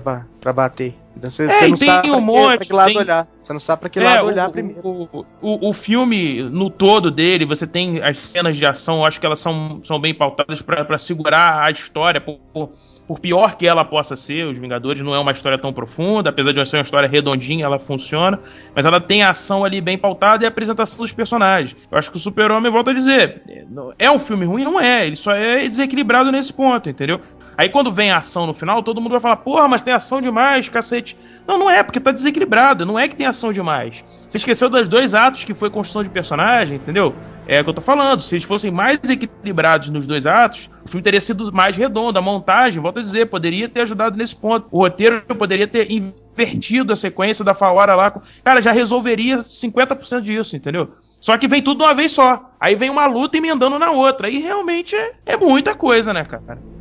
bater. 0.54 0.96
Então 1.18 1.30
você, 1.30 1.46
É, 1.46 1.48
você 1.48 1.68
não 1.70 1.78
tem 1.78 1.88
sabe 1.88 2.10
um 2.10 2.12
pra, 2.12 2.20
que, 2.20 2.26
monte, 2.26 2.58
pra 2.58 2.66
que 2.66 2.74
lado 2.74 2.88
tem- 2.88 2.98
olhar. 2.98 3.28
Você 3.42 3.54
não 3.54 3.60
sabe 3.60 3.80
pra 3.80 3.90
que 3.90 4.00
É, 4.00 4.04
lado 4.04 4.24
o- 4.24 4.28
olhar 4.28 4.50
o, 4.50 4.52
primeiro. 4.52 4.82
O, 4.84 5.26
o, 5.42 5.70
o 5.70 5.74
filme, 5.74 6.42
no 6.44 6.70
todo 6.70 7.10
dele, 7.12 7.46
você 7.46 7.66
tem 7.66 8.04
as 8.04 8.18
cenas 8.18 8.58
de 8.58 8.66
ação, 8.66 8.98
eu 8.98 9.06
acho 9.06 9.20
que 9.20 9.26
elas 9.26 9.40
são, 9.40 9.80
são 9.84 10.00
bem 10.00 10.14
pautadas 10.14 10.62
pra 10.62 10.84
pra 10.84 10.98
segurar 10.98 11.64
a 11.66 11.72
história, 11.72 12.20
por, 12.20 12.38
por, 12.52 12.72
por 13.08 13.20
pior 13.20 13.56
que 13.56 13.66
ela 13.68 13.86
possa 13.86 14.16
ser, 14.16 14.46
Os 14.46 14.58
Vingadores 14.58 15.02
não 15.04 15.16
é 15.16 15.20
uma 15.20 15.32
história 15.32 15.58
tão 15.58 15.72
profunda, 15.72 16.32
apesar 16.32 16.52
de 16.52 16.66
ser 16.68 16.78
uma 16.78 16.84
história 16.84 17.08
redondinha, 17.08 17.64
ela 17.66 17.80
funciona, 17.80 18.40
mas 18.76 18.86
ela 18.86 19.00
tem 19.00 19.24
a 19.24 19.30
ação 19.30 19.64
ali 19.64 19.80
bem 19.80 19.98
pautada 19.98 20.44
e 20.44 20.46
a 20.46 20.50
apresentação 20.50 21.00
dos 21.00 21.14
personagens. 21.14 21.76
Eu 21.90 21.98
acho 21.98 22.12
que 22.12 22.18
o 22.18 22.20
Super-Homem, 22.20 22.72
volta 22.72 22.92
a 22.92 22.94
dizer, 22.94 23.42
é, 23.48 23.64
é 24.00 24.12
um 24.12 24.20
filme 24.20 24.44
ruim? 24.46 24.64
Não 24.66 24.82
é, 24.82 25.06
ele 25.08 25.16
só 25.16 25.32
é 25.34 25.68
desequilibrado 25.68 26.32
nesse 26.32 26.52
ponto, 26.52 26.90
entendeu? 26.90 27.22
Aí 27.58 27.70
quando 27.70 27.92
vem 27.92 28.12
a 28.12 28.18
ação 28.18 28.46
no 28.46 28.54
final, 28.54 28.84
todo 28.84 29.00
mundo 29.00 29.12
vai 29.12 29.22
falar, 29.22 29.38
porra, 29.38 29.68
mas 29.68 29.82
tem 29.82 29.94
ação 29.94 30.22
demais, 30.22 30.68
cacete. 30.70 31.18
Não, 31.48 31.58
não 31.58 31.70
é, 31.70 31.84
porque 31.84 32.00
tá 32.00 32.12
desequilibrado, 32.12 32.86
não 32.86 33.00
é 33.00 33.08
que 33.08 33.16
tem 33.16 33.28
ação 33.28 33.54
demais. 33.54 34.04
Você 34.28 34.38
esqueceu 34.38 34.70
dos 34.70 34.88
dois 34.88 35.14
atos 35.14 35.46
que 35.46 35.54
foi 35.54 35.70
construção 35.70 36.04
de 36.04 36.10
personagem, 36.10 36.78
entendeu? 36.78 37.16
É 37.48 37.62
o 37.62 37.64
que 37.64 37.70
eu 37.70 37.74
tô 37.74 37.82
falando. 37.82 38.22
Se 38.22 38.36
eles 38.36 38.44
fossem 38.44 38.72
mais 38.72 39.00
equilibrados 39.08 39.90
nos 39.90 40.08
dois 40.08 40.26
atos, 40.26 40.70
o 40.84 40.90
filme 40.90 41.04
teria 41.04 41.22
sido 41.22 41.54
mais 41.54 41.78
redondo. 41.78 42.18
A 42.18 42.22
montagem, 42.22 42.82
volto 42.82 43.00
a 43.00 43.04
dizer, 43.04 43.28
poderia 43.28 43.70
ter 43.70 43.82
ajudado 43.82 44.18
nesse 44.18 44.36
ponto. 44.36 44.68
O 44.72 44.80
roteiro 44.80 45.22
poderia 45.36 45.68
ter 45.68 45.92
invertido 45.92 46.92
a 46.92 46.96
sequência 46.96 47.46
da 47.46 47.54
Fawara 47.54 47.96
lá. 47.96 48.22
Cara, 48.44 48.62
já 48.62 48.72
resolveria 48.72 49.38
50% 49.40 50.22
disso, 50.22 50.56
entendeu? 50.56 50.96
Só 51.22 51.38
que 51.38 51.48
vem 51.48 51.62
tudo 51.62 51.80
de 51.80 51.84
uma 51.84 51.94
vez 51.94 52.12
só. 52.12 52.50
Aí 52.60 52.76
vem 52.76 52.90
uma 52.90 53.06
luta 53.06 53.38
emendando 53.38 53.78
na 53.78 53.92
outra. 53.92 54.30
E 54.30 54.40
realmente 54.40 54.96
é, 54.96 55.14
é 55.26 55.38
muita 55.38 55.76
coisa, 55.76 56.14
né, 56.14 56.26
cara? 56.26 56.75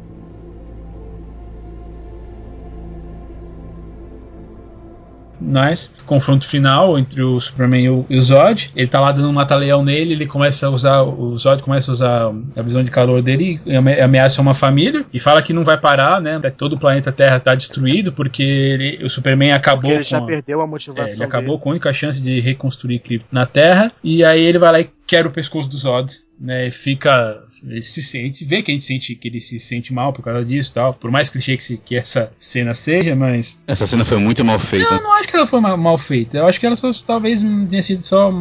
Mas, 5.47 5.95
confronto 6.07 6.47
final 6.47 6.99
entre 6.99 7.22
o 7.22 7.38
Superman 7.38 7.84
e 7.84 7.88
o, 7.90 8.07
e 8.09 8.16
o 8.18 8.22
Zod. 8.22 8.70
Ele 8.74 8.86
tá 8.88 9.01
lá 9.01 9.12
dando 9.12 9.28
um 9.28 9.32
mata-leão 9.32 9.84
nele, 9.84 10.14
ele 10.14 10.26
começa 10.26 10.66
a 10.66 10.70
usar. 10.70 11.03
O 11.03 11.36
Zod 11.36 11.62
começa 11.62 11.90
a 11.90 11.92
usar 11.92 12.32
a 12.57 12.62
visão 12.62 12.82
de 12.82 12.90
calor 12.90 13.22
dele 13.22 13.61
e 13.66 13.74
ame- 13.76 14.01
ameaça 14.01 14.40
uma 14.40 14.55
família. 14.55 15.05
E 15.12 15.18
fala 15.18 15.42
que 15.42 15.53
não 15.53 15.64
vai 15.64 15.76
parar, 15.78 16.20
né? 16.20 16.40
Todo 16.57 16.74
o 16.74 16.80
planeta 16.80 17.12
Terra 17.12 17.38
tá 17.40 17.55
destruído 17.55 18.12
porque 18.12 18.42
ele- 18.42 19.05
o 19.05 19.11
Superman 19.11 19.53
acabou 19.53 19.82
Porque 19.82 19.95
ele 19.95 20.05
com 20.05 20.11
já 20.11 20.18
a- 20.18 20.22
perdeu 20.22 20.61
a 20.61 20.64
é, 20.64 20.66
motivação. 20.66 21.16
ele 21.16 21.24
acabou 21.24 21.51
dele. 21.57 21.62
com 21.62 21.68
a 21.68 21.72
única 21.72 21.92
chance 21.92 22.22
de 22.22 22.40
reconstruir 22.40 22.99
Krypton 23.01 23.28
na 23.32 23.45
Terra. 23.47 23.92
E 24.03 24.24
aí 24.24 24.40
ele 24.42 24.59
vai 24.59 24.72
lá 24.72 24.80
e 24.80 24.88
quebra 25.07 25.28
o 25.30 25.32
pescoço 25.34 25.68
do 25.68 25.76
Zod. 25.76 26.12
Né, 26.36 26.68
fica. 26.72 27.44
Ele 27.62 27.80
se 27.80 28.02
sente. 28.02 28.44
Vê 28.44 28.61
que 28.61 28.72
a 28.72 28.74
gente 28.74 28.82
sente 28.82 29.14
que 29.14 29.28
ele 29.28 29.38
se 29.40 29.61
sente 29.61 29.94
mal 29.94 30.12
por 30.12 30.20
causa 30.24 30.44
disso 30.44 30.72
e 30.72 30.74
tal. 30.74 30.92
Por 30.92 31.09
mais 31.09 31.30
clichê 31.30 31.57
que, 31.57 31.62
se- 31.62 31.76
que 31.78 31.94
essa 31.94 32.32
cena 32.40 32.74
seja, 32.74 33.14
mas. 33.14 33.62
Essa 33.68 33.86
cena 33.86 34.05
foi 34.05 34.18
muito 34.18 34.44
mal 34.44 34.59
feita. 34.59 34.90
Não, 34.90 34.96
eu 34.96 35.02
não 35.05 35.12
acho 35.12 35.28
que 35.28 35.36
ela 35.36 35.46
foi 35.46 35.61
ma- 35.61 35.76
mal 35.76 35.96
feita. 35.96 36.38
Eu 36.38 36.48
acho 36.48 36.59
que 36.59 36.66
ela 36.66 36.74
só, 36.74 36.90
talvez 37.07 37.40
tenha 37.68 37.82
sido 37.84 38.02
só. 38.02 38.32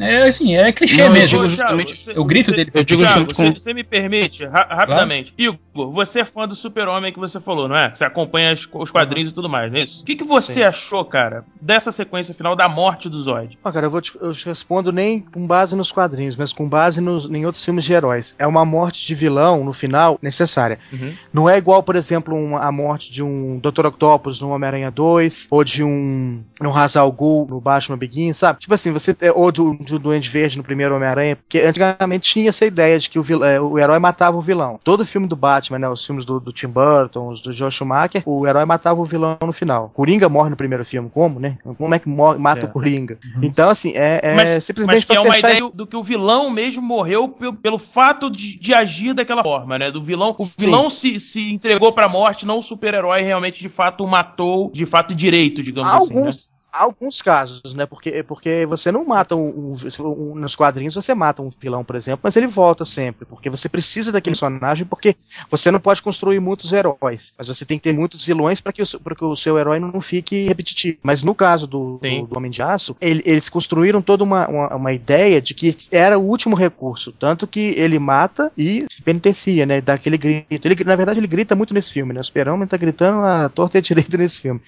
É 0.00 0.22
assim, 0.28 0.54
é 0.54 0.72
clichê 0.72 0.98
Não, 0.98 1.06
eu 1.06 1.12
mesmo. 1.12 1.26
digo 1.26 1.42
Ô, 1.42 1.48
justamente- 1.48 2.18
o 2.20 2.24
grito 2.24 2.52
dele 2.52 2.70
eu 2.72 2.84
digo 2.84 3.02
Thiago, 3.02 3.34
você, 3.34 3.50
você 3.50 3.74
me 3.74 3.82
permite, 3.82 4.44
ra- 4.44 4.68
rapidamente. 4.70 5.34
Igor, 5.36 5.58
você 5.92 6.20
é 6.20 6.24
fã 6.24 6.46
do 6.46 6.54
Super-Homem 6.54 7.12
que 7.12 7.18
você 7.18 7.40
falou, 7.40 7.66
não 7.66 7.76
é? 7.76 7.92
Você 7.92 8.04
acompanha 8.04 8.52
as- 8.52 8.68
os 8.72 8.90
quadrinhos 8.92 9.32
e 9.32 9.34
tudo 9.34 9.48
mais, 9.48 9.70
não 9.70 9.80
é 9.80 9.82
isso? 9.82 10.02
O 10.02 10.04
que, 10.04 10.14
que 10.14 10.24
você 10.24 10.52
Sim. 10.54 10.62
achou, 10.62 11.04
cara, 11.04 11.44
dessa 11.60 11.90
sequência 11.90 12.32
final 12.32 12.54
da 12.54 12.68
morte 12.68 13.08
do 13.08 13.20
Zod? 13.20 13.58
Ah, 13.64 13.72
cara, 13.72 13.86
eu, 13.86 13.90
vou 13.90 14.00
te, 14.00 14.12
eu 14.20 14.30
te 14.32 14.46
respondo 14.46 14.92
nem 14.92 15.18
com 15.20 15.44
base 15.44 15.74
nos 15.74 15.90
quadrinhos, 15.90 16.01
mas 16.36 16.52
com 16.52 16.68
base 16.68 17.00
nos, 17.00 17.26
em 17.30 17.44
outros 17.46 17.64
filmes 17.64 17.84
de 17.84 17.92
heróis. 17.92 18.34
É 18.38 18.46
uma 18.46 18.64
morte 18.64 19.06
de 19.06 19.14
vilão, 19.14 19.64
no 19.64 19.72
final, 19.72 20.18
necessária. 20.22 20.78
Uhum. 20.92 21.12
Não 21.32 21.48
é 21.48 21.56
igual, 21.58 21.82
por 21.82 21.96
exemplo, 21.96 22.34
uma- 22.36 22.60
a 22.60 22.72
morte 22.72 23.10
de 23.12 23.22
um 23.22 23.58
Dr. 23.58 23.86
Octopus 23.86 24.40
no 24.40 24.50
Homem-Aranha 24.50 24.90
2, 24.90 25.48
ou 25.50 25.64
de 25.64 25.82
um, 25.84 26.42
um 26.60 26.74
Hazal 26.76 27.10
Ghul 27.12 27.46
no 27.48 27.60
Batman 27.60 27.96
Begins, 27.98 28.36
sabe? 28.38 28.60
Tipo 28.60 28.74
assim, 28.74 28.92
você 28.92 29.14
ou 29.34 29.50
do, 29.52 29.74
do 29.74 29.98
Duende 29.98 30.28
Verde 30.28 30.56
no 30.58 30.64
primeiro 30.64 30.94
Homem-Aranha, 30.96 31.36
porque 31.36 31.58
antigamente 31.60 32.30
tinha 32.32 32.48
essa 32.48 32.64
ideia 32.66 32.98
de 32.98 33.08
que 33.10 33.18
o, 33.18 33.22
vil- 33.22 33.44
é, 33.44 33.60
o 33.60 33.78
herói 33.78 33.98
matava 33.98 34.36
o 34.36 34.40
vilão. 34.40 34.78
Todo 34.82 35.04
filme 35.04 35.26
do 35.26 35.36
Batman, 35.36 35.78
né, 35.78 35.88
os 35.88 36.04
filmes 36.04 36.24
do, 36.24 36.38
do 36.40 36.52
Tim 36.52 36.68
Burton, 36.68 37.28
os 37.28 37.40
do 37.40 37.52
Joe 37.52 37.70
Schumacher, 37.70 38.22
o 38.26 38.46
herói 38.46 38.64
matava 38.64 39.00
o 39.00 39.04
vilão 39.04 39.36
no 39.42 39.52
final. 39.52 39.90
Coringa 39.94 40.28
morre 40.28 40.50
no 40.50 40.56
primeiro 40.56 40.84
filme, 40.84 41.10
como, 41.12 41.38
né? 41.40 41.58
Como 41.78 41.94
é 41.94 41.98
que 41.98 42.08
morre, 42.08 42.38
mata 42.38 42.66
É. 42.66 42.68
o 42.68 42.72
Coringa? 42.72 43.18
Então, 43.42 43.68
assim, 43.68 43.92
é, 43.94 44.20
é 44.22 44.34
Mas- 44.34 44.64
simplesmente 44.64 44.96
Mas 44.96 45.04
que 45.04 45.16
é 45.16 45.20
uma 45.20 45.36
ideia 45.36 45.60
do 45.72 45.86
que 45.92 45.96
o 45.96 46.02
vilão 46.02 46.48
mesmo 46.48 46.80
morreu 46.80 47.28
pe- 47.28 47.52
pelo 47.52 47.76
fato 47.76 48.30
de, 48.30 48.58
de 48.58 48.72
agir 48.72 49.12
daquela 49.12 49.42
forma, 49.42 49.78
né? 49.78 49.90
Do 49.90 50.02
vilão. 50.02 50.34
O 50.38 50.42
Sim. 50.42 50.54
vilão 50.64 50.88
se, 50.88 51.20
se 51.20 51.52
entregou 51.52 51.92
pra 51.92 52.08
morte, 52.08 52.46
não 52.46 52.60
o 52.60 52.62
super-herói 52.62 53.20
realmente 53.20 53.60
de 53.60 53.68
fato 53.68 54.02
o 54.02 54.08
matou 54.08 54.70
de 54.72 54.86
fato 54.86 55.14
direito, 55.14 55.62
digamos 55.62 55.92
assim. 55.92 56.14
Né? 56.14 56.30
Alguns, 56.72 57.20
casos, 57.22 57.74
né? 57.74 57.86
Porque, 57.86 58.22
porque 58.22 58.66
você 58.66 58.90
não 58.90 59.04
mata 59.04 59.36
um, 59.36 59.74
um- 59.74 59.76
um- 60.00 60.34
Nos 60.34 60.56
quadrinhos 60.56 60.94
você 60.94 61.14
mata 61.14 61.42
um 61.42 61.50
vilão, 61.60 61.84
por 61.84 61.94
exemplo, 61.96 62.20
mas 62.22 62.36
ele 62.36 62.46
volta 62.46 62.84
sempre. 62.84 63.24
Porque 63.26 63.50
você 63.50 63.68
precisa 63.68 64.10
daquele 64.10 64.32
personagem, 64.34 64.84
porque 64.86 65.14
você 65.50 65.70
não 65.70 65.78
pode 65.78 66.02
construir 66.02 66.40
muitos 66.40 66.72
heróis. 66.72 67.34
Mas 67.36 67.46
você 67.48 67.64
tem 67.64 67.76
que 67.78 67.84
ter 67.84 67.92
muitos 67.92 68.24
vilões 68.24 68.60
para 68.60 68.72
que, 68.72 68.82
o 68.82 68.86
seu- 68.86 68.98
pra 69.00 69.14
que 69.14 69.24
o 69.24 69.36
seu 69.36 69.58
herói 69.58 69.78
não 69.78 70.00
fique 70.00 70.46
repetitivo. 70.48 70.98
Mas 71.02 71.22
no 71.22 71.34
caso 71.34 71.66
do, 71.66 71.98
do, 71.98 72.26
do 72.26 72.36
Homem 72.38 72.50
de 72.50 72.62
Aço, 72.62 72.96
ele- 73.00 73.22
eles 73.26 73.48
construíram 73.48 74.00
toda 74.02 74.24
uma, 74.24 74.48
uma, 74.48 74.74
uma 74.74 74.92
ideia 74.92 75.40
de 75.40 75.54
que 75.54 75.76
era 75.92 76.18
o 76.18 76.22
último 76.22 76.56
recurso. 76.56 77.12
Tanto 77.12 77.46
que 77.46 77.74
ele 77.76 77.98
mata 77.98 78.50
e 78.56 78.86
se 78.90 79.02
penitencia, 79.02 79.66
né? 79.66 79.80
Dá 79.80 79.94
aquele 79.94 80.16
grito. 80.18 80.66
Ele, 80.66 80.84
na 80.84 80.96
verdade, 80.96 81.18
ele 81.20 81.26
grita 81.26 81.54
muito 81.54 81.74
nesse 81.74 81.92
filme, 81.92 82.12
né? 82.12 82.20
O 82.20 82.24
Super-Homem 82.24 82.66
tá 82.66 82.76
gritando 82.76 83.20
a 83.24 83.48
torta 83.48 83.76
e 83.76 83.80
a 83.80 83.82
direita 83.82 84.16
nesse 84.16 84.40
filme. 84.40 84.60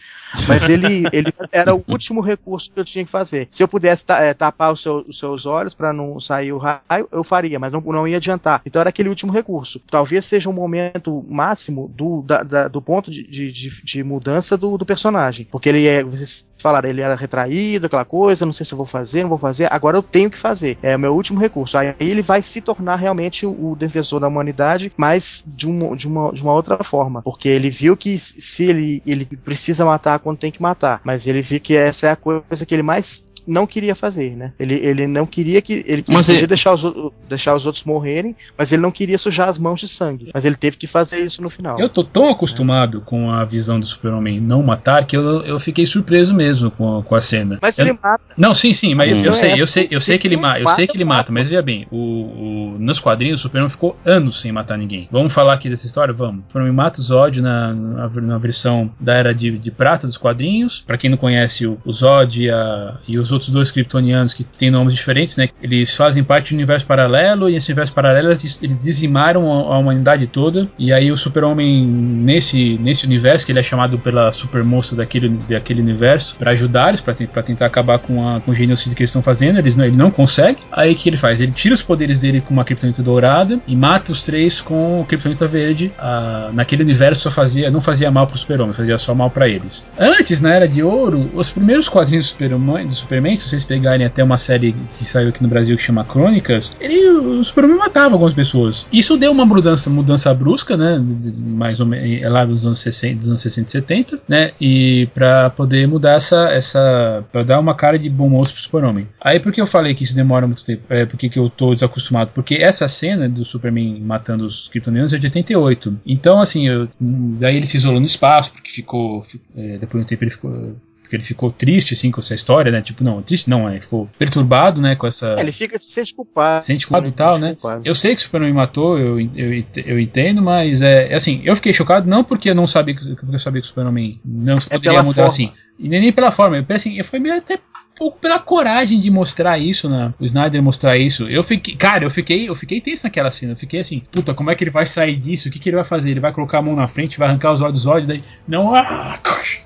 Mas 0.48 0.68
ele, 0.68 1.04
ele 1.12 1.32
era 1.52 1.74
o 1.74 1.93
último 1.94 2.20
recurso 2.20 2.70
que 2.72 2.78
eu 2.80 2.84
tinha 2.84 3.04
que 3.04 3.10
fazer. 3.10 3.46
Se 3.50 3.62
eu 3.62 3.68
pudesse 3.68 4.04
eh, 4.08 4.34
tapar 4.34 4.72
os, 4.72 4.82
seu- 4.82 5.04
os 5.08 5.18
seus 5.18 5.46
olhos 5.46 5.74
para 5.74 5.92
não 5.92 6.20
sair 6.20 6.52
o 6.52 6.58
raio, 6.58 7.08
eu 7.10 7.24
faria, 7.24 7.58
mas 7.58 7.72
não, 7.72 7.80
não 7.80 8.06
ia 8.06 8.16
adiantar. 8.18 8.60
Então 8.66 8.80
era 8.80 8.90
aquele 8.90 9.08
último 9.08 9.32
recurso. 9.32 9.80
Talvez 9.90 10.24
seja 10.24 10.48
um 10.48 10.52
momento 10.52 11.24
máximo 11.28 11.90
do, 11.96 12.22
da- 12.22 12.42
da- 12.42 12.68
do 12.68 12.80
ponto 12.82 13.10
de, 13.10 13.22
de, 13.24 13.50
de- 13.52 14.04
mudança 14.04 14.56
do, 14.56 14.76
do 14.76 14.84
personagem. 14.84 15.46
Porque 15.50 15.68
ele 15.68 15.86
é, 15.86 16.02
vocês 16.04 16.46
falaram, 16.58 16.88
ele 16.88 17.00
era 17.00 17.14
retraído, 17.14 17.86
aquela 17.86 18.04
coisa, 18.04 18.46
não 18.46 18.52
sei 18.52 18.64
se 18.64 18.72
eu 18.72 18.76
vou 18.78 18.86
fazer, 18.86 19.22
não 19.22 19.28
vou 19.28 19.38
fazer, 19.38 19.68
agora 19.72 19.96
eu 19.96 20.02
tenho 20.02 20.30
que 20.30 20.38
fazer. 20.38 20.78
É 20.82 20.96
o 20.96 20.98
meu 20.98 21.14
último 21.14 21.38
recurso. 21.40 21.76
Aí 21.76 21.94
ele 22.00 22.22
vai 22.22 22.40
se 22.42 22.60
tornar 22.60 22.96
realmente 22.96 23.44
o, 23.46 23.72
o 23.72 23.76
defensor 23.76 24.20
da 24.20 24.28
humanidade, 24.28 24.92
mas 24.96 25.44
de 25.46 25.66
uma, 25.66 25.96
de, 25.96 26.06
uma, 26.06 26.32
de 26.32 26.42
uma 26.42 26.52
outra 26.52 26.82
forma. 26.82 27.22
Porque 27.22 27.48
ele 27.48 27.70
viu 27.70 27.96
que 27.96 28.18
se 28.18 28.64
ele, 28.64 29.02
ele 29.06 29.24
precisa 29.26 29.84
matar 29.84 30.18
quando 30.18 30.38
tem 30.38 30.50
que 30.50 30.62
matar, 30.62 31.00
mas 31.04 31.26
ele 31.26 31.40
viu 31.42 31.60
que 31.60 31.76
essa 31.84 32.06
é 32.06 32.10
a 32.10 32.16
coisa 32.16 32.66
que 32.66 32.74
ele 32.74 32.82
mais 32.82 33.24
não 33.46 33.66
queria 33.66 33.94
fazer, 33.94 34.36
né? 34.36 34.52
Ele, 34.58 34.74
ele 34.74 35.06
não 35.06 35.26
queria 35.26 35.60
que. 35.60 35.84
Ele 35.86 36.04
Mas 36.08 36.26
queria 36.26 36.40
ele- 36.40 36.46
deixar, 36.46 36.72
os, 36.74 36.84
deixar 37.28 37.54
os 37.54 37.66
outros 37.66 37.84
morrerem, 37.84 38.34
mas 38.56 38.72
ele 38.72 38.82
não 38.82 38.90
queria 38.90 39.18
sujar 39.18 39.48
as 39.48 39.58
mãos 39.58 39.80
de 39.80 39.88
sangue. 39.88 40.30
Mas 40.32 40.44
ele 40.44 40.56
teve 40.56 40.76
que 40.76 40.86
fazer 40.86 41.20
isso 41.20 41.42
no 41.42 41.50
final. 41.50 41.78
Eu 41.78 41.88
tô 41.88 42.02
tão 42.04 42.28
acostumado 42.30 43.00
com 43.00 43.30
a 43.30 43.44
visão 43.44 43.78
do 43.78 43.86
Super-Homem 43.86 44.40
não 44.40 44.62
matar 44.62 45.04
que 45.06 45.16
eu, 45.16 45.42
eu 45.44 45.58
fiquei 45.60 45.84
surpreso 45.86 46.34
mesmo 46.34 46.70
com, 46.70 47.02
com 47.02 47.14
a 47.14 47.20
cena. 47.20 47.58
Mas 47.60 47.78
Eu- 47.78 47.86
ele 47.86 47.98
mata. 48.02 48.22
Não, 48.36 48.54
sim, 48.54 48.72
sim, 48.72 48.94
mas 48.94 49.08
Hum. 49.08 49.14
eu 49.14 49.20
Então 49.20 49.34
sei, 49.34 49.48
é 49.50 49.52
eu 49.52 49.64
essa- 49.64 49.66
sei, 49.66 49.88
eu 49.90 50.00
sei 50.00 50.18
que 50.18 50.26
ele 50.28 50.36
mata, 50.36 50.60
eu 50.60 50.68
sei 50.68 50.86
que 50.86 50.96
ele 50.96 51.04
mata, 51.04 51.32
mas 51.32 51.48
veja 51.48 51.62
bem, 51.62 51.86
o, 51.90 51.96
o- 51.96 52.76
nos 52.78 53.00
quadrinhos 53.00 53.40
o 53.40 53.42
Superman 53.42 53.68
ficou 53.70 53.96
anos 54.04 54.40
sem 54.40 54.52
matar 54.52 54.76
ninguém. 54.78 55.08
Vamos 55.10 55.32
falar 55.32 55.54
aqui 55.54 55.68
dessa 55.68 55.86
história? 55.86 56.12
Vamos. 56.14 56.44
O 56.44 56.46
Superman 56.48 56.72
mata 56.72 57.00
o 57.00 57.02
Zod 57.02 57.40
na, 57.40 57.72
na, 57.74 58.08
na 58.08 58.38
versão 58.38 58.90
da 58.98 59.14
Era 59.14 59.34
de, 59.34 59.58
de 59.58 59.70
Prata 59.70 60.06
dos 60.06 60.16
quadrinhos. 60.16 60.82
Pra 60.86 60.96
quem 60.98 61.10
não 61.10 61.16
conhece 61.16 61.66
o, 61.66 61.78
o 61.84 61.92
Zod 61.92 62.42
e, 62.44 62.50
a- 62.50 62.98
e 63.06 63.18
os 63.18 63.28
outros 63.34 63.50
dois 63.50 63.70
kryptonianos 63.70 64.32
que 64.32 64.42
têm 64.44 64.70
nomes 64.70 64.94
diferentes, 64.94 65.36
né? 65.36 65.48
Eles 65.62 65.94
fazem 65.94 66.24
parte 66.24 66.54
um 66.54 66.56
universo 66.56 66.86
paralelo 66.86 67.48
e 67.50 67.52
nesse 67.52 67.70
universo 67.70 67.92
paralelo 67.92 68.28
eles, 68.28 68.62
eles 68.62 68.78
dizimaram 68.82 69.52
a, 69.52 69.74
a 69.74 69.78
humanidade 69.78 70.26
toda. 70.26 70.66
E 70.78 70.92
aí 70.92 71.10
o 71.12 71.16
Super-Homem 71.16 71.84
nesse, 71.84 72.78
nesse 72.80 73.06
universo, 73.06 73.44
que 73.44 73.52
ele 73.52 73.58
é 73.58 73.62
chamado 73.62 73.98
pela 73.98 74.32
supermoça 74.32 74.96
daquele, 74.96 75.28
daquele 75.48 75.82
universo, 75.82 76.36
pra 76.38 76.52
ajudar 76.52 76.88
eles, 76.88 77.00
pra, 77.00 77.12
te- 77.14 77.26
tentar 77.26 77.66
acabar 77.66 77.98
com, 77.98 78.26
a, 78.28 78.40
com 78.40 78.52
o 78.52 78.54
genocídio 78.54 78.96
que 78.96 79.02
eles 79.02 79.10
estão 79.10 79.22
fazendo, 79.22 79.58
eles 79.58 79.76
não, 79.76 79.84
ele 79.84 79.96
não 79.96 80.10
consegue. 80.10 80.58
Aí 80.72 80.92
o 80.92 80.96
que 80.96 81.08
ele 81.08 81.16
faz? 81.16 81.40
Ele 81.40 81.52
tira 81.52 81.74
os 81.74 81.82
poderes 81.82 82.20
dele 82.20 82.40
com 82.40 82.54
uma 82.54 82.64
kryptonita 82.64 83.02
dourada 83.02 83.60
e 83.66 83.74
mata 83.76 84.12
os 84.12 84.22
três 84.22 84.60
com 84.60 85.00
o 85.00 85.04
kryptonita 85.04 85.46
verde. 85.46 85.92
Ah, 85.98 86.50
naquele 86.52 86.82
universo 86.82 87.22
só 87.22 87.30
fazia, 87.30 87.70
não 87.70 87.80
fazia 87.80 88.10
mal 88.10 88.26
pro 88.26 88.38
Super-Homem, 88.38 88.72
fazia 88.72 88.96
só 88.98 89.14
mal 89.14 89.30
pra 89.30 89.48
eles. 89.48 89.86
Antes, 89.98 90.40
na 90.40 90.52
Era 90.54 90.68
de 90.68 90.82
Ouro, 90.82 91.30
os 91.34 91.50
primeiros 91.50 91.88
quadrinhos 91.88 92.26
do 92.26 92.28
Superman, 92.30 92.86
do 92.86 92.94
Superman, 93.24 93.36
se 93.36 93.48
vocês 93.48 93.64
pegarem 93.64 94.06
até 94.06 94.22
uma 94.22 94.36
série 94.36 94.74
que 94.98 95.04
saiu 95.06 95.30
aqui 95.30 95.42
no 95.42 95.48
Brasil 95.48 95.76
que 95.76 95.82
chama 95.82 96.04
Crônicas, 96.04 96.76
ele, 96.80 97.08
o 97.08 97.42
Superman 97.44 97.76
matava 97.78 98.14
algumas 98.14 98.34
pessoas. 98.34 98.86
Isso 98.92 99.16
deu 99.16 99.32
uma 99.32 99.46
mudança, 99.46 99.88
mudança 99.88 100.32
brusca, 100.34 100.76
né? 100.76 101.02
Mais 101.38 101.80
ou 101.80 101.86
menos 101.86 102.22
é 102.22 102.28
lá 102.28 102.44
dos 102.44 102.66
anos 102.66 102.80
60, 102.80 103.20
dos 103.20 103.28
anos 103.28 103.40
60 103.40 103.68
e 103.68 103.70
70, 103.72 104.20
né? 104.28 104.52
E 104.60 105.08
pra 105.14 105.48
poder 105.50 105.86
mudar 105.88 106.14
essa, 106.14 106.48
essa 106.50 107.24
para 107.32 107.42
dar 107.42 107.60
uma 107.60 107.74
cara 107.74 107.98
de 107.98 108.08
bom 108.10 108.28
moço 108.28 108.52
pro 108.52 108.62
Super-Homem. 108.62 109.08
Aí 109.20 109.40
por 109.40 109.52
que 109.52 109.60
eu 109.60 109.66
falei 109.66 109.94
que 109.94 110.04
isso 110.04 110.14
demora 110.14 110.46
muito 110.46 110.64
tempo? 110.64 110.82
É 110.90 111.06
porque 111.06 111.28
que 111.28 111.38
eu 111.38 111.48
tô 111.48 111.72
desacostumado? 111.74 112.30
Porque 112.34 112.56
essa 112.56 112.86
cena 112.88 113.28
do 113.28 113.44
Superman 113.44 114.00
matando 114.00 114.44
os 114.44 114.68
Kryptonianos 114.68 115.12
é 115.12 115.18
de 115.18 115.26
88. 115.26 115.98
Então, 116.06 116.40
assim, 116.40 116.68
eu- 116.68 116.88
daí 117.00 117.56
ele 117.56 117.66
se 117.66 117.76
isolou 117.78 118.00
no 118.00 118.06
espaço, 118.06 118.52
porque 118.52 118.70
ficou. 118.70 119.22
fi- 119.22 119.40
é, 119.56 119.78
depois 119.78 120.02
de 120.02 120.06
um 120.06 120.08
tempo 120.08 120.24
ele 120.24 120.30
ficou. 120.30 120.76
Porque 121.14 121.16
ele 121.16 121.24
ficou 121.24 121.52
triste, 121.52 121.94
assim, 121.94 122.10
com 122.10 122.20
essa 122.20 122.34
história, 122.34 122.72
né? 122.72 122.82
Tipo, 122.82 123.04
não, 123.04 123.22
triste 123.22 123.48
não, 123.48 123.68
é, 123.68 123.80
ficou 123.80 124.08
perturbado, 124.18 124.80
né, 124.80 124.96
com 124.96 125.06
essa. 125.06 125.34
É, 125.38 125.40
ele 125.40 125.52
fica 125.52 125.78
se 125.78 125.90
sente 125.90 126.14
culpado. 126.14 126.64
Sente 126.64 126.86
culpado 126.86 127.08
e 127.08 127.12
tal, 127.12 127.38
né? 127.38 127.50
Culpado. 127.50 127.82
Eu 127.84 127.94
sei 127.94 128.14
que 128.14 128.20
o 128.20 128.24
Superman 128.24 128.52
matou, 128.52 128.98
eu, 128.98 129.20
eu, 129.20 129.64
eu 129.76 130.00
entendo, 130.00 130.42
mas 130.42 130.82
é 130.82 131.04
é 131.04 131.14
assim, 131.14 131.40
eu 131.44 131.54
fiquei 131.54 131.72
chocado 131.72 132.08
não 132.08 132.24
porque 132.24 132.50
eu 132.50 132.54
não 132.54 132.66
sabia 132.66 132.94
que 132.94 133.14
porque 133.16 133.34
eu 133.34 133.38
sabia 133.38 133.60
que 133.60 133.66
o 133.66 133.68
Superman 133.68 134.20
não 134.24 134.58
poderia 134.58 134.80
pela 134.80 135.02
mudar 135.02 135.14
forma. 135.14 135.28
assim. 135.28 135.52
E 135.78 135.88
nem 135.88 136.12
pela 136.12 136.30
forma, 136.30 136.56
eu, 136.56 136.66
eu 136.96 137.04
fui 137.04 137.18
meio 137.18 137.36
até 137.36 137.58
pouco 137.96 138.18
pela 138.20 138.38
coragem 138.38 139.00
de 139.00 139.10
mostrar 139.10 139.58
isso, 139.58 139.88
né? 139.88 140.14
O 140.20 140.24
Snyder 140.24 140.62
mostrar 140.62 140.96
isso. 140.96 141.28
Eu 141.28 141.42
fiquei, 141.42 141.74
cara, 141.74 142.04
eu 142.04 142.10
fiquei, 142.10 142.48
eu 142.48 142.54
fiquei 142.54 142.80
tenso 142.80 143.04
naquela 143.04 143.30
cena. 143.30 143.52
Eu 143.52 143.56
fiquei 143.56 143.80
assim, 143.80 144.02
puta, 144.12 144.34
como 144.34 144.50
é 144.50 144.54
que 144.54 144.62
ele 144.62 144.70
vai 144.70 144.86
sair 144.86 145.16
disso? 145.16 145.48
O 145.48 145.52
que, 145.52 145.58
que 145.58 145.68
ele 145.68 145.76
vai 145.76 145.84
fazer? 145.84 146.12
Ele 146.12 146.20
vai 146.20 146.32
colocar 146.32 146.58
a 146.58 146.62
mão 146.62 146.76
na 146.76 146.86
frente, 146.86 147.18
vai 147.18 147.28
arrancar 147.28 147.52
os 147.52 147.60
olhos 147.60 147.74
dos 147.74 147.86
olhos, 147.86 148.06
daí 148.06 148.22
não, 148.46 148.74
ah, 148.74 149.18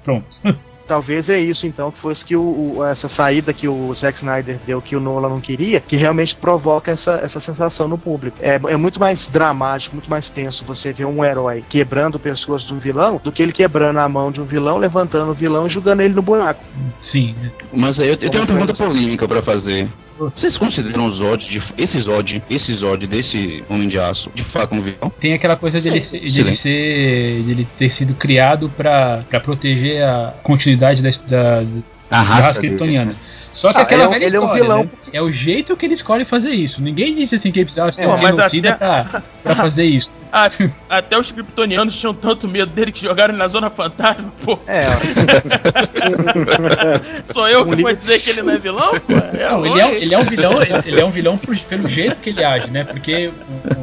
pronto. 0.03 0.26
Talvez 0.89 1.28
é 1.28 1.39
isso, 1.39 1.66
então, 1.66 1.91
que 1.93 1.99
fosse 1.99 2.24
que 2.24 2.34
o, 2.34 2.76
o- 2.78 2.84
essa 2.84 3.09
saída 3.09 3.53
que 3.53 3.68
o 3.68 3.93
Zack 3.95 4.16
Snyder 4.16 4.59
deu, 4.66 4.80
que 4.80 4.97
o 4.97 5.01
Nolan 5.01 5.28
não 5.28 5.41
queria, 5.41 5.80
que 5.80 5.97
realmente 5.97 6.34
provoca 6.34 6.91
essa, 6.91 7.20
essa 7.22 7.39
sensação 7.39 7.86
no 7.86 7.99
público. 7.99 8.39
É, 8.41 8.55
é 8.55 8.76
muito 8.76 8.99
mais 8.99 9.28
dramático, 9.28 9.95
muito 9.95 10.09
mais 10.11 10.30
tenso 10.30 10.64
você 10.64 10.91
ver 10.93 11.05
um 11.05 11.22
herói 11.22 11.62
quebrando 11.68 12.14
o 12.14 12.18
pescoço 12.18 12.66
do 12.72 12.80
vilão 12.80 13.20
do 13.22 13.30
que 13.30 13.43
ele 13.43 13.53
quebrando 13.53 13.99
a 13.99 14.09
mão 14.09 14.32
de 14.32 14.41
um 14.41 14.45
vilão, 14.45 14.78
levantando 14.78 15.30
o 15.30 15.34
vilão 15.34 15.66
e 15.66 15.70
jogando 15.70 16.01
ele 16.01 16.14
no 16.14 16.22
buraco. 16.22 16.64
Sim, 17.03 17.34
Mas 17.72 18.01
aí 18.01 18.07
eu, 18.09 18.12
eu 18.14 18.18
tenho 18.30 18.39
uma 18.43 18.47
pergunta 18.47 18.72
polêmica 18.74 19.28
pra 19.28 19.43
fazer. 19.43 19.89
Vocês 20.19 20.59
consideram 20.59 21.07
o 21.07 21.11
Zod, 21.12 21.47
de, 21.49 21.62
esse 21.77 21.99
Zod, 22.01 22.43
esse 22.51 22.75
Zod 22.75 23.07
desse 23.07 23.62
Homem 23.69 23.89
de 23.89 23.99
Aço, 23.99 24.31
de 24.35 24.43
fato 24.45 24.75
um 24.75 24.83
vilão? 24.83 25.12
Tem 25.21 25.33
aquela 25.33 25.57
coisa 25.57 25.81
dele, 25.81 26.01
ser, 26.01 26.21
dele, 26.21 26.55
ser, 26.55 27.43
dele 27.45 27.66
ter 27.79 27.89
sido 27.91 28.14
criado 28.14 28.69
pra 28.77 29.23
pra 29.31 29.39
proteger 29.41 30.03
a 30.03 30.35
continuidade 30.43 31.03
da, 31.03 31.11
da, 31.29 31.59
A 32.11 32.16
da 32.16 32.23
raça 32.23 32.43
raça 32.43 32.61
dele. 32.61 32.75
kryptoniana. 32.75 33.14
Só 33.59 33.73
que 33.73 33.81
Ah, 33.81 33.83
aquela 33.83 34.03
ele 34.03 34.05
é 34.05 34.09
um- 34.09 34.13
velha 34.13 34.25
ele 34.25 34.37
é 34.37 34.41
um 34.41 34.43
história, 34.45 34.63
vilão. 34.63 34.83
né? 34.85 34.89
É 35.13 35.21
o 35.23 35.33
jeito 35.33 35.77
que 35.77 35.85
ele 35.85 35.95
escolhe 35.95 36.25
fazer 36.25 36.51
isso. 36.51 36.81
Ninguém 36.81 37.13
disse 37.15 37.35
assim 37.35 37.51
que 37.51 37.59
ele 37.59 37.65
precisava 37.65 37.91
ser 37.91 38.05
É, 38.05 38.09
um 38.09 38.17
genocida 38.17 38.71
até- 38.71 38.79
pra, 39.11 39.23
pra 39.43 39.55
fazer 39.57 39.85
isso. 39.85 40.15
Até 40.89 41.19
os 41.19 41.33
kryptonianos 41.33 41.97
tinham 41.97 42.13
tanto 42.15 42.47
medo 42.47 42.71
dele 42.71 42.93
que 42.93 43.01
jogaram 43.03 43.33
ele 43.33 43.39
na 43.39 43.49
Zona 43.49 43.71
Fantasma, 43.71 44.33
pô. 44.45 44.59
É, 44.67 44.87
Sou 47.33 47.49
eu 47.49 47.63
Um 47.63 47.71
que 47.71 47.77
li- 47.77 47.83
vou 47.83 47.93
dizer 47.95 48.19
que 48.21 48.31
ele 48.31 48.43
não 48.43 48.53
é 48.53 48.59
vilão, 48.59 48.93
pô? 49.01 49.13
É 49.15 49.49
Não, 49.51 49.67
ele 49.67 49.81
é, 49.81 49.95
ele 50.03 50.15
é 50.15 50.19
um 50.19 50.25
vilão, 50.25 50.63
ele, 50.63 50.73
ele 50.87 51.01
é 51.01 51.05
um 51.05 51.11
vilão 51.11 51.39
por- 51.39 51.57
pelo 51.59 51.89
jeito 51.89 52.19
que 52.19 52.31
ele 52.31 52.45
age, 52.45 52.71
né? 52.71 52.85
Porque 52.85 53.31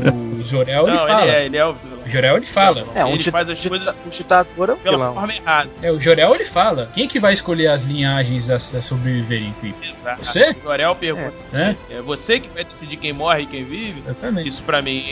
o, 0.04 0.40
o 0.40 0.44
Jorel 0.44 0.88
ele 0.88 0.98
Não, 0.98 1.08
fala. 1.08 1.22
ele 1.24 1.32
é, 1.36 1.46
ele 1.46 1.58
é 1.58 1.66
o 1.66 1.74
vilão. 1.74 1.96
O 2.06 2.10
Jorel 2.10 2.38
ele 2.38 2.46
fala. 2.46 2.86
é 2.94 3.04
um 3.04 3.10
ele 3.10 3.18
dita- 3.20 3.32
faz 3.32 3.50
as 3.50 3.58
dita- 3.58 3.70
coisas 3.70 3.96
um 4.06 4.10
ditador 4.10 4.70
é 4.70 4.74
um 4.74 4.78
pela 4.78 4.98
vilão. 4.98 5.14
forma 5.14 5.34
errada. 5.34 5.70
É, 5.82 5.92
o 5.92 6.00
Jorel 6.00 6.36
ele 6.36 6.46
fala. 6.46 6.90
Quem 6.94 7.06
é 7.06 7.08
que 7.08 7.20
vai 7.20 7.34
escolher 7.34 7.68
as 7.68 7.84
linhagens 7.86 8.50
a, 8.50 8.56
a 8.56 8.60
sobreviverem? 8.82 9.54
Exato. 9.84 10.24
Você? 10.26 10.52
O 10.52 10.64
Jorel 10.64 10.96
pergunta. 10.96 11.34
É? 11.54 11.76
É 11.90 12.02
você 12.02 12.40
que 12.40 12.48
vai 12.50 12.64
decidir 12.64 12.98
quem 12.98 13.12
morre 13.14 13.44
e 13.44 13.46
quem 13.48 13.64
vive? 13.64 14.02
Exatamente. 14.06 14.50
Isso 14.50 14.64
pra 14.64 14.82
mim. 14.82 15.04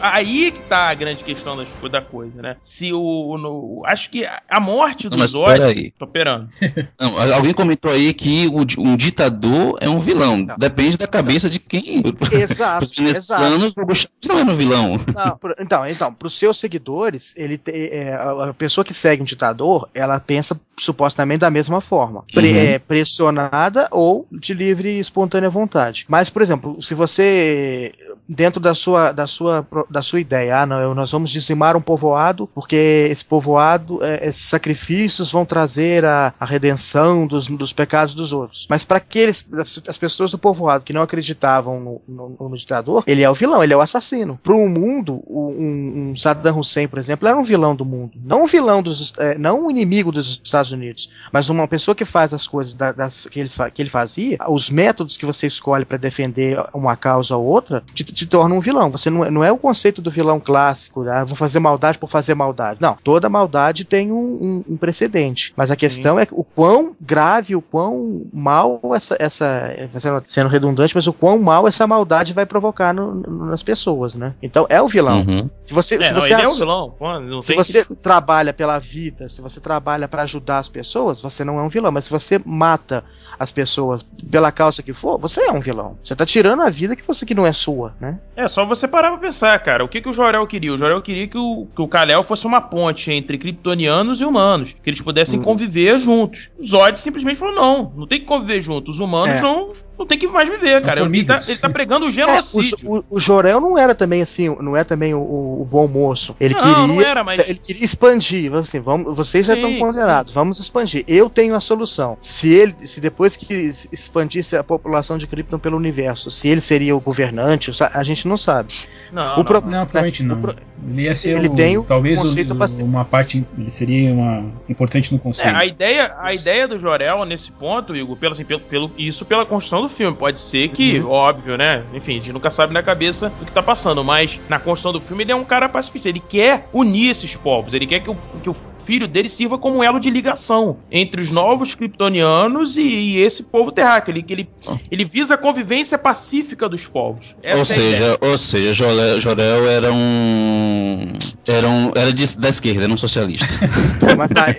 Aí 0.00 0.50
que 0.50 0.62
tá 0.62 0.88
a 0.88 0.94
grande 0.94 1.22
questão 1.22 1.56
da 1.90 2.00
coisa, 2.00 2.40
né? 2.42 2.56
Se 2.62 2.92
o. 2.92 3.36
no- 3.38 3.82
acho 3.86 4.10
que 4.10 4.24
a- 4.26 4.60
morte 4.60 5.08
do 5.08 5.12
Não, 5.16 5.22
mas 5.22 5.30
Zod. 5.32 5.52
peraí. 5.52 5.92
Tô 5.98 6.04
operando. 6.06 6.48
Não, 6.98 7.34
alguém 7.34 7.52
comentou 7.52 7.90
aí 7.92 8.12
que 8.14 8.46
o, 8.48 8.62
um 8.82 8.96
ditador 8.96 9.78
é 9.80 9.88
um 9.88 10.00
vilão. 10.00 10.44
Depende 10.58 10.96
da 10.96 11.06
cabeça 11.06 11.48
de 11.48 11.58
quem. 11.60 12.02
Exato, 12.32 12.88
exato. 13.04 13.42
o 13.44 13.94
Chávez 13.94 14.08
não 14.28 14.38
era 14.38 14.50
um 14.50 14.56
vilão. 14.56 15.00
Não, 15.14 15.36
por- 15.36 15.54
então, 15.58 15.86
então, 15.86 16.12
para 16.18 16.26
os 16.28 16.38
seus 16.38 16.58
seguidores, 16.58 17.34
ele 17.36 17.56
te- 17.58 17.70
é, 17.72 18.14
a 18.14 18.54
pessoa 18.56 18.84
que 18.84 18.94
segue 18.94 19.22
um 19.22 19.26
ditador, 19.26 19.88
ela 19.94 20.18
pensa 20.20 20.58
supostamente 20.78 21.40
da 21.40 21.50
mesma 21.50 21.80
forma, 21.80 22.24
Pre- 22.32 22.50
Uhum. 22.52 22.58
é, 22.58 22.78
pressionada 22.78 23.88
ou 23.90 24.26
de 24.30 24.52
livre 24.54 24.88
e 24.90 24.98
espontânea 24.98 25.48
vontade. 25.48 26.04
Mas, 26.08 26.28
por 26.30 26.42
exemplo, 26.42 26.80
se 26.82 26.94
você 26.94 27.92
dentro 28.28 28.60
da 28.60 28.74
sua 28.74 29.12
da 29.12 29.26
sua 29.26 29.66
da 29.90 30.02
sua 30.02 30.20
ideia, 30.20 30.60
ah, 30.62 30.66
não, 30.66 30.94
nós 30.94 31.10
vamos 31.10 31.30
dizimar 31.30 31.76
um 31.76 31.80
povoado 31.80 32.46
porque 32.54 33.06
esse 33.10 33.24
povoado, 33.24 34.02
é, 34.04 34.28
esses 34.28 34.42
sacrifícios 34.48 35.30
vão 35.30 35.44
trazer 35.44 36.04
a, 36.04 36.34
a 36.38 36.44
redenção 36.44 37.26
dos, 37.26 37.46
dos 37.48 37.72
pecados 37.72 38.14
dos 38.14 38.32
outros. 38.32 38.66
Mas 38.68 38.84
para 38.84 38.98
aqueles 38.98 39.48
as, 39.54 39.80
as 39.88 39.98
pessoas 39.98 40.30
do 40.30 40.38
povoado 40.38 40.84
que 40.84 40.92
não 40.92 41.02
acreditavam 41.02 41.80
no, 41.80 42.00
no- 42.06 42.48
no 42.50 42.56
ditador, 42.56 43.02
ele 43.06 43.22
é 43.22 43.30
o 43.30 43.34
vilão, 43.34 43.62
ele 43.62 43.72
é 43.72 43.76
o 43.76 43.80
assassino. 43.80 44.38
Para 44.42 44.54
o 44.54 44.68
mundo, 44.68 45.22
o- 45.26 45.52
um, 45.56 46.05
um 46.10 46.16
Saddam 46.16 46.58
Hussein, 46.58 46.86
por 46.88 46.98
exemplo, 46.98 47.26
era 47.28 47.36
um 47.36 47.42
vilão 47.42 47.74
do 47.74 47.84
mundo, 47.84 48.12
não 48.24 48.44
um 48.44 48.46
vilão 48.46 48.82
dos, 48.82 49.12
é, 49.18 49.36
não 49.38 49.66
um 49.66 49.70
inimigo 49.70 50.10
dos 50.12 50.40
Estados 50.42 50.70
Unidos, 50.72 51.10
mas 51.32 51.48
uma 51.48 51.66
pessoa 51.68 51.94
que 51.94 52.04
faz 52.04 52.32
as 52.34 52.46
coisas 52.46 52.74
da- 52.74 52.92
das, 52.92 53.26
que, 53.30 53.40
eles, 53.40 53.56
que 53.74 53.82
ele 53.82 53.90
fazia, 53.90 54.38
os 54.48 54.70
métodos 54.70 55.16
que 55.16 55.26
você 55.26 55.46
escolhe 55.46 55.84
para 55.84 55.96
defender 55.98 56.58
uma 56.72 56.96
causa 56.96 57.36
ou 57.36 57.44
outra, 57.44 57.82
te, 57.94 58.04
te 58.04 58.26
torna 58.26 58.54
um 58.54 58.60
vilão. 58.60 58.90
Você 58.90 59.10
não, 59.10 59.24
é- 59.24 59.30
não 59.30 59.44
é 59.44 59.50
o 59.52 59.58
conceito 59.58 60.00
do 60.00 60.10
vilão 60.10 60.38
clássico, 60.40 61.02
né? 61.02 61.24
vou 61.24 61.36
fazer 61.36 61.58
maldade 61.58 61.98
por 61.98 62.08
fazer 62.08 62.34
maldade. 62.34 62.80
Não, 62.80 62.96
toda 63.02 63.28
maldade 63.28 63.84
tem 63.84 64.10
um, 64.12 64.16
um- 64.16 64.64
um 64.70 64.76
precedente. 64.76 65.52
Mas 65.56 65.70
a 65.70 65.76
questão 65.76 66.18
é 66.18 66.26
o 66.30 66.44
quão 66.44 66.94
grave, 67.00 67.54
o 67.56 67.60
quão 67.62 68.22
mal 68.32 68.80
essa, 68.94 69.16
essa 69.18 69.72
sendo- 69.98 70.22
sendo 70.26 70.48
redundante, 70.48 70.94
mas 70.94 71.06
o 71.06 71.12
quão 71.12 71.38
mal 71.38 71.66
essa 71.66 71.86
maldade 71.86 72.32
vai 72.32 72.46
provocar 72.46 72.92
no- 72.94 73.14
no- 73.14 73.46
nas 73.46 73.62
pessoas, 73.62 74.14
né? 74.14 74.34
Então 74.42 74.66
é 74.68 74.80
o 74.80 74.88
vilão. 74.88 75.20
Uhum. 75.26 75.50
Se 75.58 75.72
você, 75.74 75.95
É, 76.02 76.06
se 76.08 76.12
não, 76.14 76.20
você 76.20 76.32
ele 76.32 76.42
é 76.42 76.44
ass- 76.44 76.58
vilão. 76.58 76.94
Pô, 76.98 77.20
não 77.20 77.40
se 77.40 77.54
você 77.54 77.84
trabalha 78.02 78.52
pela 78.52 78.78
vida, 78.78 79.28
se 79.28 79.40
você 79.42 79.60
trabalha 79.60 80.06
para 80.08 80.22
ajudar 80.22 80.58
as 80.58 80.68
pessoas, 80.68 81.20
você 81.20 81.44
não 81.44 81.58
é 81.58 81.62
um 81.62 81.68
vilão. 81.68 81.90
Mas 81.92 82.04
se 82.06 82.10
você 82.10 82.40
mata 82.44 83.04
as 83.38 83.52
pessoas 83.52 84.02
pela 84.30 84.50
causa 84.50 84.82
que 84.82 84.92
for, 84.94 85.18
você 85.18 85.42
é 85.42 85.52
um 85.52 85.60
vilão. 85.60 85.98
Você 86.02 86.16
tá 86.16 86.24
tirando 86.24 86.62
a 86.62 86.70
vida 86.70 86.96
que 86.96 87.06
você 87.06 87.26
que 87.26 87.34
não 87.34 87.46
é 87.46 87.52
sua, 87.52 87.94
né? 88.00 88.18
É 88.34 88.48
só 88.48 88.64
você 88.64 88.88
parar 88.88 89.10
pra 89.10 89.18
pensar, 89.18 89.58
cara. 89.60 89.84
O 89.84 89.88
que, 89.88 90.00
que 90.00 90.08
o 90.08 90.12
Jorel 90.12 90.46
queria? 90.46 90.72
O 90.72 90.78
Jorel 90.78 91.02
queria 91.02 91.28
que 91.28 91.36
o, 91.36 91.66
que 91.74 91.82
o 91.82 91.86
Kal-El 91.88 92.22
fosse 92.24 92.46
uma 92.46 92.60
ponte 92.62 93.10
entre 93.12 93.36
kryptonianos 93.36 94.20
e 94.20 94.24
humanos. 94.24 94.74
Que 94.82 94.88
eles 94.90 95.00
pudessem 95.02 95.38
Hum. 95.38 95.42
conviver 95.42 95.98
juntos. 96.00 96.48
O 96.58 96.66
Zod 96.66 96.98
simplesmente 96.98 97.36
falou: 97.38 97.54
não, 97.54 97.92
não 97.94 98.06
tem 98.06 98.20
que 98.20 98.26
conviver 98.26 98.60
juntos. 98.62 98.94
Os 98.96 99.00
humanos 99.00 99.36
É. 99.36 99.40
não, 99.42 99.72
não 99.98 100.06
tem 100.06 100.18
que 100.18 100.26
mais 100.26 100.48
viver, 100.48 100.82
cara. 100.82 101.00
Ele 101.00 101.24
tá, 101.24 101.40
ele 101.46 101.56
tá 101.58 101.70
pregando 101.70 102.04
o 102.06 102.08
É, 102.08 102.10
o, 102.10 102.12
genocídio. 102.12 102.78
o, 102.84 103.04
o 103.16 103.20
Jorel 103.20 103.60
não 103.60 103.78
era 103.78 103.94
também 103.94 104.22
assim, 104.22 104.54
não 104.60 104.76
é 104.76 104.84
também 104.84 105.14
o, 105.14 105.18
o 105.20 105.66
bom 105.68 105.86
moço. 105.88 106.36
Ele 106.40 106.54
Não, 106.54 106.60
queria, 106.60 106.86
não 106.86 107.00
era, 107.02 107.24
mas- 107.24 107.48
ele 107.48 107.58
queria 107.58 107.84
expandir, 107.84 108.52
assim, 108.54 108.80
vamos, 108.80 109.16
vocês 109.16 109.46
já 109.46 109.54
Sim. 109.54 109.62
estão 109.64 109.78
condenados, 109.78 110.32
vamos 110.32 110.58
expandir. 110.58 111.04
Eu 111.08 111.30
tenho 111.30 111.54
a 111.54 111.60
solução. 111.60 112.16
Se 112.20 112.52
ele, 112.52 112.74
se 112.84 113.00
depois 113.00 113.36
que 113.36 113.54
expandisse 113.92 114.56
a 114.56 114.62
população 114.64 115.16
de 115.18 115.26
Krypton 115.26 115.58
pelo 115.58 115.76
universo, 115.76 116.30
se 116.30 116.48
ele 116.48 116.60
seria 116.60 116.94
o 116.94 117.00
governante, 117.00 117.70
a 117.92 118.02
gente 118.02 118.26
não 118.28 118.36
sabe. 118.36 118.74
Não, 119.12 119.40
o 119.40 119.44
pro- 119.44 119.60
Não, 119.60 119.70
provavelmente 119.86 120.22
não. 120.22 120.36
O 120.36 120.40
pro- 120.40 120.54
Ele 120.88 121.02
ia 121.02 121.14
ser 121.14 121.36
Ele 121.38 121.48
o- 121.48 121.52
tem 121.54 121.78
o 121.78 121.82
talvez 121.84 122.18
o- 122.18 122.22
conceito 122.22 122.52
o- 122.52 122.84
uma 122.84 123.04
parte. 123.04 123.44
Ele 123.56 123.70
seria 123.70 124.12
uma 124.12 124.52
importante 124.68 125.12
no 125.12 125.18
É, 125.18 125.20
conceito. 125.20 125.56
a 125.56 125.64
ideia, 125.64 126.14
a 126.20 126.34
ideia 126.34 126.68
do 126.68 126.78
Jorel 126.78 127.24
nesse 127.24 127.50
ponto, 127.52 127.94
Igor, 127.96 128.16
pelo, 128.16 128.32
assim, 128.34 128.44
pelo, 128.44 128.60
pelo- 128.60 128.90
isso 128.98 129.24
pela 129.24 129.46
construção 129.46 129.85
do 129.86 129.88
filme. 129.88 130.16
Pode 130.16 130.40
ser 130.40 130.68
que, 130.68 130.98
Uhum. 130.98 131.10
óbvio, 131.10 131.56
né? 131.56 131.82
Enfim, 131.94 132.12
a 132.12 132.14
gente 132.16 132.32
nunca 132.32 132.50
sabe 132.50 132.72
na 132.74 132.82
cabeça 132.82 133.32
o 133.40 133.44
que 133.44 133.52
tá 133.52 133.62
passando, 133.62 134.02
mas 134.04 134.40
na 134.48 134.58
construção 134.58 134.92
do 134.92 135.00
filme 135.00 135.24
ele 135.24 135.32
é 135.32 135.36
um 135.36 135.44
cara 135.44 135.68
pacifista. 135.68 136.08
Ele 136.08 136.20
quer 136.20 136.68
unir 136.72 137.10
esses 137.10 137.34
povos, 137.36 137.72
ele 137.74 137.86
quer 137.86 138.00
que 138.00 138.10
o, 138.10 138.16
que 138.42 138.50
o 138.50 138.56
filho 138.86 139.08
dele 139.08 139.28
sirva 139.28 139.58
como 139.58 139.78
um 139.78 139.84
elo 139.84 139.98
de 139.98 140.08
ligação 140.08 140.78
entre 140.90 141.20
os 141.20 141.32
novos 141.32 141.74
kryptonianos 141.74 142.76
e, 142.76 142.82
e 142.82 143.18
esse 143.18 143.42
povo 143.42 143.72
terráqueo. 143.72 144.12
Ele, 144.12 144.24
ele, 144.28 144.48
ele 144.90 145.04
visa 145.04 145.34
a 145.34 145.38
convivência 145.38 145.98
pacífica 145.98 146.68
dos 146.68 146.86
povos. 146.86 147.34
Essa 147.42 147.56
Ou 147.56 147.62
é 147.62 147.64
seja, 147.64 148.18
ou 148.20 148.38
seja, 148.38 148.74
Jorel, 148.74 149.20
Jorel 149.20 149.68
era 149.68 149.92
um. 149.92 151.12
Era 151.46 151.68
um. 151.68 151.92
Era 151.94 152.12
de- 152.12 152.36
da 152.38 152.48
esquerda, 152.48 152.84
era 152.84 152.92
um 152.92 152.96
socialista. 152.96 153.46
Mas 154.16 154.32
aí, 154.36 154.54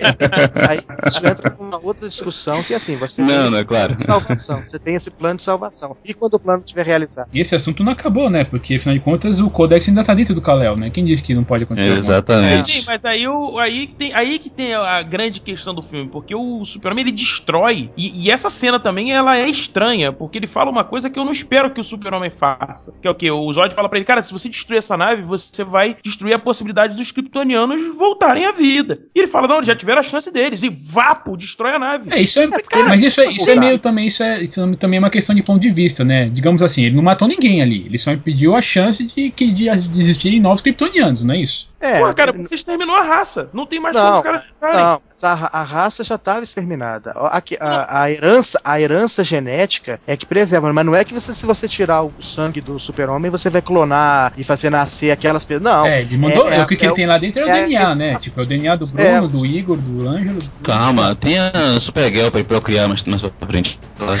aí 0.68 0.80
isso 1.06 1.26
entra 1.26 1.56
numa 1.58 1.80
outra 1.82 2.08
discussão 2.08 2.62
que 2.62 2.74
assim, 2.74 2.96
você 2.96 3.22
Não, 3.22 3.28
tem 3.28 3.50
não, 3.50 3.58
é 3.58 3.64
claro. 3.64 3.86
plano 3.88 3.94
de 3.94 4.04
salvação, 4.04 4.62
você 4.64 4.78
tem 4.78 4.94
esse 4.94 5.10
plano 5.10 5.36
de 5.36 5.42
salvação. 5.42 5.96
E 6.04 6.12
quando 6.12 6.34
o 6.34 6.38
plano 6.38 6.62
estiver 6.62 6.84
realizado? 6.84 7.28
E 7.32 7.40
esse 7.40 7.54
assunto 7.54 7.82
não 7.82 7.92
acabou, 7.92 8.28
né? 8.28 8.44
Porque 8.44 8.74
afinal 8.74 8.96
de 8.96 9.00
contas 9.02 9.40
o 9.40 9.48
Codex 9.50 9.88
ainda 9.88 10.04
tá 10.04 10.14
dentro 10.14 10.34
do 10.34 10.40
Kal-El, 10.42 10.76
né? 10.76 10.90
Quem 10.90 11.04
disse 11.04 11.22
que 11.22 11.34
não 11.34 11.44
pode 11.44 11.64
acontecer? 11.64 11.96
Exatamente. 11.96 12.72
Sim, 12.72 12.84
mas 12.86 13.04
aí, 13.04 13.26
o, 13.26 13.58
aí, 13.58 13.86
tem, 13.86 14.12
aí 14.18 14.38
que 14.38 14.50
tem 14.50 14.74
a 14.74 15.02
grande 15.02 15.40
questão 15.40 15.74
do 15.74 15.82
filme, 15.82 16.08
porque 16.08 16.34
o 16.34 16.64
Super-Homem 16.64 17.02
ele 17.02 17.12
destrói, 17.12 17.90
e, 17.96 18.24
e 18.24 18.30
essa 18.30 18.50
cena 18.50 18.78
também 18.78 19.12
ela 19.12 19.38
é 19.38 19.48
estranha, 19.48 20.12
porque 20.12 20.38
ele 20.38 20.46
fala 20.46 20.70
uma 20.70 20.84
coisa 20.84 21.08
que 21.08 21.18
eu 21.18 21.24
não 21.24 21.32
espero 21.32 21.72
que 21.72 21.80
o 21.80 21.84
Super-Homem 21.84 22.30
faça, 22.30 22.92
que 23.00 23.06
é 23.06 23.10
o 23.10 23.14
que? 23.14 23.30
O 23.30 23.52
Zod 23.52 23.74
fala 23.74 23.88
pra 23.88 23.98
ele, 23.98 24.04
cara, 24.04 24.22
se 24.22 24.32
você 24.32 24.48
destruir 24.48 24.78
essa 24.78 24.96
nave, 24.96 25.22
você 25.22 25.64
vai 25.64 25.96
destruir 26.02 26.34
a 26.34 26.38
possibilidade 26.38 26.96
dos 26.96 27.12
kryptonianos 27.12 27.96
voltarem 27.96 28.46
à 28.46 28.52
vida. 28.52 28.98
E 29.14 29.20
ele 29.20 29.28
fala, 29.28 29.48
não, 29.48 29.56
eles 29.56 29.66
já 29.66 29.76
tiveram 29.76 30.00
a 30.00 30.04
chance 30.04 30.30
deles, 30.30 30.62
e 30.62 30.68
vapo, 30.68 31.36
destrói 31.36 31.74
a 31.74 31.78
nave. 31.78 32.10
É, 32.12 32.20
isso 32.20 32.40
é. 32.40 32.48
cara, 32.48 32.88
mas 32.88 33.02
isso 33.02 33.20
é, 33.20 33.28
isso 33.28 33.50
é 33.50 33.54
meio 33.54 33.78
também, 33.78 34.06
isso 34.06 34.22
é, 34.22 34.42
isso 34.42 34.76
também 34.76 34.98
é 34.98 35.00
uma 35.00 35.10
questão 35.10 35.34
de 35.34 35.42
ponto 35.42 35.60
de 35.60 35.70
vista, 35.70 36.04
né? 36.04 36.28
Digamos 36.28 36.62
assim, 36.62 36.84
ele 36.84 36.96
não 36.96 37.02
matou 37.02 37.28
ninguém 37.28 37.62
ali, 37.62 37.86
ele 37.86 37.98
só 37.98 38.12
impediu 38.12 38.54
a 38.54 38.62
chance 38.62 39.06
de 39.06 39.30
que 39.30 39.48
de, 39.50 39.70
de 39.70 40.00
existirem 40.00 40.40
novos 40.40 40.60
kryptonianos, 40.60 41.22
não 41.22 41.34
é 41.34 41.38
isso? 41.38 41.68
É, 41.80 42.00
Pô, 42.00 42.12
cara, 42.12 42.32
você 42.32 42.56
exterminou 42.56 42.96
a 42.96 43.02
raça, 43.02 43.48
não 43.52 43.64
tem 43.64 43.78
mais 43.78 43.96
como 43.96 44.07
Não. 44.10 44.22
Não, 44.60 45.02
mas 45.08 45.24
a, 45.24 45.50
a 45.52 45.62
raça 45.62 46.02
já 46.02 46.16
estava 46.16 46.42
exterminada. 46.42 47.12
Aqui, 47.30 47.56
a, 47.60 48.02
a 48.02 48.10
herança, 48.10 48.60
a 48.64 48.80
herança 48.80 49.22
genética 49.22 50.00
é 50.06 50.16
que 50.16 50.26
preserva, 50.26 50.72
mas 50.72 50.84
não 50.84 50.94
é 50.96 51.04
que 51.04 51.14
você, 51.14 51.32
se 51.32 51.46
você 51.46 51.68
tirar 51.68 52.02
o 52.02 52.12
sangue 52.20 52.60
do 52.60 52.78
super-homem, 52.78 53.30
você 53.30 53.48
vai 53.50 53.62
clonar 53.62 54.32
e 54.36 54.42
fazer 54.42 54.70
nascer 54.70 55.10
aquelas 55.10 55.44
pessoas. 55.44 55.62
Não. 55.62 55.86
é, 55.86 56.00
ele 56.02 56.16
mandou. 56.16 56.48
é- 56.48 56.62
o 56.62 56.66
que, 56.66 56.76
que 56.76 56.84
é 56.84 56.86
ele 56.86 56.92
o- 56.92 56.96
tem 56.96 57.06
lá 57.06 57.18
dentro 57.18 57.40
é 57.40 57.44
o 57.44 57.48
é- 57.48 57.60
DNA, 57.66 57.80
é- 57.90 57.94
né? 57.94 58.14
Tipo, 58.16 58.40
é 58.40 58.44
o 58.44 58.46
DNA 58.46 58.76
do 58.76 58.84
é, 58.96 59.18
Bruno, 59.18 59.28
do 59.28 59.46
Igor, 59.46 59.76
do 59.76 60.08
Ângelo. 60.08 60.38
Calma, 60.64 61.14
tem 61.14 61.38
a 61.38 61.78
Supergirl 61.80 62.30
pra 62.30 62.40
ir 62.40 62.44
procriar 62.44 62.88
mais, 62.88 63.04
mais 63.04 63.22
pra 63.22 63.46
frente. 63.46 63.78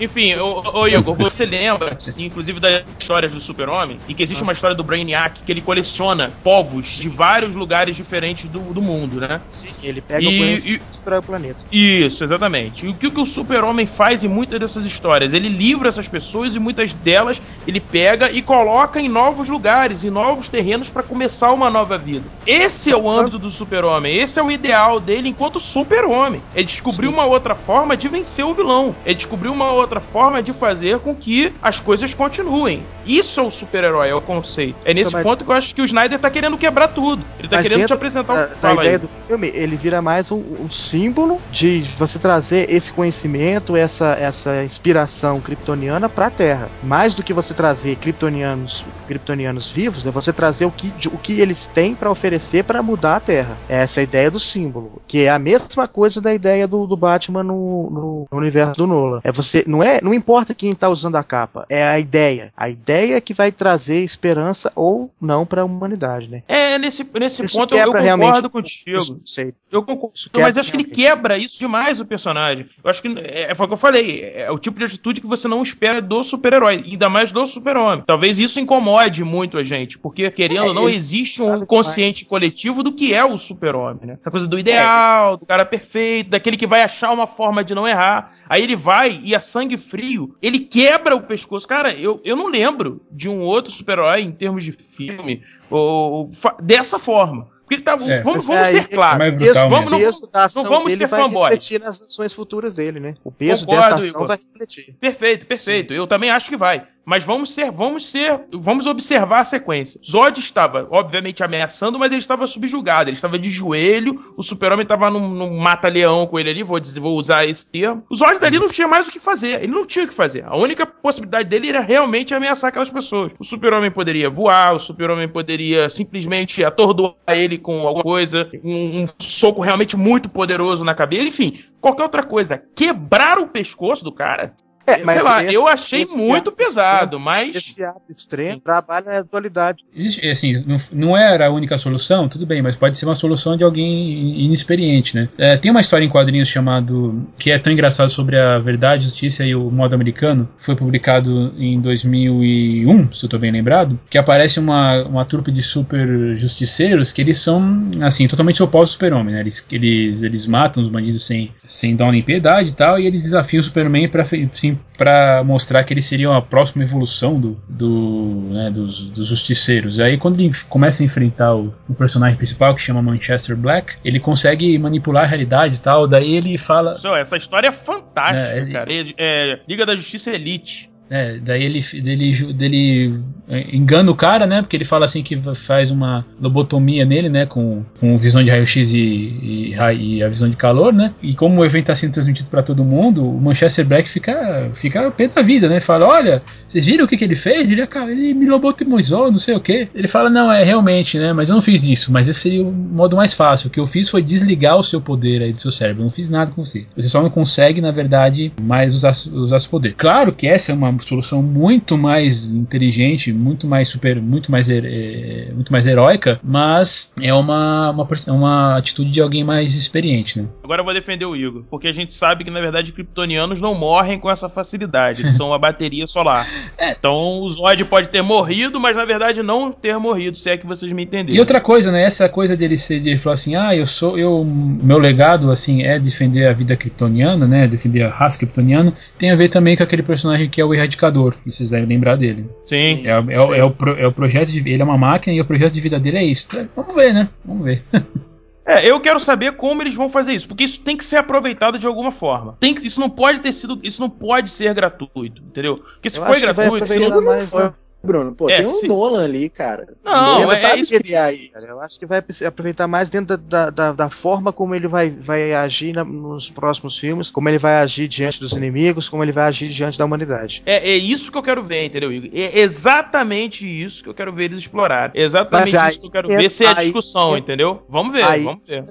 Enfim, 0.00 0.34
ô, 0.36 0.62
ô 0.80 0.86
Igor, 0.88 1.14
você 1.16 1.44
lembra, 1.44 1.96
inclusive, 2.18 2.58
das 2.60 2.82
histórias 2.98 3.32
do 3.32 3.40
Super-Homem, 3.40 3.98
e 4.08 4.14
que 4.14 4.22
existe 4.22 4.42
uma 4.42 4.52
história 4.52 4.76
do 4.76 4.82
Brainiac 4.84 5.40
que 5.44 5.52
ele 5.52 5.60
coleciona 5.60 6.30
povos 6.42 6.98
de 6.98 7.08
vários 7.08 7.52
lugares 7.54 7.96
diferentes 7.96 8.48
do, 8.48 8.60
do 8.60 8.82
mundo, 8.82 9.21
né? 9.28 9.40
Sim, 9.50 9.68
ele 9.82 10.00
pega 10.00 10.22
E- 10.22 10.26
o 10.26 10.38
conhecimento 10.38 10.82
e- 10.82 10.90
destrói 10.90 11.18
o 11.18 11.22
planeta. 11.22 11.56
Isso, 11.70 12.22
exatamente. 12.24 12.86
E 12.86 12.88
o 12.90 12.94
que, 12.94 13.06
o 13.20 13.26
Super-Homem 13.26 13.86
faz 13.86 14.24
em 14.24 14.28
muitas 14.28 14.58
dessas 14.60 14.84
histórias? 14.84 15.32
Ele 15.32 15.48
livra 15.48 15.88
essas 15.88 16.08
pessoas 16.08 16.54
e 16.54 16.58
muitas 16.58 16.92
delas 16.92 17.40
ele 17.66 17.80
pega 17.80 18.30
e 18.30 18.42
coloca 18.42 19.00
em 19.00 19.08
novos 19.08 19.48
lugares, 19.48 20.04
em 20.04 20.10
novos 20.10 20.48
terrenos 20.48 20.90
para 20.90 21.02
começar 21.02 21.52
uma 21.52 21.70
nova 21.70 21.96
vida. 21.98 22.24
Esse 22.46 22.90
é 22.90 22.96
o 22.96 23.08
âmbito 23.08 23.38
do 23.38 23.50
Super-Homem, 23.50 24.16
esse 24.16 24.38
é 24.38 24.42
o 24.42 24.50
ideal 24.50 24.98
dele 25.00 25.28
enquanto 25.28 25.60
Super-Homem. 25.60 26.40
É 26.54 26.62
descobrir 26.62 27.08
uma 27.08 27.24
outra 27.24 27.54
forma 27.54 27.96
de 27.96 28.08
vencer 28.08 28.44
o 28.44 28.54
vilão, 28.54 28.94
é 29.04 29.12
descobrir 29.14 29.48
uma 29.48 29.70
outra 29.70 30.00
forma 30.00 30.42
de 30.42 30.52
fazer 30.52 30.98
com 31.00 31.14
que 31.14 31.52
as 31.62 31.78
coisas 31.80 32.12
continuem. 32.14 32.82
Isso 33.06 33.40
é 33.40 33.42
o 33.42 33.50
super-herói, 33.50 34.08
é 34.08 34.14
o 34.14 34.20
conceito. 34.20 34.76
É 34.84 34.94
nesse 34.94 35.08
Então, 35.10 35.18
mas- 35.20 35.22
ponto 35.26 35.44
que 35.44 35.50
eu 35.50 35.54
acho 35.54 35.74
que 35.74 35.82
o 35.82 35.84
Snyder 35.84 36.18
tá 36.18 36.30
querendo 36.30 36.56
quebrar 36.56 36.88
tudo. 36.88 37.22
Ele 37.38 37.48
tá 37.48 37.56
Mas 37.56 37.62
querendo 37.64 37.78
te 37.78 37.80
dentro 37.82 37.94
apresentar 37.94 38.34
da, 38.34 38.44
o 38.44 38.48
da 38.48 38.54
Fala 38.56 38.74
ideia 38.82 38.90
aí. 38.96 38.98
do 38.98 39.08
filme, 39.26 39.50
ele 39.54 39.76
vira 39.76 40.00
mais 40.02 40.30
um, 40.30 40.38
um 40.60 40.70
símbolo 40.70 41.40
de 41.50 41.80
você 41.96 42.18
trazer 42.18 42.70
esse 42.70 42.92
conhecimento, 42.92 43.76
essa, 43.76 44.14
essa 44.18 44.64
inspiração 44.64 45.40
kryptoniana 45.40 46.08
pra 46.08 46.30
Terra. 46.30 46.68
Mais 46.82 47.14
do 47.14 47.22
que 47.22 47.32
você 47.32 47.54
trazer 47.54 47.96
kryptonianos, 47.96 48.84
kryptonianos 49.06 49.70
vivos, 49.70 50.06
é 50.06 50.10
você 50.10 50.32
trazer 50.32 50.64
o 50.64 50.70
que, 50.70 50.92
o 51.08 51.18
que 51.18 51.40
eles 51.40 51.66
têm 51.66 51.94
pra 51.94 52.10
oferecer 52.10 52.64
pra 52.64 52.82
mudar 52.82 53.16
a 53.16 53.20
Terra. 53.20 53.56
Essa 53.68 54.00
é 54.00 54.02
a 54.02 54.04
ideia 54.04 54.30
do 54.30 54.40
símbolo, 54.40 55.00
que 55.06 55.24
é 55.24 55.28
a 55.28 55.38
mesma 55.38 55.86
coisa 55.86 56.20
da 56.20 56.32
ideia 56.32 56.66
do, 56.66 56.86
do 56.86 56.96
Batman 56.96 57.42
no, 57.42 57.90
no- 57.90 58.26
no 58.30 58.38
universo 58.38 58.74
do 58.74 58.86
Nolan. 58.86 59.20
É 59.24 59.30
você, 59.32 59.64
não 59.66 59.82
é, 59.82 60.00
não 60.02 60.12
importa 60.14 60.54
quem 60.54 60.74
tá 60.74 60.88
usando 60.88 61.16
a 61.16 61.22
capa, 61.24 61.66
é 61.68 61.84
a 61.86 61.98
ideia. 61.98 62.52
A 62.56 62.68
ideia 62.68 63.20
que 63.20 63.34
vai 63.34 63.50
trazer 63.52 64.02
esperança 64.02 64.72
ou 64.74 65.10
não 65.20 65.44
pra 65.46 65.64
humanidade, 65.64 66.28
né? 66.28 66.42
É, 66.48 66.78
nesse, 66.78 67.06
nesse 67.18 67.44
Isso 67.44 67.58
ponto 67.58 67.74
eu, 67.74 67.78
eu 67.78 67.84
quebra 67.92 68.00
concordo 68.02 68.22
realmente 68.22 68.48
contigo. 68.48 69.01
Esse 69.02 69.14
conceito. 69.14 69.56
Eu 69.70 69.82
concordo, 69.82 70.14
mas 70.34 70.58
acho 70.58 70.70
que 70.70 70.76
ele 70.76 70.84
quebra 70.84 71.38
isso 71.38 71.58
demais 71.58 72.00
o 72.00 72.04
personagem. 72.04 72.66
Eu 72.82 72.90
acho 72.90 73.00
que 73.02 73.08
é, 73.18 73.54
foi 73.54 73.66
o 73.66 73.68
que 73.68 73.74
eu 73.74 73.78
falei, 73.78 74.22
é 74.34 74.50
o 74.50 74.58
tipo 74.58 74.78
de 74.78 74.84
atitude 74.84 75.20
que 75.20 75.26
você 75.26 75.48
não 75.48 75.62
espera 75.62 76.00
do 76.00 76.22
super-herói, 76.22 76.84
ainda 76.86 77.08
mais 77.08 77.32
do 77.32 77.46
super-homem. 77.46 78.04
Talvez 78.06 78.38
isso 78.38 78.60
incomode 78.60 79.24
muito 79.24 79.56
a 79.58 79.64
gente, 79.64 79.98
porque 79.98 80.30
querendo 80.30 80.58
É, 80.64 80.68
ou 80.68 80.74
não 80.74 80.88
existe 80.88 81.42
um 81.42 81.64
consciente 81.64 82.24
coletivo 82.24 82.82
do 82.82 82.92
que 82.92 83.14
é 83.14 83.24
o 83.24 83.36
super-homem, 83.38 84.06
né? 84.06 84.18
Essa 84.20 84.30
coisa 84.30 84.46
do 84.46 84.58
ideal, 84.58 85.36
do 85.36 85.46
cara 85.46 85.64
perfeito, 85.64 86.30
daquele 86.30 86.56
que 86.56 86.66
vai 86.66 86.82
achar 86.82 87.10
uma 87.12 87.26
forma 87.26 87.64
de 87.64 87.74
não 87.74 87.86
errar. 87.88 88.34
Aí 88.48 88.62
ele 88.62 88.76
vai 88.76 89.18
e 89.24 89.34
a 89.34 89.40
sangue 89.40 89.78
frio, 89.78 90.36
ele 90.42 90.60
quebra 90.60 91.16
o 91.16 91.22
pescoço. 91.22 91.66
Cara, 91.66 91.94
eu, 91.94 92.20
eu 92.22 92.36
não 92.36 92.48
lembro 92.48 93.00
de 93.10 93.28
um 93.28 93.40
outro 93.40 93.72
super-herói 93.72 94.20
em 94.20 94.32
termos 94.32 94.62
de 94.64 94.72
filme 94.72 95.42
ou, 95.70 96.30
fa- 96.34 96.56
dessa 96.60 96.98
forma. 96.98 97.48
Porque 97.72 97.82
tá. 97.82 97.92
É, 97.92 98.22
vamos 98.22 98.46
mas 98.46 98.46
vamos 98.46 98.62
é 98.62 98.70
ser 98.70 98.88
claros. 98.88 99.34
brutal 99.34 99.70
Vamos, 99.70 99.86
o 99.86 99.90
não, 99.90 99.98
peso 99.98 100.26
da 100.30 100.44
ação 100.44 100.62
não 100.62 100.70
vamos 100.70 100.92
ser 100.92 101.06
vai 101.06 101.20
fanboy. 101.20 101.42
refletir 101.44 101.80
nas 101.80 102.00
ações 102.00 102.32
futuras 102.32 102.74
dele, 102.74 103.00
né? 103.00 103.14
O 103.24 103.32
peso 103.32 103.64
Concordo, 103.64 103.82
dessa 103.82 103.98
ação 103.98 104.10
Igor. 104.10 104.26
vai 104.26 104.36
refletir. 104.36 104.94
Perfeito, 105.00 105.46
perfeito. 105.46 105.94
Eu 105.94 106.06
também 106.06 106.30
acho 106.30 106.50
que 106.50 106.56
vai. 106.56 106.86
Mas 107.04 107.24
vamos 107.24 107.52
ser, 107.52 107.70
vamos 107.70 108.08
ser, 108.08 108.40
vamos 108.52 108.86
observar 108.86 109.40
a 109.40 109.44
sequência. 109.44 110.00
Zod 110.08 110.38
estava, 110.38 110.86
obviamente, 110.90 111.42
ameaçando, 111.42 111.98
mas 111.98 112.12
ele 112.12 112.20
estava 112.20 112.46
subjugado, 112.46 113.10
ele 113.10 113.16
estava 113.16 113.38
de 113.38 113.50
joelho, 113.50 114.32
o 114.36 114.42
super-homem 114.42 114.84
estava 114.84 115.10
num, 115.10 115.28
num 115.28 115.58
mata-leão 115.58 116.26
com 116.26 116.38
ele 116.38 116.50
ali, 116.50 116.62
vou, 116.62 116.78
dizer, 116.78 117.00
vou 117.00 117.18
usar 117.18 117.44
esse 117.44 117.68
termo. 117.68 118.04
O 118.08 118.14
Zod 118.14 118.38
dali 118.38 118.58
não 118.58 118.68
tinha 118.68 118.86
mais 118.86 119.08
o 119.08 119.10
que 119.10 119.18
fazer, 119.18 119.62
ele 119.62 119.72
não 119.72 119.86
tinha 119.86 120.04
o 120.04 120.08
que 120.08 120.14
fazer. 120.14 120.44
A 120.44 120.56
única 120.56 120.86
possibilidade 120.86 121.48
dele 121.48 121.70
era 121.70 121.80
realmente 121.80 122.34
ameaçar 122.34 122.68
aquelas 122.68 122.90
pessoas. 122.90 123.32
O 123.38 123.44
super-homem 123.44 123.90
poderia 123.90 124.30
voar, 124.30 124.74
o 124.74 124.78
super-homem 124.78 125.28
poderia 125.28 125.90
simplesmente 125.90 126.64
atordoar 126.64 127.14
ele 127.28 127.58
com 127.58 127.86
alguma 127.86 128.02
coisa, 128.02 128.48
um, 128.62 129.02
um 129.02 129.08
soco 129.18 129.60
realmente 129.60 129.96
muito 129.96 130.28
poderoso 130.28 130.84
na 130.84 130.94
cabeça, 130.94 131.24
enfim, 131.24 131.58
qualquer 131.80 132.04
outra 132.04 132.22
coisa. 132.22 132.62
Quebrar 132.74 133.38
o 133.38 133.48
pescoço 133.48 134.04
do 134.04 134.12
cara, 134.12 134.54
É, 134.86 134.94
sei 135.04 135.22
lá, 135.22 135.42
esse- 135.42 135.54
eu 135.54 135.68
achei 135.68 136.04
muito 136.16 136.48
ato 136.50 136.52
pesado, 136.52 137.20
mas. 137.20 137.54
Esse 137.54 137.84
ato 137.84 138.02
extremo 138.14 138.60
trabalha 138.60 139.18
a 139.18 139.22
dualidade. 139.22 139.84
Existe, 139.94 140.26
assim, 140.28 140.62
não, 140.66 140.76
não 140.92 141.16
era 141.16 141.46
a 141.46 141.50
única 141.50 141.78
solução, 141.78 142.28
tudo 142.28 142.44
bem, 142.46 142.60
mas 142.62 142.76
pode 142.76 142.96
ser 142.98 143.06
uma 143.06 143.14
solução 143.14 143.56
de 143.56 143.64
alguém 143.64 144.44
inexperiente, 144.44 145.14
né? 145.14 145.28
É, 145.38 145.56
tem 145.56 145.70
uma 145.70 145.80
história 145.80 146.04
em 146.04 146.08
quadrinhos 146.08 146.48
chamado 146.48 147.24
que 147.38 147.50
é 147.50 147.58
tão 147.58 147.72
engraçado 147.72 148.10
sobre 148.10 148.38
a 148.38 148.58
verdade, 148.58 149.04
justiça 149.04 149.44
e 149.44 149.54
o 149.54 149.70
modo 149.70 149.94
americano. 149.94 150.48
Foi 150.58 150.74
publicado 150.74 151.54
em 151.58 151.80
2001, 151.80 153.12
se 153.12 153.24
eu 153.24 153.28
tô 153.30 153.38
bem 153.38 153.50
lembrado, 153.52 153.98
que 154.10 154.18
aparece 154.18 154.58
uma, 154.58 155.02
uma 155.04 155.24
trupe 155.24 155.50
de 155.52 155.62
super 155.62 156.34
justiceiros 156.36 157.12
que 157.12 157.20
eles 157.20 157.38
são 157.38 157.90
assim 158.02 158.26
totalmente 158.26 158.62
opostos 158.62 158.90
ao 158.90 158.94
Super-Homem, 158.94 159.34
né? 159.34 159.40
Eles, 159.40 159.66
eles 159.70 160.22
eles 160.22 160.46
matam 160.46 160.82
os 160.82 160.88
bandidos 160.90 161.24
sem 161.24 161.52
sem 161.64 161.94
dar 161.96 162.10
nem 162.12 162.22
piedade 162.22 162.70
e 162.70 162.72
tal, 162.72 162.98
e 162.98 163.06
eles 163.06 163.22
desafiam 163.22 163.60
o 163.60 163.64
Superman 163.64 164.08
para 164.08 164.24
se 164.24 164.71
assim 164.72 164.78
para 164.96 165.42
mostrar 165.42 165.82
que 165.82 165.92
eles 165.92 166.04
seriam 166.04 166.32
a 166.32 166.40
próxima 166.40 166.84
evolução 166.84 167.34
do, 167.34 167.60
do 167.68 168.50
né, 168.52 168.70
dos, 168.70 169.02
dos 169.08 169.26
justiceiros. 169.26 169.98
Aí 169.98 170.16
quando 170.16 170.40
ele 170.40 170.52
começa 170.68 171.02
a 171.02 171.06
enfrentar 171.06 171.54
o, 171.54 171.74
o, 171.88 171.94
personagem 171.94 172.36
principal 172.36 172.74
que 172.74 172.80
chama 172.80 173.02
Manchester 173.02 173.56
Black, 173.56 173.94
ele 174.04 174.20
consegue 174.20 174.78
manipular 174.78 175.24
a 175.24 175.26
realidade 175.26 175.76
e 175.76 175.80
tal. 175.80 176.06
Daí 176.06 176.34
ele 176.34 176.56
fala. 176.56 176.96
Essa 177.18 177.36
história 177.36 177.68
é 177.68 177.72
fantástica, 177.72 178.58
é, 178.58 178.72
cara. 178.72 178.92
É, 178.92 179.14
é, 179.18 179.60
Liga 179.68 179.84
da 179.84 179.96
Justiça 179.96 180.30
Elite. 180.30 180.91
É, 181.12 181.36
daí 181.38 181.62
ele, 181.62 181.84
dele, 182.00 182.52
dele 182.54 183.20
é, 183.46 183.76
engana 183.76 184.10
o 184.10 184.14
cara, 184.14 184.46
né? 184.46 184.62
Porque 184.62 184.74
ele 184.74 184.84
fala 184.86 185.04
assim 185.04 185.22
que 185.22 185.36
faz 185.54 185.90
uma 185.90 186.24
lobotomia 186.40 187.04
nele, 187.04 187.28
né? 187.28 187.44
Com, 187.44 187.84
com 188.00 188.16
visão 188.16 188.42
de 188.42 188.48
raio-x 188.48 188.94
e, 188.94 188.98
e, 188.98 189.74
e, 189.74 190.22
a 190.22 190.28
visão 190.30 190.48
de 190.48 190.56
calor, 190.56 190.90
né? 190.90 191.12
E 191.22 191.34
como 191.34 191.60
o 191.60 191.64
evento 191.66 191.82
está 191.82 191.94
sendo 191.94 192.14
transmitido 192.14 192.48
para 192.48 192.62
todo 192.62 192.82
mundo, 192.82 193.28
o 193.28 193.38
Manchester 193.38 193.84
Black 193.84 194.08
fica, 194.08 194.70
fica 194.72 195.10
pé 195.10 195.28
da 195.28 195.42
vida, 195.42 195.68
né? 195.68 195.80
Fala: 195.80 196.06
Olha, 196.06 196.40
vocês 196.66 196.86
viram 196.86 197.04
o 197.04 197.08
que, 197.08 197.18
que 197.18 197.24
ele 197.24 197.36
fez? 197.36 197.70
Ele, 197.70 197.82
ele 197.82 198.32
me 198.32 198.46
lobotomizou, 198.46 199.30
não 199.30 199.36
sei 199.36 199.54
o 199.54 199.60
que. 199.60 199.88
Ele 199.94 200.08
fala: 200.08 200.30
Não, 200.30 200.50
é 200.50 200.64
realmente, 200.64 201.18
né? 201.18 201.34
Mas 201.34 201.50
eu 201.50 201.54
não 201.54 201.60
fiz 201.60 201.84
isso. 201.84 202.10
Mas 202.10 202.26
esse 202.26 202.40
seria 202.40 202.62
o 202.62 202.72
modo 202.72 203.16
mais 203.16 203.34
fácil. 203.34 203.68
O 203.68 203.70
que 203.70 203.80
eu 203.80 203.86
fiz 203.86 204.08
foi 204.08 204.22
desligar 204.22 204.78
o 204.78 204.82
seu 204.82 204.98
poder 204.98 205.42
aí 205.42 205.52
do 205.52 205.58
seu 205.58 205.70
cérebro. 205.70 206.00
Eu 206.00 206.04
não 206.04 206.10
fiz 206.10 206.30
nada 206.30 206.50
com 206.52 206.64
você. 206.64 206.86
Você 206.96 207.10
só 207.10 207.20
não 207.20 207.28
consegue, 207.28 207.82
na 207.82 207.90
verdade, 207.90 208.50
mais 208.62 208.94
usar, 208.94 209.12
usar 209.30 209.58
seu 209.58 209.70
poder. 209.70 209.92
Claro 209.94 210.32
que 210.32 210.48
essa 210.48 210.72
é 210.72 210.74
uma 210.74 211.01
solução 211.02 211.42
muito 211.42 211.96
mais 211.96 212.52
inteligente, 212.54 213.32
muito 213.32 213.66
mais 213.66 213.88
super, 213.88 214.20
muito 214.20 214.50
mais, 214.50 214.70
é, 214.70 215.50
muito 215.54 215.72
mais 215.72 215.86
heróica, 215.86 216.40
mas 216.42 217.12
é 217.20 217.32
uma, 217.32 217.90
uma, 217.90 218.08
uma 218.28 218.76
atitude 218.76 219.10
de 219.10 219.20
alguém 219.20 219.44
mais 219.44 219.74
experiente, 219.74 220.40
né? 220.40 220.48
Agora 220.62 220.80
eu 220.80 220.84
vou 220.84 220.94
defender 220.94 221.24
o 221.24 221.36
Igor, 221.36 221.64
porque 221.70 221.88
a 221.88 221.92
gente 221.92 222.12
sabe 222.12 222.44
que 222.44 222.50
na 222.50 222.60
verdade 222.60 222.92
kryptonianos 222.92 223.60
não 223.60 223.74
morrem 223.74 224.18
com 224.18 224.30
essa 224.30 224.48
facilidade, 224.48 225.22
eles 225.22 225.34
são 225.34 225.48
uma 225.48 225.58
bateria 225.58 226.06
solar. 226.06 226.46
É. 226.78 226.92
Então 226.92 227.40
o 227.40 227.48
Zod 227.48 227.84
pode 227.84 228.08
ter 228.08 228.22
morrido, 228.22 228.80
mas 228.80 228.96
na 228.96 229.04
verdade 229.04 229.42
não 229.42 229.70
ter 229.70 229.96
morrido, 229.98 230.38
se 230.38 230.48
é 230.48 230.56
que 230.56 230.66
vocês 230.66 230.90
me 230.90 231.02
entenderam. 231.04 231.36
E 231.36 231.38
outra 231.38 231.60
coisa, 231.60 231.92
né, 231.92 232.02
essa 232.02 232.28
coisa 232.28 232.56
dele 232.56 232.78
ser, 232.78 233.00
de 233.00 233.10
ele 233.10 233.18
falar 233.18 233.34
assim, 233.34 233.54
ah, 233.54 233.74
eu 233.76 233.86
sou, 233.86 234.18
eu, 234.18 234.44
meu 234.44 234.98
legado 234.98 235.50
assim 235.50 235.82
é 235.82 235.98
defender 235.98 236.46
a 236.46 236.52
vida 236.52 236.74
kryptoniana, 236.76 237.46
né, 237.46 237.68
defender 237.68 238.02
a 238.02 238.08
raça 238.08 238.38
kryptoniana, 238.38 238.92
tem 239.18 239.30
a 239.30 239.36
ver 239.36 239.48
também 239.48 239.76
com 239.76 239.82
aquele 239.82 240.02
personagem 240.02 240.48
que 240.48 240.60
é 240.60 240.64
o 240.64 240.74
Erradicador, 240.92 241.34
vocês 241.44 241.70
devem 241.70 241.86
lembrar 241.86 242.16
dele. 242.16 242.48
Sim. 242.64 243.06
É, 243.06 243.10
é, 243.10 243.22
sim. 243.22 243.54
é, 243.54 243.64
o, 243.64 243.74
é 243.98 244.06
o 244.06 244.12
projeto 244.12 244.48
de 244.50 244.58
ele 244.68 244.82
é 244.82 244.84
uma 244.84 244.98
máquina 244.98 245.34
e 245.34 245.40
o 245.40 245.44
projeto 245.44 245.72
de 245.72 245.80
vida 245.80 245.98
dele 245.98 246.18
é 246.18 246.24
isso. 246.24 246.48
Vamos 246.76 246.94
ver, 246.94 247.12
né? 247.12 247.28
Vamos 247.44 247.64
ver. 247.64 247.82
É, 248.64 248.88
eu 248.88 249.00
quero 249.00 249.18
saber 249.18 249.56
como 249.56 249.82
eles 249.82 249.92
vão 249.92 250.08
fazer 250.08 250.34
isso, 250.34 250.46
porque 250.46 250.62
isso 250.62 250.78
tem 250.78 250.96
que 250.96 251.04
ser 251.04 251.16
aproveitado 251.16 251.80
de 251.80 251.86
alguma 251.86 252.12
forma. 252.12 252.56
Tem, 252.60 252.76
isso 252.82 253.00
não 253.00 253.10
pode 253.10 253.40
ter 253.40 253.52
sido, 253.52 253.80
isso 253.82 254.00
não 254.00 254.08
pode 254.08 254.50
ser 254.50 254.72
gratuito, 254.72 255.42
entendeu? 255.42 255.74
Porque 255.74 256.08
se 256.08 256.18
eu 256.18 256.24
foi 256.24 256.38
gratuito, 256.38 256.86
vai 256.86 256.98
não, 257.00 257.22
mais, 257.22 257.52
né? 257.52 257.74
Bruno. 258.02 258.34
Pô, 258.34 258.50
é, 258.50 258.58
tem 258.58 258.66
um 258.66 258.78
se... 258.78 258.88
Nolan 258.88 259.24
ali, 259.24 259.48
cara. 259.48 259.94
Não, 260.04 260.52
é, 260.52 260.62
é 260.62 260.76
isso. 260.76 260.92
Criar 260.98 261.26
aí. 261.26 261.50
Eu 261.66 261.80
acho 261.80 261.98
que 261.98 262.06
vai 262.06 262.22
aproveitar 262.46 262.88
mais 262.88 263.08
dentro 263.08 263.36
da, 263.36 263.70
da, 263.70 263.92
da 263.92 264.10
forma 264.10 264.52
como 264.52 264.74
ele 264.74 264.88
vai, 264.88 265.08
vai 265.08 265.52
agir 265.54 265.94
na, 265.94 266.04
nos 266.04 266.50
próximos 266.50 266.98
filmes, 266.98 267.30
como 267.30 267.48
ele 267.48 267.58
vai 267.58 267.76
agir 267.76 268.08
diante 268.08 268.40
dos 268.40 268.52
inimigos, 268.52 269.08
como 269.08 269.22
ele 269.22 269.32
vai 269.32 269.44
agir 269.44 269.68
diante 269.68 269.98
da 269.98 270.04
humanidade. 270.04 270.62
É, 270.66 270.90
é 270.90 270.96
isso 270.96 271.30
que 271.30 271.38
eu 271.38 271.42
quero 271.42 271.62
ver, 271.62 271.84
entendeu, 271.84 272.12
Igor? 272.12 272.30
É 272.32 272.58
exatamente 272.58 273.64
isso 273.64 274.02
que 274.02 274.08
eu 274.08 274.14
quero 274.14 274.32
ver 274.32 274.44
eles 274.44 274.58
explorar. 274.58 275.12
É 275.14 275.22
exatamente 275.22 275.74
Mas, 275.74 275.94
isso 275.94 276.02
que 276.02 276.08
eu 276.08 276.22
quero 276.22 276.28
ver 276.28 276.50
ser 276.50 276.66
a 276.66 276.74
discussão, 276.74 277.38
entendeu? 277.38 277.82
Vamos 277.88 278.12
ver, 278.12 278.24
aí, 278.24 278.42
vamos 278.42 278.68
ver. 278.68 278.84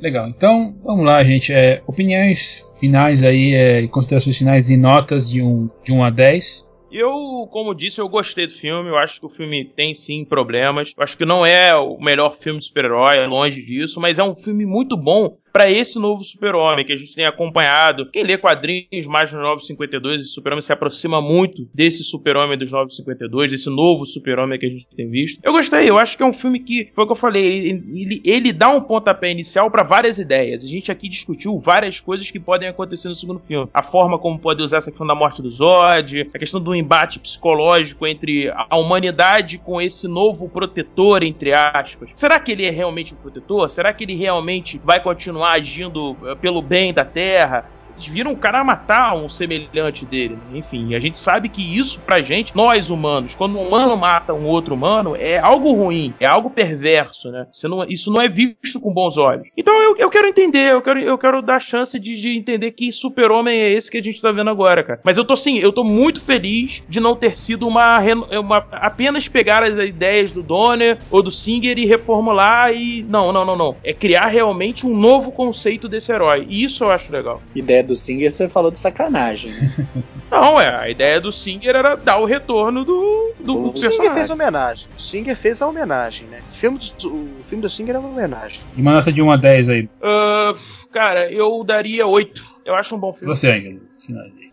Legal, 0.00 0.28
então 0.28 0.74
vamos 0.82 1.06
lá, 1.06 1.22
gente. 1.22 1.52
É, 1.52 1.80
opiniões 1.86 2.68
finais 2.82 3.22
aí, 3.22 3.54
é, 3.54 3.86
considerações 3.86 4.36
finais 4.36 4.68
e 4.68 4.76
notas 4.76 5.30
de 5.30 5.40
1 5.40 5.46
um, 5.46 5.70
de 5.84 5.92
um 5.92 6.02
a 6.02 6.10
10. 6.10 6.68
Eu, 6.90 7.48
como 7.52 7.74
disse, 7.74 8.00
eu 8.00 8.08
gostei 8.08 8.48
do 8.48 8.52
filme. 8.52 8.90
Eu 8.90 8.98
acho 8.98 9.20
que 9.20 9.26
o 9.26 9.28
filme 9.28 9.64
tem 9.64 9.94
sim 9.94 10.24
problemas. 10.24 10.92
Eu 10.96 11.04
acho 11.04 11.16
que 11.16 11.24
não 11.24 11.46
é 11.46 11.74
o 11.76 11.98
melhor 12.00 12.36
filme 12.36 12.58
de 12.58 12.66
super-herói, 12.66 13.24
longe 13.26 13.62
disso, 13.62 14.00
mas 14.00 14.18
é 14.18 14.24
um 14.24 14.34
filme 14.34 14.66
muito 14.66 14.96
bom 14.96 15.38
para 15.52 15.70
esse 15.70 15.98
novo 15.98 16.24
Super-Homem 16.24 16.84
que 16.84 16.92
a 16.92 16.96
gente 16.96 17.14
tem 17.14 17.26
acompanhado. 17.26 18.10
Quem 18.10 18.24
lê 18.24 18.38
quadrinhos 18.38 19.06
mais 19.06 19.30
no 19.32 19.40
952, 19.40 20.22
esse 20.22 20.30
Super-Homem 20.30 20.62
se 20.62 20.72
aproxima 20.72 21.20
muito 21.20 21.68
desse 21.74 22.02
Super-Homem 22.02 22.56
dos 22.56 22.72
952, 22.72 23.50
desse 23.50 23.68
novo 23.68 24.06
Super-Homem 24.06 24.58
que 24.58 24.66
a 24.66 24.70
gente 24.70 24.86
tem 24.96 25.10
visto. 25.10 25.38
Eu 25.42 25.52
gostei, 25.52 25.88
eu 25.88 25.98
acho 25.98 26.16
que 26.16 26.22
é 26.22 26.26
um 26.26 26.32
filme 26.32 26.58
que, 26.58 26.90
foi 26.94 27.04
o 27.04 27.06
que 27.06 27.12
eu 27.12 27.16
falei, 27.16 27.44
ele, 27.44 28.02
ele, 28.02 28.22
ele 28.24 28.52
dá 28.52 28.70
um 28.70 28.80
pontapé 28.80 29.30
inicial 29.30 29.70
para 29.70 29.82
várias 29.82 30.18
ideias. 30.18 30.64
A 30.64 30.68
gente 30.68 30.90
aqui 30.90 31.08
discutiu 31.08 31.58
várias 31.58 32.00
coisas 32.00 32.30
que 32.30 32.40
podem 32.40 32.68
acontecer 32.68 33.08
no 33.08 33.14
segundo 33.14 33.40
filme. 33.40 33.68
A 33.74 33.82
forma 33.82 34.18
como 34.18 34.38
pode 34.38 34.62
usar 34.62 34.78
essa 34.78 34.90
questão 34.90 35.06
da 35.06 35.14
morte 35.14 35.42
do 35.42 35.50
Zod, 35.50 36.28
a 36.34 36.38
questão 36.38 36.60
do 36.60 36.74
embate 36.74 37.18
psicológico 37.18 38.06
entre 38.06 38.50
a 38.50 38.76
humanidade 38.76 39.58
com 39.58 39.80
esse 39.80 40.08
novo 40.08 40.48
protetor, 40.48 41.22
entre 41.22 41.52
aspas. 41.52 42.10
Será 42.16 42.40
que 42.40 42.52
ele 42.52 42.64
é 42.64 42.70
realmente 42.70 43.12
um 43.12 43.16
protetor? 43.16 43.68
Será 43.68 43.92
que 43.92 44.04
ele 44.04 44.14
realmente 44.14 44.80
vai 44.82 45.02
continuar 45.02 45.41
agindo 45.44 46.16
eh, 46.24 46.34
pelo 46.36 46.62
bem 46.62 46.92
da 46.92 47.04
Terra 47.04 47.64
viram 48.10 48.32
o 48.32 48.36
cara 48.36 48.64
matar 48.64 49.14
um 49.14 49.28
semelhante 49.28 50.04
dele. 50.04 50.38
Né? 50.50 50.58
Enfim, 50.58 50.94
a 50.94 51.00
gente 51.00 51.18
sabe 51.18 51.48
que 51.48 51.78
isso 51.78 52.00
pra 52.00 52.22
gente, 52.22 52.54
nós 52.54 52.90
humanos, 52.90 53.34
quando 53.34 53.58
um 53.58 53.66
humano 53.66 53.96
mata 53.96 54.32
um 54.32 54.46
outro 54.46 54.74
humano, 54.74 55.14
é 55.16 55.38
algo 55.38 55.72
ruim, 55.72 56.14
é 56.20 56.26
algo 56.26 56.50
perverso, 56.50 57.30
né? 57.30 57.46
Não, 57.64 57.84
isso 57.84 58.12
não 58.12 58.20
é 58.20 58.28
visto 58.28 58.80
com 58.80 58.92
bons 58.92 59.16
olhos. 59.16 59.46
Então 59.56 59.74
eu, 59.82 59.96
eu 59.96 60.10
quero 60.10 60.28
entender, 60.28 60.72
eu 60.72 60.82
quero, 60.82 61.00
eu 61.00 61.18
quero 61.18 61.42
dar 61.42 61.60
chance 61.60 61.98
de, 61.98 62.20
de 62.20 62.36
entender 62.36 62.72
que 62.72 62.92
super-homem 62.92 63.60
é 63.60 63.70
esse 63.70 63.90
que 63.90 63.98
a 63.98 64.02
gente 64.02 64.20
tá 64.20 64.32
vendo 64.32 64.50
agora, 64.50 64.82
cara. 64.82 65.00
Mas 65.04 65.16
eu 65.16 65.24
tô 65.24 65.36
sim, 65.36 65.58
eu 65.58 65.72
tô 65.72 65.84
muito 65.84 66.20
feliz 66.20 66.82
de 66.88 67.00
não 67.00 67.16
ter 67.16 67.36
sido 67.36 67.66
uma, 67.66 67.98
uma 68.38 68.66
apenas 68.72 69.28
pegar 69.28 69.62
as 69.62 69.76
ideias 69.76 70.32
do 70.32 70.42
Donner 70.42 70.98
ou 71.10 71.22
do 71.22 71.30
Singer 71.30 71.78
e 71.78 71.86
reformular 71.86 72.72
e 72.74 73.02
não, 73.08 73.32
não, 73.32 73.44
não, 73.44 73.56
não. 73.56 73.76
É 73.82 73.92
criar 73.92 74.26
realmente 74.26 74.86
um 74.86 74.96
novo 74.96 75.32
conceito 75.32 75.88
desse 75.88 76.12
herói. 76.12 76.46
E 76.48 76.64
isso 76.64 76.84
eu 76.84 76.90
acho 76.90 77.12
legal. 77.12 77.42
Ideia 77.54 77.82
do 77.82 77.91
do 77.92 77.96
Singer, 77.96 78.30
você 78.30 78.48
falou 78.48 78.70
de 78.70 78.78
sacanagem. 78.78 79.52
Né? 79.52 79.86
Não, 80.30 80.60
é. 80.60 80.74
A 80.74 80.90
ideia 80.90 81.20
do 81.20 81.30
Singer 81.30 81.76
era 81.76 81.94
dar 81.94 82.18
o 82.18 82.24
retorno 82.24 82.84
do, 82.84 83.32
do 83.38 83.70
o 83.70 83.76
Singer 83.76 84.12
fez 84.12 84.30
homenagem. 84.30 84.88
O 84.96 85.00
Singer 85.00 85.36
fez 85.36 85.60
a 85.60 85.68
homenagem, 85.68 86.26
né? 86.28 86.40
O 86.48 86.52
filme, 86.52 86.78
do, 86.78 87.08
o 87.08 87.44
filme 87.44 87.62
do 87.62 87.68
Singer 87.68 87.96
é 87.96 87.98
uma 87.98 88.08
homenagem. 88.08 88.60
E 88.76 88.80
uma 88.80 88.92
nota 88.92 89.12
de 89.12 89.20
1 89.20 89.30
a 89.30 89.36
10 89.36 89.68
aí? 89.68 89.82
Uh, 89.82 90.58
cara, 90.90 91.30
eu 91.30 91.62
daria 91.62 92.06
8. 92.06 92.52
Eu 92.64 92.74
acho 92.74 92.94
um 92.94 92.98
bom 92.98 93.12
filme. 93.12 93.34
Você, 93.34 93.50
Angelo. 93.50 93.80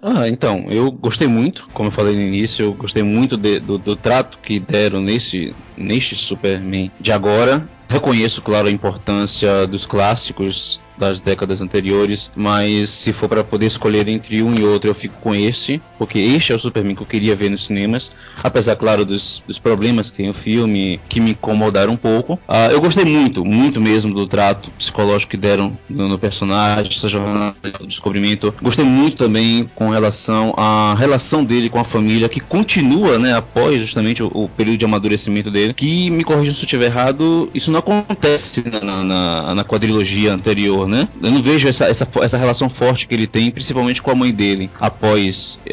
Ah, 0.02 0.28
então, 0.28 0.66
eu 0.70 0.92
gostei 0.92 1.28
muito, 1.28 1.68
como 1.74 1.90
eu 1.90 1.94
falei 1.94 2.16
no 2.16 2.22
início, 2.22 2.66
eu 2.66 2.74
gostei 2.74 3.04
muito 3.04 3.36
de, 3.36 3.60
do, 3.60 3.78
do 3.78 3.96
trato 3.96 4.38
que 4.42 4.60
deram 4.60 5.02
nesse, 5.02 5.54
neste 5.78 6.16
Superman 6.16 6.92
de 7.00 7.12
agora. 7.12 7.66
Reconheço, 7.88 8.42
claro, 8.42 8.68
a 8.68 8.72
importância 8.72 9.66
dos 9.68 9.86
clássicos 9.86 10.80
das 11.00 11.20
décadas 11.20 11.62
anteriores, 11.62 12.30
mas 12.36 12.90
se 12.90 13.14
for 13.14 13.30
para 13.30 13.44
poder 13.44 13.66
escolher 13.66 14.08
entre 14.08 14.44
um 14.44 14.54
e 14.54 14.64
outro, 14.64 14.90
eu 14.90 14.94
fico 14.94 15.16
com 15.22 15.34
esse, 15.34 15.82
porque 15.98 16.20
este 16.20 16.52
é 16.52 16.56
o 16.56 16.60
Superman 16.60 16.96
que 16.96 17.02
eu 17.02 17.08
queria 17.08 17.36
ver 17.36 17.50
nos 17.50 17.66
cinemas, 17.66 18.12
apesar, 18.44 18.76
claro, 18.76 19.06
dos, 19.06 19.42
dos 19.48 19.58
problemas 19.58 20.12
que 20.12 20.18
tem 20.18 20.30
o 20.30 20.34
filme, 20.34 21.00
que 21.08 21.20
me 21.20 21.32
incomodaram 21.32 21.94
um 21.94 21.98
pouco. 21.98 22.34
Uh, 22.34 22.72
eu 22.72 22.82
gostei 22.82 23.06
muito, 23.06 23.46
muito 23.46 23.80
mesmo 23.80 24.14
do 24.14 24.28
trato 24.28 24.70
psicológico 24.72 25.32
que 25.32 25.38
deram 25.38 25.78
no, 25.90 26.10
no 26.10 26.20
personagem, 26.20 26.92
essa 26.94 27.08
jornada 27.08 27.56
do 27.80 27.88
descobrimento. 27.88 28.54
Gostei 28.62 28.84
muito 28.84 29.18
também 29.18 29.70
com 29.76 29.90
relação 29.90 30.54
à 30.58 30.96
relação 30.96 31.44
dele 31.44 31.70
com 31.70 31.80
a 31.80 31.84
família, 31.84 32.28
que 32.28 32.40
continua, 32.40 33.18
né, 33.18 33.36
após 33.36 33.80
justamente 33.80 34.22
o, 34.22 34.28
o 34.34 34.50
período 34.50 34.80
de 34.80 34.86
amadurecimento 34.86 35.50
dele, 35.50 35.74
que, 35.74 36.10
me 36.10 36.24
corrija 36.24 36.54
se 36.54 36.60
eu 36.60 36.66
estiver 36.66 36.86
errado, 36.86 37.50
isso 37.54 37.72
não 37.72 37.80
acontece 37.80 38.64
na, 38.84 39.04
na, 39.04 39.56
na 39.56 39.64
quadrilogia 39.64 40.34
anterior, 40.34 40.89
né? 40.90 41.08
Eu 41.22 41.32
não 41.32 41.42
vejo 41.42 41.68
essa, 41.68 41.86
essa, 41.86 42.08
essa 42.22 42.38
relação 42.38 42.70
forte 42.70 43.08
que 43.08 43.14
ele 43.14 43.28
tem, 43.28 43.50
principalmente 43.52 44.02
com 44.02 44.12
a 44.12 44.16
mãe 44.16 44.34
dele, 44.34 44.70
após 44.80 45.60
uh, 45.68 45.70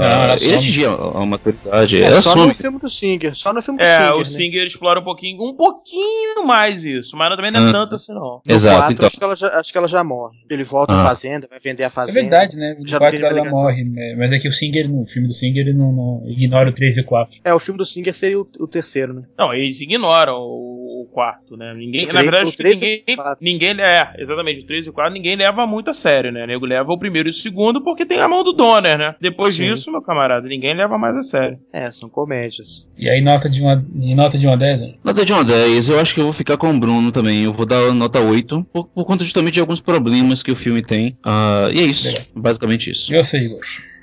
não, 0.00 0.34
ele 0.34 0.54
atingir 0.54 0.86
a, 0.86 0.92
a 0.92 1.26
maturidade. 1.26 2.02
É, 2.02 2.12
só 2.20 2.32
some. 2.32 2.46
no 2.46 2.54
filme 2.54 2.78
do 2.78 2.88
Singer, 2.88 3.34
só 3.34 3.52
no 3.52 3.60
filme 3.60 3.78
do 3.78 3.84
é, 3.84 3.92
Singer. 3.92 4.08
É, 4.08 4.14
o 4.14 4.18
né? 4.18 4.24
Singer 4.24 4.66
explora 4.66 5.00
um 5.00 5.04
pouquinho, 5.04 5.42
um 5.42 5.54
pouquinho 5.54 6.46
mais 6.46 6.84
isso, 6.84 7.16
mas 7.16 7.34
também 7.36 7.50
não 7.50 7.68
é 7.68 7.72
tanto 7.72 7.94
assim 7.94 8.12
não. 8.12 8.40
No 8.46 8.54
Exato, 8.54 8.76
4, 8.78 8.92
então. 8.92 9.06
acho, 9.06 9.18
que 9.18 9.24
ela 9.24 9.36
já, 9.36 9.48
acho 9.58 9.72
que 9.72 9.78
ela 9.78 9.88
já 9.88 10.04
morre. 10.04 10.38
Ele 10.48 10.64
volta 10.64 10.94
ah. 10.94 11.02
à 11.02 11.06
fazenda, 11.06 11.46
vai 11.48 11.58
vender 11.58 11.84
a 11.84 11.90
fazenda. 11.90 12.18
É 12.18 12.22
verdade, 12.22 12.56
né? 12.56 12.76
No 12.78 12.86
já 12.86 12.98
4 12.98 13.26
ela 13.26 13.44
morre, 13.44 13.84
né? 13.84 14.14
mas 14.16 14.32
é 14.32 14.38
que 14.38 14.48
o 14.48 14.52
Singer, 14.52 14.88
no 14.88 15.06
filme 15.06 15.28
do 15.28 15.34
Singer, 15.34 15.66
ele 15.66 15.76
não, 15.76 15.92
não 15.92 16.22
ignora 16.26 16.70
o 16.70 16.72
3 16.72 16.96
e 16.96 17.00
o 17.00 17.04
4. 17.04 17.40
É, 17.44 17.52
o 17.52 17.58
filme 17.58 17.78
do 17.78 17.84
Singer 17.84 18.14
seria 18.14 18.40
o, 18.40 18.46
o 18.60 18.66
terceiro, 18.66 19.14
né? 19.14 19.22
Não, 19.36 19.52
eles 19.52 19.80
ignoram. 19.80 20.36
O 20.38 20.81
4, 21.12 21.56
né? 21.56 21.74
Ninguém, 21.74 22.04
O 22.04 22.06
na 22.06 22.12
três- 22.12 22.24
verdade, 22.30 22.56
três 22.56 22.80
ninguém, 22.80 23.04
ninguém 23.40 23.80
é, 23.80 24.14
exatamente, 24.18 24.60
o 24.62 24.66
3 24.66 24.86
e 24.86 24.88
o 24.88 24.92
4 24.92 25.12
ninguém 25.12 25.36
leva 25.36 25.66
muito 25.66 25.90
a 25.90 25.94
sério, 25.94 26.32
né? 26.32 26.44
O 26.44 26.46
nego 26.46 26.66
leva 26.66 26.90
o 26.92 26.98
primeiro 26.98 27.28
e 27.28 27.30
o 27.30 27.34
segundo 27.34 27.80
porque 27.82 28.06
tem 28.06 28.18
a 28.20 28.28
mão 28.28 28.42
do 28.42 28.52
Donner, 28.52 28.96
né? 28.98 29.14
Depois 29.20 29.54
Sim. 29.54 29.64
disso, 29.74 29.90
meu 29.92 30.00
camarada, 30.02 30.48
ninguém 30.48 30.74
leva 30.74 30.96
mais 30.98 31.14
a 31.16 31.22
sério. 31.22 31.58
É, 31.72 31.90
são 31.90 32.08
comédias. 32.08 32.88
E 32.98 33.08
aí, 33.08 33.20
nota 33.20 33.48
de 33.48 33.60
uma, 33.60 33.76
nota 34.14 34.38
de 34.38 34.46
uma 34.46 34.56
10? 34.56 34.80
né? 34.80 34.94
Nota 35.04 35.24
de 35.24 35.32
1 35.32 35.36
a 35.36 35.42
10, 35.42 35.88
eu 35.90 36.00
acho 36.00 36.14
que 36.14 36.20
eu 36.20 36.24
vou 36.24 36.32
ficar 36.32 36.56
com 36.56 36.70
o 36.70 36.78
Bruno 36.80 37.12
também. 37.12 37.44
Eu 37.44 37.52
vou 37.52 37.66
dar 37.66 37.92
nota 37.94 38.20
8, 38.20 38.64
por, 38.72 38.88
por 38.88 39.04
conta 39.04 39.22
justamente 39.24 39.54
de 39.54 39.60
alguns 39.60 39.80
problemas 39.80 40.42
que 40.42 40.50
o 40.50 40.56
filme 40.56 40.82
tem. 40.82 41.16
Ah, 41.24 41.68
e 41.74 41.78
é 41.80 41.82
isso, 41.84 42.08
Legal. 42.08 42.22
basicamente 42.34 42.90
isso. 42.90 43.12
E 43.12 43.16
você, 43.16 43.38
Igor? 43.38 43.60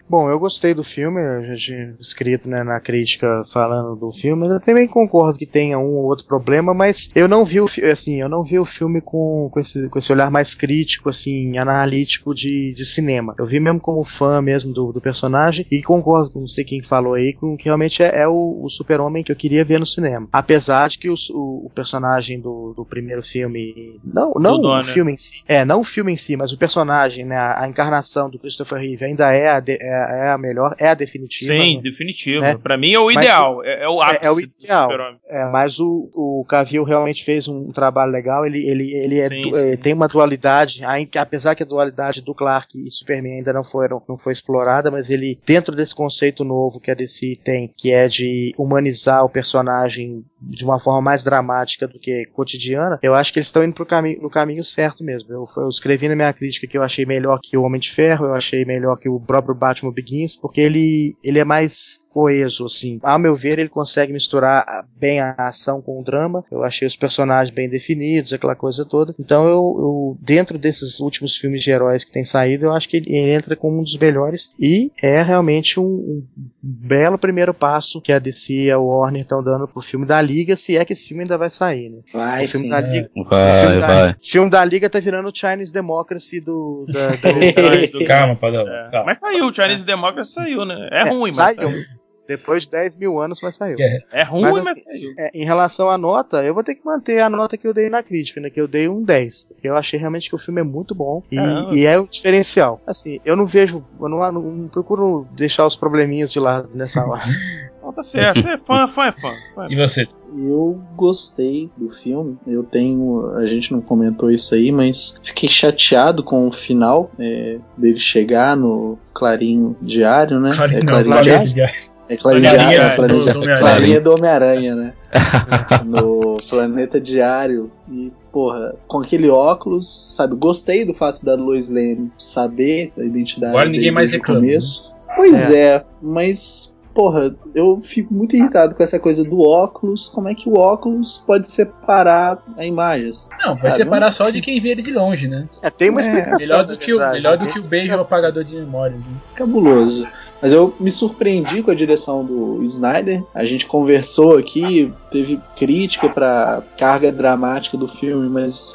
Bom, 0.10 0.28
eu 0.28 0.40
gostei 0.40 0.74
do 0.74 0.84
filme, 0.84 1.22
eu 1.22 1.44
já 1.44 1.56
tinha 1.56 1.96
escrito 2.00 2.50
né, 2.50 2.64
na 2.64 2.80
crítica 2.80 3.44
falando 3.54 3.96
do 3.96 4.12
filme. 4.12 4.48
Eu 4.48 4.60
também 4.60 4.88
concordo 4.88 5.38
que 5.38 5.46
tenha 5.46 5.78
um 5.78 5.98
ou 5.98 6.06
outro 6.06 6.26
problema, 6.26 6.74
mas 6.74 7.10
eu 7.14 7.28
não 7.28 7.46
vi 7.46 7.62
o 7.62 7.66
assim, 7.92 8.20
eu 8.20 8.28
não 8.28 8.44
vi 8.44 8.58
o 8.58 8.66
filme 8.66 9.02
com, 9.02 9.48
com, 9.54 9.60
esse, 9.60 9.88
com 9.88 10.00
esse 10.00 10.12
olhar 10.12 10.32
mais 10.32 10.56
crítico, 10.56 11.10
assim, 11.10 11.58
analítico 11.60 12.34
de, 12.34 12.74
de 12.74 12.86
cinema. 12.86 13.36
Eu 13.38 13.46
vi 13.46 13.60
mesmo 13.60 13.80
como 13.80 14.04
fã 14.04 14.42
mesmo 14.42 14.74
do, 14.74 14.92
do 14.92 15.00
personagem 15.00 15.66
e 15.70 15.84
concordo 15.84 16.32
com 16.32 16.40
não 16.40 16.48
sei 16.48 16.64
quem 16.64 16.82
falou 16.82 17.14
aí, 17.14 17.34
com 17.34 17.56
que 17.56 17.66
realmente 17.66 18.02
é, 18.02 18.22
é 18.24 18.28
o, 18.28 18.62
o 18.64 18.68
super-homem 18.70 19.24
que 19.24 19.32
eu 19.32 19.36
queria 19.36 19.64
ver 19.64 19.80
no 19.80 19.86
cinema. 19.86 20.28
Apesar 20.34 20.90
de 20.90 20.98
que 20.98 21.10
os- 21.10 21.30
o, 21.30 21.66
o 21.68 21.72
personagem 21.76 22.40
do, 22.42 22.74
do 22.76 22.84
primeiro 22.84 23.22
filme. 23.22 24.00
Não, 24.04 24.32
não 24.38 24.56
o 24.56 24.58
Donner. 24.62 24.84
filme 24.84 25.14
em 25.14 25.18
si. 25.18 25.44
É, 25.48 25.64
não 25.64 25.82
o 25.82 25.84
filme 25.84 26.14
em 26.14 26.18
si, 26.18 26.36
mas 26.36 26.52
o 26.52 26.58
personagem, 26.58 27.26
né? 27.26 27.38
A, 27.38 27.64
a 27.64 27.68
encarnação 27.68 28.28
do 28.28 28.40
Christopher 28.40 28.80
Reeve 28.80 29.06
ainda 29.06 29.32
é 29.32 29.50
a, 29.50 29.60
de- 29.60 29.78
é, 29.80 29.99
é 30.00 30.30
a 30.32 30.38
melhor, 30.38 30.76
é 30.78 30.90
a 30.90 30.94
definitiva. 30.94 31.54
Sim, 31.54 31.78
né? 31.78 31.82
definitivo. 31.82 32.42
né? 32.42 32.58
Pra 32.58 32.78
mim 32.78 32.94
é 32.94 33.00
o 33.00 33.06
Mas 33.06 33.16
ideal, 33.16 33.64
é, 33.64 33.84
é 33.84 33.90
o 33.90 34.02
ápice 34.02 34.26
é 34.26 34.32
o 34.32 34.36
do 34.36 34.42
ideal. 34.42 34.90
É, 35.28 35.46
mas 35.46 35.80
o, 35.80 36.10
o 36.14 36.46
Cavill 36.48 36.84
realmente 36.84 37.24
fez 37.24 37.48
um 37.48 37.72
trabalho 37.72 38.12
legal. 38.12 38.46
Ele, 38.46 38.68
ele, 38.68 38.94
ele 38.94 39.20
é 39.20 39.30
Sim, 39.30 39.56
é, 39.56 39.72
sim. 39.74 39.82
tem 39.82 39.94
uma 39.94 40.08
dualidade, 40.08 40.82
apesar 41.18 41.56
que 41.56 41.64
a 41.64 41.66
dualidade 41.66 42.22
do 42.22 42.34
Clark 42.34 42.78
e 42.78 42.90
Superman 42.92 43.38
ainda 43.38 43.54
não 43.54 43.64
foram 43.64 44.02
não 44.08 44.18
foi 44.18 44.34
explorada, 44.34 44.90
mas 44.90 45.10
ele 45.10 45.40
dentro 45.46 45.76
desse 45.76 45.94
conceito 45.94 46.44
novo 46.44 46.80
que 46.80 46.92
a 46.92 46.96
DC 46.96 47.34
tem, 47.44 47.74
que 47.78 47.92
é 47.92 48.08
de 48.08 48.54
humanizar 48.58 49.24
o 49.24 49.30
personagem 49.30 50.24
de 50.42 50.64
uma 50.64 50.80
forma 50.80 51.02
mais 51.02 51.24
dramática 51.24 51.88
do 51.88 52.00
que 52.00 52.24
cotidiana, 52.34 53.00
eu 53.02 53.14
acho 53.14 53.34
que 53.34 53.40
eles 53.40 53.48
estão 53.48 53.64
indo 53.64 53.74
pro 53.74 53.86
caminho, 53.86 54.22
no 54.22 54.30
caminho 54.30 54.64
certo 54.64 55.04
mesmo. 55.04 55.32
Eu, 55.32 55.46
eu 55.58 55.70
escrevi 55.70 56.08
na 56.08 56.16
minha 56.16 56.34
crítica 56.34 56.68
que 56.68 56.78
eu 56.78 56.84
achei 56.84 57.06
melhor 57.06 57.40
que 57.42 57.58
o 57.58 57.64
Homem 57.64 57.80
de 57.80 57.92
Ferro, 57.92 58.26
eu 58.26 58.34
achei 58.34 58.66
melhor 58.66 58.98
que 58.98 59.10
o 59.10 59.20
próprio 59.20 59.56
Batman 59.56 59.92
Begins, 59.92 60.36
porque 60.36 60.62
ele, 60.62 61.16
ele 61.24 61.40
é 61.40 61.44
mais 61.44 62.00
coeso, 62.10 62.66
assim. 62.66 63.00
A 63.04 63.18
meu 63.18 63.36
ver, 63.36 63.60
ele 63.60 63.70
consegue 63.70 64.14
misturar 64.14 64.86
bem 64.98 65.20
a 65.20 65.36
ação 65.38 65.82
com 65.82 66.00
o 66.00 66.04
drama. 66.04 66.44
Eu 66.52 66.64
achei 66.64 66.88
os 66.88 66.96
personagens 66.96 67.54
bem 67.54 67.70
definidos, 67.70 68.34
aquela 68.34 68.56
coisa 68.56 68.86
toda. 68.86 69.16
Então, 69.20 69.46
eu, 69.46 69.76
eu 69.80 70.18
dentro 70.20 70.58
desses 70.58 71.00
últimos 71.00 71.38
filmes 71.38 71.64
de 71.64 71.72
heróis 71.72 72.04
que 72.04 72.12
tem 72.12 72.24
saído, 72.24 72.66
eu 72.66 72.74
acho 72.74 72.90
que 72.90 72.98
ele, 72.98 73.16
ele 73.16 73.34
entra 73.34 73.56
como 73.56 73.80
um 73.80 73.84
dos 73.84 73.98
melhores 73.98 74.54
e 74.60 74.92
é 75.02 75.22
realmente 75.22 75.80
um, 75.80 75.84
um 75.84 76.28
belo 76.62 77.18
primeiro 77.18 77.54
passo 77.54 78.02
que 78.02 78.12
a 78.12 78.20
DC 78.20 78.54
e 78.54 78.72
a 78.72 78.78
Warner 78.78 79.22
estão 79.22 79.44
dando 79.44 79.68
pro 79.68 79.82
filme 79.82 80.06
da 80.06 80.22
Liga, 80.30 80.56
se 80.56 80.78
é 80.78 80.86
que 80.86 80.94
esse 80.94 81.08
filme 81.08 81.24
ainda 81.24 81.38
vai 81.38 81.50
sair, 81.50 81.90
né? 81.90 82.00
Vai 82.14 82.46
o 82.46 82.48
filme 82.48 82.66
sim. 82.68 82.72
da 82.72 82.82
Liga, 82.82 83.10
o 83.16 83.24
Vai, 83.26 83.54
filme, 83.54 83.80
da, 83.80 83.88
vai. 83.88 84.12
o 84.12 84.16
filme 84.22 84.50
da 84.50 84.66
Liga 84.66 84.90
tá 84.90 85.00
virando 85.00 85.30
o 85.30 85.36
Chinese 85.36 85.74
Democracy 85.74 86.40
do, 86.40 86.86
da, 86.88 87.08
da 87.10 87.30
É, 87.40 88.06
Calma, 88.06 88.36
Padrão. 88.36 88.68
é. 88.68 88.90
Calma. 88.92 89.06
Mas 89.08 89.20
saiu, 89.20 89.46
o 89.48 89.54
Chinese 89.54 89.84
Democracy 89.86 90.34
saiu, 90.34 90.66
né? 90.66 90.88
É, 90.92 91.00
É, 91.02 91.10
ruim, 91.10 91.32
mas 91.36 91.56
saiu. 91.56 91.70
saiu. 91.72 92.00
Depois 92.28 92.62
de 92.62 92.70
10 92.70 92.96
mil 92.98 93.20
anos, 93.20 93.40
mas 93.42 93.56
saiu. 93.56 93.76
É. 93.80 94.04
É 94.12 94.24
ruim, 94.24 94.44
Mas, 94.44 94.54
mas, 94.64 94.68
assim, 94.78 94.84
saiu. 94.84 95.14
É, 95.18 95.32
em 95.34 95.44
relação 95.44 95.90
à 95.90 95.98
nota, 95.98 96.44
eu 96.46 96.54
vou 96.54 96.64
ter 96.64 96.76
que 96.76 96.86
manter 96.86 97.22
a 97.22 97.28
nota 97.28 97.58
que 97.58 97.66
eu 97.68 97.74
dei 97.74 97.90
na 97.90 98.04
crítica, 98.04 98.40
né? 98.40 98.52
Que 98.52 98.62
eu 98.62 98.68
dei 98.68 98.88
um 98.88 99.04
10. 99.04 99.46
Porque 99.46 99.68
eu 99.68 99.76
achei 99.76 100.00
realmente 100.00 100.30
que 100.30 100.36
o 100.36 100.38
filme 100.38 100.62
é 100.62 100.64
muito 100.64 100.94
bom 100.94 101.24
e, 101.32 101.38
e 101.76 101.88
é 101.88 102.00
um 102.00 102.06
diferencial. 102.06 102.80
Assim, 102.86 103.20
eu 103.26 103.36
não 103.36 103.48
vejo, 103.48 103.84
eu 104.00 104.08
não, 104.08 104.20
não- 104.32 104.42
não 104.44 104.68
procuro 104.68 105.28
deixar 105.36 105.66
os 105.66 105.76
probleminhas 105.76 106.32
de 106.32 106.40
lado 106.40 106.70
nessa 106.76 107.04
hora. 107.04 107.24
Não, 108.00 108.04
tá 108.04 108.04
certo. 108.04 108.48
É 108.48 108.58
fã, 108.58 108.88
fã 108.90 109.06
é 109.08 109.12
fã. 109.12 109.32
fã 109.56 109.66
é 109.66 109.74
E 109.74 109.76
você? 109.76 110.08
Eu 110.32 110.80
gostei 110.96 111.70
do 111.78 111.90
filme. 111.92 112.38
Eu 112.46 112.64
tenho. 112.64 113.32
A 113.36 113.46
gente 113.48 113.72
não 113.72 113.82
comentou 113.82 114.30
isso 114.32 114.54
aí, 114.56 114.72
mas 114.72 115.20
fiquei 115.24 115.50
chateado 115.50 116.24
com 116.24 116.48
o 116.48 116.52
final 116.52 117.12
é, 117.20 117.58
dele 117.78 118.00
chegar 118.00 118.56
no 118.56 118.98
Clarim 119.14 119.76
Diário, 119.82 120.40
né? 120.40 120.52
Clarim, 120.56 120.76
é 120.76 120.80
não, 120.80 120.86
Clarim 120.86 121.10
Clarim 121.10 121.24
Diário? 121.24 121.54
Diário. 121.54 121.76
É 122.10 122.18
Clarinha 122.18 122.50
Diário, 122.58 122.82
é 122.82 123.08
do- 123.08 123.14
do 123.18 123.22
Diário. 123.22 123.42
Homem-Aranha. 123.42 123.60
Clarinha 123.60 123.98
é 123.98 124.00
do 124.00 124.12
Homem-Aranha, 124.14 124.76
né? 124.76 124.94
no 125.86 126.38
Planeta 126.50 127.00
Diário. 127.00 127.72
E, 127.92 128.12
porra, 128.32 128.76
com 128.88 129.00
aquele 129.00 129.30
óculos, 129.30 130.10
sabe? 130.12 130.36
Gostei 130.36 130.84
do 130.86 130.94
fato 130.94 131.24
da 131.24 131.36
Lois 131.36 131.70
Lane 131.70 132.12
saber 132.18 132.92
da 132.98 133.06
identidade 133.06 133.52
Agora 133.52 133.70
ninguém 133.70 133.92
mais 133.92 134.12
reclama, 134.12 134.42
né? 134.42 134.48
começo. 134.48 134.96
Pois 135.16 135.52
é. 135.52 135.86
mas. 136.02 136.79
Porra, 137.00 137.34
eu 137.56 137.80
fico 137.82 138.14
muito 138.14 138.36
irritado 138.36 138.76
com 138.76 138.84
essa 138.84 139.00
coisa 139.00 139.24
do 139.24 139.40
óculos. 139.40 140.10
Como 140.10 140.28
é 140.28 140.36
que 140.36 140.50
o 140.50 140.58
óculos 140.58 141.18
pode 141.26 141.50
separar 141.50 142.44
a 142.58 142.66
imagem? 142.66 143.10
Não, 143.40 143.56
vai 143.56 143.68
Ah, 143.68 143.72
separar 143.72 144.08
só 144.08 144.30
de 144.30 144.42
quem 144.42 144.60
vê 144.60 144.72
ele 144.72 144.82
de 144.82 144.92
longe, 144.92 145.30
né? 145.30 145.48
É, 145.64 145.70
tem 145.70 145.90
uma 145.90 146.02
É, 146.02 146.04
explicação. 146.04 146.38
Melhor 146.40 146.66
do 146.66 146.78
que 146.78 146.94
o, 146.94 147.00
melhor 147.00 147.38
do 147.38 147.46
tem 147.46 147.54
que 147.54 147.60
o 147.66 147.70
beijo 147.70 147.96
no 147.96 148.02
apagador 148.02 148.44
de 148.44 148.54
memórias. 148.54 149.08
Né? 149.08 149.14
Cabuloso. 149.34 150.06
Mas 150.42 150.52
eu 150.52 150.76
me 150.78 150.92
surpreendi 150.92 151.64
com 151.64 151.72
a 151.72 151.74
direção 151.74 152.26
do 152.26 152.62
Snyder. 152.64 153.24
A 153.34 153.46
gente 153.46 153.66
conversou 153.66 154.38
aqui, 154.38 154.94
teve 155.10 155.40
crítica 155.56 156.10
pra 156.10 156.62
carga 156.78 157.14
dramática 157.14 157.78
do 157.78 157.88
filme, 157.88 158.28
mas 158.28 158.74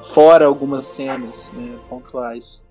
fora 0.00 0.46
algumas 0.46 0.86
cenas 0.86 1.52
né, 1.54 1.74
pontuais. 1.90 2.64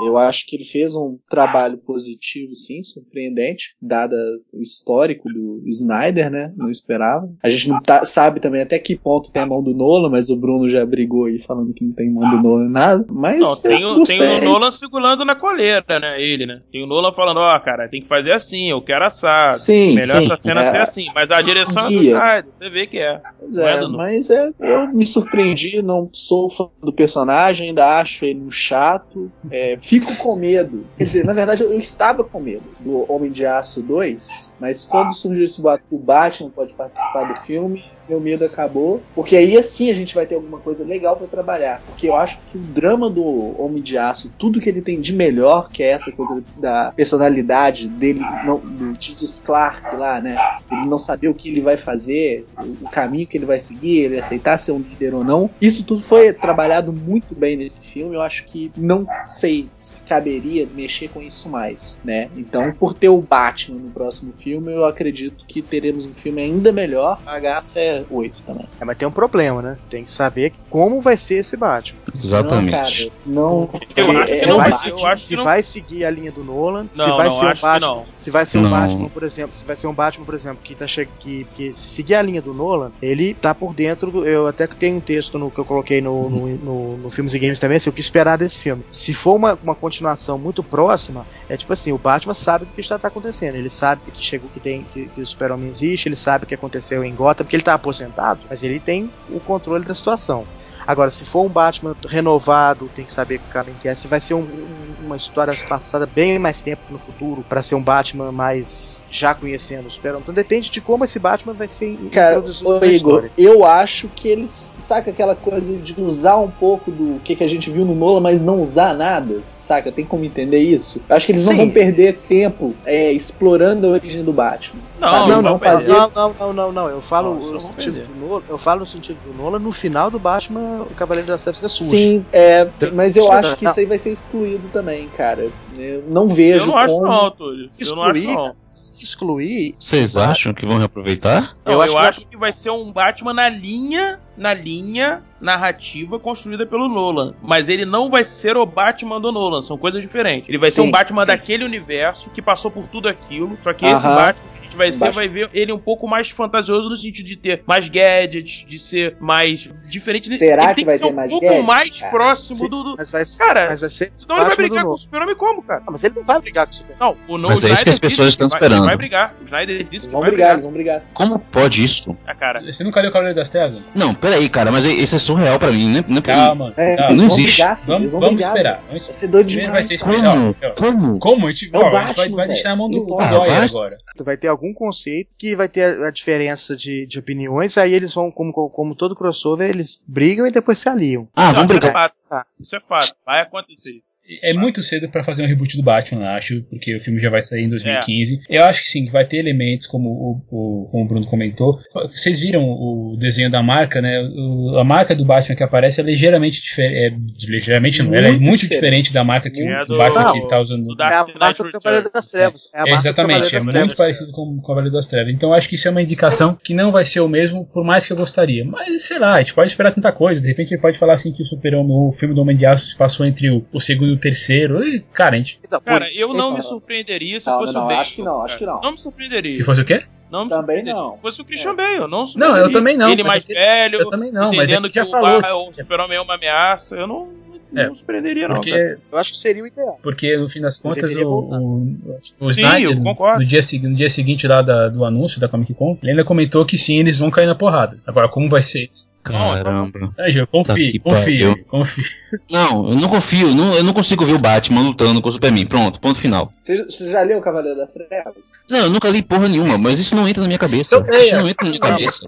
Eu 0.00 0.16
acho 0.16 0.46
que 0.46 0.56
ele 0.56 0.64
fez 0.64 0.94
um 0.94 1.18
trabalho 1.28 1.78
positivo, 1.78 2.54
sim, 2.54 2.82
surpreendente, 2.82 3.74
dada 3.80 4.16
o 4.52 4.60
histórico 4.62 5.28
do 5.28 5.62
Snyder, 5.66 6.30
né? 6.30 6.52
Não 6.56 6.70
esperava. 6.70 7.28
A 7.42 7.48
gente 7.48 7.68
não 7.68 7.80
tá- 7.80 8.04
sabe 8.04 8.40
também 8.40 8.62
até 8.62 8.78
que 8.78 8.96
ponto 8.96 9.30
tem 9.30 9.42
a 9.42 9.46
mão 9.46 9.62
do 9.62 9.74
Nolan, 9.74 10.08
mas 10.10 10.30
o 10.30 10.36
Bruno 10.36 10.68
já 10.68 10.84
brigou 10.86 11.24
aí 11.26 11.38
falando 11.38 11.72
que 11.72 11.84
não 11.84 11.92
tem 11.92 12.10
mão 12.10 12.28
do 12.30 12.40
Nolan 12.42 12.68
nada. 12.68 13.04
Mas 13.10 13.40
Não, 13.40 13.56
tem, 13.56 13.84
o, 13.84 14.04
tem 14.04 14.20
o 14.20 14.44
Nolan 14.44 14.70
segurando 14.70 15.24
na 15.24 15.34
coleira, 15.34 15.84
né? 16.00 16.20
Ele, 16.22 16.46
né? 16.46 16.62
Tem 16.70 16.82
o 16.82 16.86
Nolan 16.86 17.12
falando, 17.12 17.38
ó, 17.40 17.58
cara, 17.60 17.88
tem 17.88 18.02
que 18.02 18.08
fazer 18.08 18.32
assim, 18.32 18.70
eu 18.70 18.80
quero 18.82 19.04
assado. 19.04 19.54
Sim, 19.54 19.94
Melhor 19.94 20.18
sim. 20.22 20.24
essa 20.26 20.36
cena 20.36 20.62
É. 20.62 20.70
ser 20.70 20.76
assim. 20.78 21.06
Mas 21.14 21.30
a 21.30 21.40
direção 21.42 21.86
é 21.86 21.90
do 21.90 21.98
Guia. 21.98 22.14
Snyder, 22.16 22.44
você 22.52 22.70
vê 22.70 22.86
que 22.86 22.98
é. 22.98 23.20
Pois 23.38 23.56
é 23.56 23.68
é, 23.68 23.86
mas 23.88 24.30
é, 24.30 24.50
eu 24.60 24.88
me 24.94 25.06
surpreendi, 25.06 25.82
não 25.82 26.08
sou 26.12 26.50
fã 26.50 26.68
do 26.82 26.92
personagem, 26.92 27.68
ainda 27.68 27.98
acho 28.00 28.24
ele 28.24 28.40
um 28.40 28.50
chato, 28.50 29.30
é, 29.50 29.76
fico 29.88 30.14
com 30.16 30.36
medo. 30.36 30.84
Quer 30.98 31.04
dizer, 31.04 31.24
na 31.24 31.32
verdade 31.32 31.62
eu 31.62 31.78
estava 31.78 32.22
com 32.22 32.38
medo 32.38 32.64
do 32.78 33.10
Homem 33.10 33.32
de 33.32 33.46
Aço 33.46 33.80
2, 33.80 34.56
mas 34.60 34.84
quando 34.84 35.14
surgiu 35.14 35.42
esse 35.42 35.62
boato 35.62 35.82
o 35.90 35.98
Batman 35.98 36.50
pode 36.50 36.74
participar 36.74 37.32
do 37.32 37.40
filme, 37.40 37.82
meu 38.08 38.20
medo 38.20 38.44
acabou, 38.44 39.02
porque 39.14 39.36
aí 39.36 39.56
assim 39.56 39.90
a 39.90 39.94
gente 39.94 40.14
vai 40.14 40.26
ter 40.26 40.34
alguma 40.34 40.58
coisa 40.58 40.84
legal 40.84 41.16
pra 41.16 41.26
trabalhar. 41.26 41.82
Porque 41.86 42.08
eu 42.08 42.16
acho 42.16 42.38
que 42.50 42.56
o 42.56 42.60
drama 42.60 43.10
do 43.10 43.60
Homem 43.60 43.82
de 43.82 43.98
Aço, 43.98 44.30
tudo 44.38 44.60
que 44.60 44.68
ele 44.68 44.80
tem 44.80 45.00
de 45.00 45.12
melhor, 45.12 45.68
que 45.68 45.82
é 45.82 45.90
essa 45.90 46.10
coisa 46.12 46.42
da 46.56 46.92
personalidade 46.92 47.88
dele, 47.88 48.20
não, 48.44 48.58
do 48.58 48.92
Jesus 48.98 49.40
Clark 49.44 49.96
lá, 49.96 50.20
né? 50.20 50.36
Ele 50.70 50.86
não 50.86 50.98
saber 50.98 51.28
o 51.28 51.34
que 51.34 51.48
ele 51.48 51.60
vai 51.60 51.76
fazer, 51.76 52.46
o 52.58 52.88
caminho 52.88 53.26
que 53.26 53.36
ele 53.36 53.46
vai 53.46 53.58
seguir, 53.58 54.04
ele 54.04 54.18
aceitar 54.18 54.58
ser 54.58 54.72
um 54.72 54.78
líder 54.78 55.14
ou 55.14 55.24
não. 55.24 55.50
Isso 55.60 55.84
tudo 55.84 56.00
foi 56.00 56.32
trabalhado 56.32 56.92
muito 56.92 57.34
bem 57.34 57.56
nesse 57.56 57.84
filme. 57.86 58.14
Eu 58.14 58.22
acho 58.22 58.44
que 58.44 58.70
não 58.76 59.06
sei 59.22 59.68
se 59.82 59.96
caberia 60.00 60.66
mexer 60.74 61.08
com 61.08 61.22
isso 61.22 61.48
mais, 61.48 62.00
né? 62.04 62.28
Então, 62.36 62.72
por 62.72 62.94
ter 62.94 63.08
o 63.08 63.20
Batman 63.20 63.78
no 63.78 63.90
próximo 63.90 64.32
filme, 64.32 64.72
eu 64.72 64.84
acredito 64.84 65.44
que 65.46 65.62
teremos 65.62 66.04
um 66.04 66.14
filme 66.14 66.42
ainda 66.42 66.72
melhor. 66.72 67.20
A 67.26 67.36
H 67.36 67.60
é 67.76 67.97
8 68.10 68.42
também. 68.42 68.66
É, 68.80 68.84
mas 68.84 68.96
tem 68.96 69.06
um 69.08 69.10
problema, 69.12 69.60
né? 69.62 69.78
Tem 69.90 70.04
que 70.04 70.10
saber 70.10 70.52
como 70.70 71.00
vai 71.00 71.16
ser 71.16 71.36
esse 71.36 71.56
Batman. 71.56 71.98
Exatamente. 72.14 73.12
Não, 73.26 73.66
cara, 73.66 73.78
não. 74.06 74.12
Eu 74.12 74.20
acho 74.20 74.40
que 74.40 74.46
não 74.46 74.56
vai 74.58 74.72
seguir, 74.74 75.04
acho 75.06 75.24
se 75.24 75.36
não- 75.36 75.44
vai 75.44 75.62
seguir 75.62 76.04
a 76.04 76.10
linha 76.10 76.32
do 76.32 76.44
Nolan, 76.44 76.86
se 76.92 76.98
Não, 76.98 77.16
vai 77.16 77.26
não, 77.26 77.32
ser 77.32 77.44
um 77.44 77.48
Batman, 77.60 77.80
não. 77.80 78.04
se 78.14 78.30
vai 78.30 78.46
ser 78.46 78.58
um 78.58 78.62
Não. 78.62 78.70
Batman, 78.70 79.08
por 79.08 79.22
exemplo, 79.22 79.54
se 79.56 79.64
vai 79.64 79.76
ser 79.76 79.86
um 79.86 79.94
Batman, 79.94 80.24
por 80.24 80.34
exemplo, 80.34 80.58
que 80.62 80.74
tá 80.74 80.86
que, 81.18 81.44
que 81.54 81.72
se 81.74 81.88
seguir 81.88 82.14
a 82.14 82.22
linha 82.22 82.42
do 82.42 82.52
Nolan, 82.54 82.90
ele 83.00 83.34
tá 83.34 83.54
por 83.54 83.74
dentro, 83.74 84.10
do- 84.10 84.26
eu 84.26 84.46
até 84.46 84.66
que 84.66 84.74
tenho 84.76 84.96
um 84.96 85.00
texto 85.00 85.38
no 85.38 85.50
que 85.50 85.58
eu 85.58 85.64
coloquei 85.64 86.00
no, 86.00 86.28
no, 86.28 86.46
no, 86.56 86.96
no 86.98 87.10
Filmes 87.10 87.34
e 87.34 87.38
Games 87.38 87.58
também, 87.58 87.76
assim, 87.76 87.90
o 87.90 87.92
que 87.92 88.00
esperar 88.00 88.36
desse 88.36 88.62
filme. 88.62 88.84
Se 88.90 89.12
for 89.14 89.34
uma, 89.36 89.58
uma 89.62 89.74
continuação 89.74 90.38
muito 90.38 90.62
próxima, 90.62 91.26
é 91.48 91.56
tipo 91.56 91.72
assim, 91.72 91.92
o 91.92 91.98
Batman 91.98 92.34
sabe 92.34 92.64
o 92.64 92.66
que 92.68 92.80
está 92.80 92.98
tá 92.98 93.08
acontecendo, 93.08 93.54
ele 93.56 93.70
sabe 93.70 94.02
que 94.12 94.22
chegou 94.22 94.48
que 94.52 94.60
tem 94.60 94.82
que, 94.82 95.06
que 95.06 95.20
o 95.20 95.26
Super-Homem 95.26 95.68
existe, 95.68 96.08
ele 96.08 96.16
sabe 96.16 96.44
o 96.44 96.46
que 96.46 96.54
aconteceu 96.54 97.04
em 97.04 97.14
Gotham, 97.14 97.44
porque 97.44 97.56
ele 97.56 97.62
tá 97.62 97.74
aposentado, 97.88 98.46
mas 98.48 98.62
ele 98.62 98.78
tem 98.78 99.10
o 99.30 99.40
controle 99.40 99.84
da 99.84 99.94
situação. 99.94 100.46
Agora, 100.88 101.10
se 101.10 101.26
for 101.26 101.44
um 101.44 101.48
Batman 101.50 101.94
renovado, 102.08 102.90
tem 102.96 103.04
que 103.04 103.12
saber 103.12 103.38
que 103.38 103.44
caminho 103.44 103.76
que 103.78 103.86
é. 103.88 103.94
Se 103.94 104.08
vai 104.08 104.20
ser 104.20 104.32
um- 104.34 104.38
um- 104.40 105.06
uma 105.06 105.16
história 105.16 105.54
passada 105.68 106.06
bem 106.06 106.38
mais 106.38 106.62
tempo 106.62 106.82
no 106.90 106.98
futuro, 106.98 107.44
pra 107.48 107.62
ser 107.62 107.74
um 107.74 107.82
Batman 107.82 108.32
mais 108.32 109.04
já 109.10 109.34
conhecendo 109.34 109.86
o 109.86 109.90
Super-Homem. 109.90 110.22
Então 110.22 110.34
depende 110.34 110.70
de 110.70 110.80
como 110.80 111.04
esse 111.04 111.18
Batman 111.18 111.52
vai 111.52 111.68
ser 111.68 111.96
Cara, 112.10 112.38
ô 112.40 112.42
Igor, 112.42 112.84
história. 112.86 113.30
eu 113.36 113.64
acho 113.66 114.08
que 114.08 114.28
eles. 114.28 114.72
Saca 114.78 115.10
aquela 115.10 115.34
coisa 115.36 115.76
de 115.76 115.94
usar 116.00 116.36
um 116.38 116.50
pouco 116.50 116.90
do 116.90 117.20
que, 117.20 117.36
que 117.36 117.44
a 117.44 117.48
gente 117.48 117.70
viu 117.70 117.84
no 117.84 117.94
Nolan, 117.94 118.20
mas 118.20 118.40
não 118.40 118.60
usar 118.60 118.94
nada? 118.94 119.42
Saca? 119.58 119.92
Tem 119.92 120.04
como 120.06 120.24
entender 120.24 120.58
isso? 120.60 121.02
Eu 121.08 121.16
acho 121.16 121.26
que 121.26 121.32
eles 121.32 121.44
não 121.44 121.52
Sim. 121.52 121.58
vão 121.58 121.70
perder 121.70 122.18
tempo 122.28 122.74
é, 122.86 123.12
explorando 123.12 123.86
a 123.86 123.90
origem 123.90 124.24
do 124.24 124.32
Batman. 124.32 124.80
Não? 124.98 125.28
Não, 125.28 125.42
não, 125.42 125.58
fazer. 125.58 125.88
não, 125.92 126.10
não, 126.10 126.34
não, 126.34 126.52
não, 126.52 126.72
não. 126.72 126.88
Eu 126.88 127.00
falo 127.02 127.34
Não, 127.34 127.40
no 127.46 127.52
não 127.52 127.60
sentido 127.60 128.06
do 128.06 128.14
Nolan, 128.26 128.42
eu 128.48 128.58
falo 128.58 128.80
no 128.80 128.86
sentido 128.86 129.18
do 129.24 129.32
Nolan 129.36 129.58
no 129.58 129.70
final 129.72 130.10
do 130.10 130.18
Batman, 130.18 130.77
o 130.82 130.94
Cavaleiro 130.94 131.28
das 131.28 131.42
Trevas 131.42 131.58
fica 131.58 131.68
sujo. 131.68 131.90
Sim, 131.90 132.24
é, 132.32 132.68
mas 132.92 133.16
eu 133.16 133.30
acho 133.32 133.56
que 133.56 133.66
isso 133.66 133.78
aí 133.80 133.86
vai 133.86 133.98
ser 133.98 134.10
excluído 134.12 134.68
também, 134.68 135.08
cara. 135.08 135.50
Eu 135.76 136.02
não 136.08 136.26
vejo 136.28 136.64
Eu 136.64 136.66
não 136.68 136.76
acho 136.76 136.94
como. 136.94 137.06
não, 137.06 137.24
Eu 137.38 137.54
acho 137.54 137.64
excluir, 137.82 138.26
não. 138.26 138.56
se 138.68 139.04
excluir, 139.04 139.74
Vocês 139.78 140.16
acham 140.16 140.52
que 140.54 140.66
vão 140.66 140.78
reaproveitar? 140.78 141.40
Não, 141.64 141.72
Eu 141.72 141.78
eu, 141.78 141.82
acho 141.82 141.98
acho, 141.98 142.20
que- 142.20 142.26
que 142.26 142.36
vai 142.36 142.52
ser 142.52 142.70
um 142.70 142.92
Batman 142.92 143.32
na 143.34 143.48
linha, 143.48 144.20
na 144.36 144.52
linha 144.54 145.22
narrativa 145.40 146.18
construída 146.18 146.66
pelo 146.66 146.88
Nolan. 146.88 147.34
Mas 147.42 147.68
ele 147.68 147.84
não 147.84 148.10
vai 148.10 148.24
ser 148.24 148.56
o 148.56 148.66
Batman 148.66 149.20
do 149.20 149.30
Nolan, 149.32 149.62
são 149.62 149.76
coisas 149.78 150.00
diferentes. 150.02 150.48
Ele 150.48 150.58
vai 150.58 150.70
ser 150.70 150.82
Sim, 150.82 150.88
um 150.88 150.90
Batman 150.90 151.22
sim. 151.22 151.28
daquele 151.28 151.64
universo 151.64 152.30
que 152.30 152.42
passou 152.42 152.70
por 152.70 152.84
tudo 152.88 153.08
aquilo. 153.08 153.56
Só 153.62 153.72
que 153.72 153.84
esse 153.86 153.94
Aham. 154.06 154.14
Batman 154.14 154.42
que 154.42 154.57
a 154.57 154.57
gente 154.57 154.57
vai 154.78 154.92
ser, 154.92 155.10
vai 155.10 155.28
ver 155.28 155.50
ele 155.52 155.72
um 155.72 155.78
pouco 155.78 156.06
mais 156.08 156.30
fantasioso 156.30 156.88
no 156.88 156.96
sentido 156.96 157.26
de 157.26 157.36
ter 157.36 157.62
mais 157.66 157.88
gadgets, 157.88 158.64
de 158.66 158.78
ser 158.78 159.16
mais 159.20 159.68
diferente. 159.86 160.28
Será 160.38 160.64
ele 160.64 160.68
que 160.70 160.74
tem 160.76 160.84
vai 160.86 160.96
ser 160.98 161.04
ter 161.04 161.10
um 161.12 161.14
mais 161.14 161.30
pouco 161.30 161.46
gadget, 161.46 161.66
mais 161.66 161.90
cara? 162.00 162.12
próximo 162.12 162.54
Sim, 162.56 162.70
do. 162.70 162.84
do... 162.84 162.94
mas 162.96 163.10
vai 163.10 163.24
ser, 163.24 163.44
Cara, 163.44 163.66
mas 163.70 163.80
vai 163.80 163.90
ser 163.90 164.12
Senão 164.18 164.36
ele 164.36 164.44
vai 164.46 164.56
brigar 164.56 164.84
com 164.84 164.90
o. 164.90 164.98
Super-Homem 164.98 165.34
como, 165.36 165.62
cara? 165.62 165.82
Ah, 165.86 165.90
mas 165.90 166.04
ele 166.04 166.14
não 166.14 166.24
vai 166.24 166.40
brigar 166.40 166.66
com 166.66 166.72
o 166.72 166.74
Super. 166.74 166.96
Não, 166.98 167.16
o 167.28 167.38
não 167.38 167.48
Mas 167.50 167.64
é 167.64 167.72
isso 167.72 167.84
que 167.84 167.90
as 167.90 167.98
pessoas 167.98 168.28
estão 168.30 168.48
vai, 168.48 168.58
esperando. 168.58 168.84
Vai 168.84 168.96
brigar. 168.96 169.34
O 169.40 169.44
Snyder 169.44 169.76
disse 169.84 169.88
Eles 169.96 170.04
que 170.06 170.12
vão 170.12 170.20
vai 170.20 170.30
brigar, 170.30 170.46
brigar. 170.48 170.52
eles 170.54 170.64
vão 170.64 170.72
brigar. 170.72 171.02
Como 171.12 171.38
pode 171.38 171.84
isso? 171.84 172.16
Ah, 172.26 172.34
cara. 172.34 172.60
Você 172.60 172.84
nunca 172.84 173.00
leu 173.00 173.10
o 173.10 173.12
Cavaleiro 173.12 173.36
das 173.38 173.50
Trevas? 173.50 173.80
Não, 173.94 174.14
peraí, 174.14 174.48
cara, 174.48 174.70
mas 174.70 174.84
isso 174.84 175.16
é 175.16 175.18
surreal 175.18 175.58
pra 175.58 175.70
mim, 175.72 175.88
né? 175.90 176.04
Não 176.08 176.18
é. 176.18 176.22
Calma, 176.22 176.72
É, 176.76 176.96
calma. 176.96 177.14
não 177.16 177.26
existe. 177.26 177.56
brigar, 177.56 177.80
Vamos, 177.86 178.12
vamos 178.12 178.28
brigar, 178.30 178.50
esperar. 178.50 178.80
Vamos 178.88 179.06
Vai 179.06 179.14
ser 179.14 179.28
doido 179.28 179.46
Primeiro 179.46 179.72
vai 179.72 179.82
demais. 179.82 180.00
ser. 180.00 180.04
Como? 180.04 180.54
Como? 180.76 181.18
Como? 181.18 181.46
A 181.46 181.52
gente 181.52 181.70
É 181.72 181.78
o 181.78 181.90
vai, 182.36 182.46
deixar 182.48 182.68
na 182.70 182.76
mão 182.76 182.88
do, 182.88 183.00
do 183.04 183.20
agora. 183.20 183.90
Vai 184.20 184.36
ter 184.36 184.48
algum 184.48 184.67
conceito 184.74 185.32
que 185.38 185.54
vai 185.56 185.68
ter 185.68 186.02
a 186.02 186.10
diferença 186.10 186.76
de, 186.76 187.06
de 187.06 187.18
opiniões, 187.18 187.76
aí 187.78 187.92
eles 187.94 188.14
vão, 188.14 188.30
como, 188.30 188.52
como 188.70 188.94
todo 188.94 189.14
crossover, 189.16 189.68
eles 189.70 190.02
brigam 190.06 190.46
e 190.46 190.50
depois 190.50 190.78
se 190.78 190.88
aliam. 190.88 191.28
Ah, 191.34 191.52
vamos 191.52 191.70
isso 191.70 191.76
é 191.76 191.80
brigar. 191.80 191.92
fato. 191.92 192.14
Ah. 192.30 192.44
Isso 192.60 192.76
é 192.76 192.80
fato. 192.80 193.14
Vai 193.24 193.40
acontecer 193.42 193.90
isso. 193.90 194.18
É 194.42 194.52
muito 194.52 194.82
cedo 194.82 195.08
pra 195.08 195.24
fazer 195.24 195.44
um 195.44 195.46
reboot 195.46 195.76
do 195.76 195.82
Batman, 195.82 196.28
acho, 196.30 196.62
porque 196.64 196.94
o 196.96 197.00
filme 197.00 197.20
já 197.20 197.30
vai 197.30 197.42
sair 197.42 197.64
em 197.64 197.68
2015. 197.70 198.40
É. 198.48 198.58
Eu 198.58 198.64
acho 198.64 198.82
que 198.82 198.88
sim, 198.90 199.06
que 199.06 199.12
vai 199.12 199.26
ter 199.26 199.38
elementos, 199.38 199.86
como 199.86 200.08
o, 200.10 200.42
o- 200.50 200.86
como 200.90 201.04
o 201.04 201.08
Bruno 201.08 201.26
comentou. 201.26 201.78
Vocês 202.10 202.40
viram 202.40 202.62
o 202.64 203.16
desenho 203.18 203.50
da 203.50 203.62
marca, 203.62 204.00
né? 204.02 204.20
O- 204.22 204.76
a 204.78 204.84
marca 204.84 205.14
do 205.14 205.24
Batman 205.24 205.56
que 205.56 205.62
aparece 205.62 206.00
é 206.00 206.04
ligeiramente 206.04 206.60
diferente. 206.60 207.14
É, 207.14 207.48
ligeiramente 207.50 208.02
não, 208.02 208.14
ela 208.14 208.28
é 208.28 208.30
Muito 208.30 208.42
muito 208.44 208.60
diferente. 208.60 208.78
diferente 208.78 209.12
da 209.12 209.24
marca 209.24 209.50
que 209.50 209.60
É 209.60 209.82
o 209.82 209.86
do- 209.86 209.98
Batman 209.98 210.22
Não, 210.24 210.32
que 210.40 210.48
tá 210.48 210.60
usando 210.60 210.86
é 211.00 211.04
a 211.14 211.26
marca 211.38 211.64
do. 211.64 211.70
Cavaleiro 211.72 212.10
das 212.12 212.28
Trevas. 212.28 212.68
É 212.74 212.90
É, 212.90 212.94
exatamente, 212.94 213.54
é 213.56 213.60
muito 213.60 213.96
parecido 213.96 214.32
com 214.32 214.57
o 214.58 214.66
Cavaleiro 214.66 214.94
das 214.94 215.06
Trevas. 215.06 215.32
Então 215.34 215.52
acho 215.52 215.68
que 215.68 215.74
isso 215.74 215.88
é 215.88 215.90
uma 215.90 216.02
indicação 216.02 216.54
que 216.62 216.74
não 216.74 216.90
vai 216.92 217.04
ser 217.04 217.20
o 217.20 217.28
mesmo, 217.28 217.64
por 217.66 217.84
mais 217.84 218.06
que 218.06 218.12
eu 218.12 218.16
gostaria. 218.16 218.64
Mas 218.64 219.04
sei 219.04 219.18
lá, 219.18 219.34
a 219.34 219.38
gente 219.38 219.54
pode 219.54 219.68
esperar 219.70 219.92
tanta 219.94 220.12
coisa. 220.12 220.40
De 220.40 220.48
repente 220.48 220.72
ele 220.72 220.80
pode 220.80 220.98
falar 220.98 221.14
assim 221.14 221.32
que 221.32 221.42
o 221.42 221.44
Super-Homem, 221.46 221.92
o 222.08 222.12
filme 222.12 222.34
do 222.34 222.40
Homem 222.40 222.56
de 222.56 222.66
Aço 222.66 222.86
se 222.86 222.96
passou 222.96 223.24
entre 223.26 223.50
o, 223.50 223.62
o 223.72 223.80
segundo 223.80 224.10
e 224.10 224.14
o 224.14 224.18
terceiro. 224.18 224.82
E, 224.84 225.00
cara, 225.12 225.36
a 225.36 225.38
gente. 225.38 225.58
Então, 225.64 225.80
Cara, 225.80 226.10
isso 226.10 226.22
eu 226.22 226.34
não 226.34 226.54
me 226.54 226.62
surpreenderia 226.62 227.38
se 227.40 227.46
Não, 227.46 227.58
fosse 227.58 227.74
não, 227.74 227.84
o 227.84 227.86
Bale. 227.88 228.00
acho 228.00 228.14
que 228.14 228.22
não, 228.22 228.42
acho 228.42 228.58
que 228.58 228.66
não. 228.66 228.80
Não 228.80 228.92
me 228.92 228.98
surpreenderia. 228.98 229.50
Se 229.52 229.64
fosse 229.64 229.80
o 229.80 229.84
quê? 229.84 230.04
Não 230.30 230.44
me 230.44 230.50
Também 230.50 230.84
não. 230.84 231.14
Se 231.16 231.22
fosse 231.22 231.40
o 231.40 231.44
Christian 231.44 231.70
É. 231.72 231.74
Bale, 231.74 232.10
não 232.10 232.26
Não, 232.36 232.56
eu 232.56 232.70
também 232.70 232.96
não, 232.98 233.08
Ele 233.10 233.22
mais 233.22 233.48
eu- 233.48 233.54
velho, 233.56 234.00
eu 234.00 234.08
também 234.10 234.30
não, 234.30 234.48
mas 234.50 234.58
é 234.60 234.62
entendendo 234.64 234.88
que 234.88 234.94
já 234.96 235.04
o 235.04 235.06
falou. 235.06 235.40
Bar- 235.40 235.54
o 235.56 235.72
Super-Homem 235.72 236.18
é 236.18 236.20
uma 236.20 236.34
ameaça. 236.34 236.94
Eu 236.96 237.06
não 237.06 237.28
É, 237.76 237.88
me 237.90 237.94
surpreenderia, 237.96 238.48
não. 238.48 238.54
cara. 238.60 238.66
Porque, 238.66 238.98
Eu 239.12 239.18
acho 239.18 239.32
que 239.32 239.36
seria 239.38 239.62
o 239.62 239.66
ideal. 239.66 239.98
porque 240.02 240.36
no 240.36 240.48
fim 240.48 240.60
das 240.60 240.78
contas, 240.78 241.14
o, 241.16 241.28
o, 241.28 241.96
o 242.40 242.52
Sim, 242.52 242.62
Snyder, 242.62 242.96
no 243.00 243.44
dia, 243.44 243.60
no 243.82 243.94
dia 243.94 244.08
seguinte 244.10 244.46
lá 244.46 244.62
da- 244.62 244.88
do 244.88 245.04
anúncio 245.04 245.40
da 245.40 245.48
Comic 245.48 245.74
Con, 245.74 245.98
ele 246.02 246.12
ainda 246.12 246.24
comentou 246.24 246.64
que 246.64 246.78
sim, 246.78 246.98
eles 246.98 247.18
vão 247.18 247.30
cair 247.30 247.46
na 247.46 247.54
porrada. 247.54 247.98
Agora, 248.06 248.28
como 248.28 248.48
vai 248.48 248.62
ser? 248.62 248.90
Caramba. 249.22 250.14
Tá 250.16 250.24
confie, 250.50 250.98
confie, 251.00 251.38
pariu. 251.38 251.64
confie. 251.66 252.02
Não, 252.50 252.90
eu 252.92 252.96
não 252.96 253.08
confio, 253.08 253.54
não- 253.54 253.74
eu 253.74 253.84
não 253.84 253.92
consigo 253.92 254.24
ver 254.24 254.32
o 254.32 254.38
Batman 254.38 254.80
lutando 254.80 255.20
com 255.20 255.28
o 255.28 255.32
Superman. 255.32 255.66
Pronto, 255.66 256.00
ponto 256.00 256.18
final. 256.18 256.50
Você, 256.62 257.10
já 257.10 257.20
leu 257.22 257.38
o 257.38 257.42
Cavaleiro 257.42 257.76
das 257.76 257.92
Trevas? 257.92 258.52
Não, 258.70 258.78
eu 258.84 258.90
nunca 258.90 259.08
li 259.10 259.22
porra 259.22 259.48
nenhuma, 259.48 259.76
mas 259.76 259.98
isso 259.98 260.14
não 260.16 260.26
entra 260.26 260.40
na 260.40 260.46
minha 260.46 260.58
cabeça. 260.58 260.96
Então. 260.96 261.14
Isso 261.18 261.36
não 261.36 261.48
entra 261.48 261.64
na 261.64 261.70
minha 261.70 261.80
cabeça. 261.80 262.20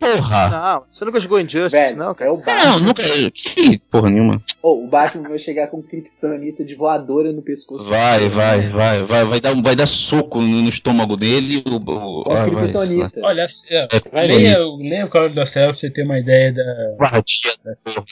Porra! 0.00 0.48
Não, 0.48 0.84
você 0.90 1.04
nunca 1.04 1.20
jogou 1.20 1.38
Injustice, 1.38 1.70
Velho, 1.70 1.96
não, 1.98 2.10
é 2.12 2.14
cara? 2.14 2.32
o 2.32 2.38
Batman. 2.38 2.64
Não, 2.64 2.78
nunca. 2.80 3.02
Que 3.02 3.78
porra 3.90 4.08
nenhuma. 4.08 4.40
Ô, 4.62 4.84
o 4.84 4.88
Batman 4.88 5.28
vai 5.28 5.38
chegar 5.38 5.66
com 5.68 5.82
kryptonita 5.82 6.64
de 6.64 6.74
voadora 6.74 7.32
no 7.32 7.42
pescoço. 7.42 7.88
Vai, 7.88 8.30
vai, 8.30 8.70
vai, 8.70 9.02
vai, 9.04 9.24
vai 9.26 9.40
dar, 9.40 9.54
vai 9.62 9.76
dar 9.76 9.86
soco 9.86 10.40
no, 10.40 10.68
estômago 10.70 11.16
dele. 11.18 11.62
O, 11.66 11.76
o, 11.76 12.24
Com 12.24 12.32
ah, 12.32 12.44
vai, 12.44 12.50
kryptonita. 12.50 13.20
Olha, 13.22 13.46
se- 13.46 13.72
é, 13.74 13.86
Vai, 14.10 14.26
leia, 14.26 14.66
o- 14.66 14.76
leia 14.78 15.04
o 15.04 15.10
Cavaleiro 15.10 15.36
das 15.36 15.52
Trevas 15.52 15.78
pra 15.78 15.80
você 15.80 15.90
ter 15.90 16.02
uma 16.04 16.18
ideia 16.18 16.52
da. 16.54 16.62
Porra, 16.98 17.22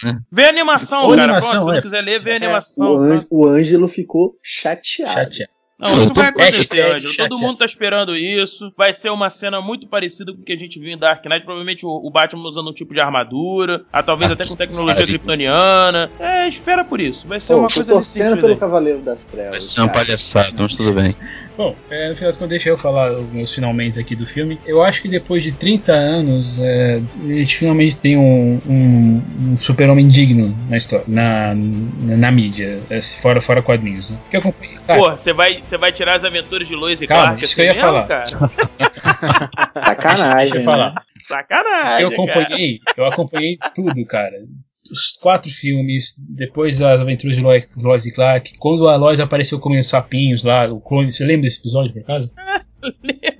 né? 0.05 0.20
Vê 0.31 0.44
a 0.44 0.48
animação, 0.51 1.05
Ou 1.05 1.10
cara. 1.10 1.23
animação, 1.24 1.51
Pronto, 1.52 1.65
se 1.65 1.70
é. 1.70 1.74
não 1.74 1.82
quiser 1.82 2.05
ler, 2.05 2.23
vê 2.23 2.31
a 2.31 2.35
O, 2.35 2.36
animação. 2.36 2.97
An 2.98 3.20
tá? 3.20 3.27
o 3.31 3.47
Ângelo 3.47 3.89
ficou 3.89 4.35
chateado. 4.43 5.12
chateado. 5.12 5.51
Não, 5.80 5.96
isso 6.00 6.12
vai 6.12 6.26
acontecer, 6.28 6.80
Ângelo. 6.80 7.09
chateado. 7.09 7.30
Todo 7.30 7.40
mundo 7.40 7.59
tá 7.59 7.64
esperando 7.64 8.16
isso. 8.16 8.72
Vai 8.76 8.92
ser 8.92 9.10
uma 9.10 9.30
cena 9.30 9.60
muito 9.60 9.86
parecida 9.86 10.32
com 10.32 10.40
o 10.40 10.44
que 10.44 10.52
a 10.52 10.56
gente 10.56 10.78
viu 10.78 10.90
em 10.90 10.98
Dark 10.98 11.24
Knight. 11.24 11.44
Provavelmente 11.44 11.86
o, 11.86 12.10
Batman 12.10 12.48
usando 12.48 12.70
um 12.70 12.72
tipo 12.72 12.92
de 12.92 13.00
armadura. 13.00 13.84
Ah, 13.92 14.02
talvez 14.02 14.30
Ah, 14.30 14.34
até 14.34 14.44
com 14.44 14.56
tecnologia 14.56 15.06
kryptoniana. 15.06 16.10
É, 16.18 16.48
espera 16.48 16.84
por 16.84 17.00
isso. 17.00 17.28
Vai 17.28 17.40
ser 17.40 17.52
Pô, 17.55 17.60
uma 17.60 17.68
coisa 17.68 17.80
nesse 17.80 17.92
torcendo 17.92 18.30
sentido 18.30 18.40
pelo. 18.40 18.56
Cavaleiro 18.59 18.98
das 19.00 19.24
Vai 19.24 19.32
Trevas. 19.32 19.64
ser 19.66 19.80
uma 19.80 19.88
palhaçada, 19.88 20.52
mas 20.59 20.74
tudo 20.74 20.92
bem. 20.92 21.14
Bom, 21.56 21.76
é, 21.90 22.09
no 22.09 22.16
final 22.16 22.28
das 22.28 22.36
contas, 22.36 22.50
deixa 22.50 22.68
eu 22.70 22.78
falar 22.78 23.12
os 23.12 23.32
meus 23.32 23.55
finalmente 23.55 23.98
aqui 24.00 24.16
do 24.16 24.26
filme. 24.26 24.59
Eu 24.66 24.82
acho 24.82 25.00
que 25.02 25.09
depois 25.09 25.42
de 25.44 25.52
30 25.52 25.92
anos, 25.92 26.59
é, 26.60 27.00
a 27.24 27.32
gente 27.32 27.56
finalmente 27.56 27.96
tem 27.96 28.16
um, 28.16 28.60
um, 28.66 29.22
um 29.52 29.56
super-homem 29.56 30.09
digno 30.09 30.56
na 30.68 30.76
história, 30.76 31.05
na, 31.06 31.55
na, 31.55 32.16
na 32.16 32.30
mídia, 32.30 32.80
é, 32.90 33.00
fora, 33.00 33.40
fora 33.40 33.62
quadrinhos. 33.62 34.10
Né? 34.10 34.18
Que 34.30 34.36
eu 34.36 34.40
acompanhei. 34.40 34.76
Cara, 34.86 35.00
Pô, 35.00 35.10
você 35.10 35.32
vai, 35.32 35.60
você 35.69 35.77
vai 35.77 35.93
tirar 35.93 36.15
as 36.15 36.24
aventuras 36.24 36.66
de 36.66 36.74
Lois 36.74 37.01
e 37.03 37.07
Calma, 37.07 37.24
Clark 37.24 37.45
isso 37.45 37.53
assim 37.53 37.55
que 37.55 37.61
eu 37.61 37.66
ia 37.66 37.74
mesmo, 37.74 37.89
falar. 37.89 38.07
cara? 38.07 38.28
Sacanagem. 39.85 40.36
deixa 40.36 40.57
eu 40.57 40.62
falar. 40.65 40.95
né? 40.95 41.01
Sacanagem, 41.27 42.03
eu 42.03 42.09
acompanhei, 42.09 42.81
eu 42.97 43.05
acompanhei 43.07 43.59
tudo, 43.74 44.05
cara. 44.07 44.36
Os 44.90 45.19
quatro 45.20 45.51
filmes, 45.51 46.15
depois 46.19 46.81
as 46.81 46.99
aventuras 46.99 47.36
de 47.36 47.43
Lois, 47.43 47.69
Lois 47.77 48.07
e 48.07 48.15
Clark, 48.15 48.57
quando 48.59 48.89
a 48.89 48.97
Lois 48.97 49.20
apareceu 49.20 49.61
comendo 49.61 49.82
sapinhos 49.82 50.43
lá, 50.45 50.66
o 50.73 50.81
clone, 50.81 51.12
você 51.12 51.24
lembra 51.24 51.43
desse 51.43 51.61
episódio 51.61 51.93
por 51.93 52.01
acaso? 52.01 52.32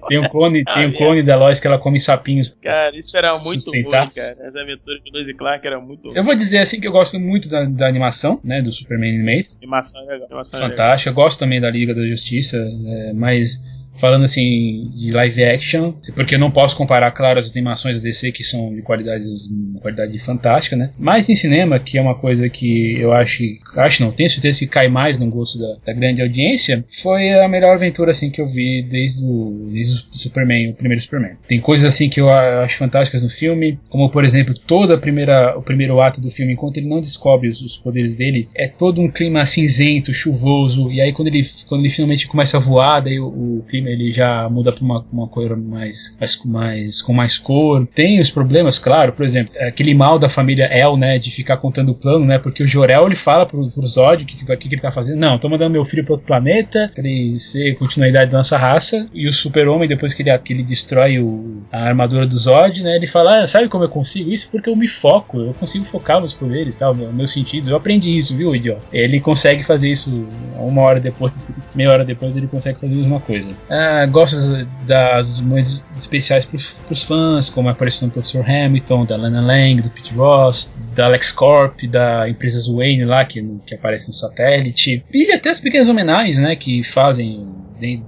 Tem 0.09 0.19
um 0.19 0.29
clone, 0.29 0.65
tem 0.65 0.87
um 0.87 0.93
clone 0.93 1.23
da 1.23 1.37
Lois 1.37 1.61
que 1.61 1.67
ela 1.67 1.79
come 1.79 1.99
sapinhos. 1.99 2.57
Cara, 2.63 2.91
isso 2.91 3.17
era 3.17 3.33
muito 3.39 3.63
sustentar. 3.63 4.05
ruim, 4.05 4.15
cara. 4.15 4.31
As 4.31 4.57
aventuras 4.57 5.03
de 5.05 5.11
Lois 5.13 5.29
e 5.29 5.35
Clark 5.35 5.67
eram 5.67 5.83
muito 5.83 6.17
Eu 6.17 6.25
vou 6.25 6.35
dizer 6.35 6.59
assim 6.59 6.81
que 6.81 6.89
eu 6.89 6.93
gosto 6.93 7.21
muito 7.21 7.49
da, 7.49 7.65
da 7.65 7.87
animação, 7.87 8.41
né, 8.43 8.63
do 8.63 8.73
Superman 8.73 9.15
Animated, 9.15 9.57
Animação 9.59 10.01
é 10.03 10.05
legal. 10.05 10.27
Animação 10.27 10.59
é 10.59 10.63
legal. 10.63 10.77
fantástica. 10.77 11.11
Eu 11.11 11.15
gosto 11.15 11.39
também 11.39 11.61
da 11.61 11.71
Liga 11.71 11.95
da 11.95 12.07
Justiça, 12.07 12.57
é, 12.57 13.13
mas 13.15 13.63
falando 13.99 14.25
assim 14.25 14.91
de 14.95 15.11
live 15.11 15.45
action, 15.45 15.93
porque 16.15 16.35
eu 16.35 16.39
não 16.39 16.51
posso 16.51 16.77
comparar, 16.77 17.11
claro, 17.11 17.39
as 17.39 17.51
animações 17.51 17.97
da 17.97 18.03
DC 18.03 18.33
que 18.33 18.45
são 18.45 18.75
de 18.75 18.83
qualidade, 18.83 19.25
de 19.25 19.81
qualidade 19.81 20.19
fantástica, 20.19 20.77
né? 20.77 20.91
Mas 20.99 21.29
em 21.29 21.35
cinema, 21.35 21.79
que 21.79 21.99
é 21.99 22.03
uma 22.03 22.15
coisa 22.15 22.49
que 22.49 22.99
eu 23.01 23.13
acho, 23.13 23.43
acho 23.77 24.03
não, 24.03 24.13
tenho 24.13 24.31
certeza 24.31 24.59
que 24.61 24.67
cai 24.67 24.89
mais 24.89 25.19
no 25.19 25.27
gosto 25.31 25.59
da, 25.59 25.77
da 25.87 25.93
grande 25.93 26.23
audiência, 26.23 26.85
foi 26.91 27.31
a 27.33 27.49
melhor 27.49 27.75
aventura 27.75 28.11
assim 28.11 28.31
que 28.31 28.41
eu 28.41 28.47
vi 28.47 28.83
desde 28.83 29.25
o, 29.25 29.69
desde 29.73 30.07
o 30.13 30.17
Superman, 30.17 30.71
o 30.71 30.75
primeiro 30.75 31.03
Superman. 31.03 31.37
Tem 31.47 31.61
coisas 31.61 31.93
assim 31.93 32.09
que 32.09 32.21
eu 32.21 32.29
acho 32.29 32.79
fantásticas 32.79 33.23
no 33.23 33.29
filme, 33.29 33.79
como 33.89 34.11
por 34.11 34.25
exemplo 34.25 34.55
toda 34.55 34.95
a 34.95 34.99
primeira, 34.99 35.59
o 35.59 35.63
primeiro 35.63 36.01
ato 36.01 36.21
do 36.21 36.31
filme, 36.31 36.53
enquanto 36.53 36.77
ele 36.79 36.89
não 36.89 37.01
descobre 37.01 37.49
os, 37.49 37.61
os 37.61 37.77
poderes 37.77 38.15
dele, 38.17 38.49
é 38.55 38.69
todo 38.69 39.01
um 39.01 39.11
clima 39.11 39.45
cinzento, 39.45 40.13
chuvoso, 40.15 40.91
e 40.93 41.01
aí 41.01 41.13
quando 41.13 41.29
ele, 41.29 41.43
quando 41.69 41.83
ele 41.83 41.91
finalmente 41.91 42.27
começa 42.27 42.57
a 42.57 42.61
voar, 42.61 43.01
daí 43.01 43.19
o, 43.19 43.27
o 43.27 43.65
clima 43.69 43.88
filme 43.89 43.93
ele 43.93 44.13
já 44.13 44.49
muda 44.49 44.73
pra 44.73 44.85
uma, 44.85 45.05
uma 45.13 45.29
cor 45.29 45.57
mais, 45.57 46.17
mais, 46.21 46.37
com 46.37 46.49
mais 46.49 47.03
com 47.03 47.13
mais 47.13 47.39
cor. 47.39 47.87
Tem 47.95 48.21
os 48.21 48.31
problemas, 48.31 48.79
claro, 48.79 49.13
por 49.13 49.25
exemplo, 49.25 49.55
aquele 49.61 49.95
mal 49.95 50.19
da 50.19 50.29
família 50.29 50.65
El, 50.65 50.97
né, 50.97 51.19
de 51.19 51.31
ficar 51.31 51.57
contando 51.57 51.91
o 51.91 51.95
plano, 51.95 52.25
né, 52.25 52.39
porque 52.39 52.63
o 52.63 52.67
Jorel 52.67 53.07
ele 53.07 53.17
fala 53.17 53.47
pro, 53.47 53.71
pro 53.71 53.87
Zod 53.87 54.25
o 54.25 54.27
que, 54.27 54.37
que, 54.37 54.57
que, 54.57 54.69
ele 54.69 54.81
tá 54.81 54.91
fazendo. 54.91 55.19
Não, 55.19 55.39
tô 55.39 55.49
mandando 55.49 55.71
meu 55.71 55.85
filho 55.85 56.05
para 56.05 56.15
outro 56.15 56.27
planeta, 56.27 56.91
pra 56.95 57.07
ele 57.07 57.39
ser 57.39 57.77
continuidade 57.77 58.31
da 58.31 58.39
nossa 58.39 58.57
raça. 58.57 59.09
E 59.13 59.29
o 59.29 59.33
Super-Homem, 59.33 59.89
depois 59.89 60.15
que 60.15 60.23
ele, 60.23 60.37
que 60.39 60.53
ele 60.53 60.63
destrói 60.63 61.19
o, 61.19 61.63
a 61.73 61.85
armadura 61.85 62.27
do 62.27 62.39
Zod, 62.39 62.83
né, 62.83 62.97
ele 62.97 63.07
fala: 63.07 63.43
ah, 63.43 63.47
sabe 63.47 63.69
como 63.69 63.85
eu 63.85 63.89
consigo 63.89 64.31
isso? 64.31 64.51
Porque 64.51 64.69
eu 64.69 64.77
me 64.77 64.89
foco, 64.89 65.41
eu 65.41 65.55
consigo 65.55 65.85
focar 65.85 66.19
meus 66.19 66.33
poderes, 66.33 66.79
meu, 66.97 67.13
meus 67.13 67.33
sentidos. 67.33 67.69
Eu 67.69 67.77
aprendi 67.77 68.17
isso, 68.17 68.37
viu, 68.37 68.55
idiota? 68.55 68.83
Ele 68.93 69.21
consegue 69.21 69.63
fazer 69.63 69.89
isso 69.89 70.27
uma 70.59 70.83
hora 70.83 71.01
depois, 71.01 71.55
meia 71.75 71.91
hora 71.91 72.05
depois, 72.05 72.37
ele 72.37 72.47
consegue 72.47 72.81
fazer 72.81 72.93
a 72.93 72.97
mesma 72.97 73.21
coisa. 73.21 73.49
Ah, 73.81 74.05
gosto 74.07 74.37
das 74.85 75.41
momentos 75.41 75.85
especiais 75.97 76.45
pros, 76.45 76.73
pros 76.87 77.05
fãs, 77.05 77.49
como 77.49 77.69
a 77.69 77.73
aparição 77.73 78.09
do 78.09 78.13
Professor 78.13 78.45
Hamilton, 78.45 79.05
da 79.05 79.17
Lana 79.17 79.41
Lang, 79.41 79.81
do 79.81 79.89
Pete 79.89 80.13
Ross, 80.15 80.75
da 80.97 81.05
Alex 81.05 81.31
Corp, 81.31 81.83
da 81.85 82.29
empresa 82.29 82.59
Wayne 82.75 83.05
lá, 83.05 83.25
que, 83.25 83.41
que 83.65 83.77
aparece 83.77 84.09
no 84.09 84.15
satélite. 84.15 85.05
E 85.15 85.33
até 85.33 85.51
as 85.51 85.61
pequenas 85.61 85.89
homenagens, 85.89 86.39
né, 86.39 86.57
que 86.57 86.83
fazem, 86.83 87.47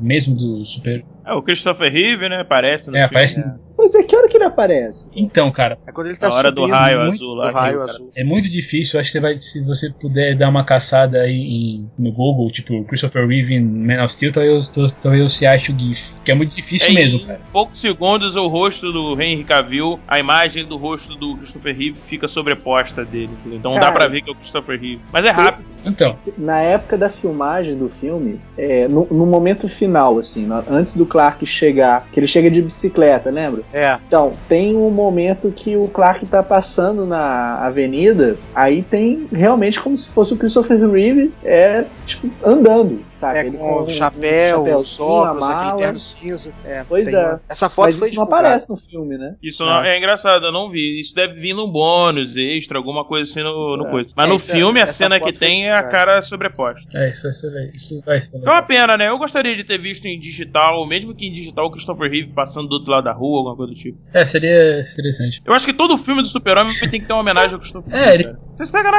mesmo 0.01 0.35
do 0.35 0.67
Super 0.67 1.05
é, 1.31 1.33
o 1.33 1.43
Christopher 1.43 1.93
Reeve, 1.93 2.29
né? 2.29 2.41
Aparece 2.41 2.91
no 2.91 2.97
é, 2.97 3.01
filme, 3.01 3.07
aparece, 3.07 3.41
né? 3.41 3.55
Mas 3.83 3.95
é 3.95 4.03
que 4.03 4.15
hora 4.15 4.29
que 4.29 4.37
ele 4.37 4.45
aparece? 4.45 5.09
Então, 5.17 5.51
cara. 5.51 5.79
É 5.87 5.93
quando 5.93 6.09
ele 6.09 6.17
tá 6.17 6.29
Na 6.29 6.35
hora 6.35 6.53
do 6.53 6.61
subindo 6.61 6.75
raio 6.77 6.99
muito- 7.01 7.15
azul 7.15 7.35
lá. 7.35 7.49
do 7.49 7.55
raio 7.55 7.83
azul. 7.83 8.11
É 8.15 8.23
muito 8.23 8.49
difícil, 8.51 9.01
acho 9.01 9.09
que 9.09 9.13
você 9.13 9.21
vai, 9.21 9.37
se 9.39 9.63
você 9.65 9.91
puder 9.91 10.37
dar 10.37 10.49
uma 10.51 10.65
caçada 10.65 11.19
aí 11.23 11.33
em- 11.35 11.89
no 11.99 12.13
Google, 12.13 12.47
tipo 12.49 12.85
Christopher 12.85 13.27
Reeve 13.27 13.55
em 13.55 13.61
Man 13.61 14.05
of 14.05 14.13
Steel, 14.13 14.33
talvez, 14.33 14.69
talvez 15.03 15.33
você 15.33 15.47
ache 15.47 15.73
o 15.73 15.79
GIF. 15.79 16.13
Que 16.25 16.31
é 16.31 16.35
muito 16.35 16.55
difícil 16.55 16.91
É, 16.91 16.93
mesmo, 16.93 17.19
em 17.19 17.27
cara. 17.27 17.41
poucos 17.53 17.81
segundos 17.81 18.37
o 18.37 18.47
rosto 18.49 18.93
do 18.93 19.21
Henry 19.21 19.45
Cavill, 19.45 19.99
a 20.07 20.19
imagem 20.19 20.67
do 20.67 20.77
rosto 20.77 21.15
do 21.17 21.37
Christopher 21.39 21.75
Reeve 21.77 21.99
fica 22.07 22.29
sobreposta 22.29 23.05
dele. 23.05 23.31
Então 23.47 23.73
dá 23.75 23.81
Cara. 23.81 23.93
pra 23.93 24.09
ver 24.09 24.21
que 24.23 24.29
é 24.29 24.33
o 24.33 24.37
Christopher 24.37 24.79
Reeve. 24.81 25.01
Mas 25.13 25.25
é 25.25 25.31
rápido. 25.31 25.71
Então, 25.87 26.15
Na 26.37 26.61
época 26.61 26.99
da 26.99 27.09
filmagem 27.09 27.75
do 27.75 27.89
filme, 27.89 28.39
é, 28.59 28.87
no, 28.87 29.07
no 29.11 29.25
momento 29.25 29.67
final, 29.67 30.19
assim, 30.19 30.47
antes 30.71 30.93
do 30.93 31.07
Clark 31.07 31.47
chegar, 31.47 32.07
que 32.13 32.21
ele 32.21 32.27
chega 32.27 32.51
de 32.51 32.61
bicicleta, 32.61 33.31
lembra? 33.31 33.63
É, 33.73 33.99
Então, 34.07 34.33
tem 34.49 34.77
um 34.77 34.91
momento 34.91 35.53
que 35.55 35.77
o 35.77 35.89
Clark 35.89 36.27
tá 36.27 36.43
passando 36.43 37.07
na 37.07 37.59
avenida, 37.59 38.37
aí 38.55 38.83
tem 38.83 39.29
realmente 39.33 39.81
como 39.81 39.97
se 39.97 40.09
fosse 40.09 40.35
o 40.35 40.37
Christopher 40.37 40.91
Reeve, 40.91 41.33
é, 41.45 41.85
tipo, 42.05 42.31
andando, 42.45 43.01
sabe? 43.21 43.39
é 43.39 43.47
Ele 43.47 43.57
com 43.59 43.73
o 43.73 43.83
um 43.85 43.89
chapéu, 43.89 44.63
os 44.79 44.99
óculos, 45.01 45.43
a 45.47 45.51
aquele 45.51 45.65
mala. 45.67 45.77
terno 45.79 45.99
cinza. 45.99 46.53
É, 46.65 46.85
Pois 46.89 47.09
tem 47.09 47.17
é. 47.17 47.21
uma- 47.27 47.41
Essa 47.49 47.69
foto 47.69 47.87
Mas 47.87 47.97
foi 47.99 48.09
isso 48.09 48.17
não 48.17 48.25
aparece 48.25 48.69
no 48.71 48.77
filme, 48.77 49.17
né? 49.17 49.37
Isso 49.43 49.65
não, 49.65 49.83
é 49.85 49.97
engraçado, 49.97 50.45
eu 50.47 50.53
não 50.53 50.71
vi. 50.71 51.01
Isso 51.01 51.15
deve 51.15 51.35
vir 51.35 51.55
num 51.55 51.71
bônus, 51.71 52.37
extra, 52.37 52.79
alguma 52.79 53.05
coisa 53.05 53.31
assim 53.31 53.43
no, 53.43 53.77
no 53.77 53.87
É. 53.87 53.91
coisa. 53.91 54.11
Mas 54.17 54.27
É, 54.27 54.29
no 54.29 54.37
é- 54.37 54.39
filme, 54.39 54.81
a 54.81 54.87
cena 54.87 55.21
que 55.21 55.33
tem 55.33 55.67
é 55.69 55.73
a 55.73 55.83
cara 55.83 56.21
sobreposta. 56.23 56.81
é, 56.95 57.11
isso 57.11 57.23
vai 57.23 57.33
ser, 57.33 57.71
isso 57.77 58.03
vai 58.05 58.21
ser 58.21 58.37
É 58.39 58.51
uma 58.51 58.63
pena, 58.63 58.97
né? 58.97 59.09
Eu 59.09 59.19
gostaria 59.19 59.55
de 59.57 59.65
ter 59.65 59.79
visto 59.79 60.07
em 60.07 60.19
digital, 60.19 60.87
mesmo 60.87 61.15
que 61.15 61.27
em 61.27 61.33
digital, 61.33 61.67
o 61.67 61.71
Christopher 61.71 62.11
Reeve 62.11 62.33
passando 62.33 62.69
do 62.69 62.75
outro 62.75 62.91
lado 62.91 63.05
da 63.05 63.13
rua, 63.13 63.39
alguma 63.39 63.57
coisa 63.57 63.73
do 63.73 63.79
tipo. 63.79 63.99
É, 64.13 64.25
seria 64.25 64.81
interessante. 64.81 65.43
Eu 65.45 65.53
acho 65.55 65.67
que 65.67 65.73
todo 65.73 65.97
filme 65.99 66.23
do 66.23 66.29
Super-Homem 66.29 66.73
tem 66.91 67.01
que 67.01 67.07
ter 67.07 67.13
uma 67.13 67.21
homenagem 67.21 67.53
ao 67.55 67.61
Christopher 67.61 67.95
É, 67.95 67.99
Reeve. 67.99 68.15
ele- 68.15 68.25
cara. 68.25 68.50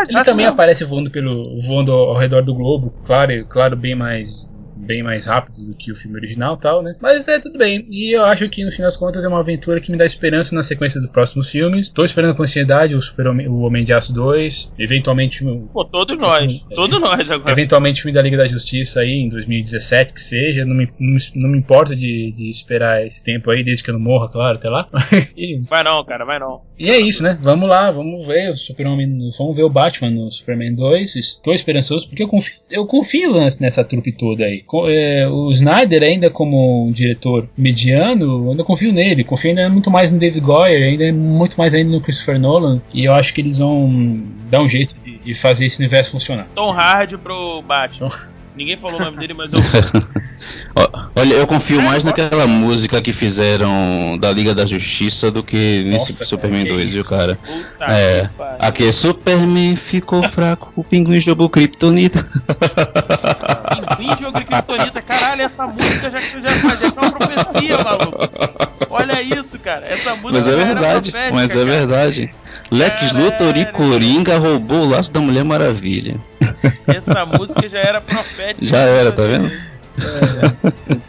Ele 0.10 0.24
também 0.24 0.46
aparece 0.46 0.84
voando 0.84 1.12
pelo 1.12 1.60
voando 1.62 1.92
ao 1.92 2.18
redor 2.18 2.44
do 2.44 2.54
globo, 2.54 2.96
claro, 3.04 3.46
claro, 3.48 3.76
bem 3.78 3.96
mais 3.96 4.51
bem 4.82 5.04
mais 5.04 5.26
rápido 5.26 5.56
do 5.68 5.76
que 5.76 5.92
o 5.92 5.96
filme 5.96 6.18
original, 6.18 6.56
e 6.56 6.62
tal, 6.62 6.82
né? 6.82 6.96
Mas 7.02 7.28
é 7.28 7.40
tudo 7.40 7.58
bem. 7.58 7.86
E 7.90 8.16
eu 8.16 8.24
acho 8.26 8.48
que 8.50 8.64
no 8.64 8.72
fim 8.72 8.82
das 8.82 8.98
contas 8.98 9.24
é 9.24 9.28
uma 9.28 9.40
aventura 9.40 9.80
que 9.80 9.92
me 9.92 9.98
dá 9.98 10.06
esperança 10.06 10.56
na 10.56 10.64
sequência 10.64 11.00
dos 11.00 11.10
próximos 11.10 11.50
filmes. 11.50 11.90
Tô 11.90 12.04
esperando 12.04 12.36
com 12.36 12.44
ansiedade 12.44 12.96
o 12.96 13.02
Super 13.02 13.28
-Homem, 13.28 13.48
o 13.48 13.60
Homem 13.62 13.86
de 13.86 13.94
Aço 13.94 14.14
2, 14.14 14.74
eventualmente 14.78 15.44
Pô, 15.74 15.86
todos 15.86 16.20
nós. 16.20 16.66
Todos 16.74 17.00
nós 17.00 17.30
agora. 17.30 17.52
Eventualmente 17.52 18.00
o 18.00 18.04
filme 18.04 18.16
da 18.16 18.22
Liga 18.22 18.38
da 18.38 18.48
Justiça 18.48 19.02
aí 19.02 19.12
em 19.12 19.30
2017, 19.30 20.14
que 20.14 20.22
seja. 20.22 20.66
Não 20.66 20.76
me, 20.76 20.86
não, 21.00 21.14
me- 21.14 21.20
não 21.36 21.50
me 21.50 21.58
importo 21.58 21.96
de, 21.96 22.32
de 22.32 22.50
esperar 22.50 23.06
esse 23.06 23.24
tempo 23.24 23.50
aí, 23.52 23.64
desde 23.64 23.84
que 23.84 23.90
eu 23.90 23.94
não 23.94 24.02
morra, 24.02 24.30
claro, 24.30 24.58
até 24.58 24.70
lá. 24.70 24.88
Vai 25.70 25.84
não, 25.84 26.04
cara, 26.04 26.26
vai 26.26 26.40
não. 26.40 26.62
e 26.78 26.90
é 26.90 27.00
isso, 27.00 27.24
né? 27.24 27.38
Vamos 27.42 27.70
lá, 27.70 27.92
vamos 27.92 28.26
ver 28.26 28.52
o 28.52 28.58
Super-Homem, 28.58 29.30
vamos 29.38 29.56
ver 29.56 29.64
o 29.64 29.70
Batman 29.70 30.10
no 30.12 30.32
Superman 30.32 30.76
2. 30.76 31.16
Estou 31.16 31.54
esperançoso 31.54 32.08
porque 32.08 32.24
eu 32.24 32.28
confio, 32.28 32.54
eu 32.70 32.86
confio 32.86 33.34
nessa 33.60 33.84
trupe 33.84 34.12
toda 34.12 34.44
aí. 34.44 34.64
É, 34.88 35.28
o 35.28 35.52
Snyder, 35.52 36.04
ainda 36.04 36.30
como 36.30 36.88
um 36.88 36.92
diretor 36.92 37.48
mediano, 37.58 38.46
eu 38.46 38.52
ainda 38.52 38.64
confio 38.64 38.92
nele. 38.92 39.24
Confio 39.24 39.50
ainda 39.50 39.70
muito 39.70 39.92
mais 39.92 40.12
no 40.12 40.20
David 40.20 40.42
Goyer, 40.42 40.84
ainda 40.84 41.12
muito 41.14 41.58
mais 41.58 41.74
ainda 41.74 41.92
no 41.92 42.02
Christopher 42.02 42.40
Nolan. 42.40 42.82
E 42.94 43.06
eu 43.06 43.14
acho 43.14 43.34
que 43.34 43.42
eles 43.42 43.60
vão 43.60 44.24
dar 44.50 44.62
um 44.62 44.70
jeito 44.70 44.96
de, 45.04 45.18
de 45.18 45.34
fazer 45.34 45.66
esse 45.66 45.80
universo 45.80 46.12
funcionar. 46.12 46.48
Tom 46.56 46.72
Hardy 46.72 47.18
pro 47.18 47.62
Batman. 47.62 48.10
Ninguém 48.56 48.78
falou 48.78 49.00
o 49.00 49.04
nome 49.04 49.18
dele, 49.18 49.34
mas 49.34 49.52
eu. 49.54 49.60
Olha, 51.16 51.34
eu 51.36 51.48
confio 51.48 51.82
mais 51.82 52.04
naquela 52.04 52.48
música 52.48 53.02
que 53.02 53.14
fizeram 53.14 54.18
da 54.20 54.32
Liga 54.32 54.54
da 54.56 54.66
Justiça 54.66 55.30
do 55.30 55.44
que 55.44 55.84
nesse 55.84 56.12
Nossa, 56.12 56.26
Superman 56.26 56.64
cara, 56.64 56.76
que 56.76 56.82
2, 56.82 56.94
viu, 56.94 57.04
cara? 57.06 57.36
Puta 57.36 57.86
É. 57.86 58.22
que. 58.24 58.44
Aqui, 58.60 58.94
Superman 58.94 59.76
ficou 59.76 60.28
fraco, 60.30 60.72
o 60.76 60.84
pinguim 60.84 61.22
jogou 61.22 61.50
Kryptonita. 61.50 62.26
Pinguim 63.98 64.18
jogo 64.20 64.46
Kryptonita, 64.46 65.02
caralho, 65.02 65.42
essa 65.42 65.68
música 65.68 66.10
já, 66.10 66.20
já, 66.20 66.50
já 66.50 66.88
é 66.88 67.00
uma 67.00 67.12
profecia, 67.12 67.78
maluco. 67.78 68.30
Olha 68.90 69.22
isso, 69.22 69.60
cara. 69.60 69.86
Essa 69.86 70.16
música 70.16 70.44
Mas 70.44 70.48
é 70.48 70.66
verdade, 70.66 71.14
mas 71.32 71.52
é 71.52 71.54
cara. 71.54 71.66
verdade. 71.66 72.34
Lex. 72.72 73.12
Luthor 73.12 73.58
e 73.58 73.66
Coringa 73.66 74.38
roubou 74.38 74.86
o 74.86 74.90
laço 74.90 75.12
da 75.12 75.20
Mulher 75.20 75.44
Maravilha. 75.44 76.16
Essa 76.88 77.26
música 77.26 77.68
já 77.68 77.80
era 77.80 78.02
profética. 78.02 78.66
Já 78.66 78.80
era, 78.80 79.12
tá 79.12 79.24
vendo? 79.24 79.52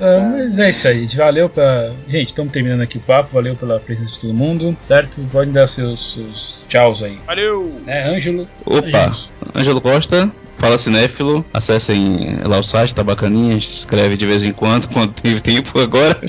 Ah, 0.00 0.30
mas 0.32 0.58
é 0.58 0.70
isso 0.70 0.88
aí, 0.88 1.06
valeu 1.06 1.48
pra. 1.48 1.92
Gente, 2.08 2.28
estamos 2.28 2.52
terminando 2.52 2.80
aqui 2.80 2.98
o 2.98 3.00
papo, 3.00 3.32
valeu 3.32 3.54
pela 3.54 3.78
presença 3.78 4.14
de 4.14 4.20
todo 4.20 4.34
mundo, 4.34 4.76
certo? 4.78 5.20
Podem 5.30 5.52
dar 5.52 5.66
seus, 5.66 6.14
seus 6.14 6.64
tchauz 6.68 7.02
aí. 7.02 7.18
Valeu! 7.26 7.80
Né, 7.86 8.08
Ângelo? 8.08 8.48
Opa. 8.66 9.10
Ângelo 9.54 9.80
Costa, 9.80 10.30
fala 10.62 10.78
cinéfilo, 10.78 11.44
acessem 11.52 12.38
lá 12.44 12.60
o 12.60 12.62
site, 12.62 12.94
tá 12.94 13.02
bacaninha, 13.02 13.50
a 13.50 13.54
gente 13.54 13.76
escreve 13.78 14.16
de 14.16 14.24
vez 14.24 14.44
em 14.44 14.52
quando, 14.52 14.86
quando 14.94 15.12
tem 15.12 15.40
tempo 15.40 15.76
agora. 15.80 16.20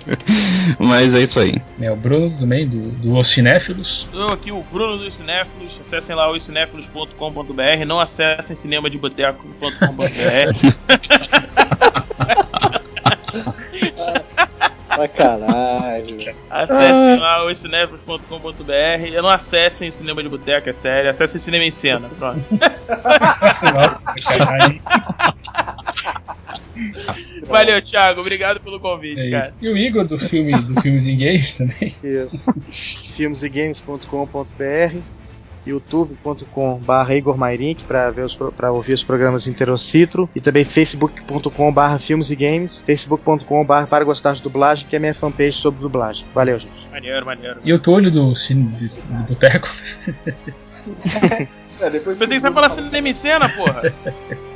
Mas 0.79 1.13
é 1.13 1.21
isso 1.21 1.39
aí. 1.39 1.61
É, 1.79 1.91
o 1.91 1.95
Bruno 1.95 2.31
também, 2.31 2.67
do, 2.67 2.89
do 2.93 3.15
Os 3.15 3.27
Cinéfilos. 3.27 4.09
Eu 4.11 4.29
aqui, 4.29 4.51
o 4.51 4.63
Bruno 4.71 4.97
dos 4.97 5.13
Cinéfilos. 5.13 5.79
Acessem 5.85 6.15
lá 6.15 6.31
os 6.31 6.43
cinéfilos.com.br. 6.43 7.85
Não 7.85 7.99
acessem 7.99 8.55
cinemadeboteco.com.br. 8.55 9.69
Sacanagem. 14.95 16.35
Acessem 16.49 17.19
lá 17.19 17.45
os 17.45 17.57
cinéfilos.com.br. 17.57 19.21
Não 19.21 19.29
acessem 19.29 19.89
o 19.89 19.93
Cinema 19.93 20.21
de 20.23 20.29
Boteco, 20.29 20.69
é 20.69 20.73
sério. 20.73 21.09
Acessem 21.09 21.39
Cinema 21.41 21.63
em 21.63 21.71
Cena. 21.71 22.09
Pronto. 22.19 22.39
Nossa, 23.73 24.05
sacanagem. 24.05 24.81
Valeu, 27.47 27.81
Thiago. 27.81 28.21
Obrigado 28.21 28.59
pelo 28.59 28.79
convite, 28.79 29.19
É 29.19 29.31
cara. 29.31 29.45
isso. 29.47 29.55
E 29.61 29.69
o 29.69 29.77
Igor 29.77 30.05
do 30.05 30.17
filme 30.17 30.59
do 30.61 30.79
Filmes 30.81 31.07
em 31.07 31.17
Games 31.17 31.57
também. 31.57 31.93
Isso. 32.03 32.53
filmesegames.com.br 32.71 34.97
youtube.com.br 35.65 37.11
Igor 37.11 37.37
Mairink 37.37 37.83
para 37.83 38.09
ver 38.11 38.25
os 38.25 38.35
para 38.35 38.71
ouvir 38.71 38.93
os 38.93 39.03
programas 39.03 39.47
Interocitro 39.47 40.29
e 40.35 40.41
também 40.41 40.63
facebook.com.br 40.63 41.97
filmes 41.99 42.31
e 42.31 42.35
games 42.35 42.81
facebook.com.br 42.81 43.87
para 43.89 44.03
gostar 44.03 44.33
de 44.33 44.41
dublagem 44.41 44.87
que 44.87 44.95
é 44.95 44.99
minha 44.99 45.13
fanpage 45.13 45.53
sobre 45.53 45.81
dublagem 45.81 46.25
valeu 46.33 46.59
gente 46.59 46.83
Maneiro, 46.91 47.25
maneiro. 47.25 47.59
E 47.63 47.73
o 47.73 47.79
Túlio 47.79 48.11
do, 48.11 48.35
cine, 48.35 48.65
do, 48.65 48.77
do 48.77 49.23
Boteco. 49.23 49.69
É, 51.79 51.89
depois 51.89 52.19
Pensei 52.19 52.35
que 52.35 52.41
você 52.41 52.47
ia 52.47 52.53
falar 52.53 52.69
Cinema 52.69 53.09
em 53.09 53.13
Cena, 53.13 53.49
porra. 53.49 53.93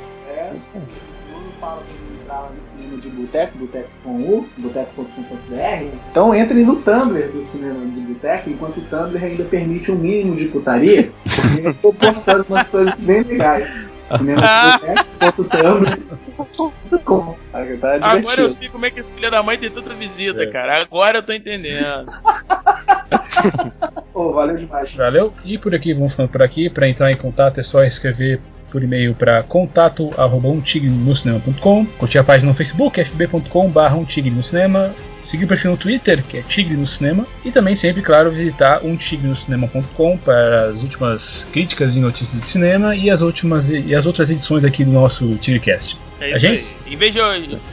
boteco, 3.28 3.58
boteco 3.58 3.88
com 4.02 4.10
U, 4.10 4.48
boteco.com.br. 4.56 5.84
Então 6.10 6.34
entrem 6.34 6.64
no 6.64 6.76
Tumblr 6.76 7.28
do 7.28 7.42
cinema 7.42 7.84
de 7.86 8.00
boteco, 8.00 8.48
enquanto 8.50 8.78
o 8.78 8.82
Tumblr 8.82 9.22
ainda 9.22 9.44
permite 9.44 9.92
um 9.92 9.96
mínimo 9.96 10.36
de 10.36 10.46
putaria, 10.46 11.10
porque 11.22 11.68
eu 11.68 11.74
tô 11.74 11.92
postando 11.92 12.46
umas 12.48 12.68
coisas 12.68 13.04
bem 13.04 13.22
legais. 13.22 13.90
Cinema 14.16 14.40
de 14.40 14.46
boteco.tumblr.com. 15.20 17.36
Tá 17.52 17.62
Agora 18.00 18.40
eu 18.40 18.48
sei 18.48 18.68
como 18.68 18.86
é 18.86 18.90
que 18.90 19.00
esse 19.00 19.12
filho 19.12 19.30
da 19.30 19.42
mãe 19.42 19.58
tem 19.58 19.70
tanta 19.70 19.92
visita, 19.94 20.50
cara. 20.50 20.80
Agora 20.80 21.18
eu 21.18 21.22
tô 21.22 21.32
entendendo. 21.32 22.10
Pô, 24.12 24.32
valeu 24.32 24.56
demais. 24.56 24.94
Valeu? 24.94 25.32
E 25.44 25.58
por 25.58 25.74
aqui, 25.74 25.92
vamos 25.92 26.14
falando 26.14 26.30
por 26.30 26.42
aqui. 26.42 26.70
Para 26.70 26.88
entrar 26.88 27.10
em 27.10 27.16
contato 27.16 27.60
é 27.60 27.62
só 27.62 27.84
escrever 27.84 28.40
por 28.70 28.82
e-mail 28.82 29.14
para 29.14 29.42
contato 29.42 30.10
curtir 31.98 32.18
a 32.18 32.24
página 32.24 32.48
no 32.48 32.54
Facebook 32.54 33.02
fb.com 33.04 33.70
seguir 35.28 35.44
o 35.44 35.48
perfil 35.48 35.72
no 35.72 35.76
Twitter, 35.76 36.22
que 36.22 36.38
é 36.38 36.42
Tigre 36.42 36.74
no 36.76 36.86
Cinema, 36.86 37.26
e 37.44 37.50
também 37.50 37.76
sempre, 37.76 38.00
claro, 38.02 38.30
visitar 38.30 38.80
umtigreноcinema.com 38.84 40.16
para 40.18 40.66
as 40.66 40.82
últimas 40.82 41.46
críticas 41.52 41.94
e 41.96 42.00
notícias 42.00 42.40
de 42.42 42.50
cinema 42.50 42.94
e 42.96 43.10
as 43.10 43.20
últimas 43.20 43.70
e 43.70 43.94
as 43.94 44.06
outras 44.06 44.30
edições 44.30 44.64
aqui 44.64 44.84
do 44.84 44.90
nosso 44.90 45.34
Tigrecast. 45.36 45.98
É 46.20 46.24
A 46.24 46.28
isso 46.30 46.38
gente? 46.40 46.76
aí. 46.86 46.94
Em 46.94 46.96
vez 46.96 47.14
de 47.14 47.20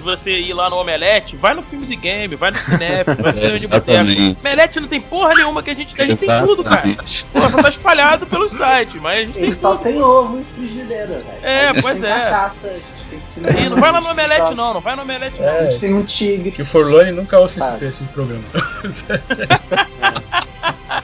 você 0.04 0.32
ir 0.32 0.54
lá 0.54 0.70
no 0.70 0.76
Omelete, 0.76 1.36
vai 1.36 1.56
no 1.56 1.64
Filmes 1.64 1.90
e 1.90 1.96
Game, 1.96 2.36
vai 2.36 2.52
no 2.52 2.58
Cinep, 2.58 3.06
vai 3.20 3.32
no 3.32 3.40
Cinema 3.40 3.58
de 3.58 3.68
Boteco. 3.68 4.40
Omelete 4.40 4.80
não 4.80 4.88
tem 4.88 5.02
porra 5.02 5.34
nenhuma 5.34 5.64
que 5.64 5.72
a 5.72 5.76
gente 5.76 5.96
tem, 5.96 6.06
a 6.06 6.10
gente 6.10 6.20
tem 6.20 6.40
tudo, 6.46 6.64
cara. 6.64 6.96
Pô, 7.34 7.42
só 7.42 7.50
tá 7.62 7.70
espalhado 7.70 8.28
pelos 8.28 8.52
sites, 8.52 9.02
mas 9.02 9.20
a 9.20 9.24
gente 9.24 9.34
tem 9.34 9.44
Ele 9.46 9.56
só 9.56 9.72
tudo. 9.76 9.84
tem 9.84 10.00
ovo 10.02 10.40
e 10.40 10.44
frigideira, 10.56 11.08
velho. 11.08 11.24
É, 11.42 11.70
A 11.70 11.74
gente 11.74 11.82
pois 11.82 12.00
tem 12.00 12.10
é. 12.12 12.14
cachaça, 12.20 12.76
Ih, 13.16 13.70
não 13.70 13.80
vai 13.80 13.92
lá 13.92 14.02
no 14.02 14.10
Omelete 14.10 14.56
não, 14.56 14.74
não 14.74 14.82
vai 14.82 14.96
no 14.96 15.02
Omelete 15.04 15.40
não. 15.42 15.48
A 15.48 15.52
É, 15.52 15.66
gente 15.72 15.80
tem 15.80 15.94
um 15.94 16.04
tigre. 16.04 16.52
que 16.52 16.62
o 16.62 16.66
Forlone 16.66 17.12
nunca 17.12 17.40
ouça 17.40 17.60
esse, 17.60 17.86
esse 17.86 18.04
programa. 18.06 18.44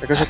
É 0.01 0.05
que 0.05 0.11
eu 0.11 0.15
já... 0.15 0.27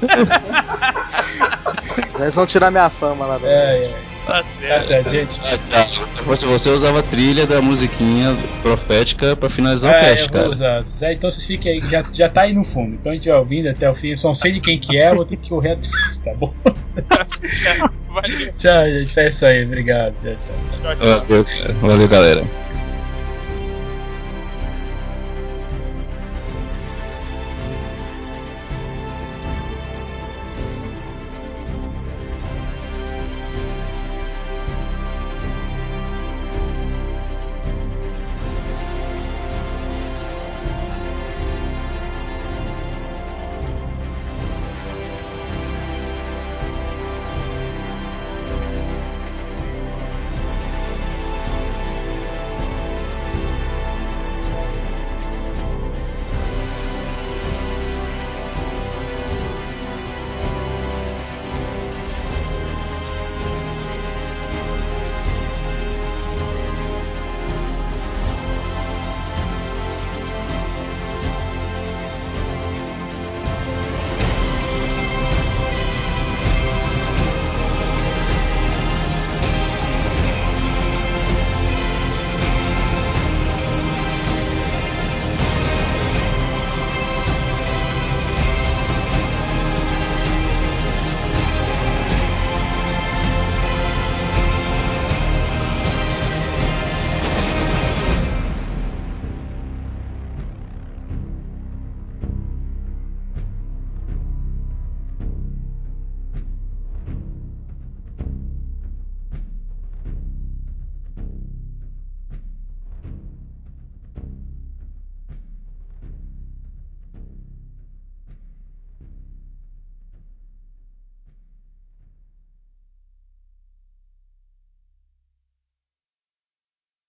Eles 2.20 2.34
vão 2.34 2.46
tirar 2.46 2.70
minha 2.70 2.88
fama 2.90 3.26
lá. 3.26 3.38
É, 3.42 3.84
é. 3.84 4.07
Tá 4.28 4.44
Tá 4.68 4.80
certo. 4.82 5.10
gente. 5.10 5.40
Ah, 5.72 5.86
Se 5.86 5.98
fosse 6.22 6.44
você, 6.44 6.68
usava 6.68 6.98
a 7.00 7.02
trilha 7.02 7.46
da 7.46 7.62
musiquinha 7.62 8.36
profética 8.62 9.34
pra 9.34 9.48
finalizar 9.48 9.90
o 9.90 9.96
Ah, 9.96 10.00
cast, 10.00 10.20
eu 10.20 10.28
vou 10.28 10.36
cara. 10.36 10.50
usar. 10.50 10.84
Zé, 10.86 11.12
então 11.14 11.30
vocês 11.30 11.46
fiquem 11.46 11.72
aí, 11.82 11.90
já, 11.90 12.04
já 12.12 12.28
tá 12.28 12.42
aí 12.42 12.52
no 12.52 12.62
fundo. 12.62 12.94
Então 12.94 13.10
a 13.10 13.14
gente 13.14 13.26
vai 13.26 13.38
ouvindo 13.38 13.68
até 13.70 13.88
o 13.90 13.94
fim. 13.94 14.08
Eu 14.10 14.18
só 14.18 14.28
não 14.28 14.34
sei 14.34 14.52
de 14.52 14.60
quem 14.60 14.78
que 14.78 14.98
é, 15.00 15.14
vou 15.14 15.24
ter 15.24 15.38
que 15.38 15.48
correr 15.48 15.72
atrás, 15.72 16.18
tá 16.18 16.34
bom? 16.34 16.52
Tá 17.08 17.24
certo. 17.26 17.90
Valeu. 18.08 18.52
Tchau, 18.58 18.84
gente. 18.90 19.18
É 19.18 19.28
isso 19.28 19.46
aí. 19.46 19.64
Obrigado. 19.64 20.14
Tchau, 20.22 20.36
tchau. 20.82 20.96
Tchau, 20.96 20.96
tchau. 20.96 21.44
Valeu. 21.78 21.80
Valeu, 21.80 22.08
galera. 22.08 22.67